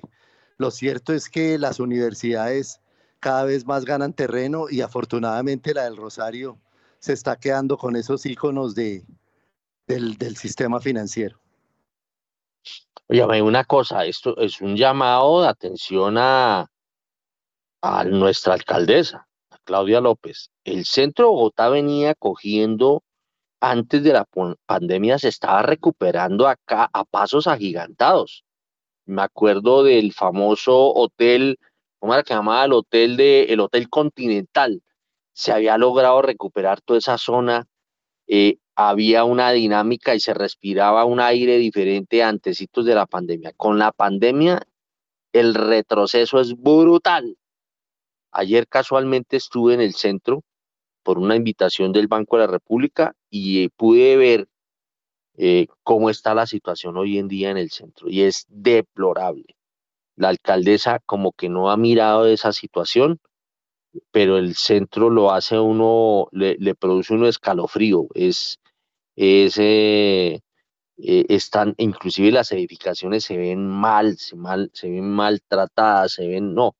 lo 0.57 0.71
cierto 0.71 1.11
es 1.11 1.27
que 1.27 1.57
las 1.57 1.81
universidades 1.81 2.79
cada 3.23 3.45
vez 3.45 3.65
más 3.65 3.85
ganan 3.85 4.11
terreno 4.11 4.65
y 4.69 4.81
afortunadamente 4.81 5.73
la 5.73 5.85
del 5.85 5.95
Rosario 5.95 6.59
se 6.99 7.13
está 7.13 7.37
quedando 7.37 7.77
con 7.77 7.95
esos 7.95 8.25
íconos 8.25 8.75
de, 8.75 9.05
del, 9.87 10.17
del 10.17 10.35
sistema 10.35 10.81
financiero. 10.81 11.39
Oye, 13.07 13.41
una 13.41 13.63
cosa, 13.63 14.05
esto 14.05 14.37
es 14.37 14.59
un 14.59 14.75
llamado 14.75 15.41
de 15.41 15.47
atención 15.47 16.17
a, 16.17 16.69
a 17.81 18.03
nuestra 18.03 18.55
alcaldesa, 18.55 19.25
a 19.51 19.57
Claudia 19.63 20.01
López. 20.01 20.49
El 20.65 20.83
centro 20.83 21.27
de 21.27 21.31
Bogotá 21.31 21.69
venía 21.69 22.15
cogiendo, 22.15 23.03
antes 23.61 24.03
de 24.03 24.11
la 24.11 24.27
pandemia, 24.65 25.17
se 25.17 25.29
estaba 25.29 25.61
recuperando 25.61 26.45
acá 26.45 26.89
a 26.91 27.05
pasos 27.05 27.47
agigantados. 27.47 28.43
Me 29.05 29.21
acuerdo 29.21 29.83
del 29.83 30.11
famoso 30.11 30.93
hotel, 30.93 31.57
¿cómo 32.03 32.15
era 32.15 32.23
que 32.23 32.33
llamaba? 32.33 32.65
El 32.65 32.73
hotel, 32.73 33.15
de, 33.15 33.43
el 33.43 33.61
hotel 33.61 33.89
Continental. 33.89 34.83
Se 35.31 35.53
había 35.53 35.77
logrado 35.77 36.21
recuperar 36.21 36.81
toda 36.81 36.99
esa 36.99 37.17
zona. 37.17 37.65
Eh, 38.27 38.57
había 38.75 39.23
una 39.23 39.51
dinámica 39.51 40.13
y 40.13 40.19
se 40.19 40.33
respiraba 40.33 41.05
un 41.05 41.21
aire 41.21 41.57
diferente 41.59 42.21
antecitos 42.21 42.83
de 42.83 42.95
la 42.95 43.05
pandemia. 43.05 43.53
Con 43.55 43.79
la 43.79 43.93
pandemia, 43.93 44.61
el 45.31 45.55
retroceso 45.55 46.41
es 46.41 46.53
brutal. 46.57 47.37
Ayer 48.33 48.67
casualmente 48.67 49.37
estuve 49.37 49.73
en 49.73 49.79
el 49.79 49.93
centro 49.93 50.43
por 51.03 51.17
una 51.17 51.37
invitación 51.37 51.93
del 51.93 52.09
Banco 52.09 52.35
de 52.35 52.47
la 52.47 52.51
República 52.51 53.15
y 53.29 53.69
pude 53.69 54.17
ver 54.17 54.49
eh, 55.37 55.67
cómo 55.83 56.09
está 56.09 56.35
la 56.35 56.47
situación 56.47 56.97
hoy 56.97 57.17
en 57.17 57.29
día 57.29 57.49
en 57.49 57.57
el 57.57 57.69
centro 57.71 58.09
y 58.09 58.23
es 58.23 58.45
deplorable. 58.49 59.55
La 60.15 60.29
alcaldesa 60.29 60.99
como 61.05 61.31
que 61.33 61.49
no 61.49 61.71
ha 61.71 61.77
mirado 61.77 62.27
esa 62.27 62.53
situación, 62.53 63.19
pero 64.11 64.37
el 64.37 64.55
centro 64.55 65.09
lo 65.09 65.31
hace 65.31 65.59
uno, 65.59 66.27
le, 66.31 66.57
le 66.59 66.75
produce 66.75 67.13
uno 67.13 67.27
escalofrío. 67.27 68.07
Es, 68.13 68.59
es, 69.15 69.57
eh, 69.59 70.41
eh, 70.97 71.25
están, 71.29 71.75
inclusive 71.77 72.31
las 72.31 72.51
edificaciones 72.51 73.25
se 73.25 73.37
ven 73.37 73.67
mal, 73.67 74.17
se, 74.17 74.35
mal, 74.35 74.71
se 74.73 74.89
ven 74.89 75.09
maltratadas, 75.09 76.13
se 76.13 76.27
ven, 76.27 76.53
no. 76.53 76.75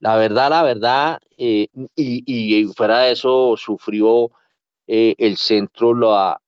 La 0.00 0.16
verdad, 0.16 0.50
la 0.50 0.62
verdad, 0.62 1.20
eh, 1.38 1.68
y, 1.96 2.64
fuera 2.76 3.00
de 3.00 3.12
eso 3.12 3.56
sufrió 3.56 4.30
el 4.86 5.36
centro 5.38 5.94
la, 5.94 6.40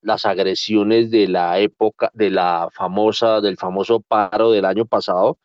las 0.00 0.24
agresiones 0.26 1.10
de 1.10 1.28
la 1.28 1.58
época, 1.60 2.10
de 2.14 2.30
la 2.30 2.68
famosa, 2.72 3.40
del 3.42 3.58
famoso 3.58 4.00
paro 4.00 4.50
del 4.50 4.64
año 4.64 4.86
pasado. 4.86 5.38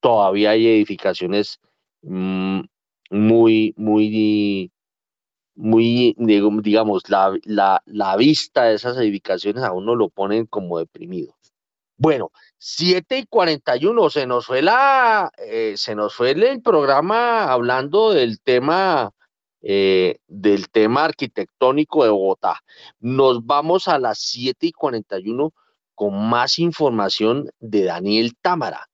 Todavía 0.00 0.50
hay 0.50 0.66
edificaciones 0.66 1.60
mm, 2.02 2.60
muy, 3.10 3.74
muy 3.76 4.70
muy, 5.56 6.14
digamos, 6.18 7.08
la, 7.08 7.34
la, 7.44 7.82
la, 7.86 8.16
vista 8.16 8.64
de 8.64 8.74
esas 8.74 8.96
edificaciones 8.98 9.64
a 9.64 9.72
uno 9.72 9.94
lo 9.94 10.10
ponen 10.10 10.44
como 10.46 10.78
deprimido. 10.78 11.34
Bueno, 11.98 12.30
7 12.58 13.18
y 13.18 13.26
41, 13.26 14.10
se 14.10 14.26
nos 14.26 14.46
fue 14.46 14.60
la, 14.60 15.30
eh, 15.38 15.74
se 15.78 15.94
nos 15.94 16.14
fue 16.14 16.32
el, 16.32 16.60
programa 16.60 17.50
hablando 17.50 18.12
del 18.12 18.38
tema, 18.40 19.12
eh, 19.62 20.18
del 20.26 20.68
tema 20.68 21.06
arquitectónico 21.06 22.04
de 22.04 22.10
Bogotá. 22.10 22.60
Nos 23.00 23.46
vamos 23.46 23.88
a 23.88 23.98
las 23.98 24.18
7 24.18 24.66
y 24.66 24.72
41 24.72 25.54
con 25.94 26.28
más 26.28 26.58
información 26.58 27.48
de 27.60 27.84
Daniel 27.84 28.34
Támara. 28.42 28.86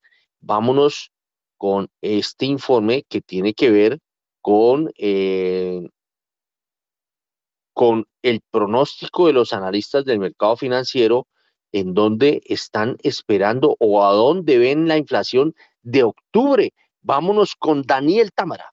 Vámonos 0.45 1.11
con 1.57 1.89
este 2.01 2.45
informe 2.45 3.03
que 3.07 3.21
tiene 3.21 3.53
que 3.53 3.71
ver 3.71 3.99
con 4.41 4.91
eh, 4.97 5.87
con 7.73 8.05
el 8.21 8.41
pronóstico 8.51 9.27
de 9.27 9.33
los 9.33 9.53
analistas 9.53 10.03
del 10.03 10.19
mercado 10.19 10.57
financiero 10.57 11.27
en 11.71 11.93
donde 11.93 12.41
están 12.45 12.97
esperando 13.01 13.77
o 13.79 14.05
a 14.05 14.11
dónde 14.11 14.57
ven 14.57 14.87
la 14.87 14.97
inflación 14.97 15.55
de 15.81 16.03
octubre. 16.03 16.73
Vámonos 17.01 17.55
con 17.55 17.81
Daniel 17.81 18.31
Tamara. 18.33 18.72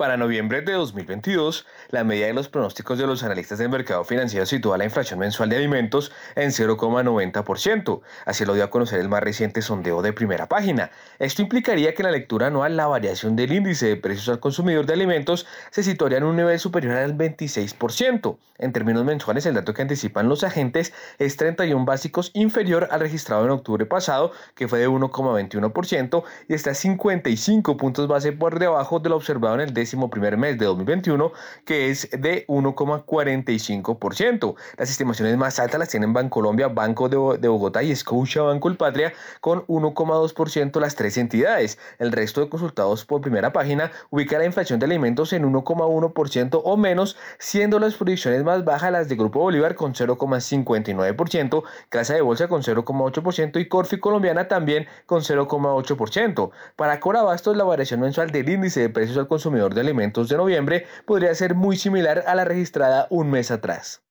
Para 0.00 0.16
noviembre 0.16 0.62
de 0.62 0.72
2022, 0.72 1.66
la 1.90 2.04
medida 2.04 2.24
de 2.24 2.32
los 2.32 2.48
pronósticos 2.48 2.96
de 2.96 3.06
los 3.06 3.22
analistas 3.22 3.58
del 3.58 3.68
mercado 3.68 4.02
financiero 4.02 4.46
sitúa 4.46 4.78
la 4.78 4.86
inflación 4.86 5.18
mensual 5.18 5.50
de 5.50 5.58
alimentos 5.58 6.10
en 6.36 6.52
0,90%. 6.52 8.00
Así 8.24 8.46
lo 8.46 8.54
dio 8.54 8.64
a 8.64 8.70
conocer 8.70 8.98
el 8.98 9.10
más 9.10 9.22
reciente 9.22 9.60
sondeo 9.60 10.00
de 10.00 10.14
primera 10.14 10.48
página. 10.48 10.90
Esto 11.18 11.42
implicaría 11.42 11.94
que 11.94 12.00
en 12.00 12.06
la 12.06 12.12
lectura 12.12 12.46
anual 12.46 12.78
la 12.78 12.86
variación 12.86 13.36
del 13.36 13.52
índice 13.52 13.88
de 13.88 13.96
precios 13.96 14.30
al 14.30 14.40
consumidor 14.40 14.86
de 14.86 14.94
alimentos 14.94 15.46
se 15.70 15.82
situaría 15.82 16.16
en 16.16 16.24
un 16.24 16.36
nivel 16.36 16.58
superior 16.58 16.96
al 16.96 17.18
26%. 17.18 18.38
En 18.56 18.72
términos 18.72 19.04
mensuales, 19.04 19.46
el 19.46 19.54
dato 19.54 19.72
que 19.72 19.80
anticipan 19.80 20.28
los 20.28 20.44
agentes 20.44 20.92
es 21.18 21.36
31 21.38 21.86
básicos 21.86 22.30
inferior 22.34 22.88
al 22.90 23.00
registrado 23.00 23.44
en 23.44 23.50
octubre 23.50 23.86
pasado, 23.86 24.32
que 24.54 24.68
fue 24.68 24.78
de 24.78 24.88
1,21%, 24.88 26.22
y 26.46 26.54
está 26.54 26.74
55 26.74 27.78
puntos 27.78 28.06
base 28.06 28.32
por 28.32 28.58
debajo 28.58 28.98
de 28.98 29.08
lo 29.08 29.16
observado 29.16 29.54
en 29.54 29.62
el 29.62 29.72
décimo 29.72 29.89
primer 30.10 30.36
mes 30.36 30.58
de 30.58 30.66
2021, 30.66 31.32
que 31.64 31.90
es 31.90 32.08
de 32.10 32.46
1,45%. 32.46 34.54
Las 34.76 34.90
estimaciones 34.90 35.36
más 35.36 35.58
altas 35.58 35.80
las 35.80 35.88
tienen 35.88 36.12
Bancolombia, 36.12 36.68
Banco 36.68 37.08
de, 37.08 37.38
de 37.38 37.48
Bogotá 37.48 37.82
y 37.82 37.94
Scotia 37.94 38.42
Banco 38.42 38.68
El 38.68 38.76
Patria 38.76 39.12
con 39.40 39.66
1,2% 39.66 40.80
las 40.80 40.94
tres 40.94 41.16
entidades. 41.16 41.78
El 41.98 42.12
resto 42.12 42.40
de 42.40 42.48
consultados 42.48 43.04
por 43.04 43.20
primera 43.20 43.52
página 43.52 43.90
ubica 44.10 44.38
la 44.38 44.44
inflación 44.44 44.78
de 44.78 44.86
alimentos 44.86 45.32
en 45.32 45.44
1,1% 45.44 46.60
o 46.64 46.76
menos, 46.76 47.16
siendo 47.38 47.78
las 47.78 47.94
proyecciones 47.94 48.44
más 48.44 48.64
bajas 48.64 48.92
las 48.92 49.08
de 49.08 49.16
Grupo 49.16 49.40
Bolívar 49.40 49.74
con 49.74 49.94
0,59%, 49.94 51.62
Casa 51.88 52.14
de 52.14 52.20
Bolsa 52.20 52.48
con 52.48 52.62
0,8% 52.62 53.60
y 53.60 53.68
Corfi 53.68 53.98
Colombiana 53.98 54.48
también 54.48 54.86
con 55.06 55.22
0,8%. 55.22 56.50
Para 56.76 57.00
Corabastos, 57.00 57.56
la 57.56 57.64
variación 57.64 58.00
mensual 58.00 58.30
del 58.30 58.48
índice 58.48 58.80
de 58.80 58.88
precios 58.88 59.18
al 59.18 59.28
consumidor 59.28 59.74
de 59.74 59.79
alimentos 59.80 60.28
de 60.28 60.36
noviembre 60.36 60.86
podría 61.06 61.34
ser 61.34 61.54
muy 61.54 61.76
similar 61.76 62.24
a 62.26 62.34
la 62.34 62.44
registrada 62.44 63.06
un 63.10 63.30
mes 63.30 63.50
atrás. 63.50 64.02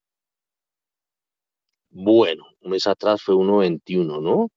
Bueno, 1.91 2.43
un 2.61 2.71
mes 2.71 2.85
atrás 2.87 3.21
fue 3.21 3.35
1.21, 3.35 4.21
¿no? 4.21 4.49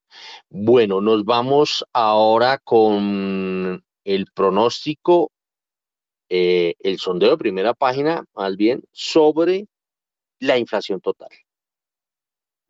Bueno, 0.51 1.01
nos 1.01 1.25
vamos 1.25 1.85
ahora 1.93 2.59
con 2.59 3.83
el 4.05 4.27
pronóstico, 4.35 5.33
eh, 6.29 6.75
el 6.81 6.99
sondeo 6.99 7.31
de 7.31 7.39
primera 7.39 7.75
página, 7.75 8.25
más 8.35 8.57
bien, 8.57 8.83
sobre 8.93 9.67
la 10.41 10.59
inflación 10.59 11.01
total. 11.01 11.31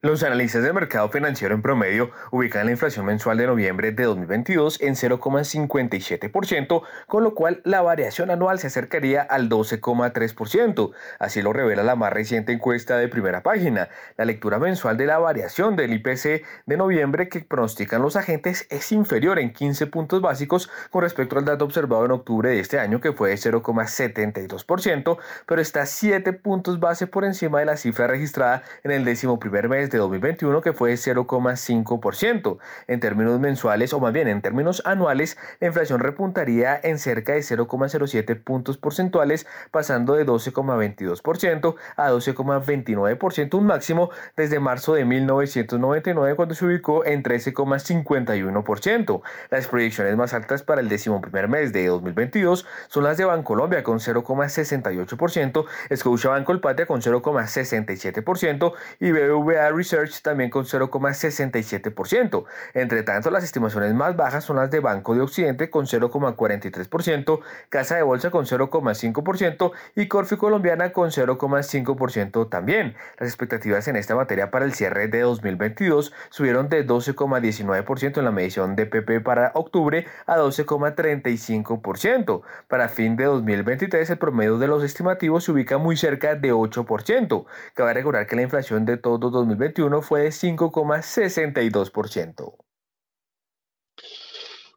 Los 0.05 0.25
analistas 0.25 0.65
del 0.65 0.75
mercado 0.75 1.09
financiero 1.11 1.55
en 1.55 1.63
promedio 1.63 2.11
ubican 2.33 2.67
la 2.67 2.73
inflación 2.73 3.07
mensual 3.07 3.39
de 3.39 3.47
noviembre 3.47 3.93
de 3.93 4.03
2022 4.03 4.81
en 4.81 4.97
0,57%, 4.97 6.83
con 7.07 7.23
lo 7.23 7.37
cual 7.37 7.61
la 7.63 7.83
variación 7.83 8.33
anual 8.33 8.59
se 8.59 8.67
acercaría 8.67 9.23
al 9.23 9.49
12,3%. 9.49 10.91
Así 11.21 11.41
lo 11.41 11.53
revela 11.53 11.85
la 11.85 11.95
más 11.95 12.13
reciente 12.13 12.51
encuesta 12.51 12.97
de 12.97 13.07
primera 13.07 13.45
página. 13.45 13.91
La 14.17 14.25
lectura 14.25 14.59
mensual 14.59 14.97
de 14.97 15.07
la 15.07 15.19
variación 15.19 15.77
del 15.77 15.93
IPC 15.93 16.43
de 16.67 16.77
noviembre 16.77 17.29
que 17.29 17.39
pronostican 17.39 18.03
los 18.03 18.17
agentes 18.17 18.67
es 18.71 18.91
inferior 18.91 19.39
en 19.39 19.53
15 19.53 19.87
puntos 19.87 20.21
básicos 20.21 20.69
con 20.91 21.03
respecto 21.03 21.39
al 21.39 21.45
dato 21.45 21.65
observado 21.65 22.07
en 22.07 22.11
octubre 22.11 22.51
de 22.51 22.59
este 22.59 22.81
año 22.81 23.01
que 23.01 23.13
fue 23.13 23.31
de 23.31 23.37
0,72%, 23.37 25.19
pero 25.47 25.61
está 25.61 25.87
7 25.87 26.33
puntos 26.33 26.81
base 26.81 27.07
por 27.07 27.25
encima 27.25 27.61
de 27.61 27.67
la 27.67 27.77
cifra 27.77 28.09
registrada 28.09 28.65
en 28.83 28.91
el 28.91 29.05
décimo 29.05 29.39
primer 29.39 29.69
mes 29.69 29.92
de 29.97 30.01
2021 30.01 30.61
que 30.61 30.73
fue 30.73 30.95
0,5%. 30.95 32.59
En 32.87 33.01
términos 33.01 33.41
mensuales 33.41 33.93
o 33.93 34.01
más 34.01 34.13
bien 34.13 34.29
en 34.29 34.43
términos 34.43 34.83
anuales, 34.85 35.37
la 35.61 35.69
inflación 35.69 36.01
repuntaría 36.01 36.79
en 36.83 36.99
cerca 36.99 37.33
de 37.33 37.41
0,07 37.41 38.43
puntos 38.43 38.79
porcentuales 38.79 39.47
pasando 39.71 40.15
de 40.15 40.27
12,22% 40.27 41.75
a 41.97 42.11
12,29%, 42.11 43.55
un 43.55 43.67
máximo 43.67 44.11
desde 44.37 44.61
marzo 44.61 44.95
de 44.95 45.05
1999 45.05 46.37
cuando 46.37 46.55
se 46.55 46.65
ubicó 46.65 47.05
en 47.05 47.23
13,51%. 47.23 49.23
Las 49.51 49.67
proyecciones 49.67 50.17
más 50.17 50.35
altas 50.35 50.63
para 50.63 50.81
el 50.81 50.89
décimo 50.89 51.21
primer 51.21 51.49
mes 51.49 51.73
de 51.73 51.87
2022 51.87 52.67
son 52.89 53.05
las 53.05 53.17
de 53.17 53.25
Bancolombia 53.25 53.83
con 53.83 53.99
0,68%, 53.99 55.65
Scotiabank 55.95 56.45
Colpatria 56.45 56.87
con 56.87 57.01
0,67% 57.01 58.73
y 59.01 59.13
BBVA 59.13 59.71
Research 59.83 60.23
también 60.23 60.49
con 60.49 60.65
0,67%. 60.65 62.45
Entre 62.75 63.03
tanto, 63.03 63.31
las 63.31 63.43
estimaciones 63.43 63.93
más 63.95 64.15
bajas 64.17 64.45
son 64.45 64.57
las 64.57 64.71
de 64.71 64.81
Banco 64.81 65.15
de 65.15 65.23
Occidente 65.23 65.71
con 65.71 65.87
0,43%, 65.87 67.41
Casa 67.69 67.97
de 67.97 68.03
Bolsa 68.03 68.31
con 68.31 68.47
0,5% 68.47 69.73
y 69.97 70.07
Corfi 70.07 70.37
Colombiana 70.37 70.93
con 70.93 71.11
0,5% 71.11 72.49
también. 72.49 72.95
Las 73.19 73.29
expectativas 73.29 73.89
en 73.89 73.97
esta 73.97 74.15
materia 74.15 74.53
para 74.53 74.65
el 74.65 74.75
cierre 74.75 75.09
de 75.09 75.21
2022 75.21 76.13
subieron 76.31 76.69
de 76.69 76.87
12,19% 76.87 78.19
en 78.19 78.25
la 78.25 78.31
medición 78.31 78.77
de 78.77 78.87
PP 78.87 79.21
para 79.21 79.51
octubre 79.55 80.07
a 80.27 80.39
12,35%. 80.39 82.43
Para 82.69 82.89
fin 82.89 83.17
de 83.17 83.25
2023 83.25 84.11
el 84.11 84.19
promedio 84.19 84.59
de 84.59 84.69
los 84.69 84.85
estimativos 84.85 85.45
se 85.45 85.53
ubica 85.53 85.79
muy 85.79 85.97
cerca 85.97 86.37
de 86.37 86.53
8%. 86.53 87.47
Cabe 87.75 87.95
recordar 87.95 88.27
que 88.27 88.37
la 88.37 88.43
inflación 88.43 88.85
de 88.85 88.97
todo 88.97 89.31
2021 89.73 90.03
fue 90.03 90.23
de 90.23 90.31
5,62%. 90.31 92.57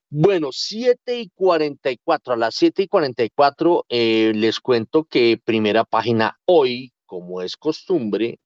Bueno, 0.10 0.50
7 0.52 1.20
y 1.20 1.30
44. 1.36 2.34
A 2.34 2.38
las 2.38 2.56
7 2.56 2.84
y 2.84 2.88
44 2.88 3.86
eh, 3.90 4.32
les 4.36 4.60
cuento 4.60 5.06
que 5.06 5.40
primera 5.44 5.84
página 5.84 6.38
hoy, 6.46 6.94
como 7.06 7.42
es 7.42 7.58
costumbre, 7.58 8.40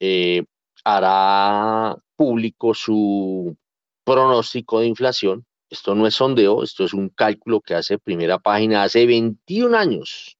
eh, 0.00 0.44
hará 0.84 1.96
público 2.16 2.74
su 2.74 3.56
pronóstico 4.04 4.80
de 4.80 4.86
inflación. 4.86 5.46
Esto 5.70 5.94
no 5.94 6.06
es 6.06 6.14
sondeo, 6.16 6.62
esto 6.62 6.84
es 6.84 6.92
un 6.92 7.08
cálculo 7.08 7.60
que 7.60 7.74
hace 7.74 7.98
primera 7.98 8.38
página 8.38 8.82
hace 8.82 9.06
21 9.06 9.76
años. 9.76 10.36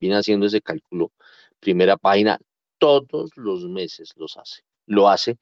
Viene 0.00 0.16
haciendo 0.16 0.46
ese 0.46 0.60
cálculo. 0.60 1.12
Primera 1.60 1.96
página 1.96 2.38
todos 2.78 3.30
los 3.36 3.64
meses 3.66 4.12
los 4.16 4.36
hace 4.36 4.62
lo 4.90 5.08
hace 5.08 5.38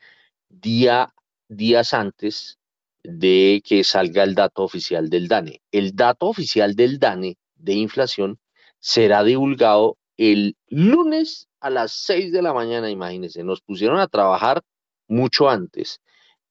día, 0.49 1.12
días 1.49 1.95
antes 1.95 2.59
de 3.03 3.62
que 3.65 3.83
salga 3.83 4.23
el 4.23 4.35
dato 4.35 4.62
oficial 4.62 5.09
del 5.09 5.27
DANE. 5.27 5.62
El 5.73 5.97
dato 5.97 6.27
oficial 6.27 6.77
del 6.77 6.99
DANE 6.99 7.39
de 7.57 7.73
inflación 7.73 8.39
será 8.79 9.25
divulgado 9.25 9.97
el 10.19 10.57
lunes 10.69 11.49
a 11.61 11.70
las 11.70 11.93
6 11.93 12.33
de 12.33 12.43
la 12.43 12.53
mañana, 12.53 12.91
imagínense, 12.91 13.43
nos 13.43 13.62
pusieron 13.62 13.99
a 13.99 14.07
trabajar 14.07 14.62
mucho 15.09 15.49
antes. 15.49 16.01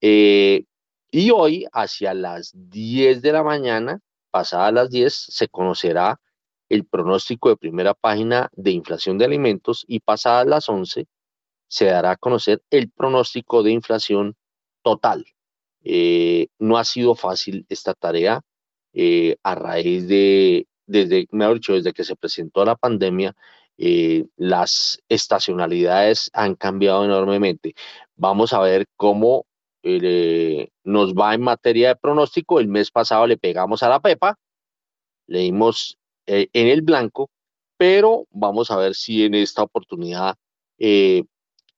Eh, 0.02 0.66
y 1.12 1.30
hoy, 1.32 1.66
hacia 1.72 2.14
las 2.14 2.52
10 2.54 3.22
de 3.22 3.32
la 3.32 3.44
mañana, 3.44 4.00
pasadas 4.32 4.74
las 4.74 4.90
10, 4.90 5.14
se 5.14 5.48
conocerá 5.48 6.20
el 6.70 6.86
pronóstico 6.86 7.50
de 7.50 7.58
primera 7.58 7.94
página 7.94 8.50
de 8.54 8.72
inflación 8.72 9.18
de 9.18 9.26
alimentos 9.26 9.86
y 9.88 10.00
pasadas 10.00 10.48
las 10.48 10.68
11 10.68 11.08
se 11.68 11.86
dará 11.86 12.12
a 12.12 12.18
conocer 12.18 12.62
el 12.70 12.90
pronóstico 12.90 13.64
de 13.64 13.72
inflación 13.72 14.36
total. 14.82 15.26
Eh, 15.84 16.48
no 16.60 16.78
ha 16.78 16.84
sido 16.84 17.16
fácil 17.16 17.66
esta 17.70 17.94
tarea 17.94 18.42
eh, 18.94 19.38
a 19.44 19.56
raíz 19.56 20.08
de, 20.08 20.68
desde, 20.86 21.28
me 21.32 21.54
dicho, 21.54 21.74
desde 21.74 21.94
que 21.94 22.04
se 22.04 22.16
presentó 22.16 22.66
la 22.66 22.76
pandemia, 22.76 23.36
eh, 23.78 24.26
las 24.36 25.00
estacionalidades 25.08 26.30
han 26.34 26.56
cambiado 26.56 27.06
enormemente. 27.06 27.74
Vamos 28.16 28.54
a 28.54 28.60
ver 28.60 28.88
cómo 28.96 29.46
nos 30.84 31.14
va 31.14 31.34
en 31.34 31.42
materia 31.42 31.90
de 31.90 31.96
pronóstico. 31.96 32.60
El 32.60 32.68
mes 32.68 32.92
pasado 32.92 33.26
le 33.26 33.38
pegamos 33.38 33.84
a 33.84 33.90
la 33.90 34.02
pepa, 34.02 34.38
le 35.28 35.40
dimos 35.40 35.98
en 36.26 36.68
el 36.68 36.82
blanco, 36.82 37.30
pero 37.78 38.26
vamos 38.32 38.70
a 38.72 38.76
ver 38.76 38.96
si 38.96 39.24
en 39.24 39.36
esta 39.36 39.64
oportunidad 39.64 40.36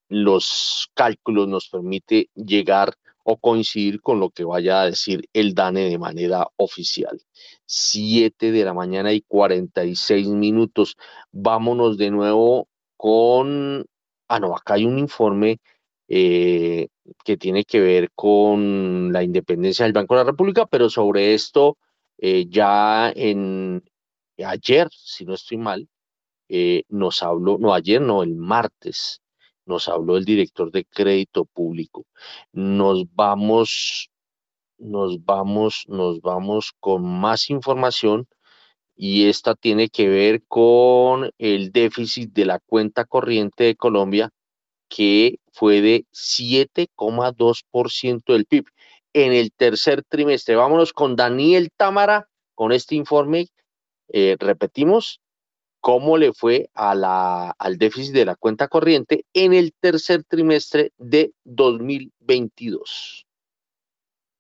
los 0.10 0.90
cálculos 0.94 1.48
nos 1.48 1.70
permite 1.70 2.30
llegar 2.36 2.96
o 3.24 3.38
coincidir 3.38 4.02
con 4.02 4.20
lo 4.20 4.32
que 4.32 4.44
vaya 4.44 4.82
a 4.82 4.86
decir 4.86 5.30
el 5.34 5.54
DANE 5.54 5.90
de 5.90 5.98
manera 6.00 6.48
oficial. 6.58 7.22
7 7.66 8.52
de 8.52 8.66
la 8.66 8.74
mañana 8.74 9.14
y 9.14 9.22
46 9.22 10.28
minutos. 10.30 10.98
Vámonos 11.32 11.98
de 11.98 12.12
nuevo 12.12 12.68
con... 12.98 13.86
Ah, 14.28 14.40
no, 14.40 14.56
acá 14.56 14.76
hay 14.76 14.86
un 14.86 14.98
informe 15.00 15.60
eh, 16.08 16.88
que 17.24 17.38
tiene 17.38 17.66
que 17.66 17.80
ver 17.80 18.10
con 18.16 19.12
la 19.14 19.24
independencia 19.24 19.86
del 19.86 19.94
Banco 19.94 20.16
de 20.16 20.22
la 20.22 20.32
República, 20.32 20.66
pero 20.66 20.90
sobre 20.90 21.34
esto 21.34 21.78
eh, 22.18 22.46
ya 22.50 23.12
en 23.16 23.84
ayer, 24.44 24.88
si 24.92 25.26
no 25.26 25.36
estoy 25.36 25.58
mal, 25.58 25.88
eh, 26.50 26.84
nos 26.90 27.22
habló, 27.24 27.58
no 27.60 27.74
ayer, 27.74 28.02
no, 28.02 28.24
el 28.24 28.36
martes, 28.36 29.22
nos 29.70 29.88
habló 29.88 30.18
el 30.18 30.26
director 30.26 30.72
de 30.72 30.84
crédito 30.84 31.46
público. 31.46 32.06
Nos 32.52 33.06
vamos, 33.14 34.10
nos 34.78 35.24
vamos, 35.24 35.86
nos 35.88 36.20
vamos 36.22 36.74
con 36.80 37.04
más 37.06 37.50
información 37.50 38.28
y 38.96 39.30
esta 39.30 39.56
tiene 39.56 39.90
que 39.90 40.10
ver 40.10 40.44
con 40.48 41.32
el 41.38 41.72
déficit 41.72 42.34
de 42.34 42.46
la 42.46 42.60
cuenta 42.60 43.06
corriente 43.06 43.64
de 43.64 43.76
Colombia 43.76 44.32
que 44.90 45.40
fue 45.54 45.82
de 45.82 46.06
7,2% 46.12 48.34
del 48.34 48.46
PIB 48.46 48.66
en 49.14 49.34
el 49.34 49.52
tercer 49.54 50.04
trimestre. 50.04 50.56
Vámonos 50.56 50.94
con 50.94 51.16
Daniel 51.16 51.70
Támara 51.78 52.28
con 52.56 52.72
este 52.72 52.96
informe. 52.96 53.48
Eh, 54.12 54.36
repetimos, 54.40 55.22
cómo 55.82 56.18
le 56.18 56.34
fue 56.34 56.70
a 56.74 56.96
la, 56.96 57.52
al 57.58 57.78
déficit 57.78 58.14
de 58.14 58.26
la 58.26 58.36
cuenta 58.36 58.68
corriente 58.68 59.26
en 59.34 59.54
el 59.54 59.74
tercer 59.74 60.24
trimestre 60.24 60.94
de 60.98 61.34
2022. 61.46 63.29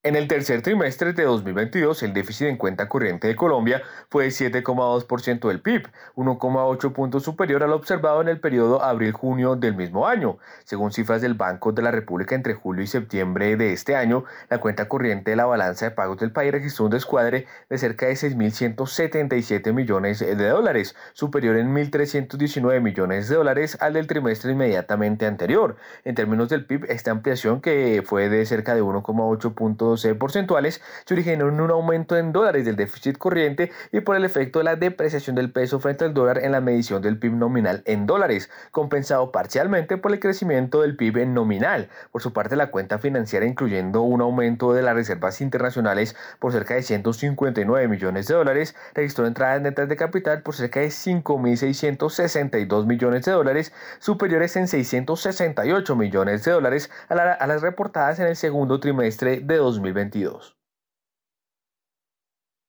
En 0.10 0.16
el 0.16 0.28
tercer 0.28 0.64
trimestre 0.64 1.14
de 1.14 1.24
2022, 1.24 2.02
el 2.02 2.14
déficit 2.14 2.48
en 2.48 2.58
cuenta 2.58 2.90
corriente 2.90 3.28
de 3.28 3.36
Colombia 3.36 3.84
fue 4.10 4.24
de 4.24 4.30
7,2% 4.32 5.48
del 5.48 5.62
PIB, 5.62 5.88
1,8 6.16 6.94
puntos 6.94 7.22
superior 7.22 7.62
al 7.62 7.74
observado 7.74 8.20
en 8.24 8.28
el 8.28 8.40
periodo 8.40 8.82
abril-junio 8.82 9.56
del 9.56 9.76
mismo 9.76 10.08
año. 10.08 10.40
Según 10.64 10.92
cifras 10.92 11.22
del 11.22 11.36
Banco 11.36 11.74
de 11.74 11.84
la 11.84 11.92
República 11.92 12.34
entre 12.34 12.56
julio 12.56 12.84
y 12.84 12.88
septiembre 12.88 13.56
de 13.56 13.72
este 13.72 13.96
año, 13.96 14.24
la 14.50 14.58
cuenta 14.58 14.88
corriente 14.88 15.30
de 15.30 15.38
la 15.38 15.46
balanza 15.46 15.86
de 15.86 15.92
pagos 15.92 16.18
del 16.18 16.32
país 16.32 16.54
registró 16.54 16.86
un 16.86 16.92
descuadre 16.92 17.46
de 17.70 17.78
cerca 17.78 18.08
de 18.08 18.14
6.177 18.14 19.74
millones 19.74 20.22
de 20.22 20.48
dólares, 20.48 20.96
superior 21.14 21.56
en 21.56 21.72
1.319 21.72 22.82
millones 22.82 23.30
de 23.30 23.36
dólares 23.36 23.78
al 23.80 23.94
del 23.94 24.08
trimestre 24.08 24.54
inmediatamente 24.54 25.28
anterior. 25.28 25.76
En 26.04 26.16
términos 26.16 26.50
del 26.50 26.66
PIB, 26.66 26.86
esta 26.90 27.12
ampliación, 27.12 27.62
que 27.62 28.02
fue 28.04 28.30
de 28.30 28.44
cerca 28.48 28.74
de 28.74 28.82
1,8 28.82 29.54
puntos 29.54 29.99
porcentuales 30.18 30.82
se 31.06 31.14
originó 31.14 31.50
en 31.50 31.62
un 31.62 31.72
aumento 31.72 32.18
en 32.18 32.32
dólares 32.32 32.66
del 32.66 32.76
déficit 32.76 33.18
corriente 33.18 33.72
y 33.92 34.02
por 34.02 34.16
el 34.16 34.26
efecto 34.26 34.60
de 34.60 34.66
la 34.66 34.76
depreciación 34.76 35.36
del 35.36 35.52
peso 35.52 35.80
frente 35.80 36.06
al 36.06 36.14
dólar 36.14 36.40
en 36.40 36.52
la 36.52 36.62
medición 36.62 37.02
del 37.02 37.18
PIB 37.18 37.34
nominal 37.34 37.84
en 37.86 38.06
dólares, 38.06 38.50
compensado 38.72 39.32
parcialmente 39.32 39.98
por 39.98 40.12
el 40.12 40.20
crecimiento 40.20 40.82
del 40.82 40.96
PIB 40.96 41.28
nominal. 41.28 41.90
Por 42.12 42.22
su 42.22 42.34
parte, 42.34 42.56
la 42.56 42.72
cuenta 42.72 43.00
financiera, 43.00 43.46
incluyendo 43.46 44.02
un 44.02 44.22
aumento 44.22 44.74
de 44.74 44.82
las 44.82 44.96
reservas 44.96 45.42
internacionales 45.42 46.16
por 46.40 46.52
cerca 46.52 46.76
de 46.76 46.84
159 46.84 47.88
millones 47.88 48.28
de 48.28 48.36
dólares, 48.36 48.76
registró 48.94 49.26
entradas 49.28 49.62
netas 49.62 49.90
de 49.90 49.96
capital 49.96 50.42
por 50.42 50.56
cerca 50.56 50.80
de 50.80 50.88
5.662 50.88 52.86
millones 52.86 53.26
de 53.26 53.32
dólares, 53.32 53.74
superiores 54.00 54.56
en 54.56 54.68
668 54.68 55.96
millones 55.96 56.44
de 56.44 56.52
dólares 56.52 56.90
a, 57.10 57.14
a 57.14 57.48
las 57.48 57.62
reportadas 57.62 58.20
en 58.20 58.28
el 58.28 58.36
segundo 58.36 58.80
trimestre 58.80 59.40
de 59.40 59.56
2020. 59.58 59.79
2022? 59.82 60.56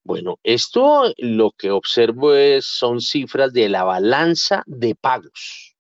Bueno, 0.03 0.39
esto 0.43 1.13
lo 1.19 1.53
que 1.53 1.71
observo 1.71 2.35
es, 2.35 2.65
son 2.65 3.01
cifras 3.01 3.53
de 3.53 3.69
la 3.69 3.85
balanza 3.85 4.63
de 4.67 4.95
pagos. 4.95 5.77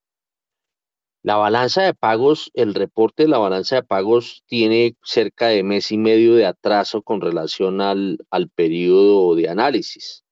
La 1.22 1.36
balanza 1.36 1.82
de 1.82 1.94
pagos, 1.94 2.50
el 2.54 2.74
reporte 2.74 3.24
de 3.24 3.28
la 3.28 3.38
balanza 3.38 3.76
de 3.76 3.82
pagos 3.82 4.42
tiene 4.46 4.96
cerca 5.02 5.48
de 5.48 5.62
mes 5.62 5.92
y 5.92 5.98
medio 5.98 6.34
de 6.34 6.46
atraso 6.46 7.02
con 7.02 7.20
relación 7.20 7.80
al, 7.80 8.18
al 8.30 8.48
periodo 8.48 9.34
de 9.34 9.48
análisis 9.48 10.24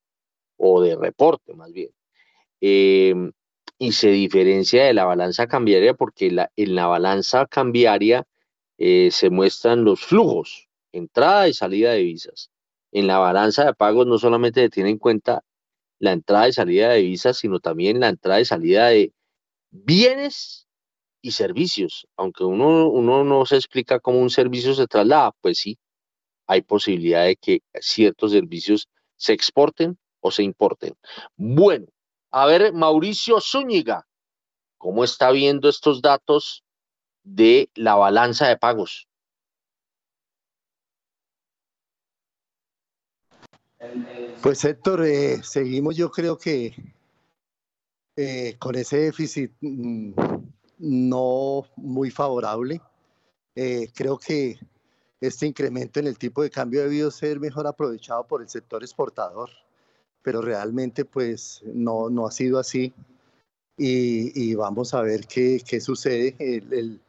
o 0.57 0.81
de 0.81 0.95
reporte 0.95 1.53
más 1.53 1.71
bien. 1.71 1.91
Eh, 2.61 3.13
y 3.77 3.93
se 3.93 4.09
diferencia 4.11 4.83
de 4.85 4.93
la 4.93 5.05
balanza 5.05 5.47
cambiaria 5.47 5.93
porque 5.93 6.27
en 6.55 6.75
la 6.75 6.87
balanza 6.87 7.45
cambiaria 7.45 8.25
eh, 8.77 9.09
se 9.11 9.29
muestran 9.29 9.83
los 9.83 10.01
flujos, 10.01 10.68
entrada 10.91 11.47
y 11.47 11.53
salida 11.53 11.91
de 11.91 11.99
divisas. 11.99 12.51
En 12.91 13.07
la 13.07 13.19
balanza 13.19 13.65
de 13.65 13.73
pagos 13.73 14.07
no 14.07 14.17
solamente 14.17 14.61
se 14.61 14.69
tiene 14.69 14.89
en 14.89 14.97
cuenta 14.97 15.43
la 15.99 16.13
entrada 16.13 16.47
y 16.47 16.53
salida 16.53 16.89
de 16.89 16.99
divisas, 16.99 17.37
sino 17.37 17.59
también 17.59 17.99
la 17.99 18.09
entrada 18.09 18.41
y 18.41 18.45
salida 18.45 18.87
de 18.87 19.13
bienes 19.71 20.67
y 21.21 21.31
servicios. 21.31 22.07
Aunque 22.17 22.43
uno, 22.43 22.89
uno 22.89 23.23
no 23.23 23.45
se 23.45 23.57
explica 23.57 23.99
cómo 23.99 24.19
un 24.19 24.29
servicio 24.29 24.73
se 24.73 24.87
traslada, 24.87 25.33
pues 25.41 25.59
sí, 25.59 25.77
hay 26.47 26.61
posibilidad 26.61 27.25
de 27.25 27.35
que 27.35 27.61
ciertos 27.79 28.31
servicios 28.31 28.87
se 29.17 29.33
exporten 29.33 29.99
o 30.21 30.31
se 30.31 30.43
importen. 30.43 30.95
Bueno, 31.35 31.87
a 32.31 32.45
ver, 32.45 32.73
Mauricio 32.73 33.39
Zúñiga, 33.41 34.07
¿cómo 34.77 35.03
está 35.03 35.31
viendo 35.31 35.69
estos 35.69 36.01
datos 36.01 36.63
de 37.23 37.69
la 37.75 37.95
balanza 37.95 38.47
de 38.47 38.57
pagos? 38.57 39.08
Pues 44.41 44.65
Héctor, 44.65 45.05
eh, 45.05 45.41
seguimos 45.41 45.95
yo 45.95 46.11
creo 46.11 46.37
que 46.37 46.73
eh, 48.17 48.57
con 48.59 48.75
ese 48.75 48.97
déficit 48.97 49.53
mm, 49.61 50.13
no 50.79 51.65
muy 51.77 52.11
favorable. 52.11 52.81
Eh, 53.55 53.89
creo 53.95 54.17
que 54.17 54.59
este 55.21 55.47
incremento 55.47 55.99
en 55.99 56.07
el 56.07 56.17
tipo 56.17 56.43
de 56.43 56.49
cambio 56.49 56.81
ha 56.81 56.83
debido 56.85 57.11
ser 57.11 57.39
mejor 57.39 57.67
aprovechado 57.67 58.25
por 58.27 58.41
el 58.41 58.49
sector 58.49 58.83
exportador, 58.83 59.49
pero 60.21 60.41
realmente 60.41 61.05
pues 61.05 61.61
no, 61.65 62.09
no 62.09 62.27
ha 62.27 62.31
sido 62.31 62.59
así. 62.59 62.93
Y, 63.77 64.51
y 64.51 64.55
vamos 64.55 64.93
a 64.93 65.01
ver 65.01 65.25
qué, 65.25 65.61
qué 65.65 65.79
sucede. 65.79 66.35
El, 66.39 66.73
el, 66.73 67.01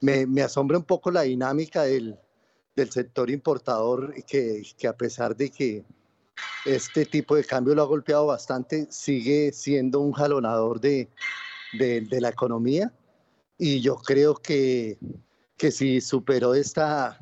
me, 0.00 0.26
me, 0.26 0.42
asombra 0.42 0.78
un 0.78 0.84
poco 0.84 1.10
la 1.10 1.22
dinámica 1.22 1.82
del, 1.82 2.18
del 2.74 2.90
sector 2.90 3.30
importador, 3.30 4.14
que, 4.24 4.62
que 4.78 4.88
a 4.88 4.96
pesar 4.96 5.36
de 5.36 5.50
que 5.50 5.84
este 6.64 7.04
tipo 7.04 7.36
de 7.36 7.44
cambio 7.44 7.74
lo 7.74 7.82
ha 7.82 7.86
golpeado 7.86 8.26
bastante, 8.26 8.86
sigue 8.90 9.52
siendo 9.52 10.00
un 10.00 10.12
jalonador 10.12 10.80
de, 10.80 11.08
de, 11.78 12.00
de 12.02 12.20
la 12.20 12.30
economía 12.30 12.92
y 13.58 13.80
yo 13.80 13.96
creo 13.96 14.34
que, 14.34 14.98
que 15.56 15.70
si 15.70 16.00
superó 16.00 16.54
esta, 16.54 17.18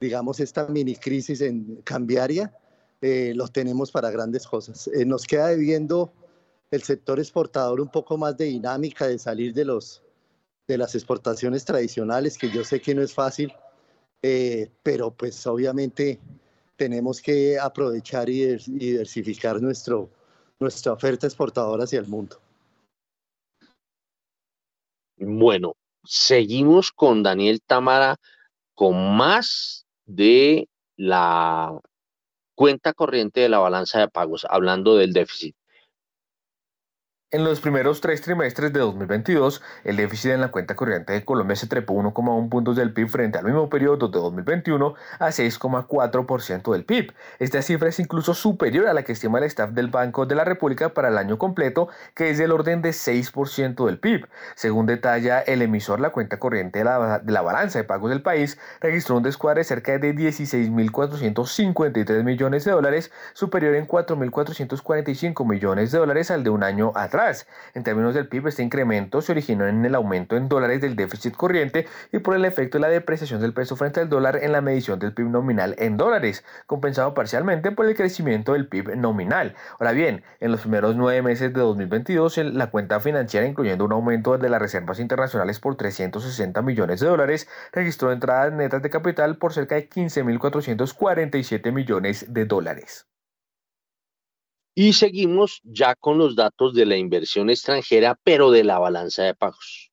digamos, 0.00 0.40
esta 0.40 0.66
mini 0.66 0.96
crisis 0.96 1.40
en 1.40 1.76
cambiaria, 1.82 2.52
eh, 3.00 3.32
lo 3.34 3.48
tenemos 3.48 3.90
para 3.90 4.10
grandes 4.10 4.46
cosas. 4.46 4.88
Eh, 4.88 5.04
nos 5.04 5.24
queda 5.24 5.48
debiendo 5.48 6.12
el 6.70 6.82
sector 6.82 7.18
exportador 7.18 7.80
un 7.80 7.90
poco 7.90 8.16
más 8.18 8.36
de 8.36 8.46
dinámica, 8.46 9.06
de 9.06 9.18
salir 9.18 9.54
de, 9.54 9.64
los, 9.64 10.02
de 10.66 10.78
las 10.78 10.94
exportaciones 10.94 11.64
tradicionales, 11.64 12.36
que 12.36 12.50
yo 12.50 12.64
sé 12.64 12.80
que 12.80 12.94
no 12.94 13.02
es 13.02 13.14
fácil, 13.14 13.52
eh, 14.22 14.70
pero 14.82 15.10
pues 15.12 15.46
obviamente 15.46 16.20
tenemos 16.80 17.20
que 17.20 17.58
aprovechar 17.58 18.30
y 18.30 18.56
diversificar 18.56 19.60
nuestro, 19.60 20.08
nuestra 20.58 20.94
oferta 20.94 21.26
exportadora 21.26 21.84
hacia 21.84 22.00
el 22.00 22.06
mundo. 22.06 22.40
Bueno, 25.18 25.74
seguimos 26.02 26.90
con 26.90 27.22
Daniel 27.22 27.60
Tamara 27.60 28.16
con 28.74 29.14
más 29.14 29.84
de 30.06 30.70
la 30.96 31.78
cuenta 32.54 32.94
corriente 32.94 33.40
de 33.40 33.50
la 33.50 33.58
balanza 33.58 34.00
de 34.00 34.08
pagos, 34.08 34.46
hablando 34.48 34.96
del 34.96 35.12
déficit. 35.12 35.54
En 37.32 37.44
los 37.44 37.60
primeros 37.60 38.00
tres 38.00 38.22
trimestres 38.22 38.72
de 38.72 38.80
2022, 38.80 39.62
el 39.84 39.96
déficit 39.96 40.32
en 40.32 40.40
la 40.40 40.50
cuenta 40.50 40.74
corriente 40.74 41.12
de 41.12 41.24
Colombia 41.24 41.54
se 41.54 41.68
trepó 41.68 41.94
1,1 41.94 42.48
puntos 42.48 42.74
del 42.74 42.92
PIB 42.92 43.08
frente 43.08 43.38
al 43.38 43.44
mismo 43.44 43.70
periodo 43.70 44.08
de 44.08 44.18
2021 44.18 44.96
a 45.20 45.28
6,4% 45.28 46.72
del 46.72 46.84
PIB. 46.84 47.12
Esta 47.38 47.62
cifra 47.62 47.88
es 47.88 48.00
incluso 48.00 48.34
superior 48.34 48.88
a 48.88 48.94
la 48.94 49.04
que 49.04 49.12
estima 49.12 49.38
el 49.38 49.44
staff 49.44 49.70
del 49.70 49.86
Banco 49.86 50.26
de 50.26 50.34
la 50.34 50.42
República 50.42 50.92
para 50.92 51.06
el 51.06 51.18
año 51.18 51.38
completo, 51.38 51.88
que 52.16 52.30
es 52.30 52.38
del 52.38 52.50
orden 52.50 52.82
de 52.82 52.90
6% 52.90 53.86
del 53.86 54.00
PIB. 54.00 54.26
Según 54.56 54.86
detalla 54.86 55.38
el 55.38 55.62
emisor, 55.62 56.00
la 56.00 56.10
cuenta 56.10 56.40
corriente 56.40 56.80
de 56.80 56.84
la, 56.84 57.42
balanza 57.42 57.78
de 57.78 57.84
pagos 57.84 58.10
del 58.10 58.22
país 58.22 58.58
registró 58.80 59.16
un 59.16 59.22
descuadre 59.22 59.60
de 59.60 59.64
cerca 59.66 59.96
de 59.96 60.16
16.453 60.16 62.24
millones 62.24 62.64
de 62.64 62.72
dólares, 62.72 63.12
superior 63.34 63.76
en 63.76 63.86
4.445 63.86 65.48
millones 65.48 65.92
de 65.92 65.98
dólares 65.98 66.32
al 66.32 66.42
de 66.42 66.50
un 66.50 66.64
año 66.64 66.90
atrás. 66.96 67.19
En 67.74 67.84
términos 67.84 68.14
del 68.14 68.28
PIB, 68.28 68.48
este 68.48 68.62
incremento 68.62 69.20
se 69.20 69.32
originó 69.32 69.66
en 69.66 69.84
el 69.84 69.94
aumento 69.94 70.36
en 70.36 70.48
dólares 70.48 70.80
del 70.80 70.96
déficit 70.96 71.36
corriente 71.36 71.86
y 72.12 72.18
por 72.18 72.34
el 72.34 72.46
efecto 72.46 72.78
de 72.78 72.82
la 72.82 72.88
depreciación 72.88 73.40
del 73.40 73.52
peso 73.52 73.76
frente 73.76 74.00
al 74.00 74.08
dólar 74.08 74.38
en 74.42 74.52
la 74.52 74.62
medición 74.62 74.98
del 74.98 75.12
PIB 75.12 75.28
nominal 75.28 75.74
en 75.78 75.98
dólares, 75.98 76.44
compensado 76.66 77.12
parcialmente 77.12 77.72
por 77.72 77.86
el 77.86 77.94
crecimiento 77.94 78.54
del 78.54 78.68
PIB 78.68 78.96
nominal. 78.96 79.54
Ahora 79.78 79.92
bien, 79.92 80.22
en 80.40 80.50
los 80.50 80.62
primeros 80.62 80.96
nueve 80.96 81.20
meses 81.20 81.52
de 81.52 81.60
2022, 81.60 82.38
la 82.38 82.70
cuenta 82.70 83.00
financiera, 83.00 83.46
incluyendo 83.46 83.84
un 83.84 83.92
aumento 83.92 84.38
de 84.38 84.48
las 84.48 84.60
reservas 84.60 84.98
internacionales 84.98 85.60
por 85.60 85.76
360 85.76 86.62
millones 86.62 87.00
de 87.00 87.06
dólares, 87.06 87.48
registró 87.72 88.12
entradas 88.12 88.52
netas 88.52 88.82
de 88.82 88.88
capital 88.88 89.36
por 89.36 89.52
cerca 89.52 89.74
de 89.74 89.90
15.447 89.90 91.70
millones 91.72 92.32
de 92.32 92.46
dólares. 92.46 93.10
Y 94.74 94.92
seguimos 94.92 95.60
ya 95.64 95.94
con 95.94 96.18
los 96.18 96.36
datos 96.36 96.74
de 96.74 96.86
la 96.86 96.96
inversión 96.96 97.50
extranjera, 97.50 98.18
pero 98.24 98.50
de 98.50 98.64
la 98.64 98.78
balanza 98.78 99.24
de 99.24 99.34
pagos. 99.34 99.89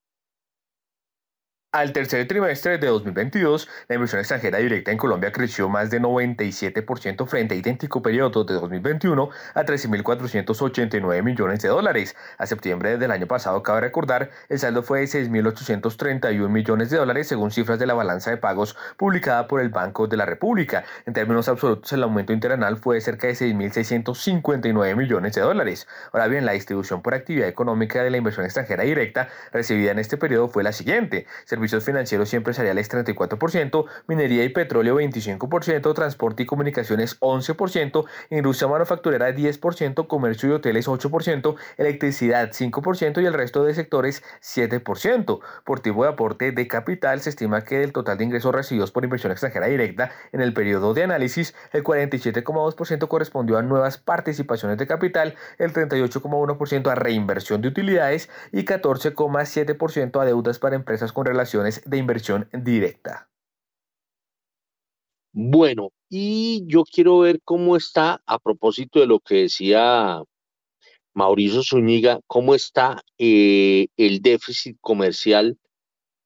Al 1.73 1.91
tercer 1.91 2.26
trimestre 2.30 2.77
de 2.77 2.88
2022, 2.88 3.68
la 3.89 3.95
inversión 3.95 4.19
extranjera 4.19 4.60
directa 4.60 4.89
en 4.89 4.98
Colombia 4.98 5.34
creció 5.34 5.68
más 5.68 5.89
de 5.89 5.99
97% 5.99 7.27
frente 7.27 7.56
a 7.56 7.57
idéntico 7.57 8.02
periodo 8.02 8.45
de 8.45 8.53
2021 8.53 9.30
a 9.53 9.65
13.489 9.65 11.23
millones 11.23 11.60
de 11.61 11.68
dólares. 11.68 12.15
A 12.38 12.48
septiembre 12.48 12.98
del 12.98 13.11
año 13.11 13.27
pasado, 13.27 13.64
cabe 13.64 13.81
recordar, 13.81 14.30
el 14.48 14.60
saldo 14.60 14.81
fue 14.81 15.02
de 15.02 15.07
6.831 15.07 16.48
millones 16.48 16.89
de 16.89 16.98
dólares 16.99 17.27
según 17.27 17.52
cifras 17.52 17.77
de 17.80 17.85
la 17.85 17.95
balanza 17.95 18.31
de 18.31 18.38
pagos 18.38 18.77
publicada 18.95 19.49
por 19.49 19.60
el 19.60 19.68
Banco 19.68 20.07
de 20.07 20.15
la 20.15 20.26
República. 20.26 20.85
En 21.06 21.11
términos 21.11 21.49
absolutos, 21.49 21.91
el 21.91 22.02
aumento 22.02 22.31
interanual 22.31 22.77
fue 22.77 22.95
de 22.95 23.02
cerca 23.02 23.27
de 23.27 23.34
6.659 23.34 24.95
millones 24.95 25.34
de 25.35 25.41
dólares. 25.41 25.85
Ahora 26.14 26.27
bien, 26.27 26.45
la 26.45 26.53
distribución 26.53 27.02
por 27.02 27.14
actividad 27.14 27.49
económica 27.49 28.02
de 28.02 28.10
la 28.10 28.15
inversión 28.15 28.45
extranjera 28.45 28.84
directa 28.84 29.27
recibida 29.52 29.91
en 29.91 29.99
este 29.99 30.15
periodo 30.15 30.48
fue 30.48 30.64
la 30.64 30.72
siguiente. 30.72 31.27
Servicios 31.57 31.84
financieros 31.84 32.31
y 32.31 32.35
empresariales 32.35 32.89
34%, 32.89 33.85
minería 34.05 34.43
y 34.43 34.49
petróleo 34.49 34.99
25%, 34.99 35.95
transporte 35.95 36.43
y 36.43 36.45
comunicaciones 36.45 37.19
11%, 37.19 38.05
industria 38.29 38.67
manufacturera 38.67 39.31
10%, 39.31 40.05
comercio 40.05 40.49
y 40.49 40.51
hoteles 40.51 40.88
8%, 40.88 41.55
electricidad 41.77 42.51
5% 42.51 43.23
y 43.23 43.25
el 43.25 43.34
resto 43.34 43.63
de 43.63 43.73
sectores 43.73 44.23
7%. 44.41 45.39
Por 45.65 45.79
tipo 45.79 46.03
de 46.03 46.09
aporte 46.09 46.51
de 46.51 46.67
capital, 46.67 47.21
se 47.21 47.31
estima 47.31 47.63
que 47.63 47.79
del 47.79 47.91
total 47.91 48.19
de 48.19 48.25
ingresos 48.25 48.53
recibidos 48.53 48.91
por 48.91 49.03
inversión 49.03 49.31
extranjera 49.31 49.65
directa 49.65 50.11
en 50.31 50.41
el 50.41 50.53
periodo 50.53 50.93
de 50.93 51.03
análisis, 51.03 51.55
el 51.73 51.84
47,2% 51.84 53.07
correspondió 53.07 53.57
a 53.57 53.63
nuevas 53.63 53.97
participaciones 53.97 54.77
de 54.77 54.85
capital, 54.85 55.34
el 55.57 55.73
38,1% 55.73 56.91
a 56.91 56.95
reinversión 56.95 57.61
de 57.61 57.69
utilidades 57.69 58.29
y 58.51 58.63
14,7% 58.63 60.21
a 60.21 60.25
deudas 60.25 60.59
para 60.59 60.75
empresas 60.75 61.11
con 61.11 61.25
de 61.53 61.98
inversión 61.98 62.49
directa. 62.52 63.30
Bueno, 65.32 65.91
y 66.10 66.64
yo 66.68 66.84
quiero 66.84 67.19
ver 67.19 67.40
cómo 67.44 67.76
está, 67.76 68.22
a 68.26 68.40
propósito 68.40 68.99
de 68.99 69.07
lo 69.07 69.19
que 69.19 69.36
decía 69.44 70.22
Mauricio 71.14 71.64
Zúñiga, 71.64 72.19
cómo 72.28 72.56
está 72.56 73.02
eh, 73.18 73.88
el 73.98 74.22
déficit 74.22 74.78
comercial 74.82 75.57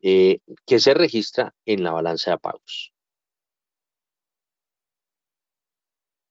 eh, 0.02 0.40
que 0.66 0.80
se 0.80 0.94
registra 0.94 1.54
en 1.66 1.84
la 1.84 1.92
balanza 1.92 2.32
de 2.32 2.38
pagos. 2.38 2.91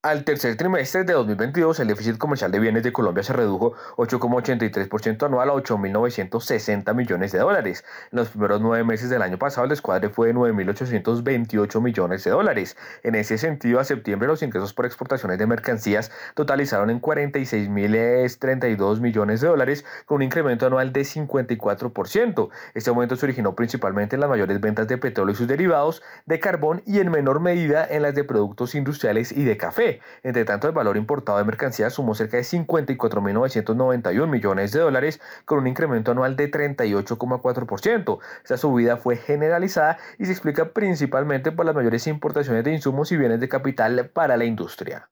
Al 0.02 0.24
tercer 0.24 0.56
trimestre 0.56 1.04
de 1.04 1.12
2022, 1.12 1.78
el 1.80 1.88
déficit 1.88 2.16
comercial 2.16 2.50
de 2.50 2.58
bienes 2.58 2.82
de 2.82 2.90
Colombia 2.90 3.22
se 3.22 3.34
redujo 3.34 3.74
8,83% 3.98 5.26
anual 5.26 5.50
a 5.50 5.52
8.960 5.52 6.94
millones 6.94 7.32
de 7.32 7.38
dólares. 7.38 7.84
En 8.10 8.16
los 8.16 8.30
primeros 8.30 8.62
nueve 8.62 8.82
meses 8.82 9.10
del 9.10 9.20
año 9.20 9.36
pasado, 9.38 9.64
el 9.64 9.68
descuadre 9.68 10.08
fue 10.08 10.28
de 10.28 10.34
9.828 10.36 11.82
millones 11.82 12.24
de 12.24 12.30
dólares. 12.30 12.78
En 13.02 13.14
ese 13.14 13.36
sentido, 13.36 13.78
a 13.78 13.84
septiembre, 13.84 14.26
los 14.26 14.42
ingresos 14.42 14.72
por 14.72 14.86
exportaciones 14.86 15.36
de 15.38 15.46
mercancías 15.46 16.10
totalizaron 16.34 16.88
en 16.88 17.02
46.032 17.02 19.00
millones 19.00 19.42
de 19.42 19.48
dólares, 19.48 19.84
con 20.06 20.16
un 20.16 20.22
incremento 20.22 20.64
anual 20.64 20.94
de 20.94 21.02
54%. 21.02 22.48
Este 22.72 22.88
aumento 22.88 23.16
se 23.16 23.26
originó 23.26 23.54
principalmente 23.54 24.16
en 24.16 24.20
las 24.20 24.30
mayores 24.30 24.62
ventas 24.62 24.88
de 24.88 24.96
petróleo 24.96 25.34
y 25.34 25.36
sus 25.36 25.46
derivados, 25.46 26.02
de 26.24 26.40
carbón 26.40 26.82
y 26.86 27.00
en 27.00 27.10
menor 27.10 27.40
medida 27.40 27.86
en 27.86 28.00
las 28.00 28.14
de 28.14 28.24
productos 28.24 28.74
industriales 28.74 29.30
y 29.30 29.44
de 29.44 29.58
café. 29.58 29.89
Entre 30.22 30.44
tanto, 30.44 30.66
el 30.68 30.72
valor 30.72 30.96
importado 30.96 31.38
de 31.38 31.44
mercancías 31.44 31.92
sumó 31.94 32.14
cerca 32.14 32.36
de 32.36 32.44
54.991 32.44 34.26
millones 34.28 34.72
de 34.72 34.80
dólares, 34.80 35.20
con 35.44 35.58
un 35.58 35.66
incremento 35.66 36.12
anual 36.12 36.36
de 36.36 36.50
38,4%. 36.50 38.18
Esta 38.42 38.56
subida 38.56 38.96
fue 38.96 39.16
generalizada 39.16 39.98
y 40.18 40.26
se 40.26 40.32
explica 40.32 40.72
principalmente 40.72 41.52
por 41.52 41.66
las 41.66 41.74
mayores 41.74 42.06
importaciones 42.06 42.64
de 42.64 42.74
insumos 42.74 43.10
y 43.12 43.16
bienes 43.16 43.40
de 43.40 43.48
capital 43.48 44.10
para 44.10 44.36
la 44.36 44.44
industria. 44.44 45.10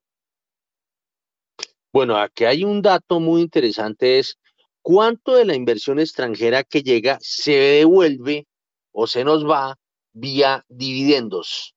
Bueno, 1.92 2.16
aquí 2.18 2.44
hay 2.44 2.64
un 2.64 2.82
dato 2.82 3.18
muy 3.18 3.40
interesante, 3.40 4.18
es 4.18 4.38
cuánto 4.82 5.34
de 5.34 5.44
la 5.44 5.54
inversión 5.54 5.98
extranjera 5.98 6.62
que 6.62 6.82
llega 6.82 7.18
se 7.20 7.52
devuelve 7.52 8.46
o 8.92 9.06
se 9.06 9.24
nos 9.24 9.46
va 9.46 9.76
vía 10.12 10.64
dividendos. 10.68 11.74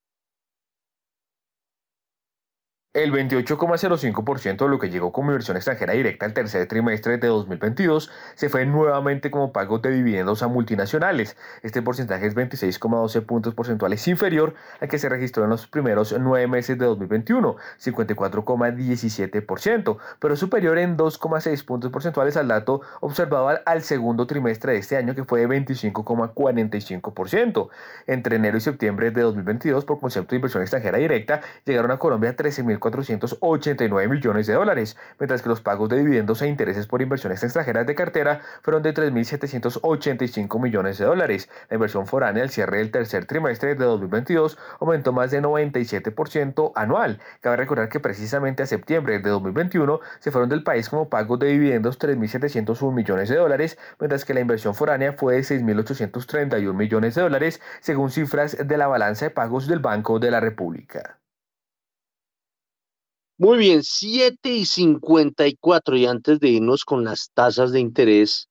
El 2.93 3.13
28,05% 3.13 4.65
de 4.65 4.67
lo 4.67 4.77
que 4.77 4.89
llegó 4.89 5.13
como 5.13 5.31
inversión 5.31 5.55
extranjera 5.55 5.93
directa 5.93 6.25
al 6.25 6.33
tercer 6.33 6.67
trimestre 6.67 7.19
de 7.19 7.29
2022 7.29 8.11
se 8.35 8.49
fue 8.49 8.65
nuevamente 8.65 9.31
como 9.31 9.53
pago 9.53 9.79
de 9.79 9.91
dividendos 9.91 10.43
a 10.43 10.49
multinacionales. 10.49 11.37
Este 11.63 11.81
porcentaje 11.81 12.27
es 12.27 12.35
26,12 12.35 13.25
puntos 13.25 13.53
porcentuales 13.53 14.05
inferior 14.09 14.55
al 14.81 14.89
que 14.89 14.99
se 14.99 15.07
registró 15.07 15.45
en 15.45 15.51
los 15.51 15.67
primeros 15.67 16.13
nueve 16.19 16.47
meses 16.47 16.77
de 16.77 16.83
2021, 16.83 17.55
54,17%, 17.81 19.97
pero 20.19 20.35
superior 20.35 20.77
en 20.77 20.97
2,6 20.97 21.63
puntos 21.63 21.91
porcentuales 21.91 22.35
al 22.35 22.49
dato 22.49 22.81
observado 22.99 23.57
al 23.65 23.83
segundo 23.83 24.27
trimestre 24.27 24.73
de 24.73 24.79
este 24.79 24.97
año 24.97 25.15
que 25.15 25.23
fue 25.23 25.39
de 25.39 25.47
25,45%. 25.47 27.69
Entre 28.07 28.35
enero 28.35 28.57
y 28.57 28.59
septiembre 28.59 29.11
de 29.11 29.21
2022, 29.21 29.85
por 29.85 30.01
concepto 30.01 30.31
de 30.31 30.35
inversión 30.35 30.61
extranjera 30.61 30.97
directa, 30.97 31.39
llegaron 31.63 31.91
a 31.91 31.97
Colombia 31.97 32.35
13.000 32.35 32.80
489 32.81 34.09
millones 34.09 34.47
de 34.47 34.53
dólares, 34.55 34.97
mientras 35.17 35.41
que 35.41 35.47
los 35.47 35.61
pagos 35.61 35.87
de 35.87 35.99
dividendos 35.99 36.41
e 36.41 36.47
intereses 36.47 36.85
por 36.87 37.01
inversiones 37.01 37.41
extranjeras 37.41 37.87
de 37.87 37.95
cartera 37.95 38.41
fueron 38.61 38.83
de 38.83 38.93
3.785 38.93 40.61
millones 40.61 40.97
de 40.97 41.05
dólares. 41.05 41.49
La 41.69 41.75
inversión 41.75 42.07
foránea 42.07 42.43
al 42.43 42.49
cierre 42.49 42.79
del 42.79 42.91
tercer 42.91 43.25
trimestre 43.25 43.75
de 43.75 43.85
2022 43.85 44.57
aumentó 44.81 45.13
más 45.13 45.31
de 45.31 45.41
97% 45.41 46.73
anual. 46.75 47.19
Cabe 47.39 47.55
recordar 47.55 47.87
que 47.87 48.01
precisamente 48.01 48.63
a 48.63 48.65
septiembre 48.65 49.19
de 49.19 49.29
2021 49.29 50.01
se 50.19 50.31
fueron 50.31 50.49
del 50.49 50.63
país 50.63 50.89
como 50.89 51.09
pagos 51.09 51.39
de 51.39 51.47
dividendos 51.47 51.97
3.701 51.97 52.93
millones 52.93 53.29
de 53.29 53.37
dólares, 53.37 53.77
mientras 53.99 54.25
que 54.25 54.33
la 54.33 54.41
inversión 54.41 54.75
foránea 54.75 55.13
fue 55.13 55.35
de 55.35 55.41
6.831 55.41 56.73
millones 56.73 57.15
de 57.15 57.21
dólares, 57.21 57.61
según 57.79 58.11
cifras 58.11 58.57
de 58.67 58.77
la 58.77 58.87
balanza 58.87 59.25
de 59.25 59.31
pagos 59.31 59.67
del 59.67 59.79
Banco 59.79 60.19
de 60.19 60.31
la 60.31 60.39
República. 60.39 61.20
Muy 63.41 63.57
bien, 63.57 63.81
7 63.83 64.53
y 64.53 64.65
54. 64.65 65.97
Y 65.97 66.05
antes 66.05 66.39
de 66.39 66.49
irnos 66.49 66.85
con 66.85 67.03
las 67.03 67.31
tasas 67.33 67.71
de 67.71 67.79
interés, 67.79 68.47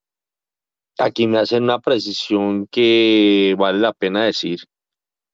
aquí 0.98 1.28
me 1.28 1.38
hacen 1.38 1.62
una 1.64 1.78
precisión 1.78 2.66
que 2.66 3.54
vale 3.56 3.78
la 3.78 3.92
pena 3.92 4.24
decir. 4.24 4.58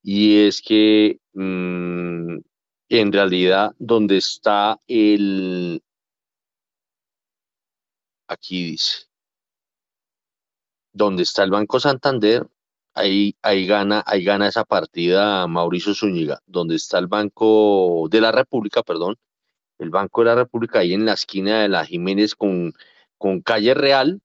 Y 0.03 0.45
es 0.45 0.61
que 0.61 1.19
mm, 1.33 2.37
en 2.89 3.11
realidad, 3.11 3.71
donde 3.79 4.17
está 4.17 4.77
el. 4.87 5.81
Aquí 8.27 8.63
dice. 8.71 9.07
Donde 10.93 11.23
está 11.23 11.43
el 11.43 11.49
Banco 11.49 11.79
Santander, 11.79 12.45
ahí, 12.93 13.35
ahí, 13.41 13.65
gana, 13.65 14.03
ahí 14.05 14.23
gana 14.23 14.47
esa 14.49 14.65
partida 14.65 15.47
Mauricio 15.47 15.95
Zúñiga. 15.95 16.41
Donde 16.45 16.75
está 16.75 16.99
el 16.99 17.07
Banco 17.07 18.07
de 18.11 18.21
la 18.21 18.31
República, 18.31 18.83
perdón, 18.83 19.17
el 19.79 19.89
Banco 19.89 20.21
de 20.21 20.25
la 20.27 20.35
República, 20.35 20.79
ahí 20.79 20.93
en 20.93 21.05
la 21.05 21.13
esquina 21.13 21.61
de 21.61 21.69
la 21.69 21.85
Jiménez 21.85 22.35
con, 22.35 22.73
con 23.17 23.41
calle 23.41 23.73
Real, 23.73 24.21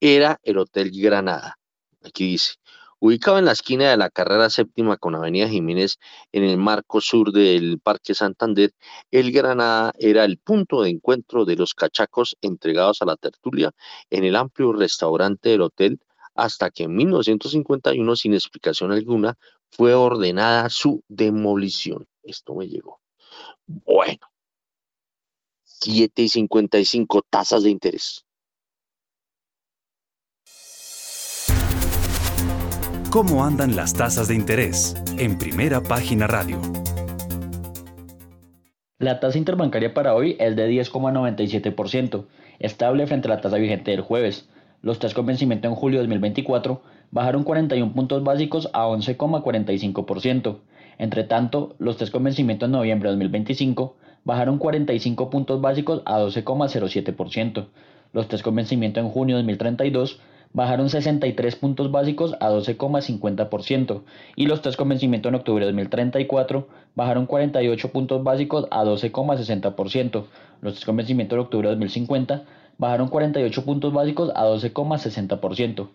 era 0.00 0.40
el 0.42 0.58
Hotel 0.58 0.90
Granada. 0.92 1.58
Aquí 2.02 2.32
dice, 2.32 2.54
ubicado 3.00 3.38
en 3.38 3.44
la 3.44 3.52
esquina 3.52 3.90
de 3.90 3.96
la 3.96 4.10
carrera 4.10 4.50
séptima 4.50 4.96
con 4.96 5.14
Avenida 5.14 5.48
Jiménez, 5.48 5.98
en 6.32 6.44
el 6.44 6.56
marco 6.56 7.00
sur 7.00 7.32
del 7.32 7.80
Parque 7.80 8.14
Santander, 8.14 8.72
el 9.10 9.32
Granada 9.32 9.92
era 9.98 10.24
el 10.24 10.38
punto 10.38 10.82
de 10.82 10.90
encuentro 10.90 11.44
de 11.44 11.56
los 11.56 11.74
cachacos 11.74 12.36
entregados 12.40 13.02
a 13.02 13.06
la 13.06 13.16
tertulia 13.16 13.72
en 14.10 14.24
el 14.24 14.36
amplio 14.36 14.72
restaurante 14.72 15.50
del 15.50 15.62
hotel, 15.62 16.00
hasta 16.34 16.70
que 16.70 16.84
en 16.84 16.94
1951, 16.94 18.16
sin 18.16 18.34
explicación 18.34 18.92
alguna, 18.92 19.36
fue 19.70 19.94
ordenada 19.94 20.68
su 20.70 21.02
demolición. 21.08 22.06
Esto 22.22 22.54
me 22.54 22.68
llegó. 22.68 23.00
Bueno, 23.66 24.29
7 25.82 26.22
y 26.22 26.28
55 26.28 27.22
tasas 27.30 27.62
de 27.62 27.70
interés. 27.70 28.26
¿Cómo 33.10 33.44
andan 33.44 33.74
las 33.74 33.94
tasas 33.94 34.28
de 34.28 34.34
interés? 34.34 34.94
En 35.18 35.38
primera 35.38 35.80
página 35.82 36.26
radio. 36.26 36.60
La 38.98 39.20
tasa 39.20 39.38
interbancaria 39.38 39.94
para 39.94 40.14
hoy 40.14 40.36
es 40.38 40.54
de 40.54 40.70
10,97%, 40.70 42.26
estable 42.58 43.06
frente 43.06 43.28
a 43.28 43.30
la 43.30 43.40
tasa 43.40 43.56
vigente 43.56 43.90
del 43.90 44.02
jueves. 44.02 44.50
Los 44.82 44.98
test 44.98 45.14
con 45.14 45.24
vencimiento 45.24 45.66
en 45.66 45.74
julio 45.74 46.00
de 46.00 46.04
2024 46.04 46.82
bajaron 47.10 47.42
41 47.42 47.94
puntos 47.94 48.22
básicos 48.22 48.68
a 48.74 48.86
11,45%. 48.86 50.58
Entre 50.98 51.24
tanto, 51.24 51.74
los 51.78 51.96
test 51.96 52.12
con 52.12 52.22
vencimiento 52.22 52.66
en 52.66 52.72
noviembre 52.72 53.08
de 53.08 53.12
2025 53.14 53.96
bajaron 54.24 54.58
45 54.58 55.30
puntos 55.30 55.60
básicos 55.60 56.02
a 56.04 56.20
12,07%. 56.20 57.66
Los 58.12 58.28
test 58.28 58.42
con 58.42 58.56
vencimiento 58.56 59.00
en 59.00 59.08
junio 59.08 59.36
de 59.36 59.42
2032 59.42 60.20
bajaron 60.52 60.90
63 60.90 61.56
puntos 61.56 61.92
básicos 61.92 62.34
a 62.40 62.50
12,50% 62.50 64.02
y 64.34 64.46
los 64.46 64.62
test 64.62 64.76
con 64.76 64.88
vencimiento 64.88 65.28
en 65.28 65.36
octubre 65.36 65.64
de 65.64 65.70
2034 65.70 66.68
bajaron 66.96 67.26
48 67.26 67.92
puntos 67.92 68.24
básicos 68.24 68.66
a 68.70 68.84
12,60%. 68.84 70.24
Los 70.60 70.74
test 70.74 70.86
con 70.86 70.96
vencimiento 70.96 71.36
en 71.36 71.42
octubre 71.42 71.68
de 71.68 71.74
2050 71.74 72.42
bajaron 72.78 73.08
48 73.08 73.64
puntos 73.64 73.92
básicos 73.92 74.32
a 74.34 74.44
12,60%. 74.46 75.88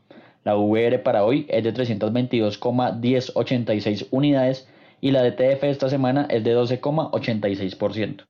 La 0.46 0.56
VR 0.56 1.00
para 1.00 1.26
hoy 1.26 1.46
es 1.50 1.64
de 1.64 1.74
322,1086 1.74 4.08
unidades 4.12 4.68
y 5.02 5.12
la 5.12 5.24
DTF 5.24 5.64
esta 5.64 5.90
semana 5.90 6.28
es 6.30 6.44
de 6.44 6.56
12,86%. 6.56 8.26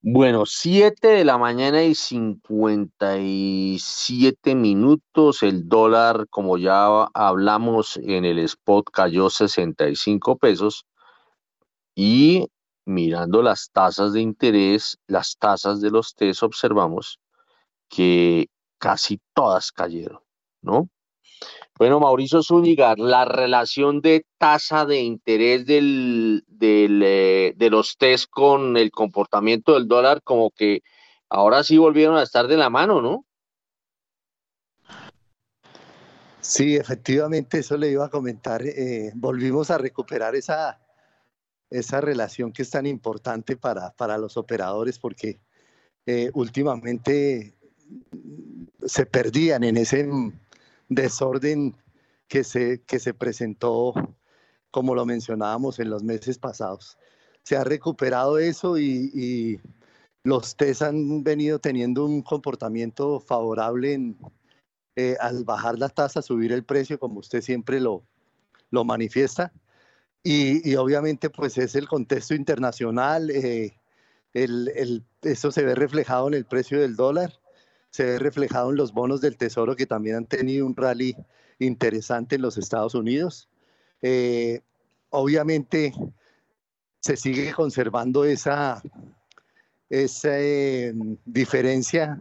Bueno, 0.00 0.46
7 0.46 1.08
de 1.08 1.24
la 1.24 1.38
mañana 1.38 1.82
y 1.82 1.94
57 1.94 4.54
minutos. 4.54 5.42
El 5.42 5.68
dólar, 5.68 6.28
como 6.30 6.56
ya 6.56 7.04
hablamos 7.14 7.96
en 7.96 8.24
el 8.24 8.38
spot, 8.38 8.90
cayó 8.92 9.28
65 9.28 10.38
pesos. 10.38 10.86
Y 11.96 12.46
mirando 12.86 13.42
las 13.42 13.70
tasas 13.70 14.12
de 14.12 14.20
interés, 14.20 14.98
las 15.08 15.36
tasas 15.36 15.80
de 15.80 15.90
los 15.90 16.14
TES, 16.14 16.42
observamos 16.42 17.18
que 17.88 18.48
casi 18.78 19.20
todas 19.34 19.72
cayeron, 19.72 20.20
¿no? 20.62 20.88
Bueno, 21.78 22.00
Mauricio 22.00 22.42
Zúñiga, 22.42 22.94
la 22.96 23.24
relación 23.24 24.00
de 24.00 24.26
tasa 24.36 24.84
de 24.84 25.00
interés 25.00 25.64
del, 25.64 26.44
del, 26.48 27.02
eh, 27.04 27.54
de 27.56 27.70
los 27.70 27.96
test 27.96 28.28
con 28.30 28.76
el 28.76 28.90
comportamiento 28.90 29.74
del 29.74 29.86
dólar, 29.86 30.22
como 30.22 30.50
que 30.50 30.82
ahora 31.28 31.62
sí 31.62 31.78
volvieron 31.78 32.16
a 32.16 32.24
estar 32.24 32.48
de 32.48 32.56
la 32.56 32.68
mano, 32.68 33.00
¿no? 33.00 33.24
Sí, 36.40 36.76
efectivamente, 36.76 37.58
eso 37.58 37.76
le 37.76 37.90
iba 37.90 38.06
a 38.06 38.10
comentar. 38.10 38.62
eh, 38.64 39.12
volvimos 39.14 39.70
a 39.70 39.78
recuperar 39.78 40.34
esa, 40.34 40.80
esa 41.70 42.00
relación 42.00 42.52
que 42.52 42.62
es 42.62 42.70
tan 42.70 42.86
importante 42.86 43.56
para, 43.56 43.92
para 43.92 44.18
los 44.18 44.36
operadores 44.36 44.98
porque 44.98 45.40
eh, 46.06 46.30
últimamente 46.34 47.54
se 48.86 49.06
perdían 49.06 49.64
en 49.64 49.76
ese 49.76 50.08
desorden 50.88 51.76
que 52.28 52.44
se, 52.44 52.82
que 52.82 52.98
se 52.98 53.14
presentó, 53.14 53.94
como 54.70 54.94
lo 54.94 55.06
mencionábamos 55.06 55.78
en 55.78 55.90
los 55.90 56.02
meses 56.02 56.38
pasados. 56.38 56.98
Se 57.42 57.56
ha 57.56 57.64
recuperado 57.64 58.38
eso 58.38 58.78
y, 58.78 59.10
y 59.14 59.60
los 60.24 60.56
TES 60.56 60.82
han 60.82 61.22
venido 61.22 61.58
teniendo 61.58 62.04
un 62.04 62.22
comportamiento 62.22 63.20
favorable 63.20 63.94
en, 63.94 64.18
eh, 64.96 65.16
al 65.20 65.44
bajar 65.44 65.78
la 65.78 65.88
tasa, 65.88 66.22
subir 66.22 66.52
el 66.52 66.64
precio, 66.64 66.98
como 66.98 67.20
usted 67.20 67.40
siempre 67.40 67.80
lo, 67.80 68.02
lo 68.70 68.84
manifiesta. 68.84 69.52
Y, 70.22 70.68
y 70.68 70.74
obviamente 70.76 71.30
pues 71.30 71.56
es 71.56 71.74
el 71.76 71.88
contexto 71.88 72.34
internacional, 72.34 73.30
eh, 73.30 73.78
el, 74.34 74.68
el, 74.74 75.04
eso 75.22 75.52
se 75.52 75.62
ve 75.62 75.74
reflejado 75.74 76.28
en 76.28 76.34
el 76.34 76.44
precio 76.44 76.80
del 76.80 76.96
dólar, 76.96 77.32
se 77.98 78.04
ve 78.04 78.18
reflejado 78.20 78.70
en 78.70 78.76
los 78.76 78.92
bonos 78.92 79.20
del 79.20 79.36
Tesoro 79.36 79.74
que 79.74 79.84
también 79.84 80.14
han 80.14 80.26
tenido 80.26 80.64
un 80.64 80.76
rally 80.76 81.16
interesante 81.58 82.36
en 82.36 82.42
los 82.42 82.56
Estados 82.56 82.94
Unidos. 82.94 83.48
Eh, 84.02 84.60
obviamente 85.10 85.92
se 87.00 87.16
sigue 87.16 87.52
conservando 87.52 88.24
esa, 88.24 88.80
esa 89.90 90.38
eh, 90.38 90.94
diferencia 91.24 92.16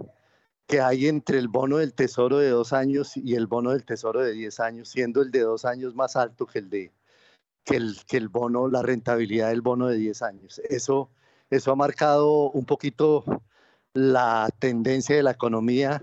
que 0.65 0.81
hay 0.81 1.07
entre 1.07 1.37
el 1.37 1.47
bono 1.47 1.77
del 1.77 1.93
Tesoro 1.93 2.39
de 2.39 2.49
dos 2.49 2.73
años 2.73 3.15
y 3.15 3.35
el 3.35 3.45
bono 3.45 3.69
del 3.69 3.85
Tesoro 3.85 4.23
de 4.23 4.31
diez 4.31 4.59
años, 4.59 4.89
siendo 4.89 5.21
el 5.21 5.29
de 5.29 5.41
dos 5.41 5.63
años 5.63 5.93
más 5.93 6.15
alto 6.15 6.47
que 6.47 6.57
el 6.57 6.71
de 6.71 6.91
que 7.63 7.75
el, 7.75 7.99
que 8.07 8.17
el 8.17 8.29
bono, 8.29 8.67
la 8.67 8.81
rentabilidad 8.81 9.49
del 9.49 9.61
bono 9.61 9.89
de 9.89 9.97
10 9.97 10.21
años. 10.23 10.59
Eso, 10.69 11.11
eso 11.51 11.71
ha 11.71 11.75
marcado 11.75 12.49
un 12.49 12.65
poquito 12.65 13.25
la 13.93 14.49
tendencia 14.59 15.15
de 15.15 15.23
la 15.23 15.31
economía, 15.31 16.01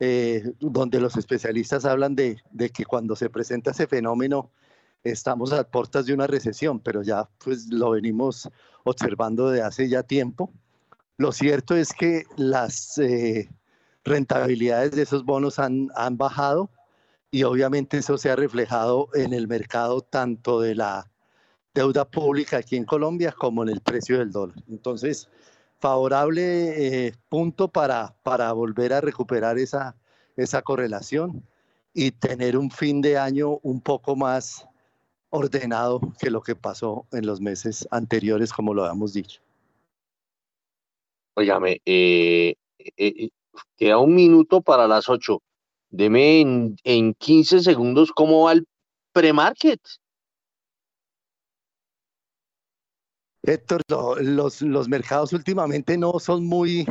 eh, 0.00 0.52
donde 0.60 1.00
los 1.00 1.16
especialistas 1.16 1.84
hablan 1.84 2.14
de, 2.16 2.42
que 2.74 2.84
cuando 2.84 3.16
se 3.16 3.30
presenta 3.30 3.70
ese 3.70 3.86
fenómeno 3.86 4.50
estamos 5.04 5.52
a 5.52 5.64
puertas 5.64 6.06
de 6.06 6.14
una 6.14 6.26
recesión, 6.26 6.80
pero 6.80 7.02
ya 7.02 7.28
pues 7.38 7.68
lo 7.68 7.90
venimos 7.90 8.48
observando 8.84 9.50
de 9.50 9.62
hace 9.62 9.88
ya 9.88 10.02
tiempo. 10.02 10.52
Lo 11.16 11.32
cierto 11.32 11.76
es 11.76 11.92
que 11.92 12.24
las 12.36 12.98
eh, 12.98 13.48
rentabilidades 14.04 14.92
de 14.92 15.02
esos 15.02 15.24
bonos 15.24 15.58
han, 15.58 15.88
han 15.94 16.16
bajado 16.16 16.70
y 17.30 17.44
obviamente 17.44 17.98
eso 17.98 18.18
se 18.18 18.30
ha 18.30 18.36
reflejado 18.36 19.08
en 19.14 19.32
el 19.32 19.48
mercado 19.48 20.02
tanto 20.02 20.60
de 20.60 20.74
la 20.74 21.10
deuda 21.74 22.04
pública 22.04 22.58
aquí 22.58 22.76
en 22.76 22.84
Colombia 22.84 23.32
como 23.32 23.62
en 23.62 23.70
el 23.70 23.80
precio 23.80 24.18
del 24.18 24.30
dólar. 24.30 24.62
Entonces, 24.68 25.28
favorable 25.82 27.06
eh, 27.06 27.12
punto 27.28 27.66
para, 27.66 28.14
para 28.22 28.52
volver 28.52 28.92
a 28.92 29.00
recuperar 29.00 29.58
esa, 29.58 29.96
esa 30.36 30.62
correlación 30.62 31.44
y 31.92 32.12
tener 32.12 32.56
un 32.56 32.70
fin 32.70 33.02
de 33.02 33.18
año 33.18 33.58
un 33.64 33.80
poco 33.80 34.14
más 34.14 34.64
ordenado 35.30 36.00
que 36.20 36.30
lo 36.30 36.40
que 36.40 36.54
pasó 36.54 37.04
en 37.10 37.26
los 37.26 37.40
meses 37.40 37.88
anteriores, 37.90 38.52
como 38.52 38.72
lo 38.74 38.84
habíamos 38.84 39.12
dicho. 39.12 39.40
Óigame, 41.34 41.80
eh, 41.84 42.54
eh, 42.96 43.30
queda 43.76 43.98
un 43.98 44.14
minuto 44.14 44.60
para 44.60 44.86
las 44.86 45.08
ocho. 45.08 45.42
Deme 45.90 46.40
en, 46.42 46.76
en 46.84 47.12
15 47.14 47.60
segundos 47.60 48.12
cómo 48.12 48.44
va 48.44 48.52
el 48.52 48.68
pre-market. 49.12 49.80
Héctor, 53.42 53.82
lo, 53.88 54.16
los, 54.16 54.62
los, 54.62 54.88
mercados 54.88 55.32
últimamente 55.32 55.98
no 55.98 56.18
son 56.20 56.46
muy, 56.46 56.86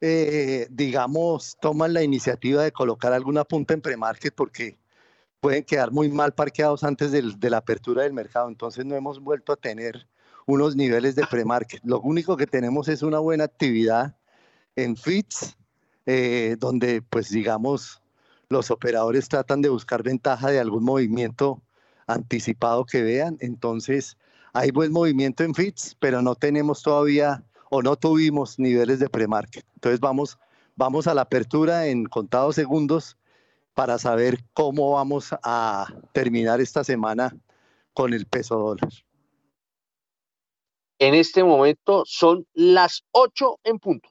eh, 0.00 0.66
digamos, 0.70 1.56
toman 1.60 1.92
la 1.92 2.02
iniciativa 2.02 2.62
de 2.62 2.72
colocar 2.72 3.12
alguna 3.12 3.44
punta 3.44 3.74
en 3.74 3.82
pre-market 3.82 4.34
porque 4.34 4.78
pueden 5.40 5.64
quedar 5.64 5.92
muy 5.92 6.08
mal 6.08 6.32
parqueados 6.32 6.84
antes 6.84 7.12
del, 7.12 7.38
de 7.38 7.50
la 7.50 7.58
apertura 7.58 8.02
del 8.02 8.12
mercado. 8.12 8.48
Entonces 8.48 8.84
no 8.86 8.94
hemos 8.94 9.20
vuelto 9.20 9.52
a 9.52 9.56
tener 9.56 10.06
unos 10.46 10.76
niveles 10.76 11.14
de 11.14 11.26
pre-market. 11.26 11.82
Lo 11.84 12.00
único 12.00 12.36
que 12.36 12.46
tenemos 12.46 12.88
es 12.88 13.02
una 13.02 13.18
buena 13.18 13.44
actividad 13.44 14.16
en 14.76 14.96
FITS, 14.96 15.56
eh, 16.06 16.56
donde 16.58 17.02
pues 17.02 17.28
digamos 17.28 18.02
los 18.48 18.70
operadores 18.70 19.28
tratan 19.28 19.60
de 19.60 19.68
buscar 19.68 20.02
ventaja 20.02 20.50
de 20.50 20.58
algún 20.58 20.84
movimiento 20.84 21.62
anticipado 22.06 22.86
que 22.86 23.02
vean. 23.02 23.36
Entonces, 23.40 24.16
hay 24.52 24.70
buen 24.70 24.92
movimiento 24.92 25.44
en 25.44 25.54
FITS, 25.54 25.96
pero 25.98 26.22
no 26.22 26.34
tenemos 26.34 26.82
todavía 26.82 27.44
o 27.70 27.82
no 27.82 27.96
tuvimos 27.96 28.58
niveles 28.58 28.98
de 28.98 29.08
pre-market. 29.08 29.64
Entonces, 29.74 30.00
vamos, 30.00 30.38
vamos 30.76 31.06
a 31.06 31.14
la 31.14 31.22
apertura 31.22 31.86
en 31.86 32.04
contados 32.06 32.54
segundos 32.56 33.16
para 33.74 33.98
saber 33.98 34.44
cómo 34.54 34.92
vamos 34.92 35.34
a 35.42 35.86
terminar 36.12 36.60
esta 36.60 36.82
semana 36.82 37.36
con 37.92 38.12
el 38.12 38.26
peso 38.26 38.56
dólar. 38.58 38.90
En 40.98 41.14
este 41.14 41.44
momento 41.44 42.02
son 42.06 42.44
las 42.54 43.04
8 43.12 43.60
en 43.62 43.78
punto. 43.78 44.08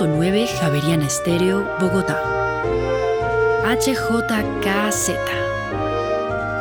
Javeriana 0.00 1.06
Estéreo, 1.06 1.64
Bogotá. 1.80 2.22
HJKZ. 3.64 5.10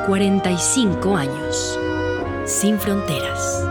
45 0.08 1.16
años. 1.16 1.80
Sin 2.46 2.80
fronteras. 2.80 3.64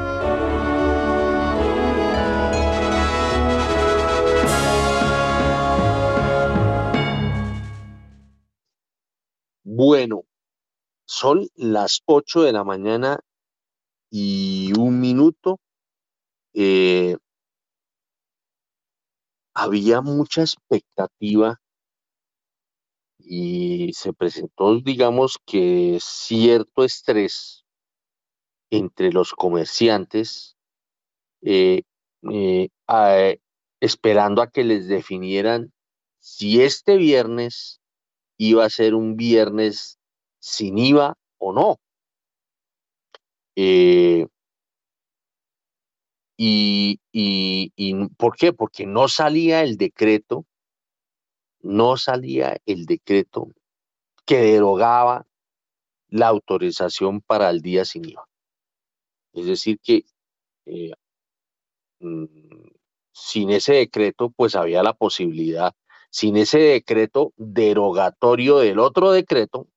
Bueno, 9.64 10.22
son 11.06 11.48
las 11.56 12.02
8 12.06 12.42
de 12.42 12.52
la 12.52 12.62
mañana 12.62 13.18
y 14.10 14.72
un 14.78 15.00
minuto. 15.00 15.58
Eh, 16.54 17.16
había 19.56 20.02
mucha 20.02 20.42
expectativa 20.42 21.58
y 23.18 23.90
se 23.94 24.12
presentó, 24.12 24.78
digamos 24.80 25.38
que 25.46 25.96
cierto 26.00 26.84
estrés 26.84 27.64
entre 28.70 29.10
los 29.12 29.32
comerciantes, 29.32 30.56
eh, 31.40 31.82
eh, 32.30 32.68
esperando 33.80 34.42
a 34.42 34.50
que 34.50 34.62
les 34.62 34.88
definieran 34.88 35.72
si 36.18 36.60
este 36.60 36.98
viernes 36.98 37.80
iba 38.36 38.66
a 38.66 38.70
ser 38.70 38.94
un 38.94 39.16
viernes 39.16 39.98
sin 40.38 40.76
IVA 40.76 41.14
o 41.38 41.54
no. 41.54 41.76
Eh, 43.56 44.26
y, 46.36 47.00
y, 47.12 48.08
¿por 48.16 48.36
qué? 48.36 48.52
Porque 48.52 48.86
no 48.86 49.08
salía 49.08 49.62
el 49.62 49.76
decreto, 49.76 50.46
no 51.60 51.96
salía 51.96 52.58
el 52.66 52.86
decreto 52.86 53.48
que 54.26 54.38
derogaba 54.38 55.26
la 56.08 56.28
autorización 56.28 57.20
para 57.20 57.50
el 57.50 57.62
día 57.62 57.84
sin 57.84 58.08
IVA. 58.08 58.28
Es 59.32 59.46
decir, 59.46 59.78
que 59.82 60.04
eh, 60.66 60.92
mm, 62.00 62.26
sin 63.12 63.50
ese 63.50 63.74
decreto, 63.74 64.30
pues 64.30 64.54
había 64.56 64.82
la 64.82 64.94
posibilidad, 64.94 65.74
sin 66.10 66.36
ese 66.36 66.58
decreto 66.58 67.32
derogatorio 67.36 68.58
del 68.58 68.78
otro 68.78 69.10
decreto, 69.12 69.68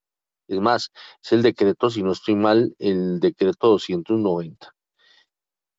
es 0.47 0.59
más, 0.59 0.91
es 1.23 1.31
el 1.31 1.43
decreto, 1.43 1.89
si 1.89 2.03
no 2.03 2.11
estoy 2.11 2.35
mal, 2.35 2.75
el 2.79 3.19
decreto 3.19 3.67
290. 3.69 4.73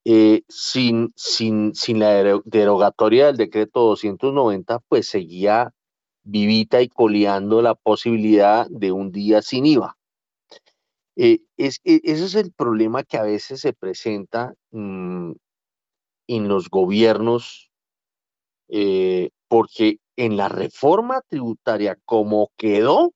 Eh, 0.04 0.42
sin, 0.48 1.12
sin, 1.14 1.74
sin 1.74 1.98
la 1.98 2.40
derogatoria 2.44 3.26
del 3.26 3.36
decreto 3.36 3.80
290, 3.80 4.78
pues 4.88 5.08
seguía 5.08 5.74
vivita 6.22 6.80
y 6.80 6.88
coleando 6.88 7.60
la 7.62 7.74
posibilidad 7.74 8.66
de 8.70 8.92
un 8.92 9.12
día 9.12 9.42
sin 9.42 9.66
IVA. 9.66 9.96
Eh, 11.16 11.40
es, 11.58 11.80
e, 11.84 12.00
ese 12.04 12.24
es 12.24 12.34
el 12.34 12.52
problema 12.52 13.02
que 13.02 13.18
a 13.18 13.22
veces 13.24 13.60
se 13.60 13.74
presenta 13.74 14.54
mm, 14.70 15.32
en 16.28 16.48
los 16.48 16.70
gobiernos, 16.70 17.70
eh, 18.68 19.30
porque 19.48 19.98
en 20.16 20.36
la 20.36 20.48
reforma 20.48 21.20
tributaria 21.28 21.98
como 22.06 22.52
quedó, 22.56 23.12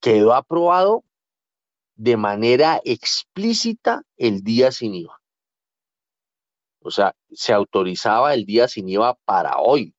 quedó 0.00 0.34
aprobado 0.34 1.04
de 1.94 2.16
manera 2.18 2.80
explícita 2.84 4.02
el 4.18 4.42
día 4.42 4.70
sin 4.72 4.94
IVA. 4.94 5.18
O 6.86 6.90
sea, 6.92 7.16
se 7.32 7.52
autorizaba 7.52 8.32
el 8.32 8.46
día 8.46 8.68
sin 8.68 8.88
IVA 8.88 9.18
para 9.24 9.58
hoy, 9.58 9.92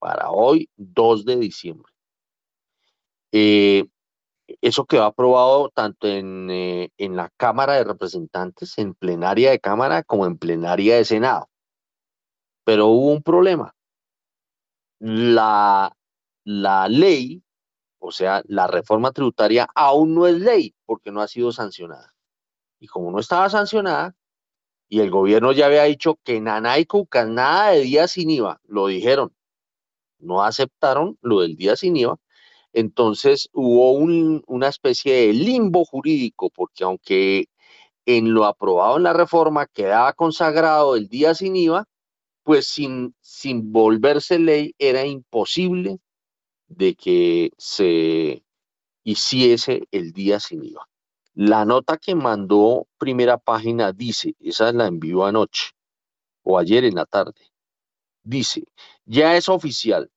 para 0.00 0.30
hoy, 0.30 0.68
2 0.76 1.24
de 1.24 1.36
diciembre. 1.36 1.92
Eh, 3.30 3.86
eso 4.60 4.86
quedó 4.86 5.04
aprobado 5.04 5.70
tanto 5.70 6.08
en, 6.08 6.50
eh, 6.50 6.90
en, 6.98 7.14
la 7.14 7.30
Cámara 7.36 7.74
de 7.74 7.84
Representantes, 7.84 8.76
en 8.78 8.94
plenaria 8.94 9.52
de 9.52 9.60
Cámara, 9.60 10.02
como 10.02 10.26
en 10.26 10.36
plenaria 10.36 10.96
de 10.96 11.04
Senado. 11.04 11.48
Pero 12.64 12.88
hubo 12.88 13.12
un 13.12 13.22
problema. 13.22 13.72
La, 14.98 15.96
la 16.42 16.88
ley, 16.88 17.44
o 18.00 18.10
sea, 18.10 18.42
la 18.46 18.66
reforma 18.66 19.12
tributaria, 19.12 19.68
aún 19.76 20.12
no 20.16 20.26
es 20.26 20.40
ley 20.40 20.74
porque 20.86 21.12
no 21.12 21.20
ha 21.20 21.28
sido 21.28 21.52
sancionada. 21.52 22.12
Y 22.80 22.88
como 22.88 23.12
no 23.12 23.20
estaba 23.20 23.48
sancionada, 23.48 24.16
y 24.94 25.00
el 25.00 25.10
gobierno 25.10 25.50
ya 25.50 25.66
había 25.66 25.82
dicho 25.82 26.20
que 26.22 26.40
Naná 26.40 26.78
y 26.78 26.86
Cucas, 26.86 27.28
nada 27.28 27.72
de 27.72 27.80
día 27.80 28.06
sin 28.06 28.30
IVA, 28.30 28.60
lo 28.68 28.86
dijeron, 28.86 29.34
no 30.20 30.44
aceptaron 30.44 31.18
lo 31.20 31.40
del 31.40 31.56
día 31.56 31.74
sin 31.74 31.96
IVA, 31.96 32.16
entonces 32.72 33.48
hubo 33.52 33.90
una 33.90 34.68
especie 34.68 35.12
de 35.12 35.32
limbo 35.32 35.84
jurídico, 35.84 36.48
porque 36.48 36.84
aunque 36.84 37.46
en 38.06 38.34
lo 38.34 38.44
aprobado 38.44 38.96
en 38.96 39.02
la 39.02 39.12
reforma 39.12 39.66
quedaba 39.66 40.12
consagrado 40.12 40.94
el 40.94 41.08
día 41.08 41.34
sin 41.34 41.56
IVA, 41.56 41.88
pues 42.44 42.68
sin, 42.68 43.16
sin 43.20 43.72
volverse 43.72 44.38
ley 44.38 44.76
era 44.78 45.04
imposible 45.04 45.98
de 46.68 46.94
que 46.94 47.50
se 47.58 48.44
hiciese 49.02 49.88
el 49.90 50.12
día 50.12 50.38
sin 50.38 50.62
IVA. 50.64 50.88
La 51.34 51.64
nota 51.64 51.96
que 51.96 52.14
mandó 52.14 52.86
primera 52.98 53.38
página 53.38 53.92
dice, 53.92 54.34
esa 54.40 54.72
la 54.72 54.86
envió 54.86 55.24
anoche 55.24 55.72
o 56.42 56.58
ayer 56.58 56.84
en 56.84 56.94
la 56.94 57.06
tarde, 57.06 57.50
dice, 58.22 58.64
ya 59.04 59.36
es 59.36 59.48
oficial, 59.48 60.10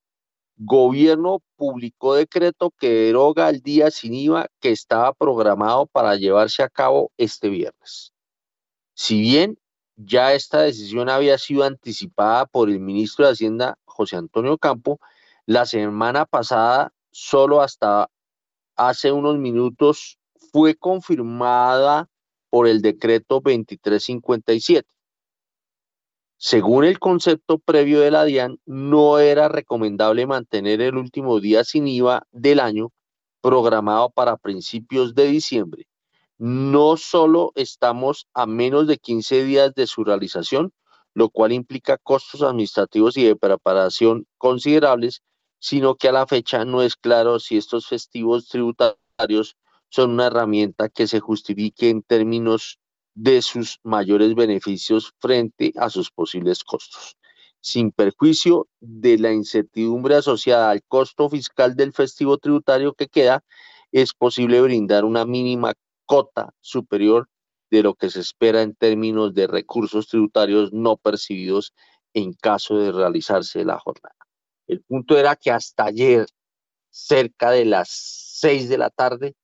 Gobierno 0.60 1.44
publicó 1.56 2.16
decreto 2.16 2.72
que 2.72 2.90
deroga 2.90 3.48
el 3.50 3.62
día 3.62 3.92
sin 3.92 4.16
IVA 4.16 4.48
que 4.60 4.72
estaba 4.72 5.14
programado 5.14 5.86
para 5.86 6.16
llevarse 6.16 6.64
a 6.64 6.70
cabo 6.70 7.12
este 7.18 7.50
viernes. 7.50 8.12
Si 8.96 9.22
bien 9.22 9.60
ya 9.96 10.34
esta 10.34 10.64
decisión 10.64 11.10
había 11.10 11.38
sido 11.38 11.64
anticipada 11.64 12.48
por 12.48 12.72
el 12.72 12.80
ministro 12.80 13.28
de 13.28 13.34
Hacienda, 13.34 13.78
José 13.86 14.16
Antonio 14.16 14.58
Campo, 14.58 15.00
la 15.46 15.68
semana 15.68 16.26
pasada, 16.26 16.92
solo 17.12 17.62
hasta 17.62 18.10
hace 18.76 19.12
unos 19.12 19.38
minutos, 19.38 20.18
fue 20.58 20.74
confirmada 20.74 22.10
por 22.50 22.68
el 22.68 22.82
decreto 22.82 23.42
2357. 23.42 24.90
Según 26.36 26.84
el 26.84 26.98
concepto 26.98 27.60
previo 27.60 28.00
de 28.00 28.10
la 28.10 28.24
DIAN, 28.24 28.58
no 28.66 29.20
era 29.20 29.50
recomendable 29.50 30.26
mantener 30.26 30.82
el 30.82 30.98
último 30.98 31.40
día 31.40 31.64
sin 31.64 31.88
IVA 31.88 32.26
del 32.32 32.60
año 32.60 32.92
programado 33.40 34.10
para 34.10 34.36
principios 34.36 35.14
de 35.14 35.28
diciembre. 35.28 35.86
No 36.40 36.98
solo 36.98 37.52
estamos 37.54 38.28
a 38.34 38.48
menos 38.48 38.88
de 38.88 38.98
15 38.98 39.44
días 39.44 39.76
de 39.76 39.86
su 39.86 40.04
realización, 40.04 40.74
lo 41.14 41.30
cual 41.30 41.52
implica 41.52 42.00
costos 42.00 42.42
administrativos 42.42 43.16
y 43.16 43.26
de 43.26 43.36
preparación 43.36 44.26
considerables, 44.40 45.22
sino 45.60 45.94
que 45.94 46.08
a 46.08 46.14
la 46.14 46.26
fecha 46.26 46.66
no 46.66 46.82
es 46.82 46.96
claro 46.96 47.40
si 47.40 47.58
estos 47.58 47.86
festivos 47.86 48.48
tributarios 48.48 49.56
son 49.90 50.12
una 50.12 50.28
herramienta 50.28 50.90
que 50.90 51.08
se 51.08 51.20
justifique 51.20 51.90
en 51.90 52.04
términos 52.04 52.80
de 53.14 53.42
sus 53.42 53.80
mayores 53.84 54.36
beneficios 54.36 55.14
frente 55.20 55.74
a 55.78 55.90
sus 55.90 56.12
posibles 56.12 56.64
costos, 56.64 57.18
sin 57.62 57.92
perjuicio 57.92 58.68
de 58.80 59.18
la 59.18 59.34
incertidumbre 59.34 60.16
asociada 60.16 60.70
al 60.70 60.84
costo 60.84 61.30
fiscal 61.30 61.76
del 61.76 61.94
festivo 61.94 62.38
tributario 62.38 62.94
que 62.94 63.08
queda, 63.08 63.44
es 63.92 64.14
posible 64.14 64.62
brindar 64.62 65.06
una 65.06 65.26
mínima 65.26 65.74
cota 66.06 66.54
superior 66.62 67.28
de 67.70 67.84
lo 67.84 67.96
que 67.96 68.10
se 68.10 68.20
espera 68.20 68.62
en 68.62 68.76
términos 68.76 69.34
de 69.34 69.48
recursos 69.48 70.08
tributarios 70.08 70.72
no 70.72 70.98
percibidos 70.98 71.74
en 72.14 72.34
caso 72.34 72.78
de 72.78 72.92
realizarse 72.92 73.66
la 73.66 73.80
jornada. 73.80 74.16
El 74.68 74.82
punto 74.82 75.18
era 75.18 75.36
que 75.36 75.52
hasta 75.52 75.86
ayer, 75.86 76.28
cerca 76.90 77.52
de 77.52 77.66
las 77.66 77.90
seis 77.90 78.70
de 78.70 78.78
la 78.78 78.90
tarde, 78.90 79.36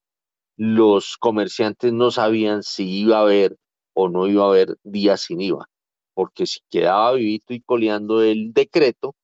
los 0.58 1.18
comerciantes 1.18 1.94
no 1.94 2.12
sabían 2.12 2.64
si 2.64 3.02
iba 3.02 3.18
a 3.18 3.22
haber 3.22 3.58
o 3.94 4.10
no 4.10 4.28
iba 4.28 4.44
a 4.46 4.48
haber 4.48 4.78
días 4.84 5.22
sin 5.22 5.42
IVA, 5.42 5.68
porque 6.14 6.46
si 6.46 6.60
quedaba 6.70 7.14
vivito 7.14 7.54
y 7.54 7.62
coleando 7.62 8.22
el 8.24 8.54
decreto, 8.54 9.16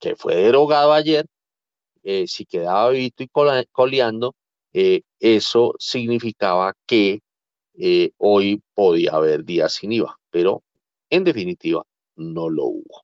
que 0.00 0.16
fue 0.16 0.36
derogado 0.36 0.92
ayer, 0.92 1.26
eh, 2.02 2.26
si 2.26 2.46
quedaba 2.46 2.90
vivito 2.90 3.22
y 3.22 3.28
coleando, 3.72 4.34
eh, 4.72 5.02
eso 5.18 5.74
significaba 5.78 6.74
que 6.86 7.20
eh, 7.74 8.12
hoy 8.18 8.62
podía 8.74 9.12
haber 9.12 9.44
días 9.44 9.74
sin 9.74 9.92
IVA, 9.92 10.16
pero 10.30 10.62
en 11.10 11.24
definitiva 11.24 11.84
no 12.16 12.48
lo 12.48 12.64
hubo. 12.66 13.02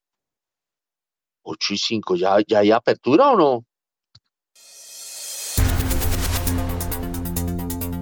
8 1.43 1.73
y 1.73 1.77
5, 1.77 2.15
¿ya, 2.15 2.37
ya 2.45 2.59
hay 2.59 2.71
apertura 2.71 3.31
o 3.31 3.37
no? 3.37 3.66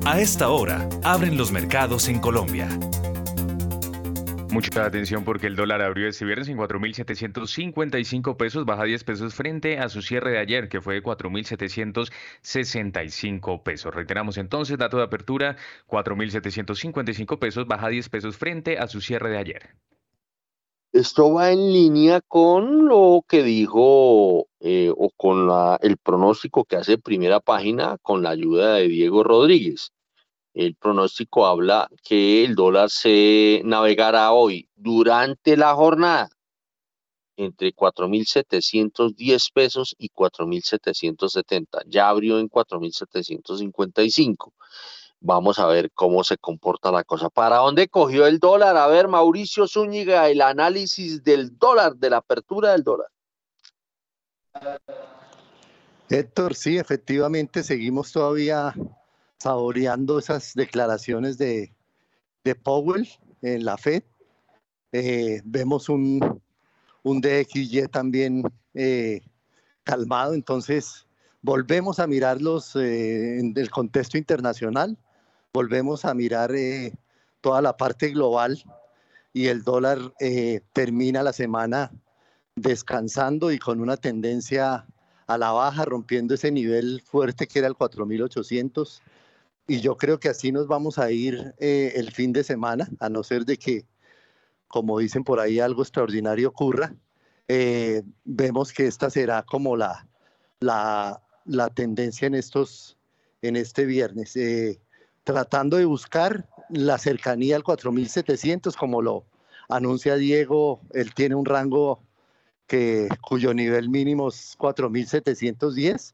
A 0.08 0.22
esta 0.22 0.52
hora, 0.52 0.88
abren 1.04 1.36
los 1.36 1.52
mercados 1.52 2.10
en 2.10 2.20
Colombia. 2.20 2.70
Mucha 4.52 4.86
atención 4.86 5.24
porque 5.24 5.48
el 5.48 5.56
dólar 5.56 5.82
abrió 5.82 6.08
este 6.08 6.26
viernes 6.26 6.48
en 6.48 6.60
4.755 6.60 8.38
pesos, 8.38 8.66
baja 8.66 8.84
10 8.84 9.04
pesos 9.04 9.34
frente 9.34 9.80
a 9.80 9.90
su 9.90 10.04
cierre 10.04 10.34
de 10.34 10.38
ayer, 10.38 10.70
que 10.70 10.80
fue 10.80 10.94
de 10.94 11.02
4.765 11.02 13.64
pesos. 13.64 13.96
Reiteramos 13.96 14.38
entonces, 14.38 14.78
dato 14.78 14.98
de 14.98 15.06
apertura, 15.06 15.56
4.755 15.88 17.40
pesos, 17.40 17.66
baja 17.66 17.90
10 17.90 18.08
pesos 18.10 18.38
frente 18.38 18.78
a 18.78 18.88
su 18.88 19.02
cierre 19.02 19.32
de 19.32 19.40
ayer. 19.40 19.70
Esto 20.94 21.34
va 21.34 21.52
en 21.52 21.74
línea 21.74 22.22
con 22.22 22.88
lo 22.88 23.26
que 23.28 23.42
dijo 23.42 24.46
eh, 24.60 24.92
o 24.96 25.10
con 25.18 25.48
la, 25.48 25.80
el 25.82 25.98
pronóstico 25.98 26.64
que 26.64 26.76
hace 26.78 27.00
primera 27.00 27.40
página 27.40 27.98
con 28.04 28.22
la 28.22 28.30
ayuda 28.30 28.76
de 28.76 28.88
Diego 28.88 29.24
Rodríguez. 29.24 29.95
El 30.56 30.76
pronóstico 30.76 31.46
habla 31.46 31.90
que 32.02 32.46
el 32.46 32.56
dólar 32.56 32.90
se 32.90 33.62
navegará 33.66 34.32
hoy 34.32 34.70
durante 34.74 35.58
la 35.58 35.76
jornada 35.76 36.30
entre 37.36 37.76
4.710 37.76 39.52
pesos 39.54 39.94
y 39.98 40.10
4.770. 40.10 41.84
Ya 41.88 42.08
abrió 42.08 42.40
en 42.40 42.50
4.755. 42.50 44.54
Vamos 45.20 45.60
a 45.60 45.68
ver 45.68 45.92
cómo 45.92 46.24
se 46.24 46.38
comporta 46.38 46.90
la 46.90 47.04
cosa. 47.04 47.30
¿Para 47.30 47.58
dónde 47.58 47.90
cogió 47.90 48.26
el 48.26 48.40
dólar? 48.40 48.78
A 48.78 48.88
ver, 48.88 49.10
Mauricio 49.10 49.68
Zúñiga, 49.68 50.30
el 50.30 50.42
análisis 50.42 51.22
del 51.22 51.58
dólar, 51.58 51.98
de 51.98 52.12
la 52.12 52.18
apertura 52.18 52.72
del 52.72 52.84
dólar. 52.84 53.10
Héctor, 56.10 56.56
sí, 56.56 56.78
efectivamente 56.78 57.62
seguimos 57.62 58.14
todavía 58.14 58.74
saboreando 59.40 60.20
esas 60.20 60.54
declaraciones 60.54 61.38
de, 61.38 61.72
Powell 62.64 63.08
en 63.42 63.66
la 63.66 63.78
FED. 63.78 64.04
Eh, 64.92 65.42
vemos 65.44 65.90
un, 65.90 66.20
DXY 67.04 67.88
también 67.92 68.44
eh, 68.74 69.22
calmado, 69.84 70.34
entonces 70.34 71.08
volvemos 71.42 72.00
a 72.00 72.08
mirarlos 72.08 72.76
eh, 72.76 73.40
en 73.40 73.54
el 73.56 73.70
contexto 73.70 74.18
internacional, 74.18 74.98
volvemos 75.54 76.06
a 76.06 76.14
mirar 76.14 76.52
toda 77.42 77.62
la 77.62 77.78
parte 77.78 78.10
global 78.10 78.64
y 79.34 79.48
el 79.48 79.64
dólar 79.64 80.00
termina 80.74 81.24
la 81.24 81.34
semana 81.34 81.92
descansando 82.56 83.52
y 83.52 83.60
con 83.60 83.82
una 83.82 83.98
tendencia 83.98 84.86
a 85.28 85.38
la 85.38 85.52
baja, 85.52 85.86
rompiendo 85.86 86.36
ese 86.36 86.52
nivel 86.52 87.02
fuerte 87.02 87.48
que 87.48 87.60
era 87.60 87.68
el 87.68 87.76
4.800. 87.76 89.02
Y 89.68 89.82
yo 89.82 89.98
creo 89.98 90.20
que 90.20 90.30
así 90.30 90.52
nos 90.52 90.68
vamos 90.68 91.00
a 91.00 91.12
ir 91.12 91.56
eh, 91.60 91.94
el 91.96 92.12
fin 92.12 92.34
de 92.34 92.44
semana, 92.44 92.88
a 93.00 93.10
no 93.10 93.24
ser 93.24 93.46
de 93.46 93.58
que, 93.58 93.86
como 94.68 95.00
dicen 95.00 95.24
por 95.24 95.40
ahí, 95.40 95.60
algo 95.60 95.82
extraordinario 95.82 96.50
ocurra. 96.50 96.94
Eh, 97.48 98.04
vemos 98.24 98.72
que 98.74 98.88
esta 98.88 99.10
será 99.10 99.44
como 99.44 99.76
la, 99.76 100.08
la, 100.60 101.22
la 101.46 101.70
tendencia 101.70 102.28
en, 102.28 102.36
estos, 102.36 102.98
en 103.42 103.56
este 103.56 103.86
viernes, 103.86 104.36
eh, 104.36 104.80
tratando 105.24 105.78
de 105.78 105.86
buscar 105.86 106.48
la 106.70 106.98
cercanía 106.98 107.56
al 107.56 107.64
4.700, 107.64 108.76
como 108.76 109.02
lo 109.02 109.26
anuncia 109.70 110.16
Diego, 110.16 110.82
él 110.94 111.14
tiene 111.14 111.36
un 111.36 111.46
rango 111.46 112.02
que, 112.68 113.08
cuyo 113.22 113.54
nivel 113.54 113.90
mínimo 113.90 114.30
es 114.30 114.58
4.710. 114.58 116.14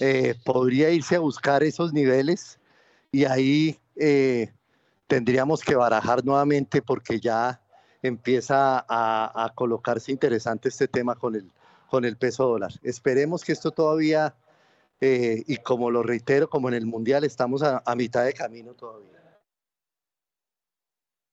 Eh, 0.00 0.34
podría 0.44 0.90
irse 0.90 1.16
a 1.16 1.20
buscar 1.20 1.62
esos 1.62 1.92
niveles 1.92 2.60
y 3.10 3.24
ahí 3.24 3.78
eh, 3.96 4.52
tendríamos 5.08 5.62
que 5.62 5.74
barajar 5.74 6.24
nuevamente 6.24 6.82
porque 6.82 7.18
ya 7.18 7.60
empieza 8.02 8.78
a, 8.88 9.44
a, 9.44 9.54
colocarse 9.54 10.12
interesante 10.12 10.68
este 10.68 10.86
tema 10.86 11.16
con 11.16 11.34
el, 11.34 11.50
con 11.88 12.04
el 12.04 12.16
peso 12.16 12.46
dólar. 12.46 12.72
Esperemos 12.82 13.42
que 13.44 13.52
esto 13.52 13.72
todavía, 13.72 14.36
eh, 15.00 15.42
y 15.46 15.56
como 15.56 15.90
lo 15.90 16.04
reitero, 16.04 16.48
como 16.48 16.68
en 16.68 16.74
el 16.74 16.86
Mundial, 16.86 17.24
estamos 17.24 17.62
a, 17.64 17.82
mitad 17.96 18.24
de 18.24 18.34
camino 18.34 18.74
todavía. 18.74 19.18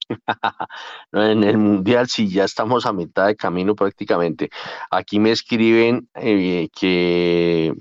en 1.12 1.44
el 1.44 1.58
Mundial 1.58 2.08
sí, 2.08 2.30
ya 2.30 2.46
estamos 2.46 2.88
a 2.88 2.94
mitad 2.94 3.28
de 3.28 3.36
camino 3.36 3.76
prácticamente. 3.76 4.50
Aquí 4.90 5.20
me 5.20 5.32
escriben 5.32 6.10
que 6.14 7.74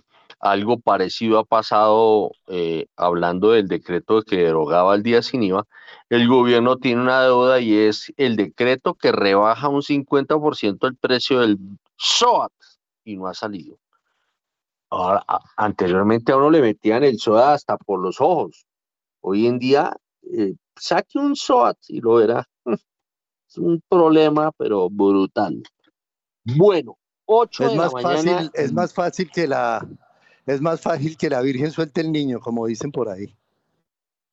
algo 0.45 0.79
parecido 0.79 1.39
ha 1.39 1.45
pasado 1.45 2.33
eh, 2.49 2.87
hablando 2.97 3.53
del 3.53 3.67
decreto 3.67 4.23
que 4.23 4.37
derogaba 4.37 4.95
el 4.95 5.03
día 5.03 5.23
sin 5.23 5.43
IVA. 5.43 5.67
El 6.11 6.29
gobierno 6.29 6.77
tiene 6.77 7.01
una 7.01 7.23
deuda 7.23 7.61
y 7.61 7.75
es 7.75 8.13
el 8.19 8.37
decreto 8.37 8.93
que 8.93 9.11
rebaja 9.11 9.71
un 9.71 9.81
50% 9.81 10.87
el 10.87 10.97
precio 10.97 11.41
del 11.41 11.59
SOAT 11.97 12.53
y 13.05 13.17
no 13.17 13.27
ha 13.27 13.33
salido. 13.33 13.79
Ahora, 14.91 15.25
anteriormente 15.57 16.31
a 16.31 16.37
uno 16.37 16.51
le 16.51 16.61
metían 16.61 17.05
el 17.05 17.19
SOAT 17.19 17.55
hasta 17.55 17.79
por 17.79 18.01
los 18.01 18.21
ojos. 18.21 18.67
Hoy 19.23 19.47
en 19.47 19.59
día 19.59 19.97
eh, 20.31 20.57
saque 20.77 21.19
un 21.19 21.37
SOAT 21.37 21.79
y 21.89 22.01
lo 22.03 22.17
verá. 22.17 22.47
Es 23.49 23.59
un 23.59 23.81
problema, 23.89 24.51
pero 24.59 24.91
brutal. 24.91 25.63
Bueno, 26.45 26.99
8 27.27 27.65
es 27.65 27.71
de 27.71 27.77
más 27.77 27.93
la 27.95 28.03
mañana. 28.03 28.33
Fácil, 28.33 28.51
es 28.55 28.73
más 28.73 28.93
fácil 28.93 29.31
que 29.31 29.47
la 29.47 29.87
es 30.47 30.61
más 30.61 30.81
fácil 30.81 31.17
que 31.17 31.31
la 31.31 31.41
Virgen 31.41 31.71
suelte 31.71 32.01
el 32.01 32.13
niño, 32.13 32.41
como 32.41 32.67
dicen 32.67 32.93
por 32.93 33.09
ahí. 33.09 33.35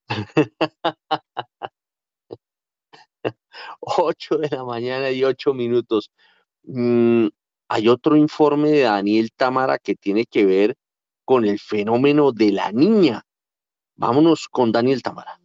8 3.80 4.38
de 4.38 4.48
la 4.50 4.64
mañana 4.64 5.10
y 5.10 5.24
8 5.24 5.54
minutos. 5.54 6.10
Mm, 6.64 7.28
hay 7.68 7.88
otro 7.88 8.16
informe 8.16 8.70
de 8.70 8.82
Daniel 8.82 9.32
Tamara 9.34 9.78
que 9.78 9.94
tiene 9.94 10.26
que 10.26 10.44
ver 10.44 10.76
con 11.24 11.44
el 11.44 11.58
fenómeno 11.58 12.32
de 12.32 12.52
la 12.52 12.72
niña. 12.72 13.24
Vámonos 13.96 14.48
con 14.48 14.72
Daniel 14.72 15.02
Tamara. 15.02 15.41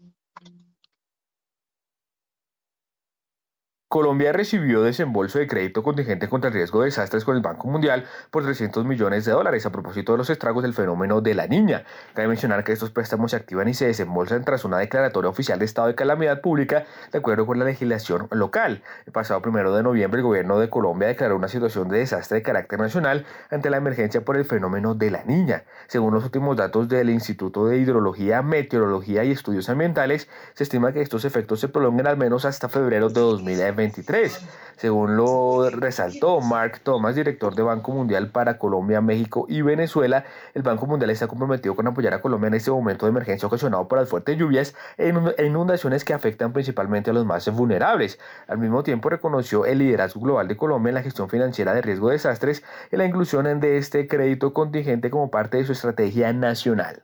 Colombia 3.89 4.34
recibió 4.34 4.81
desembolso 4.81 5.39
de 5.39 5.47
crédito 5.47 5.81
contingente 5.81 6.27
contra 6.27 6.49
el 6.49 6.53
riesgo 6.53 6.81
de 6.81 6.88
desastres 6.88 7.23
con 7.23 7.38
el 7.38 7.41
Banco 7.41 7.69
Mundial 7.69 8.03
por 8.31 8.43
300 8.43 8.84
millones 8.84 9.23
de 9.23 9.31
dólares 9.31 9.65
a 9.65 9.72
propósito 9.72 10.11
de 10.11 10.18
los 10.18 10.30
estragos 10.30 10.61
del 10.61 10.73
fenómeno 10.73 11.22
de 11.22 11.34
la 11.34 11.47
niña. 11.47 11.85
Cabe 12.14 12.27
mencionar 12.27 12.65
que 12.65 12.73
estos 12.73 12.91
préstamos 12.91 13.31
se 13.31 13.38
activan 13.38 13.69
y 13.69 13.73
se 13.73 13.88
desembolsan 13.88 14.43
tras 14.43 14.65
una 14.65 14.77
declaratoria 14.77 15.30
oficial 15.30 15.57
de 15.59 15.64
estado 15.64 15.88
de 15.88 15.95
calamidad 15.95 16.41
pública 16.41 16.84
de 17.14 17.19
acuerdo 17.19 17.45
con 17.45 17.59
la 17.59 17.64
legislación 17.64 18.27
local. 18.31 18.84
El 19.05 19.14
pasado 19.14 19.41
primero 19.41 19.73
de 19.73 19.84
noviembre, 19.84 20.19
el 20.19 20.26
gobierno 20.26 20.59
de 20.59 20.69
Colombia 20.69 21.07
declaró 21.07 21.38
una 21.38 21.47
situación 21.47 21.88
de 21.88 21.99
desastre 21.99 22.39
de 22.39 22.43
carácter 22.43 22.81
nacional 22.81 23.26
ante 23.49 23.69
la 23.69 23.77
emergencia 23.77 24.19
por 24.19 24.35
el 24.35 24.43
fenómeno 24.43 24.95
de 24.95 25.11
la 25.11 25.23
niña. 25.23 25.64
Según 25.88 26.14
los 26.14 26.26
últimos 26.26 26.57
datos 26.57 26.89
del 26.89 27.09
Instituto 27.09 27.68
de 27.68 27.77
Hidrología, 27.77 28.41
Meteorología 28.41 29.23
y 29.23 29.31
Estudios 29.31 29.69
Ambientales, 29.69 30.27
se 30.55 30.65
estima 30.65 30.91
que 30.91 31.01
estos 31.01 31.23
efectos 31.23 31.61
se 31.61 31.69
prolonguen 31.69 32.07
al 32.07 32.18
menos 32.18 32.43
hasta 32.43 32.68
febrero 32.68 33.07
de 33.07 33.22
2020. 33.22 33.76
23, 33.77 34.45
según 34.75 35.15
lo 35.15 35.69
resaltó 35.69 36.41
Mark 36.41 36.81
Thomas, 36.83 37.15
director 37.15 37.55
de 37.55 37.63
Banco 37.63 37.93
Mundial 37.93 38.29
para 38.29 38.59
Colombia, 38.59 38.99
México 38.99 39.45
y 39.47 39.61
Venezuela. 39.61 40.25
El 40.53 40.63
Banco 40.63 40.85
Mundial 40.85 41.09
está 41.09 41.27
comprometido 41.27 41.75
con 41.75 41.87
apoyar 41.87 42.13
a 42.13 42.21
Colombia 42.21 42.49
en 42.49 42.55
este 42.55 42.69
momento 42.69 43.05
de 43.05 43.11
emergencia 43.11 43.47
ocasionado 43.47 43.87
por 43.87 43.97
las 43.99 44.09
fuertes 44.09 44.37
lluvias 44.37 44.75
e 44.97 45.13
inundaciones 45.45 46.03
que 46.03 46.13
afectan 46.13 46.51
principalmente 46.51 47.11
a 47.11 47.13
los 47.13 47.25
más 47.25 47.49
vulnerables. 47.49 48.19
Al 48.47 48.57
mismo 48.57 48.83
tiempo 48.83 49.09
reconoció 49.09 49.65
el 49.65 49.79
liderazgo 49.79 50.19
global 50.19 50.47
de 50.47 50.57
Colombia 50.57 50.89
en 50.89 50.95
la 50.95 51.03
gestión 51.03 51.29
financiera 51.29 51.73
de 51.73 51.81
riesgo 51.81 52.09
de 52.09 52.13
desastres 52.13 52.63
y 52.91 52.97
la 52.97 53.05
inclusión 53.05 53.59
de 53.59 53.77
este 53.77 54.07
crédito 54.07 54.53
contingente 54.53 55.09
como 55.09 55.31
parte 55.31 55.57
de 55.57 55.65
su 55.65 55.71
estrategia 55.71 56.33
nacional. 56.33 57.03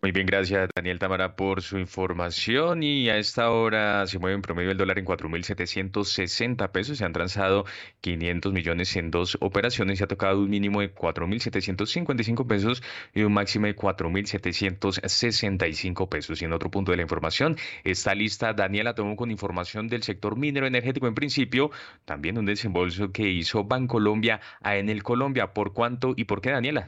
Muy 0.00 0.12
bien, 0.12 0.26
gracias 0.26 0.68
Daniel 0.76 1.00
Tamara 1.00 1.34
por 1.34 1.60
su 1.60 1.76
información 1.76 2.84
y 2.84 3.08
a 3.08 3.16
esta 3.18 3.50
hora 3.50 4.06
se 4.06 4.20
mueve 4.20 4.36
en 4.36 4.42
promedio 4.42 4.70
el 4.70 4.76
dólar 4.76 5.00
en 5.00 5.04
4.760 5.04 6.70
pesos, 6.70 6.98
se 6.98 7.04
han 7.04 7.12
transado 7.12 7.64
500 8.00 8.52
millones 8.52 8.94
en 8.94 9.10
dos 9.10 9.36
operaciones, 9.40 9.98
se 9.98 10.04
ha 10.04 10.06
tocado 10.06 10.40
un 10.40 10.50
mínimo 10.50 10.82
de 10.82 10.94
4.755 10.94 12.46
pesos 12.46 12.80
y 13.12 13.22
un 13.22 13.32
máximo 13.32 13.66
de 13.66 13.74
4.765 13.74 16.08
pesos. 16.08 16.42
Y 16.42 16.44
en 16.44 16.52
otro 16.52 16.70
punto 16.70 16.92
de 16.92 16.96
la 16.96 17.02
información 17.02 17.56
está 17.82 18.14
lista 18.14 18.52
Daniela 18.52 18.94
Tomó 18.94 19.16
con 19.16 19.32
información 19.32 19.88
del 19.88 20.04
sector 20.04 20.36
minero 20.36 20.68
energético 20.68 21.08
en 21.08 21.14
principio, 21.14 21.72
también 22.04 22.38
un 22.38 22.46
desembolso 22.46 23.10
que 23.10 23.28
hizo 23.28 23.64
Bancolombia 23.64 24.40
a 24.60 24.76
Enel 24.76 25.02
Colombia. 25.02 25.52
¿Por 25.52 25.72
cuánto 25.72 26.14
y 26.16 26.24
por 26.24 26.40
qué 26.40 26.50
Daniela? 26.50 26.86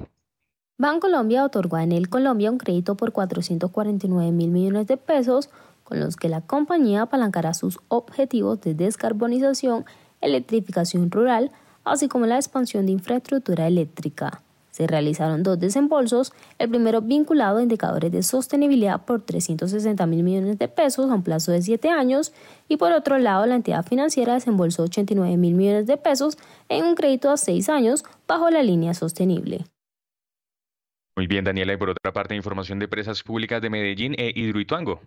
Bancolombia 0.81 1.44
otorgó 1.44 1.77
a 1.77 1.82
Enel 1.82 2.09
Colombia 2.09 2.51
un 2.51 2.57
crédito 2.57 2.94
por 2.94 3.12
449 3.12 4.32
mil 4.32 4.51
millones 4.51 4.86
de 4.86 4.97
pesos, 4.97 5.51
con 5.85 6.01
los 6.01 6.16
que 6.16 6.31
la 6.31 6.40
compañía 6.40 7.02
apalancará 7.02 7.52
sus 7.52 7.78
objetivos 7.89 8.62
de 8.62 8.73
descarbonización, 8.73 9.85
electrificación 10.23 11.11
rural, 11.11 11.51
así 11.85 12.09
como 12.09 12.24
la 12.24 12.36
expansión 12.36 12.86
de 12.86 12.93
infraestructura 12.93 13.66
eléctrica. 13.66 14.43
Se 14.70 14.86
realizaron 14.86 15.43
dos 15.43 15.61
desembolsos, 15.61 16.32
el 16.59 16.70
primero 16.70 17.02
vinculado 17.02 17.59
a 17.59 17.62
indicadores 17.62 18.11
de 18.11 18.23
sostenibilidad 18.23 19.05
por 19.05 19.20
360 19.20 20.07
mil 20.07 20.23
millones 20.23 20.59
de 20.59 20.69
pesos 20.69 21.11
a 21.11 21.15
un 21.15 21.23
plazo 21.23 21.52
de 21.52 21.61
7 21.61 21.90
años 21.90 22.32
y 22.69 22.78
por 22.78 22.93
otro 22.93 23.19
lado 23.19 23.44
la 23.44 23.57
entidad 23.57 23.85
financiera 23.85 24.32
desembolsó 24.32 24.85
89 24.85 25.36
mil 25.36 25.52
millones 25.52 25.86
de 25.86 25.98
pesos 25.98 26.39
en 26.70 26.86
un 26.86 26.94
crédito 26.94 27.28
a 27.28 27.36
6 27.36 27.69
años 27.69 28.02
bajo 28.27 28.48
la 28.48 28.62
línea 28.62 28.94
sostenible. 28.94 29.66
Muy 31.16 31.27
bien, 31.27 31.45
Daniela. 31.45 31.73
Y 31.73 31.77
por 31.77 31.91
otra 31.91 32.12
parte, 32.12 32.35
información 32.35 32.78
de 32.78 32.85
empresas 32.85 33.23
públicas 33.23 33.61
de 33.61 33.70
Medellín 33.70 34.15
e 34.19 34.32
Hidroituango. 34.35 35.01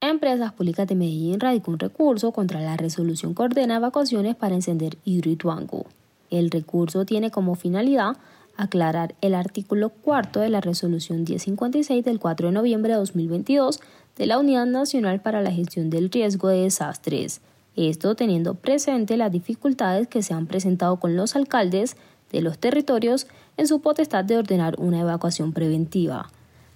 Empresas 0.00 0.52
Públicas 0.52 0.86
de 0.86 0.94
Medellín 0.94 1.40
radicó 1.40 1.70
un 1.70 1.78
recurso 1.78 2.30
contra 2.30 2.60
la 2.60 2.76
resolución 2.76 3.34
que 3.34 3.42
ordena 3.42 3.76
evacuaciones 3.76 4.36
para 4.36 4.54
encender 4.54 4.98
Hidroituango. 5.04 5.86
El 6.30 6.50
recurso 6.50 7.04
tiene 7.06 7.30
como 7.30 7.54
finalidad 7.54 8.16
aclarar 8.56 9.14
el 9.20 9.34
artículo 9.34 9.90
cuarto 9.90 10.40
de 10.40 10.48
la 10.48 10.60
resolución 10.60 11.24
1056 11.24 12.04
del 12.04 12.18
4 12.18 12.48
de 12.48 12.52
noviembre 12.52 12.92
de 12.92 12.98
2022 12.98 13.80
de 14.16 14.26
la 14.26 14.38
Unidad 14.38 14.66
Nacional 14.66 15.20
para 15.20 15.42
la 15.42 15.50
Gestión 15.50 15.90
del 15.90 16.10
Riesgo 16.10 16.48
de 16.48 16.62
Desastres. 16.62 17.40
Esto 17.74 18.14
teniendo 18.14 18.54
presente 18.54 19.16
las 19.16 19.32
dificultades 19.32 20.08
que 20.08 20.22
se 20.22 20.34
han 20.34 20.46
presentado 20.46 20.96
con 20.96 21.16
los 21.16 21.36
alcaldes 21.36 21.96
de 22.32 22.40
los 22.40 22.58
territorios 22.58 23.26
en 23.56 23.66
su 23.66 23.80
potestad 23.80 24.24
de 24.24 24.38
ordenar 24.38 24.76
una 24.78 25.00
evacuación 25.00 25.52
preventiva. 25.52 26.30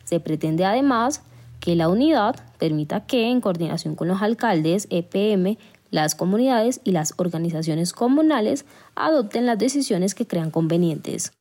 Se 0.05 0.21
pretende 0.21 0.65
además 0.65 1.23
que 1.61 1.77
la 1.77 1.89
unidad 1.89 2.37
permita 2.59 3.07
que, 3.07 3.31
en 3.31 3.41
coordinación 3.41 3.95
con 3.95 4.09
los 4.09 4.23
alcaldes, 4.23 4.87
EPM, 4.91 5.59
las 5.91 6.15
comunidades 6.15 6.81
y 6.85 6.93
las 6.93 7.15
organizaciones 7.17 7.93
comunales, 7.93 8.65
adopten 8.95 9.47
las 9.47 9.59
decisiones 9.59 10.15
que 10.15 10.27
crean 10.27 10.51
convenientes. 10.51 11.33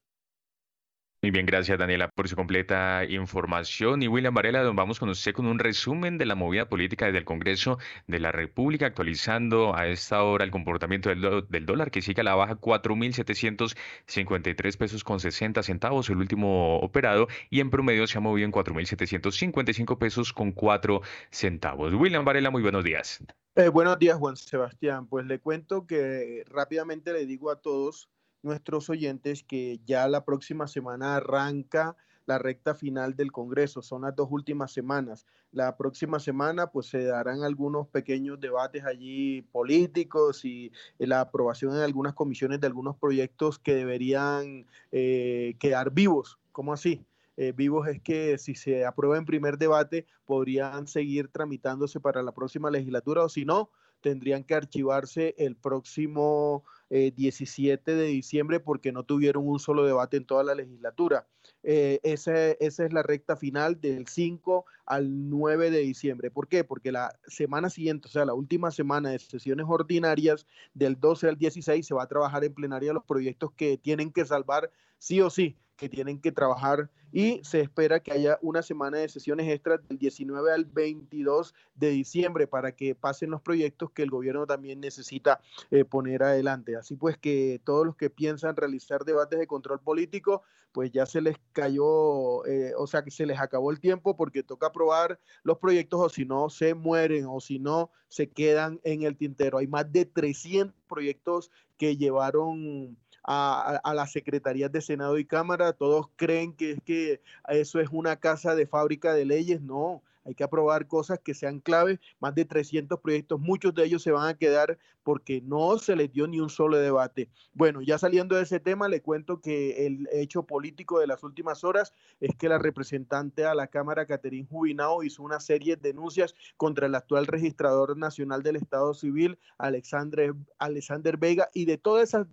Muy 1.21 1.31
bien, 1.31 1.45
gracias 1.45 1.77
Daniela 1.77 2.07
por 2.07 2.29
su 2.29 2.37
completa 2.37 3.03
información. 3.03 4.01
Y 4.01 4.07
William 4.07 4.33
Varela, 4.33 4.63
vamos 4.71 5.01
con 5.01 5.09
usted 5.09 5.33
con 5.33 5.47
un 5.47 5.59
resumen 5.59 6.17
de 6.17 6.25
la 6.25 6.35
movida 6.35 6.69
política 6.69 7.07
desde 7.07 7.17
el 7.17 7.25
Congreso 7.25 7.77
de 8.07 8.19
la 8.19 8.31
República, 8.31 8.85
actualizando 8.85 9.75
a 9.75 9.87
esta 9.87 10.23
hora 10.23 10.45
el 10.45 10.51
comportamiento 10.51 11.09
del, 11.09 11.45
del 11.49 11.65
dólar 11.65 11.91
que 11.91 12.01
sigue 12.01 12.21
a 12.21 12.23
la 12.23 12.35
baja 12.35 12.55
4.753 12.55 14.77
pesos 14.77 15.03
con 15.03 15.19
60 15.19 15.61
centavos, 15.61 16.09
el 16.09 16.19
último 16.19 16.77
operado, 16.77 17.27
y 17.49 17.59
en 17.59 17.69
promedio 17.69 18.07
se 18.07 18.17
ha 18.17 18.21
movido 18.21 18.45
en 18.45 18.53
4.755 18.53 19.97
pesos 19.97 20.31
con 20.31 20.53
4 20.53 21.01
centavos. 21.31 21.93
William 21.95 22.23
Varela, 22.23 22.49
muy 22.49 22.61
buenos 22.61 22.85
días. 22.85 23.21
Eh, 23.55 23.67
buenos 23.67 23.99
días, 23.99 24.17
Juan 24.17 24.37
Sebastián. 24.37 25.07
Pues 25.07 25.25
le 25.25 25.39
cuento 25.39 25.85
que 25.85 26.45
rápidamente 26.47 27.11
le 27.11 27.25
digo 27.25 27.51
a 27.51 27.59
todos 27.59 28.09
nuestros 28.41 28.89
oyentes 28.89 29.43
que 29.43 29.79
ya 29.85 30.07
la 30.07 30.25
próxima 30.25 30.67
semana 30.67 31.15
arranca 31.15 31.95
la 32.29 32.37
recta 32.37 32.75
final 32.75 33.15
del 33.15 33.31
Congreso, 33.31 33.81
son 33.81 34.03
las 34.03 34.15
dos 34.15 34.27
últimas 34.29 34.71
semanas. 34.71 35.25
La 35.51 35.77
próxima 35.77 36.19
semana 36.19 36.67
pues 36.67 36.85
se 36.85 37.03
darán 37.03 37.43
algunos 37.43 37.87
pequeños 37.87 38.39
debates 38.39 38.85
allí 38.85 39.41
políticos 39.41 40.45
y 40.45 40.71
la 40.99 41.21
aprobación 41.21 41.75
en 41.75 41.81
algunas 41.81 42.13
comisiones 42.13 42.61
de 42.61 42.67
algunos 42.67 42.97
proyectos 42.97 43.57
que 43.57 43.73
deberían 43.73 44.67
eh, 44.91 45.55
quedar 45.59 45.91
vivos. 45.91 46.37
¿Cómo 46.51 46.71
así? 46.71 47.03
Eh, 47.35 47.51
vivos 47.51 47.87
es 47.87 47.99
que 47.99 48.37
si 48.37 48.53
se 48.53 48.85
aprueba 48.85 49.17
en 49.17 49.25
primer 49.25 49.57
debate 49.57 50.05
podrían 50.25 50.87
seguir 50.87 51.29
tramitándose 51.29 51.99
para 51.99 52.21
la 52.21 52.33
próxima 52.33 52.69
legislatura 52.69 53.23
o 53.23 53.29
si 53.29 53.43
no, 53.43 53.71
tendrían 54.01 54.43
que 54.43 54.53
archivarse 54.53 55.33
el 55.37 55.55
próximo 55.55 56.63
17 56.89 57.91
eh, 57.91 57.95
de 57.95 58.05
diciembre 58.05 58.59
porque 58.59 58.91
no 58.91 59.03
tuvieron 59.03 59.47
un 59.47 59.59
solo 59.59 59.85
debate 59.85 60.17
en 60.17 60.25
toda 60.25 60.43
la 60.43 60.55
legislatura. 60.55 61.27
Eh, 61.63 61.99
esa, 62.03 62.51
esa, 62.51 62.85
es 62.85 62.93
la 62.93 63.03
recta 63.03 63.35
final 63.35 63.79
del 63.79 64.07
5 64.07 64.65
al 64.85 65.29
9 65.29 65.71
de 65.71 65.79
diciembre. 65.79 66.31
¿Por 66.31 66.47
qué? 66.47 66.63
Porque 66.63 66.91
la 66.91 67.17
semana 67.27 67.69
siguiente, 67.69 68.07
o 68.07 68.11
sea, 68.11 68.25
la 68.25 68.33
última 68.33 68.71
semana 68.71 69.11
de 69.11 69.19
sesiones 69.19 69.65
ordinarias, 69.69 70.47
del 70.73 70.99
12 70.99 71.29
al 71.29 71.37
16, 71.37 71.85
se 71.85 71.93
va 71.93 72.03
a 72.03 72.07
trabajar 72.07 72.43
en 72.43 72.53
plenaria 72.53 72.93
los 72.93 73.03
proyectos 73.03 73.51
que 73.51 73.77
tienen 73.77 74.11
que 74.11 74.25
salvar 74.25 74.71
sí 74.97 75.21
o 75.21 75.29
sí 75.29 75.57
que 75.79 75.89
tienen 75.89 76.19
que 76.19 76.31
trabajar 76.31 76.89
y 77.11 77.41
se 77.43 77.61
espera 77.61 78.01
que 78.01 78.11
haya 78.11 78.37
una 78.41 78.61
semana 78.61 78.97
de 78.97 79.09
sesiones 79.09 79.49
extras 79.49 79.79
del 79.87 79.97
19 79.97 80.51
al 80.51 80.65
22 80.65 81.55
de 81.75 81.89
diciembre 81.89 82.45
para 82.45 82.73
que 82.73 82.93
pasen 82.93 83.31
los 83.31 83.41
proyectos 83.41 83.89
que 83.91 84.03
el 84.03 84.11
gobierno 84.11 84.45
también 84.45 84.79
necesita 84.79 85.39
eh, 85.71 85.85
poner 85.85 86.21
adelante. 86.21 86.75
Así 86.75 86.95
pues 86.95 87.17
que 87.17 87.61
todos 87.63 87.85
los 87.85 87.95
que 87.95 88.09
piensan 88.09 88.55
realizar 88.55 89.05
debates 89.05 89.39
de 89.39 89.47
control 89.47 89.79
político, 89.79 90.43
pues 90.71 90.91
ya 90.91 91.05
se 91.07 91.21
les 91.21 91.37
cayó, 91.51 92.45
eh, 92.45 92.73
o 92.77 92.85
sea 92.85 93.03
que 93.03 93.09
se 93.09 93.25
les 93.25 93.39
acabó 93.39 93.71
el 93.71 93.79
tiempo 93.79 94.15
porque 94.15 94.43
toca 94.43 94.67
aprobar 94.67 95.19
los 95.43 95.57
proyectos 95.57 95.99
o 95.99 96.09
si 96.09 96.25
no 96.25 96.49
se 96.49 96.75
mueren 96.75 97.25
o 97.27 97.39
si 97.39 97.57
no 97.57 97.89
se 98.07 98.29
quedan 98.29 98.79
en 98.83 99.03
el 99.03 99.15
tintero. 99.17 99.57
Hay 99.57 99.67
más 99.67 99.91
de 99.91 100.05
300 100.05 100.75
proyectos 100.87 101.49
que 101.77 101.97
llevaron 101.97 102.97
a, 103.31 103.79
a, 103.83 103.93
las 103.93 104.11
secretarías 104.11 104.71
de 104.71 104.81
Senado 104.81 105.19
y 105.19 105.25
Cámara. 105.25 105.73
Todos 105.73 106.07
creen 106.15 106.51
que 106.51 106.71
es 106.71 106.81
que 106.83 107.21
eso 107.47 107.79
es 107.79 107.89
una 107.91 108.15
casa 108.15 108.55
de 108.55 108.65
fábrica 108.65 109.13
de 109.13 109.25
leyes. 109.25 109.61
No, 109.61 110.01
hay 110.29 110.35
que 110.35 110.43
aprobar 110.43 110.87
cosas 110.87 111.19
que 111.19 111.33
sean 111.33 111.59
claves, 111.59 111.99
más 112.19 112.35
de 112.35 112.45
300 112.45 112.99
proyectos, 112.99 113.39
muchos 113.39 113.73
de 113.73 113.83
ellos 113.83 114.03
se 114.03 114.11
van 114.11 114.27
a 114.27 114.37
quedar 114.37 114.77
porque 115.03 115.41
no 115.41 115.77
se 115.79 115.95
les 115.95 116.11
dio 116.13 116.27
ni 116.27 116.39
un 116.39 116.49
solo 116.49 116.77
debate. 116.77 117.29
Bueno, 117.53 117.81
ya 117.81 117.97
saliendo 117.97 118.35
de 118.35 118.43
ese 118.43 118.59
tema, 118.59 118.87
le 118.87 119.01
cuento 119.01 119.41
que 119.41 119.87
el 119.87 120.07
hecho 120.11 120.43
político 120.43 120.99
de 120.99 121.07
las 121.07 121.23
últimas 121.23 121.63
horas 121.63 121.93
es 122.19 122.35
que 122.35 122.47
la 122.47 122.59
representante 122.59 123.43
a 123.45 123.55
la 123.55 123.67
Cámara, 123.67 124.05
Caterín 124.05 124.45
Jubinao, 124.45 125.03
hizo 125.03 125.23
una 125.23 125.39
serie 125.39 125.77
de 125.77 125.89
denuncias 125.89 126.35
contra 126.57 126.85
el 126.85 126.93
actual 126.93 127.25
registrador 127.25 127.97
nacional 127.97 128.43
del 128.43 128.57
Estado 128.57 128.93
Civil, 128.93 129.39
Alexander, 129.57 130.35
Alexander 130.59 131.17
Vega, 131.17 131.49
y 131.55 131.65
de 131.65 131.79
todas 131.79 132.09
esas 132.09 132.27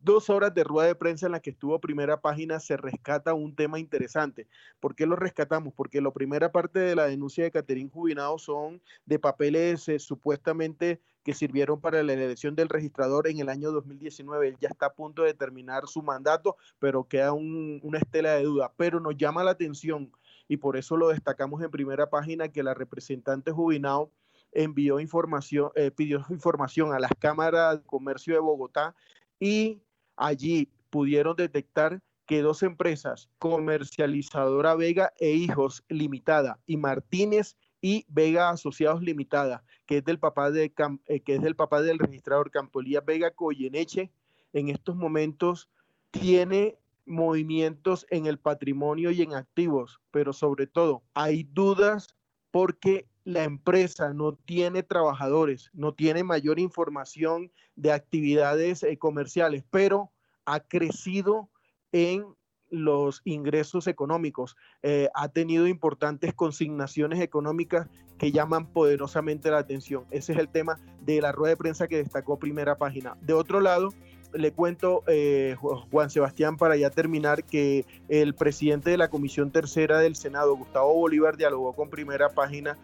dos 0.00 0.30
horas 0.30 0.54
de 0.54 0.64
rueda 0.64 0.88
de 0.88 0.94
prensa 0.94 1.26
en 1.26 1.32
la 1.32 1.40
que 1.40 1.50
estuvo 1.50 1.78
primera 1.80 2.22
página, 2.22 2.60
se 2.60 2.78
rescata 2.78 3.34
un 3.34 3.54
tema 3.54 3.78
interesante. 3.78 4.48
¿Por 4.80 4.94
qué 4.94 5.04
lo 5.04 5.16
rescatamos? 5.16 5.74
Porque 5.74 6.00
la 6.00 6.10
primera 6.12 6.50
parte 6.50 6.78
de 6.78 6.96
la 6.96 7.06
denuncia 7.06 7.41
de 7.44 7.50
Caterín 7.50 7.90
Jubinao 7.90 8.38
son 8.38 8.80
de 9.06 9.18
papeles 9.18 9.88
eh, 9.88 9.98
supuestamente 9.98 11.00
que 11.22 11.34
sirvieron 11.34 11.80
para 11.80 12.02
la 12.02 12.12
elección 12.12 12.56
del 12.56 12.68
registrador 12.68 13.28
en 13.28 13.38
el 13.38 13.48
año 13.48 13.70
2019. 13.70 14.48
Él 14.48 14.56
ya 14.60 14.68
está 14.68 14.86
a 14.86 14.92
punto 14.92 15.22
de 15.22 15.34
terminar 15.34 15.86
su 15.86 16.02
mandato, 16.02 16.56
pero 16.78 17.04
queda 17.04 17.32
una 17.32 17.98
estela 17.98 18.32
de 18.34 18.42
duda. 18.42 18.72
Pero 18.76 18.98
nos 19.00 19.16
llama 19.16 19.44
la 19.44 19.52
atención 19.52 20.10
y 20.48 20.56
por 20.56 20.76
eso 20.76 20.96
lo 20.96 21.08
destacamos 21.08 21.62
en 21.62 21.70
primera 21.70 22.10
página 22.10 22.48
que 22.48 22.62
la 22.62 22.74
representante 22.74 23.52
Jubinao 23.52 24.10
envió 24.52 25.00
información, 25.00 25.70
eh, 25.74 25.90
pidió 25.90 26.24
información 26.28 26.92
a 26.92 26.98
las 26.98 27.12
cámaras 27.18 27.78
de 27.78 27.84
comercio 27.84 28.34
de 28.34 28.40
Bogotá 28.40 28.94
y 29.38 29.80
allí 30.16 30.68
pudieron 30.90 31.34
detectar 31.36 32.00
que 32.26 32.42
dos 32.42 32.62
empresas, 32.62 33.28
Comercializadora 33.38 34.74
Vega 34.74 35.12
e 35.18 35.32
Hijos 35.32 35.84
Limitada 35.88 36.58
y 36.66 36.76
Martínez 36.76 37.56
y 37.80 38.06
Vega 38.08 38.50
Asociados 38.50 39.02
Limitada, 39.02 39.64
que 39.86 39.98
es 39.98 40.04
del 40.04 40.18
papá, 40.18 40.50
de, 40.50 40.72
eh, 41.06 41.20
que 41.20 41.34
es 41.34 41.42
del, 41.42 41.56
papá 41.56 41.82
del 41.82 41.98
registrador 41.98 42.50
Campolía 42.50 43.00
Vega 43.00 43.32
Coyeneche, 43.32 44.12
en 44.52 44.68
estos 44.68 44.96
momentos 44.96 45.68
tiene 46.10 46.78
movimientos 47.04 48.06
en 48.10 48.26
el 48.26 48.38
patrimonio 48.38 49.10
y 49.10 49.22
en 49.22 49.34
activos, 49.34 50.00
pero 50.10 50.32
sobre 50.32 50.66
todo 50.66 51.02
hay 51.14 51.42
dudas 51.42 52.14
porque 52.52 53.08
la 53.24 53.44
empresa 53.44 54.12
no 54.12 54.34
tiene 54.34 54.82
trabajadores, 54.82 55.70
no 55.72 55.94
tiene 55.94 56.22
mayor 56.22 56.58
información 56.58 57.50
de 57.76 57.92
actividades 57.92 58.82
eh, 58.82 58.98
comerciales, 58.98 59.64
pero 59.70 60.12
ha 60.44 60.60
crecido 60.60 61.50
en 61.92 62.24
los 62.72 63.20
ingresos 63.24 63.86
económicos. 63.86 64.56
Eh, 64.82 65.08
ha 65.14 65.28
tenido 65.28 65.68
importantes 65.68 66.34
consignaciones 66.34 67.20
económicas 67.20 67.88
que 68.18 68.32
llaman 68.32 68.66
poderosamente 68.66 69.50
la 69.50 69.58
atención. 69.58 70.04
Ese 70.10 70.32
es 70.32 70.38
el 70.38 70.48
tema 70.48 70.80
de 71.02 71.20
la 71.20 71.32
rueda 71.32 71.50
de 71.50 71.56
prensa 71.58 71.86
que 71.86 71.98
destacó 71.98 72.38
primera 72.38 72.76
página. 72.76 73.16
De 73.20 73.34
otro 73.34 73.60
lado, 73.60 73.90
le 74.32 74.52
cuento, 74.52 75.02
eh, 75.06 75.56
Juan 75.90 76.08
Sebastián, 76.08 76.56
para 76.56 76.76
ya 76.76 76.88
terminar, 76.88 77.44
que 77.44 77.84
el 78.08 78.34
presidente 78.34 78.90
de 78.90 78.96
la 78.96 79.10
Comisión 79.10 79.50
Tercera 79.50 79.98
del 79.98 80.16
Senado, 80.16 80.56
Gustavo 80.56 80.94
Bolívar, 80.94 81.36
dialogó 81.36 81.74
con 81.74 81.90
primera 81.90 82.30
página 82.30 82.78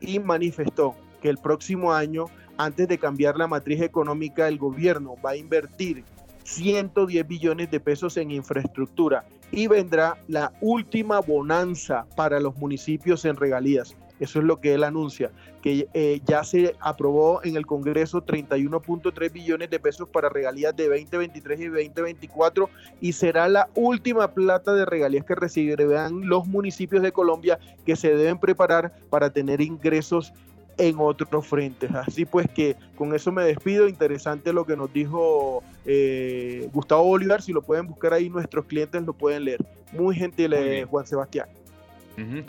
y 0.00 0.18
manifestó 0.18 0.94
que 1.20 1.28
el 1.28 1.36
próximo 1.36 1.92
año, 1.92 2.26
antes 2.56 2.88
de 2.88 2.98
cambiar 2.98 3.36
la 3.36 3.46
matriz 3.46 3.82
económica, 3.82 4.48
el 4.48 4.58
gobierno 4.58 5.16
va 5.24 5.30
a 5.30 5.36
invertir 5.36 6.04
110 6.44 7.26
billones 7.26 7.70
de 7.70 7.80
pesos 7.80 8.16
en 8.16 8.30
infraestructura 8.30 9.24
y 9.50 9.66
vendrá 9.66 10.18
la 10.28 10.52
última 10.60 11.20
bonanza 11.20 12.06
para 12.16 12.40
los 12.40 12.56
municipios 12.56 13.24
en 13.24 13.36
regalías. 13.36 13.96
Eso 14.20 14.38
es 14.38 14.44
lo 14.44 14.60
que 14.60 14.74
él 14.74 14.84
anuncia, 14.84 15.32
que 15.60 15.88
eh, 15.92 16.20
ya 16.24 16.44
se 16.44 16.76
aprobó 16.78 17.42
en 17.42 17.56
el 17.56 17.66
Congreso 17.66 18.24
31.3 18.24 19.32
billones 19.32 19.70
de 19.70 19.80
pesos 19.80 20.08
para 20.08 20.28
regalías 20.28 20.74
de 20.76 20.88
2023 20.88 21.60
y 21.60 21.66
2024 21.66 22.70
y 23.00 23.12
será 23.12 23.48
la 23.48 23.68
última 23.74 24.32
plata 24.32 24.72
de 24.72 24.84
regalías 24.84 25.24
que 25.24 25.34
recibirán 25.34 26.28
los 26.28 26.46
municipios 26.46 27.02
de 27.02 27.10
Colombia 27.10 27.58
que 27.84 27.96
se 27.96 28.14
deben 28.14 28.38
preparar 28.38 28.94
para 29.10 29.30
tener 29.30 29.60
ingresos 29.60 30.32
en 30.78 30.96
otros 30.98 31.46
frentes. 31.46 31.90
Así 31.92 32.24
pues 32.24 32.48
que 32.48 32.76
con 32.96 33.14
eso 33.14 33.32
me 33.32 33.44
despido. 33.44 33.88
Interesante 33.88 34.52
lo 34.52 34.64
que 34.64 34.76
nos 34.76 34.92
dijo 34.92 35.62
eh, 35.84 36.68
Gustavo 36.72 37.04
Bolívar. 37.04 37.42
Si 37.42 37.52
lo 37.52 37.62
pueden 37.62 37.86
buscar 37.86 38.12
ahí, 38.12 38.28
nuestros 38.28 38.66
clientes 38.66 39.02
lo 39.02 39.12
pueden 39.12 39.44
leer. 39.44 39.64
Muy 39.92 40.16
gentil, 40.16 40.52
eh, 40.54 40.84
Juan 40.88 41.06
Sebastián. 41.06 41.48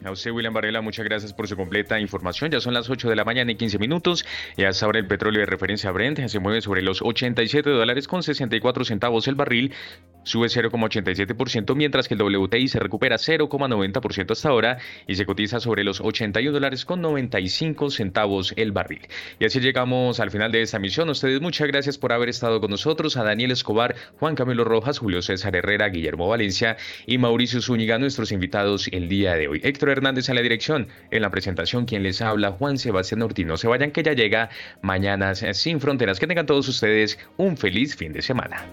A 0.04 0.12
usted, 0.12 0.32
William 0.32 0.54
Varela, 0.54 0.82
muchas 0.82 1.06
gracias 1.06 1.34
por 1.34 1.48
su 1.48 1.56
completa 1.56 2.00
información. 2.00 2.52
Ya 2.52 2.60
son 2.60 2.74
las 2.74 2.90
8 2.90 3.10
de 3.10 3.16
la 3.16 3.26
mañana 3.26 3.52
y 3.52 3.56
15 3.56 3.80
minutos. 3.80 4.26
Y 4.58 4.64
hasta 4.64 4.86
ahora 4.86 5.00
el 5.00 5.08
petróleo 5.08 5.40
de 5.40 5.48
referencia 5.48 5.92
Brent 5.92 6.28
se 6.28 6.40
mueve 6.40 6.62
sobre 6.62 6.82
los 6.82 7.02
87 7.02 7.70
dólares 7.70 8.08
con 8.08 8.22
64 8.22 8.86
centavos 8.86 9.28
el 9.28 9.36
barril. 9.36 9.74
Sube 10.26 10.48
0,87%, 10.48 11.76
mientras 11.76 12.08
que 12.08 12.16
el 12.16 12.22
WTI 12.22 12.68
se 12.68 12.80
recupera 12.80 13.18
0,90% 13.18 14.32
hasta 14.32 14.50
ahora 14.50 14.78
y 15.08 15.16
se 15.16 15.26
cotiza 15.26 15.60
sobre 15.60 15.84
los 15.84 16.02
81 16.02 16.52
dólares 16.52 16.84
con 16.84 17.00
95 17.02 17.92
centavos 17.92 18.54
el 18.58 18.72
barril. 18.72 19.08
Y 19.40 19.46
así 19.46 19.60
llegamos 19.60 20.20
al 20.20 20.32
final 20.32 20.52
de 20.52 20.64
esta 20.64 20.80
misión. 20.80 21.10
Ustedes 21.10 21.42
muchas 21.42 21.68
gracias 21.68 22.00
por 22.00 22.12
haber 22.12 22.30
estado 22.30 22.60
con 22.60 22.72
nosotros. 22.72 23.18
A 23.18 23.24
Daniel 23.24 23.52
Escobar, 23.52 23.96
Juan 24.20 24.36
Camilo 24.36 24.64
Rojas, 24.64 24.98
Julio 24.98 25.22
César 25.22 25.56
Herrera, 25.56 25.90
Guillermo 25.90 26.28
Valencia 26.28 26.76
y 27.06 27.20
Mauricio 27.20 27.62
Zúñiga, 27.62 28.00
nuestros 28.00 28.32
invitados 28.32 28.90
el 28.92 29.08
día 29.08 29.36
de 29.36 29.48
hoy. 29.48 29.62
Héctor 29.64 29.90
Hernández 29.90 30.28
en 30.30 30.36
la 30.36 30.42
dirección, 30.42 30.88
en 31.12 31.22
la 31.22 31.30
presentación 31.30 31.86
quien 31.86 32.02
les 32.02 32.22
habla, 32.22 32.52
Juan 32.52 32.80
Sebastián 32.80 33.22
Ortiz. 33.22 33.46
No 33.46 33.58
se 33.58 33.68
vayan 33.68 33.92
que 33.92 34.02
ya 34.02 34.14
llega 34.14 34.50
Mañanas 34.82 35.46
sin 35.54 35.80
Fronteras. 35.80 36.20
Que 36.20 36.28
tengan 36.28 36.48
todos 36.48 36.68
ustedes 36.68 37.20
un 37.38 37.58
feliz 37.58 37.96
fin 37.96 38.12
de 38.12 38.24
semana. 38.24 38.66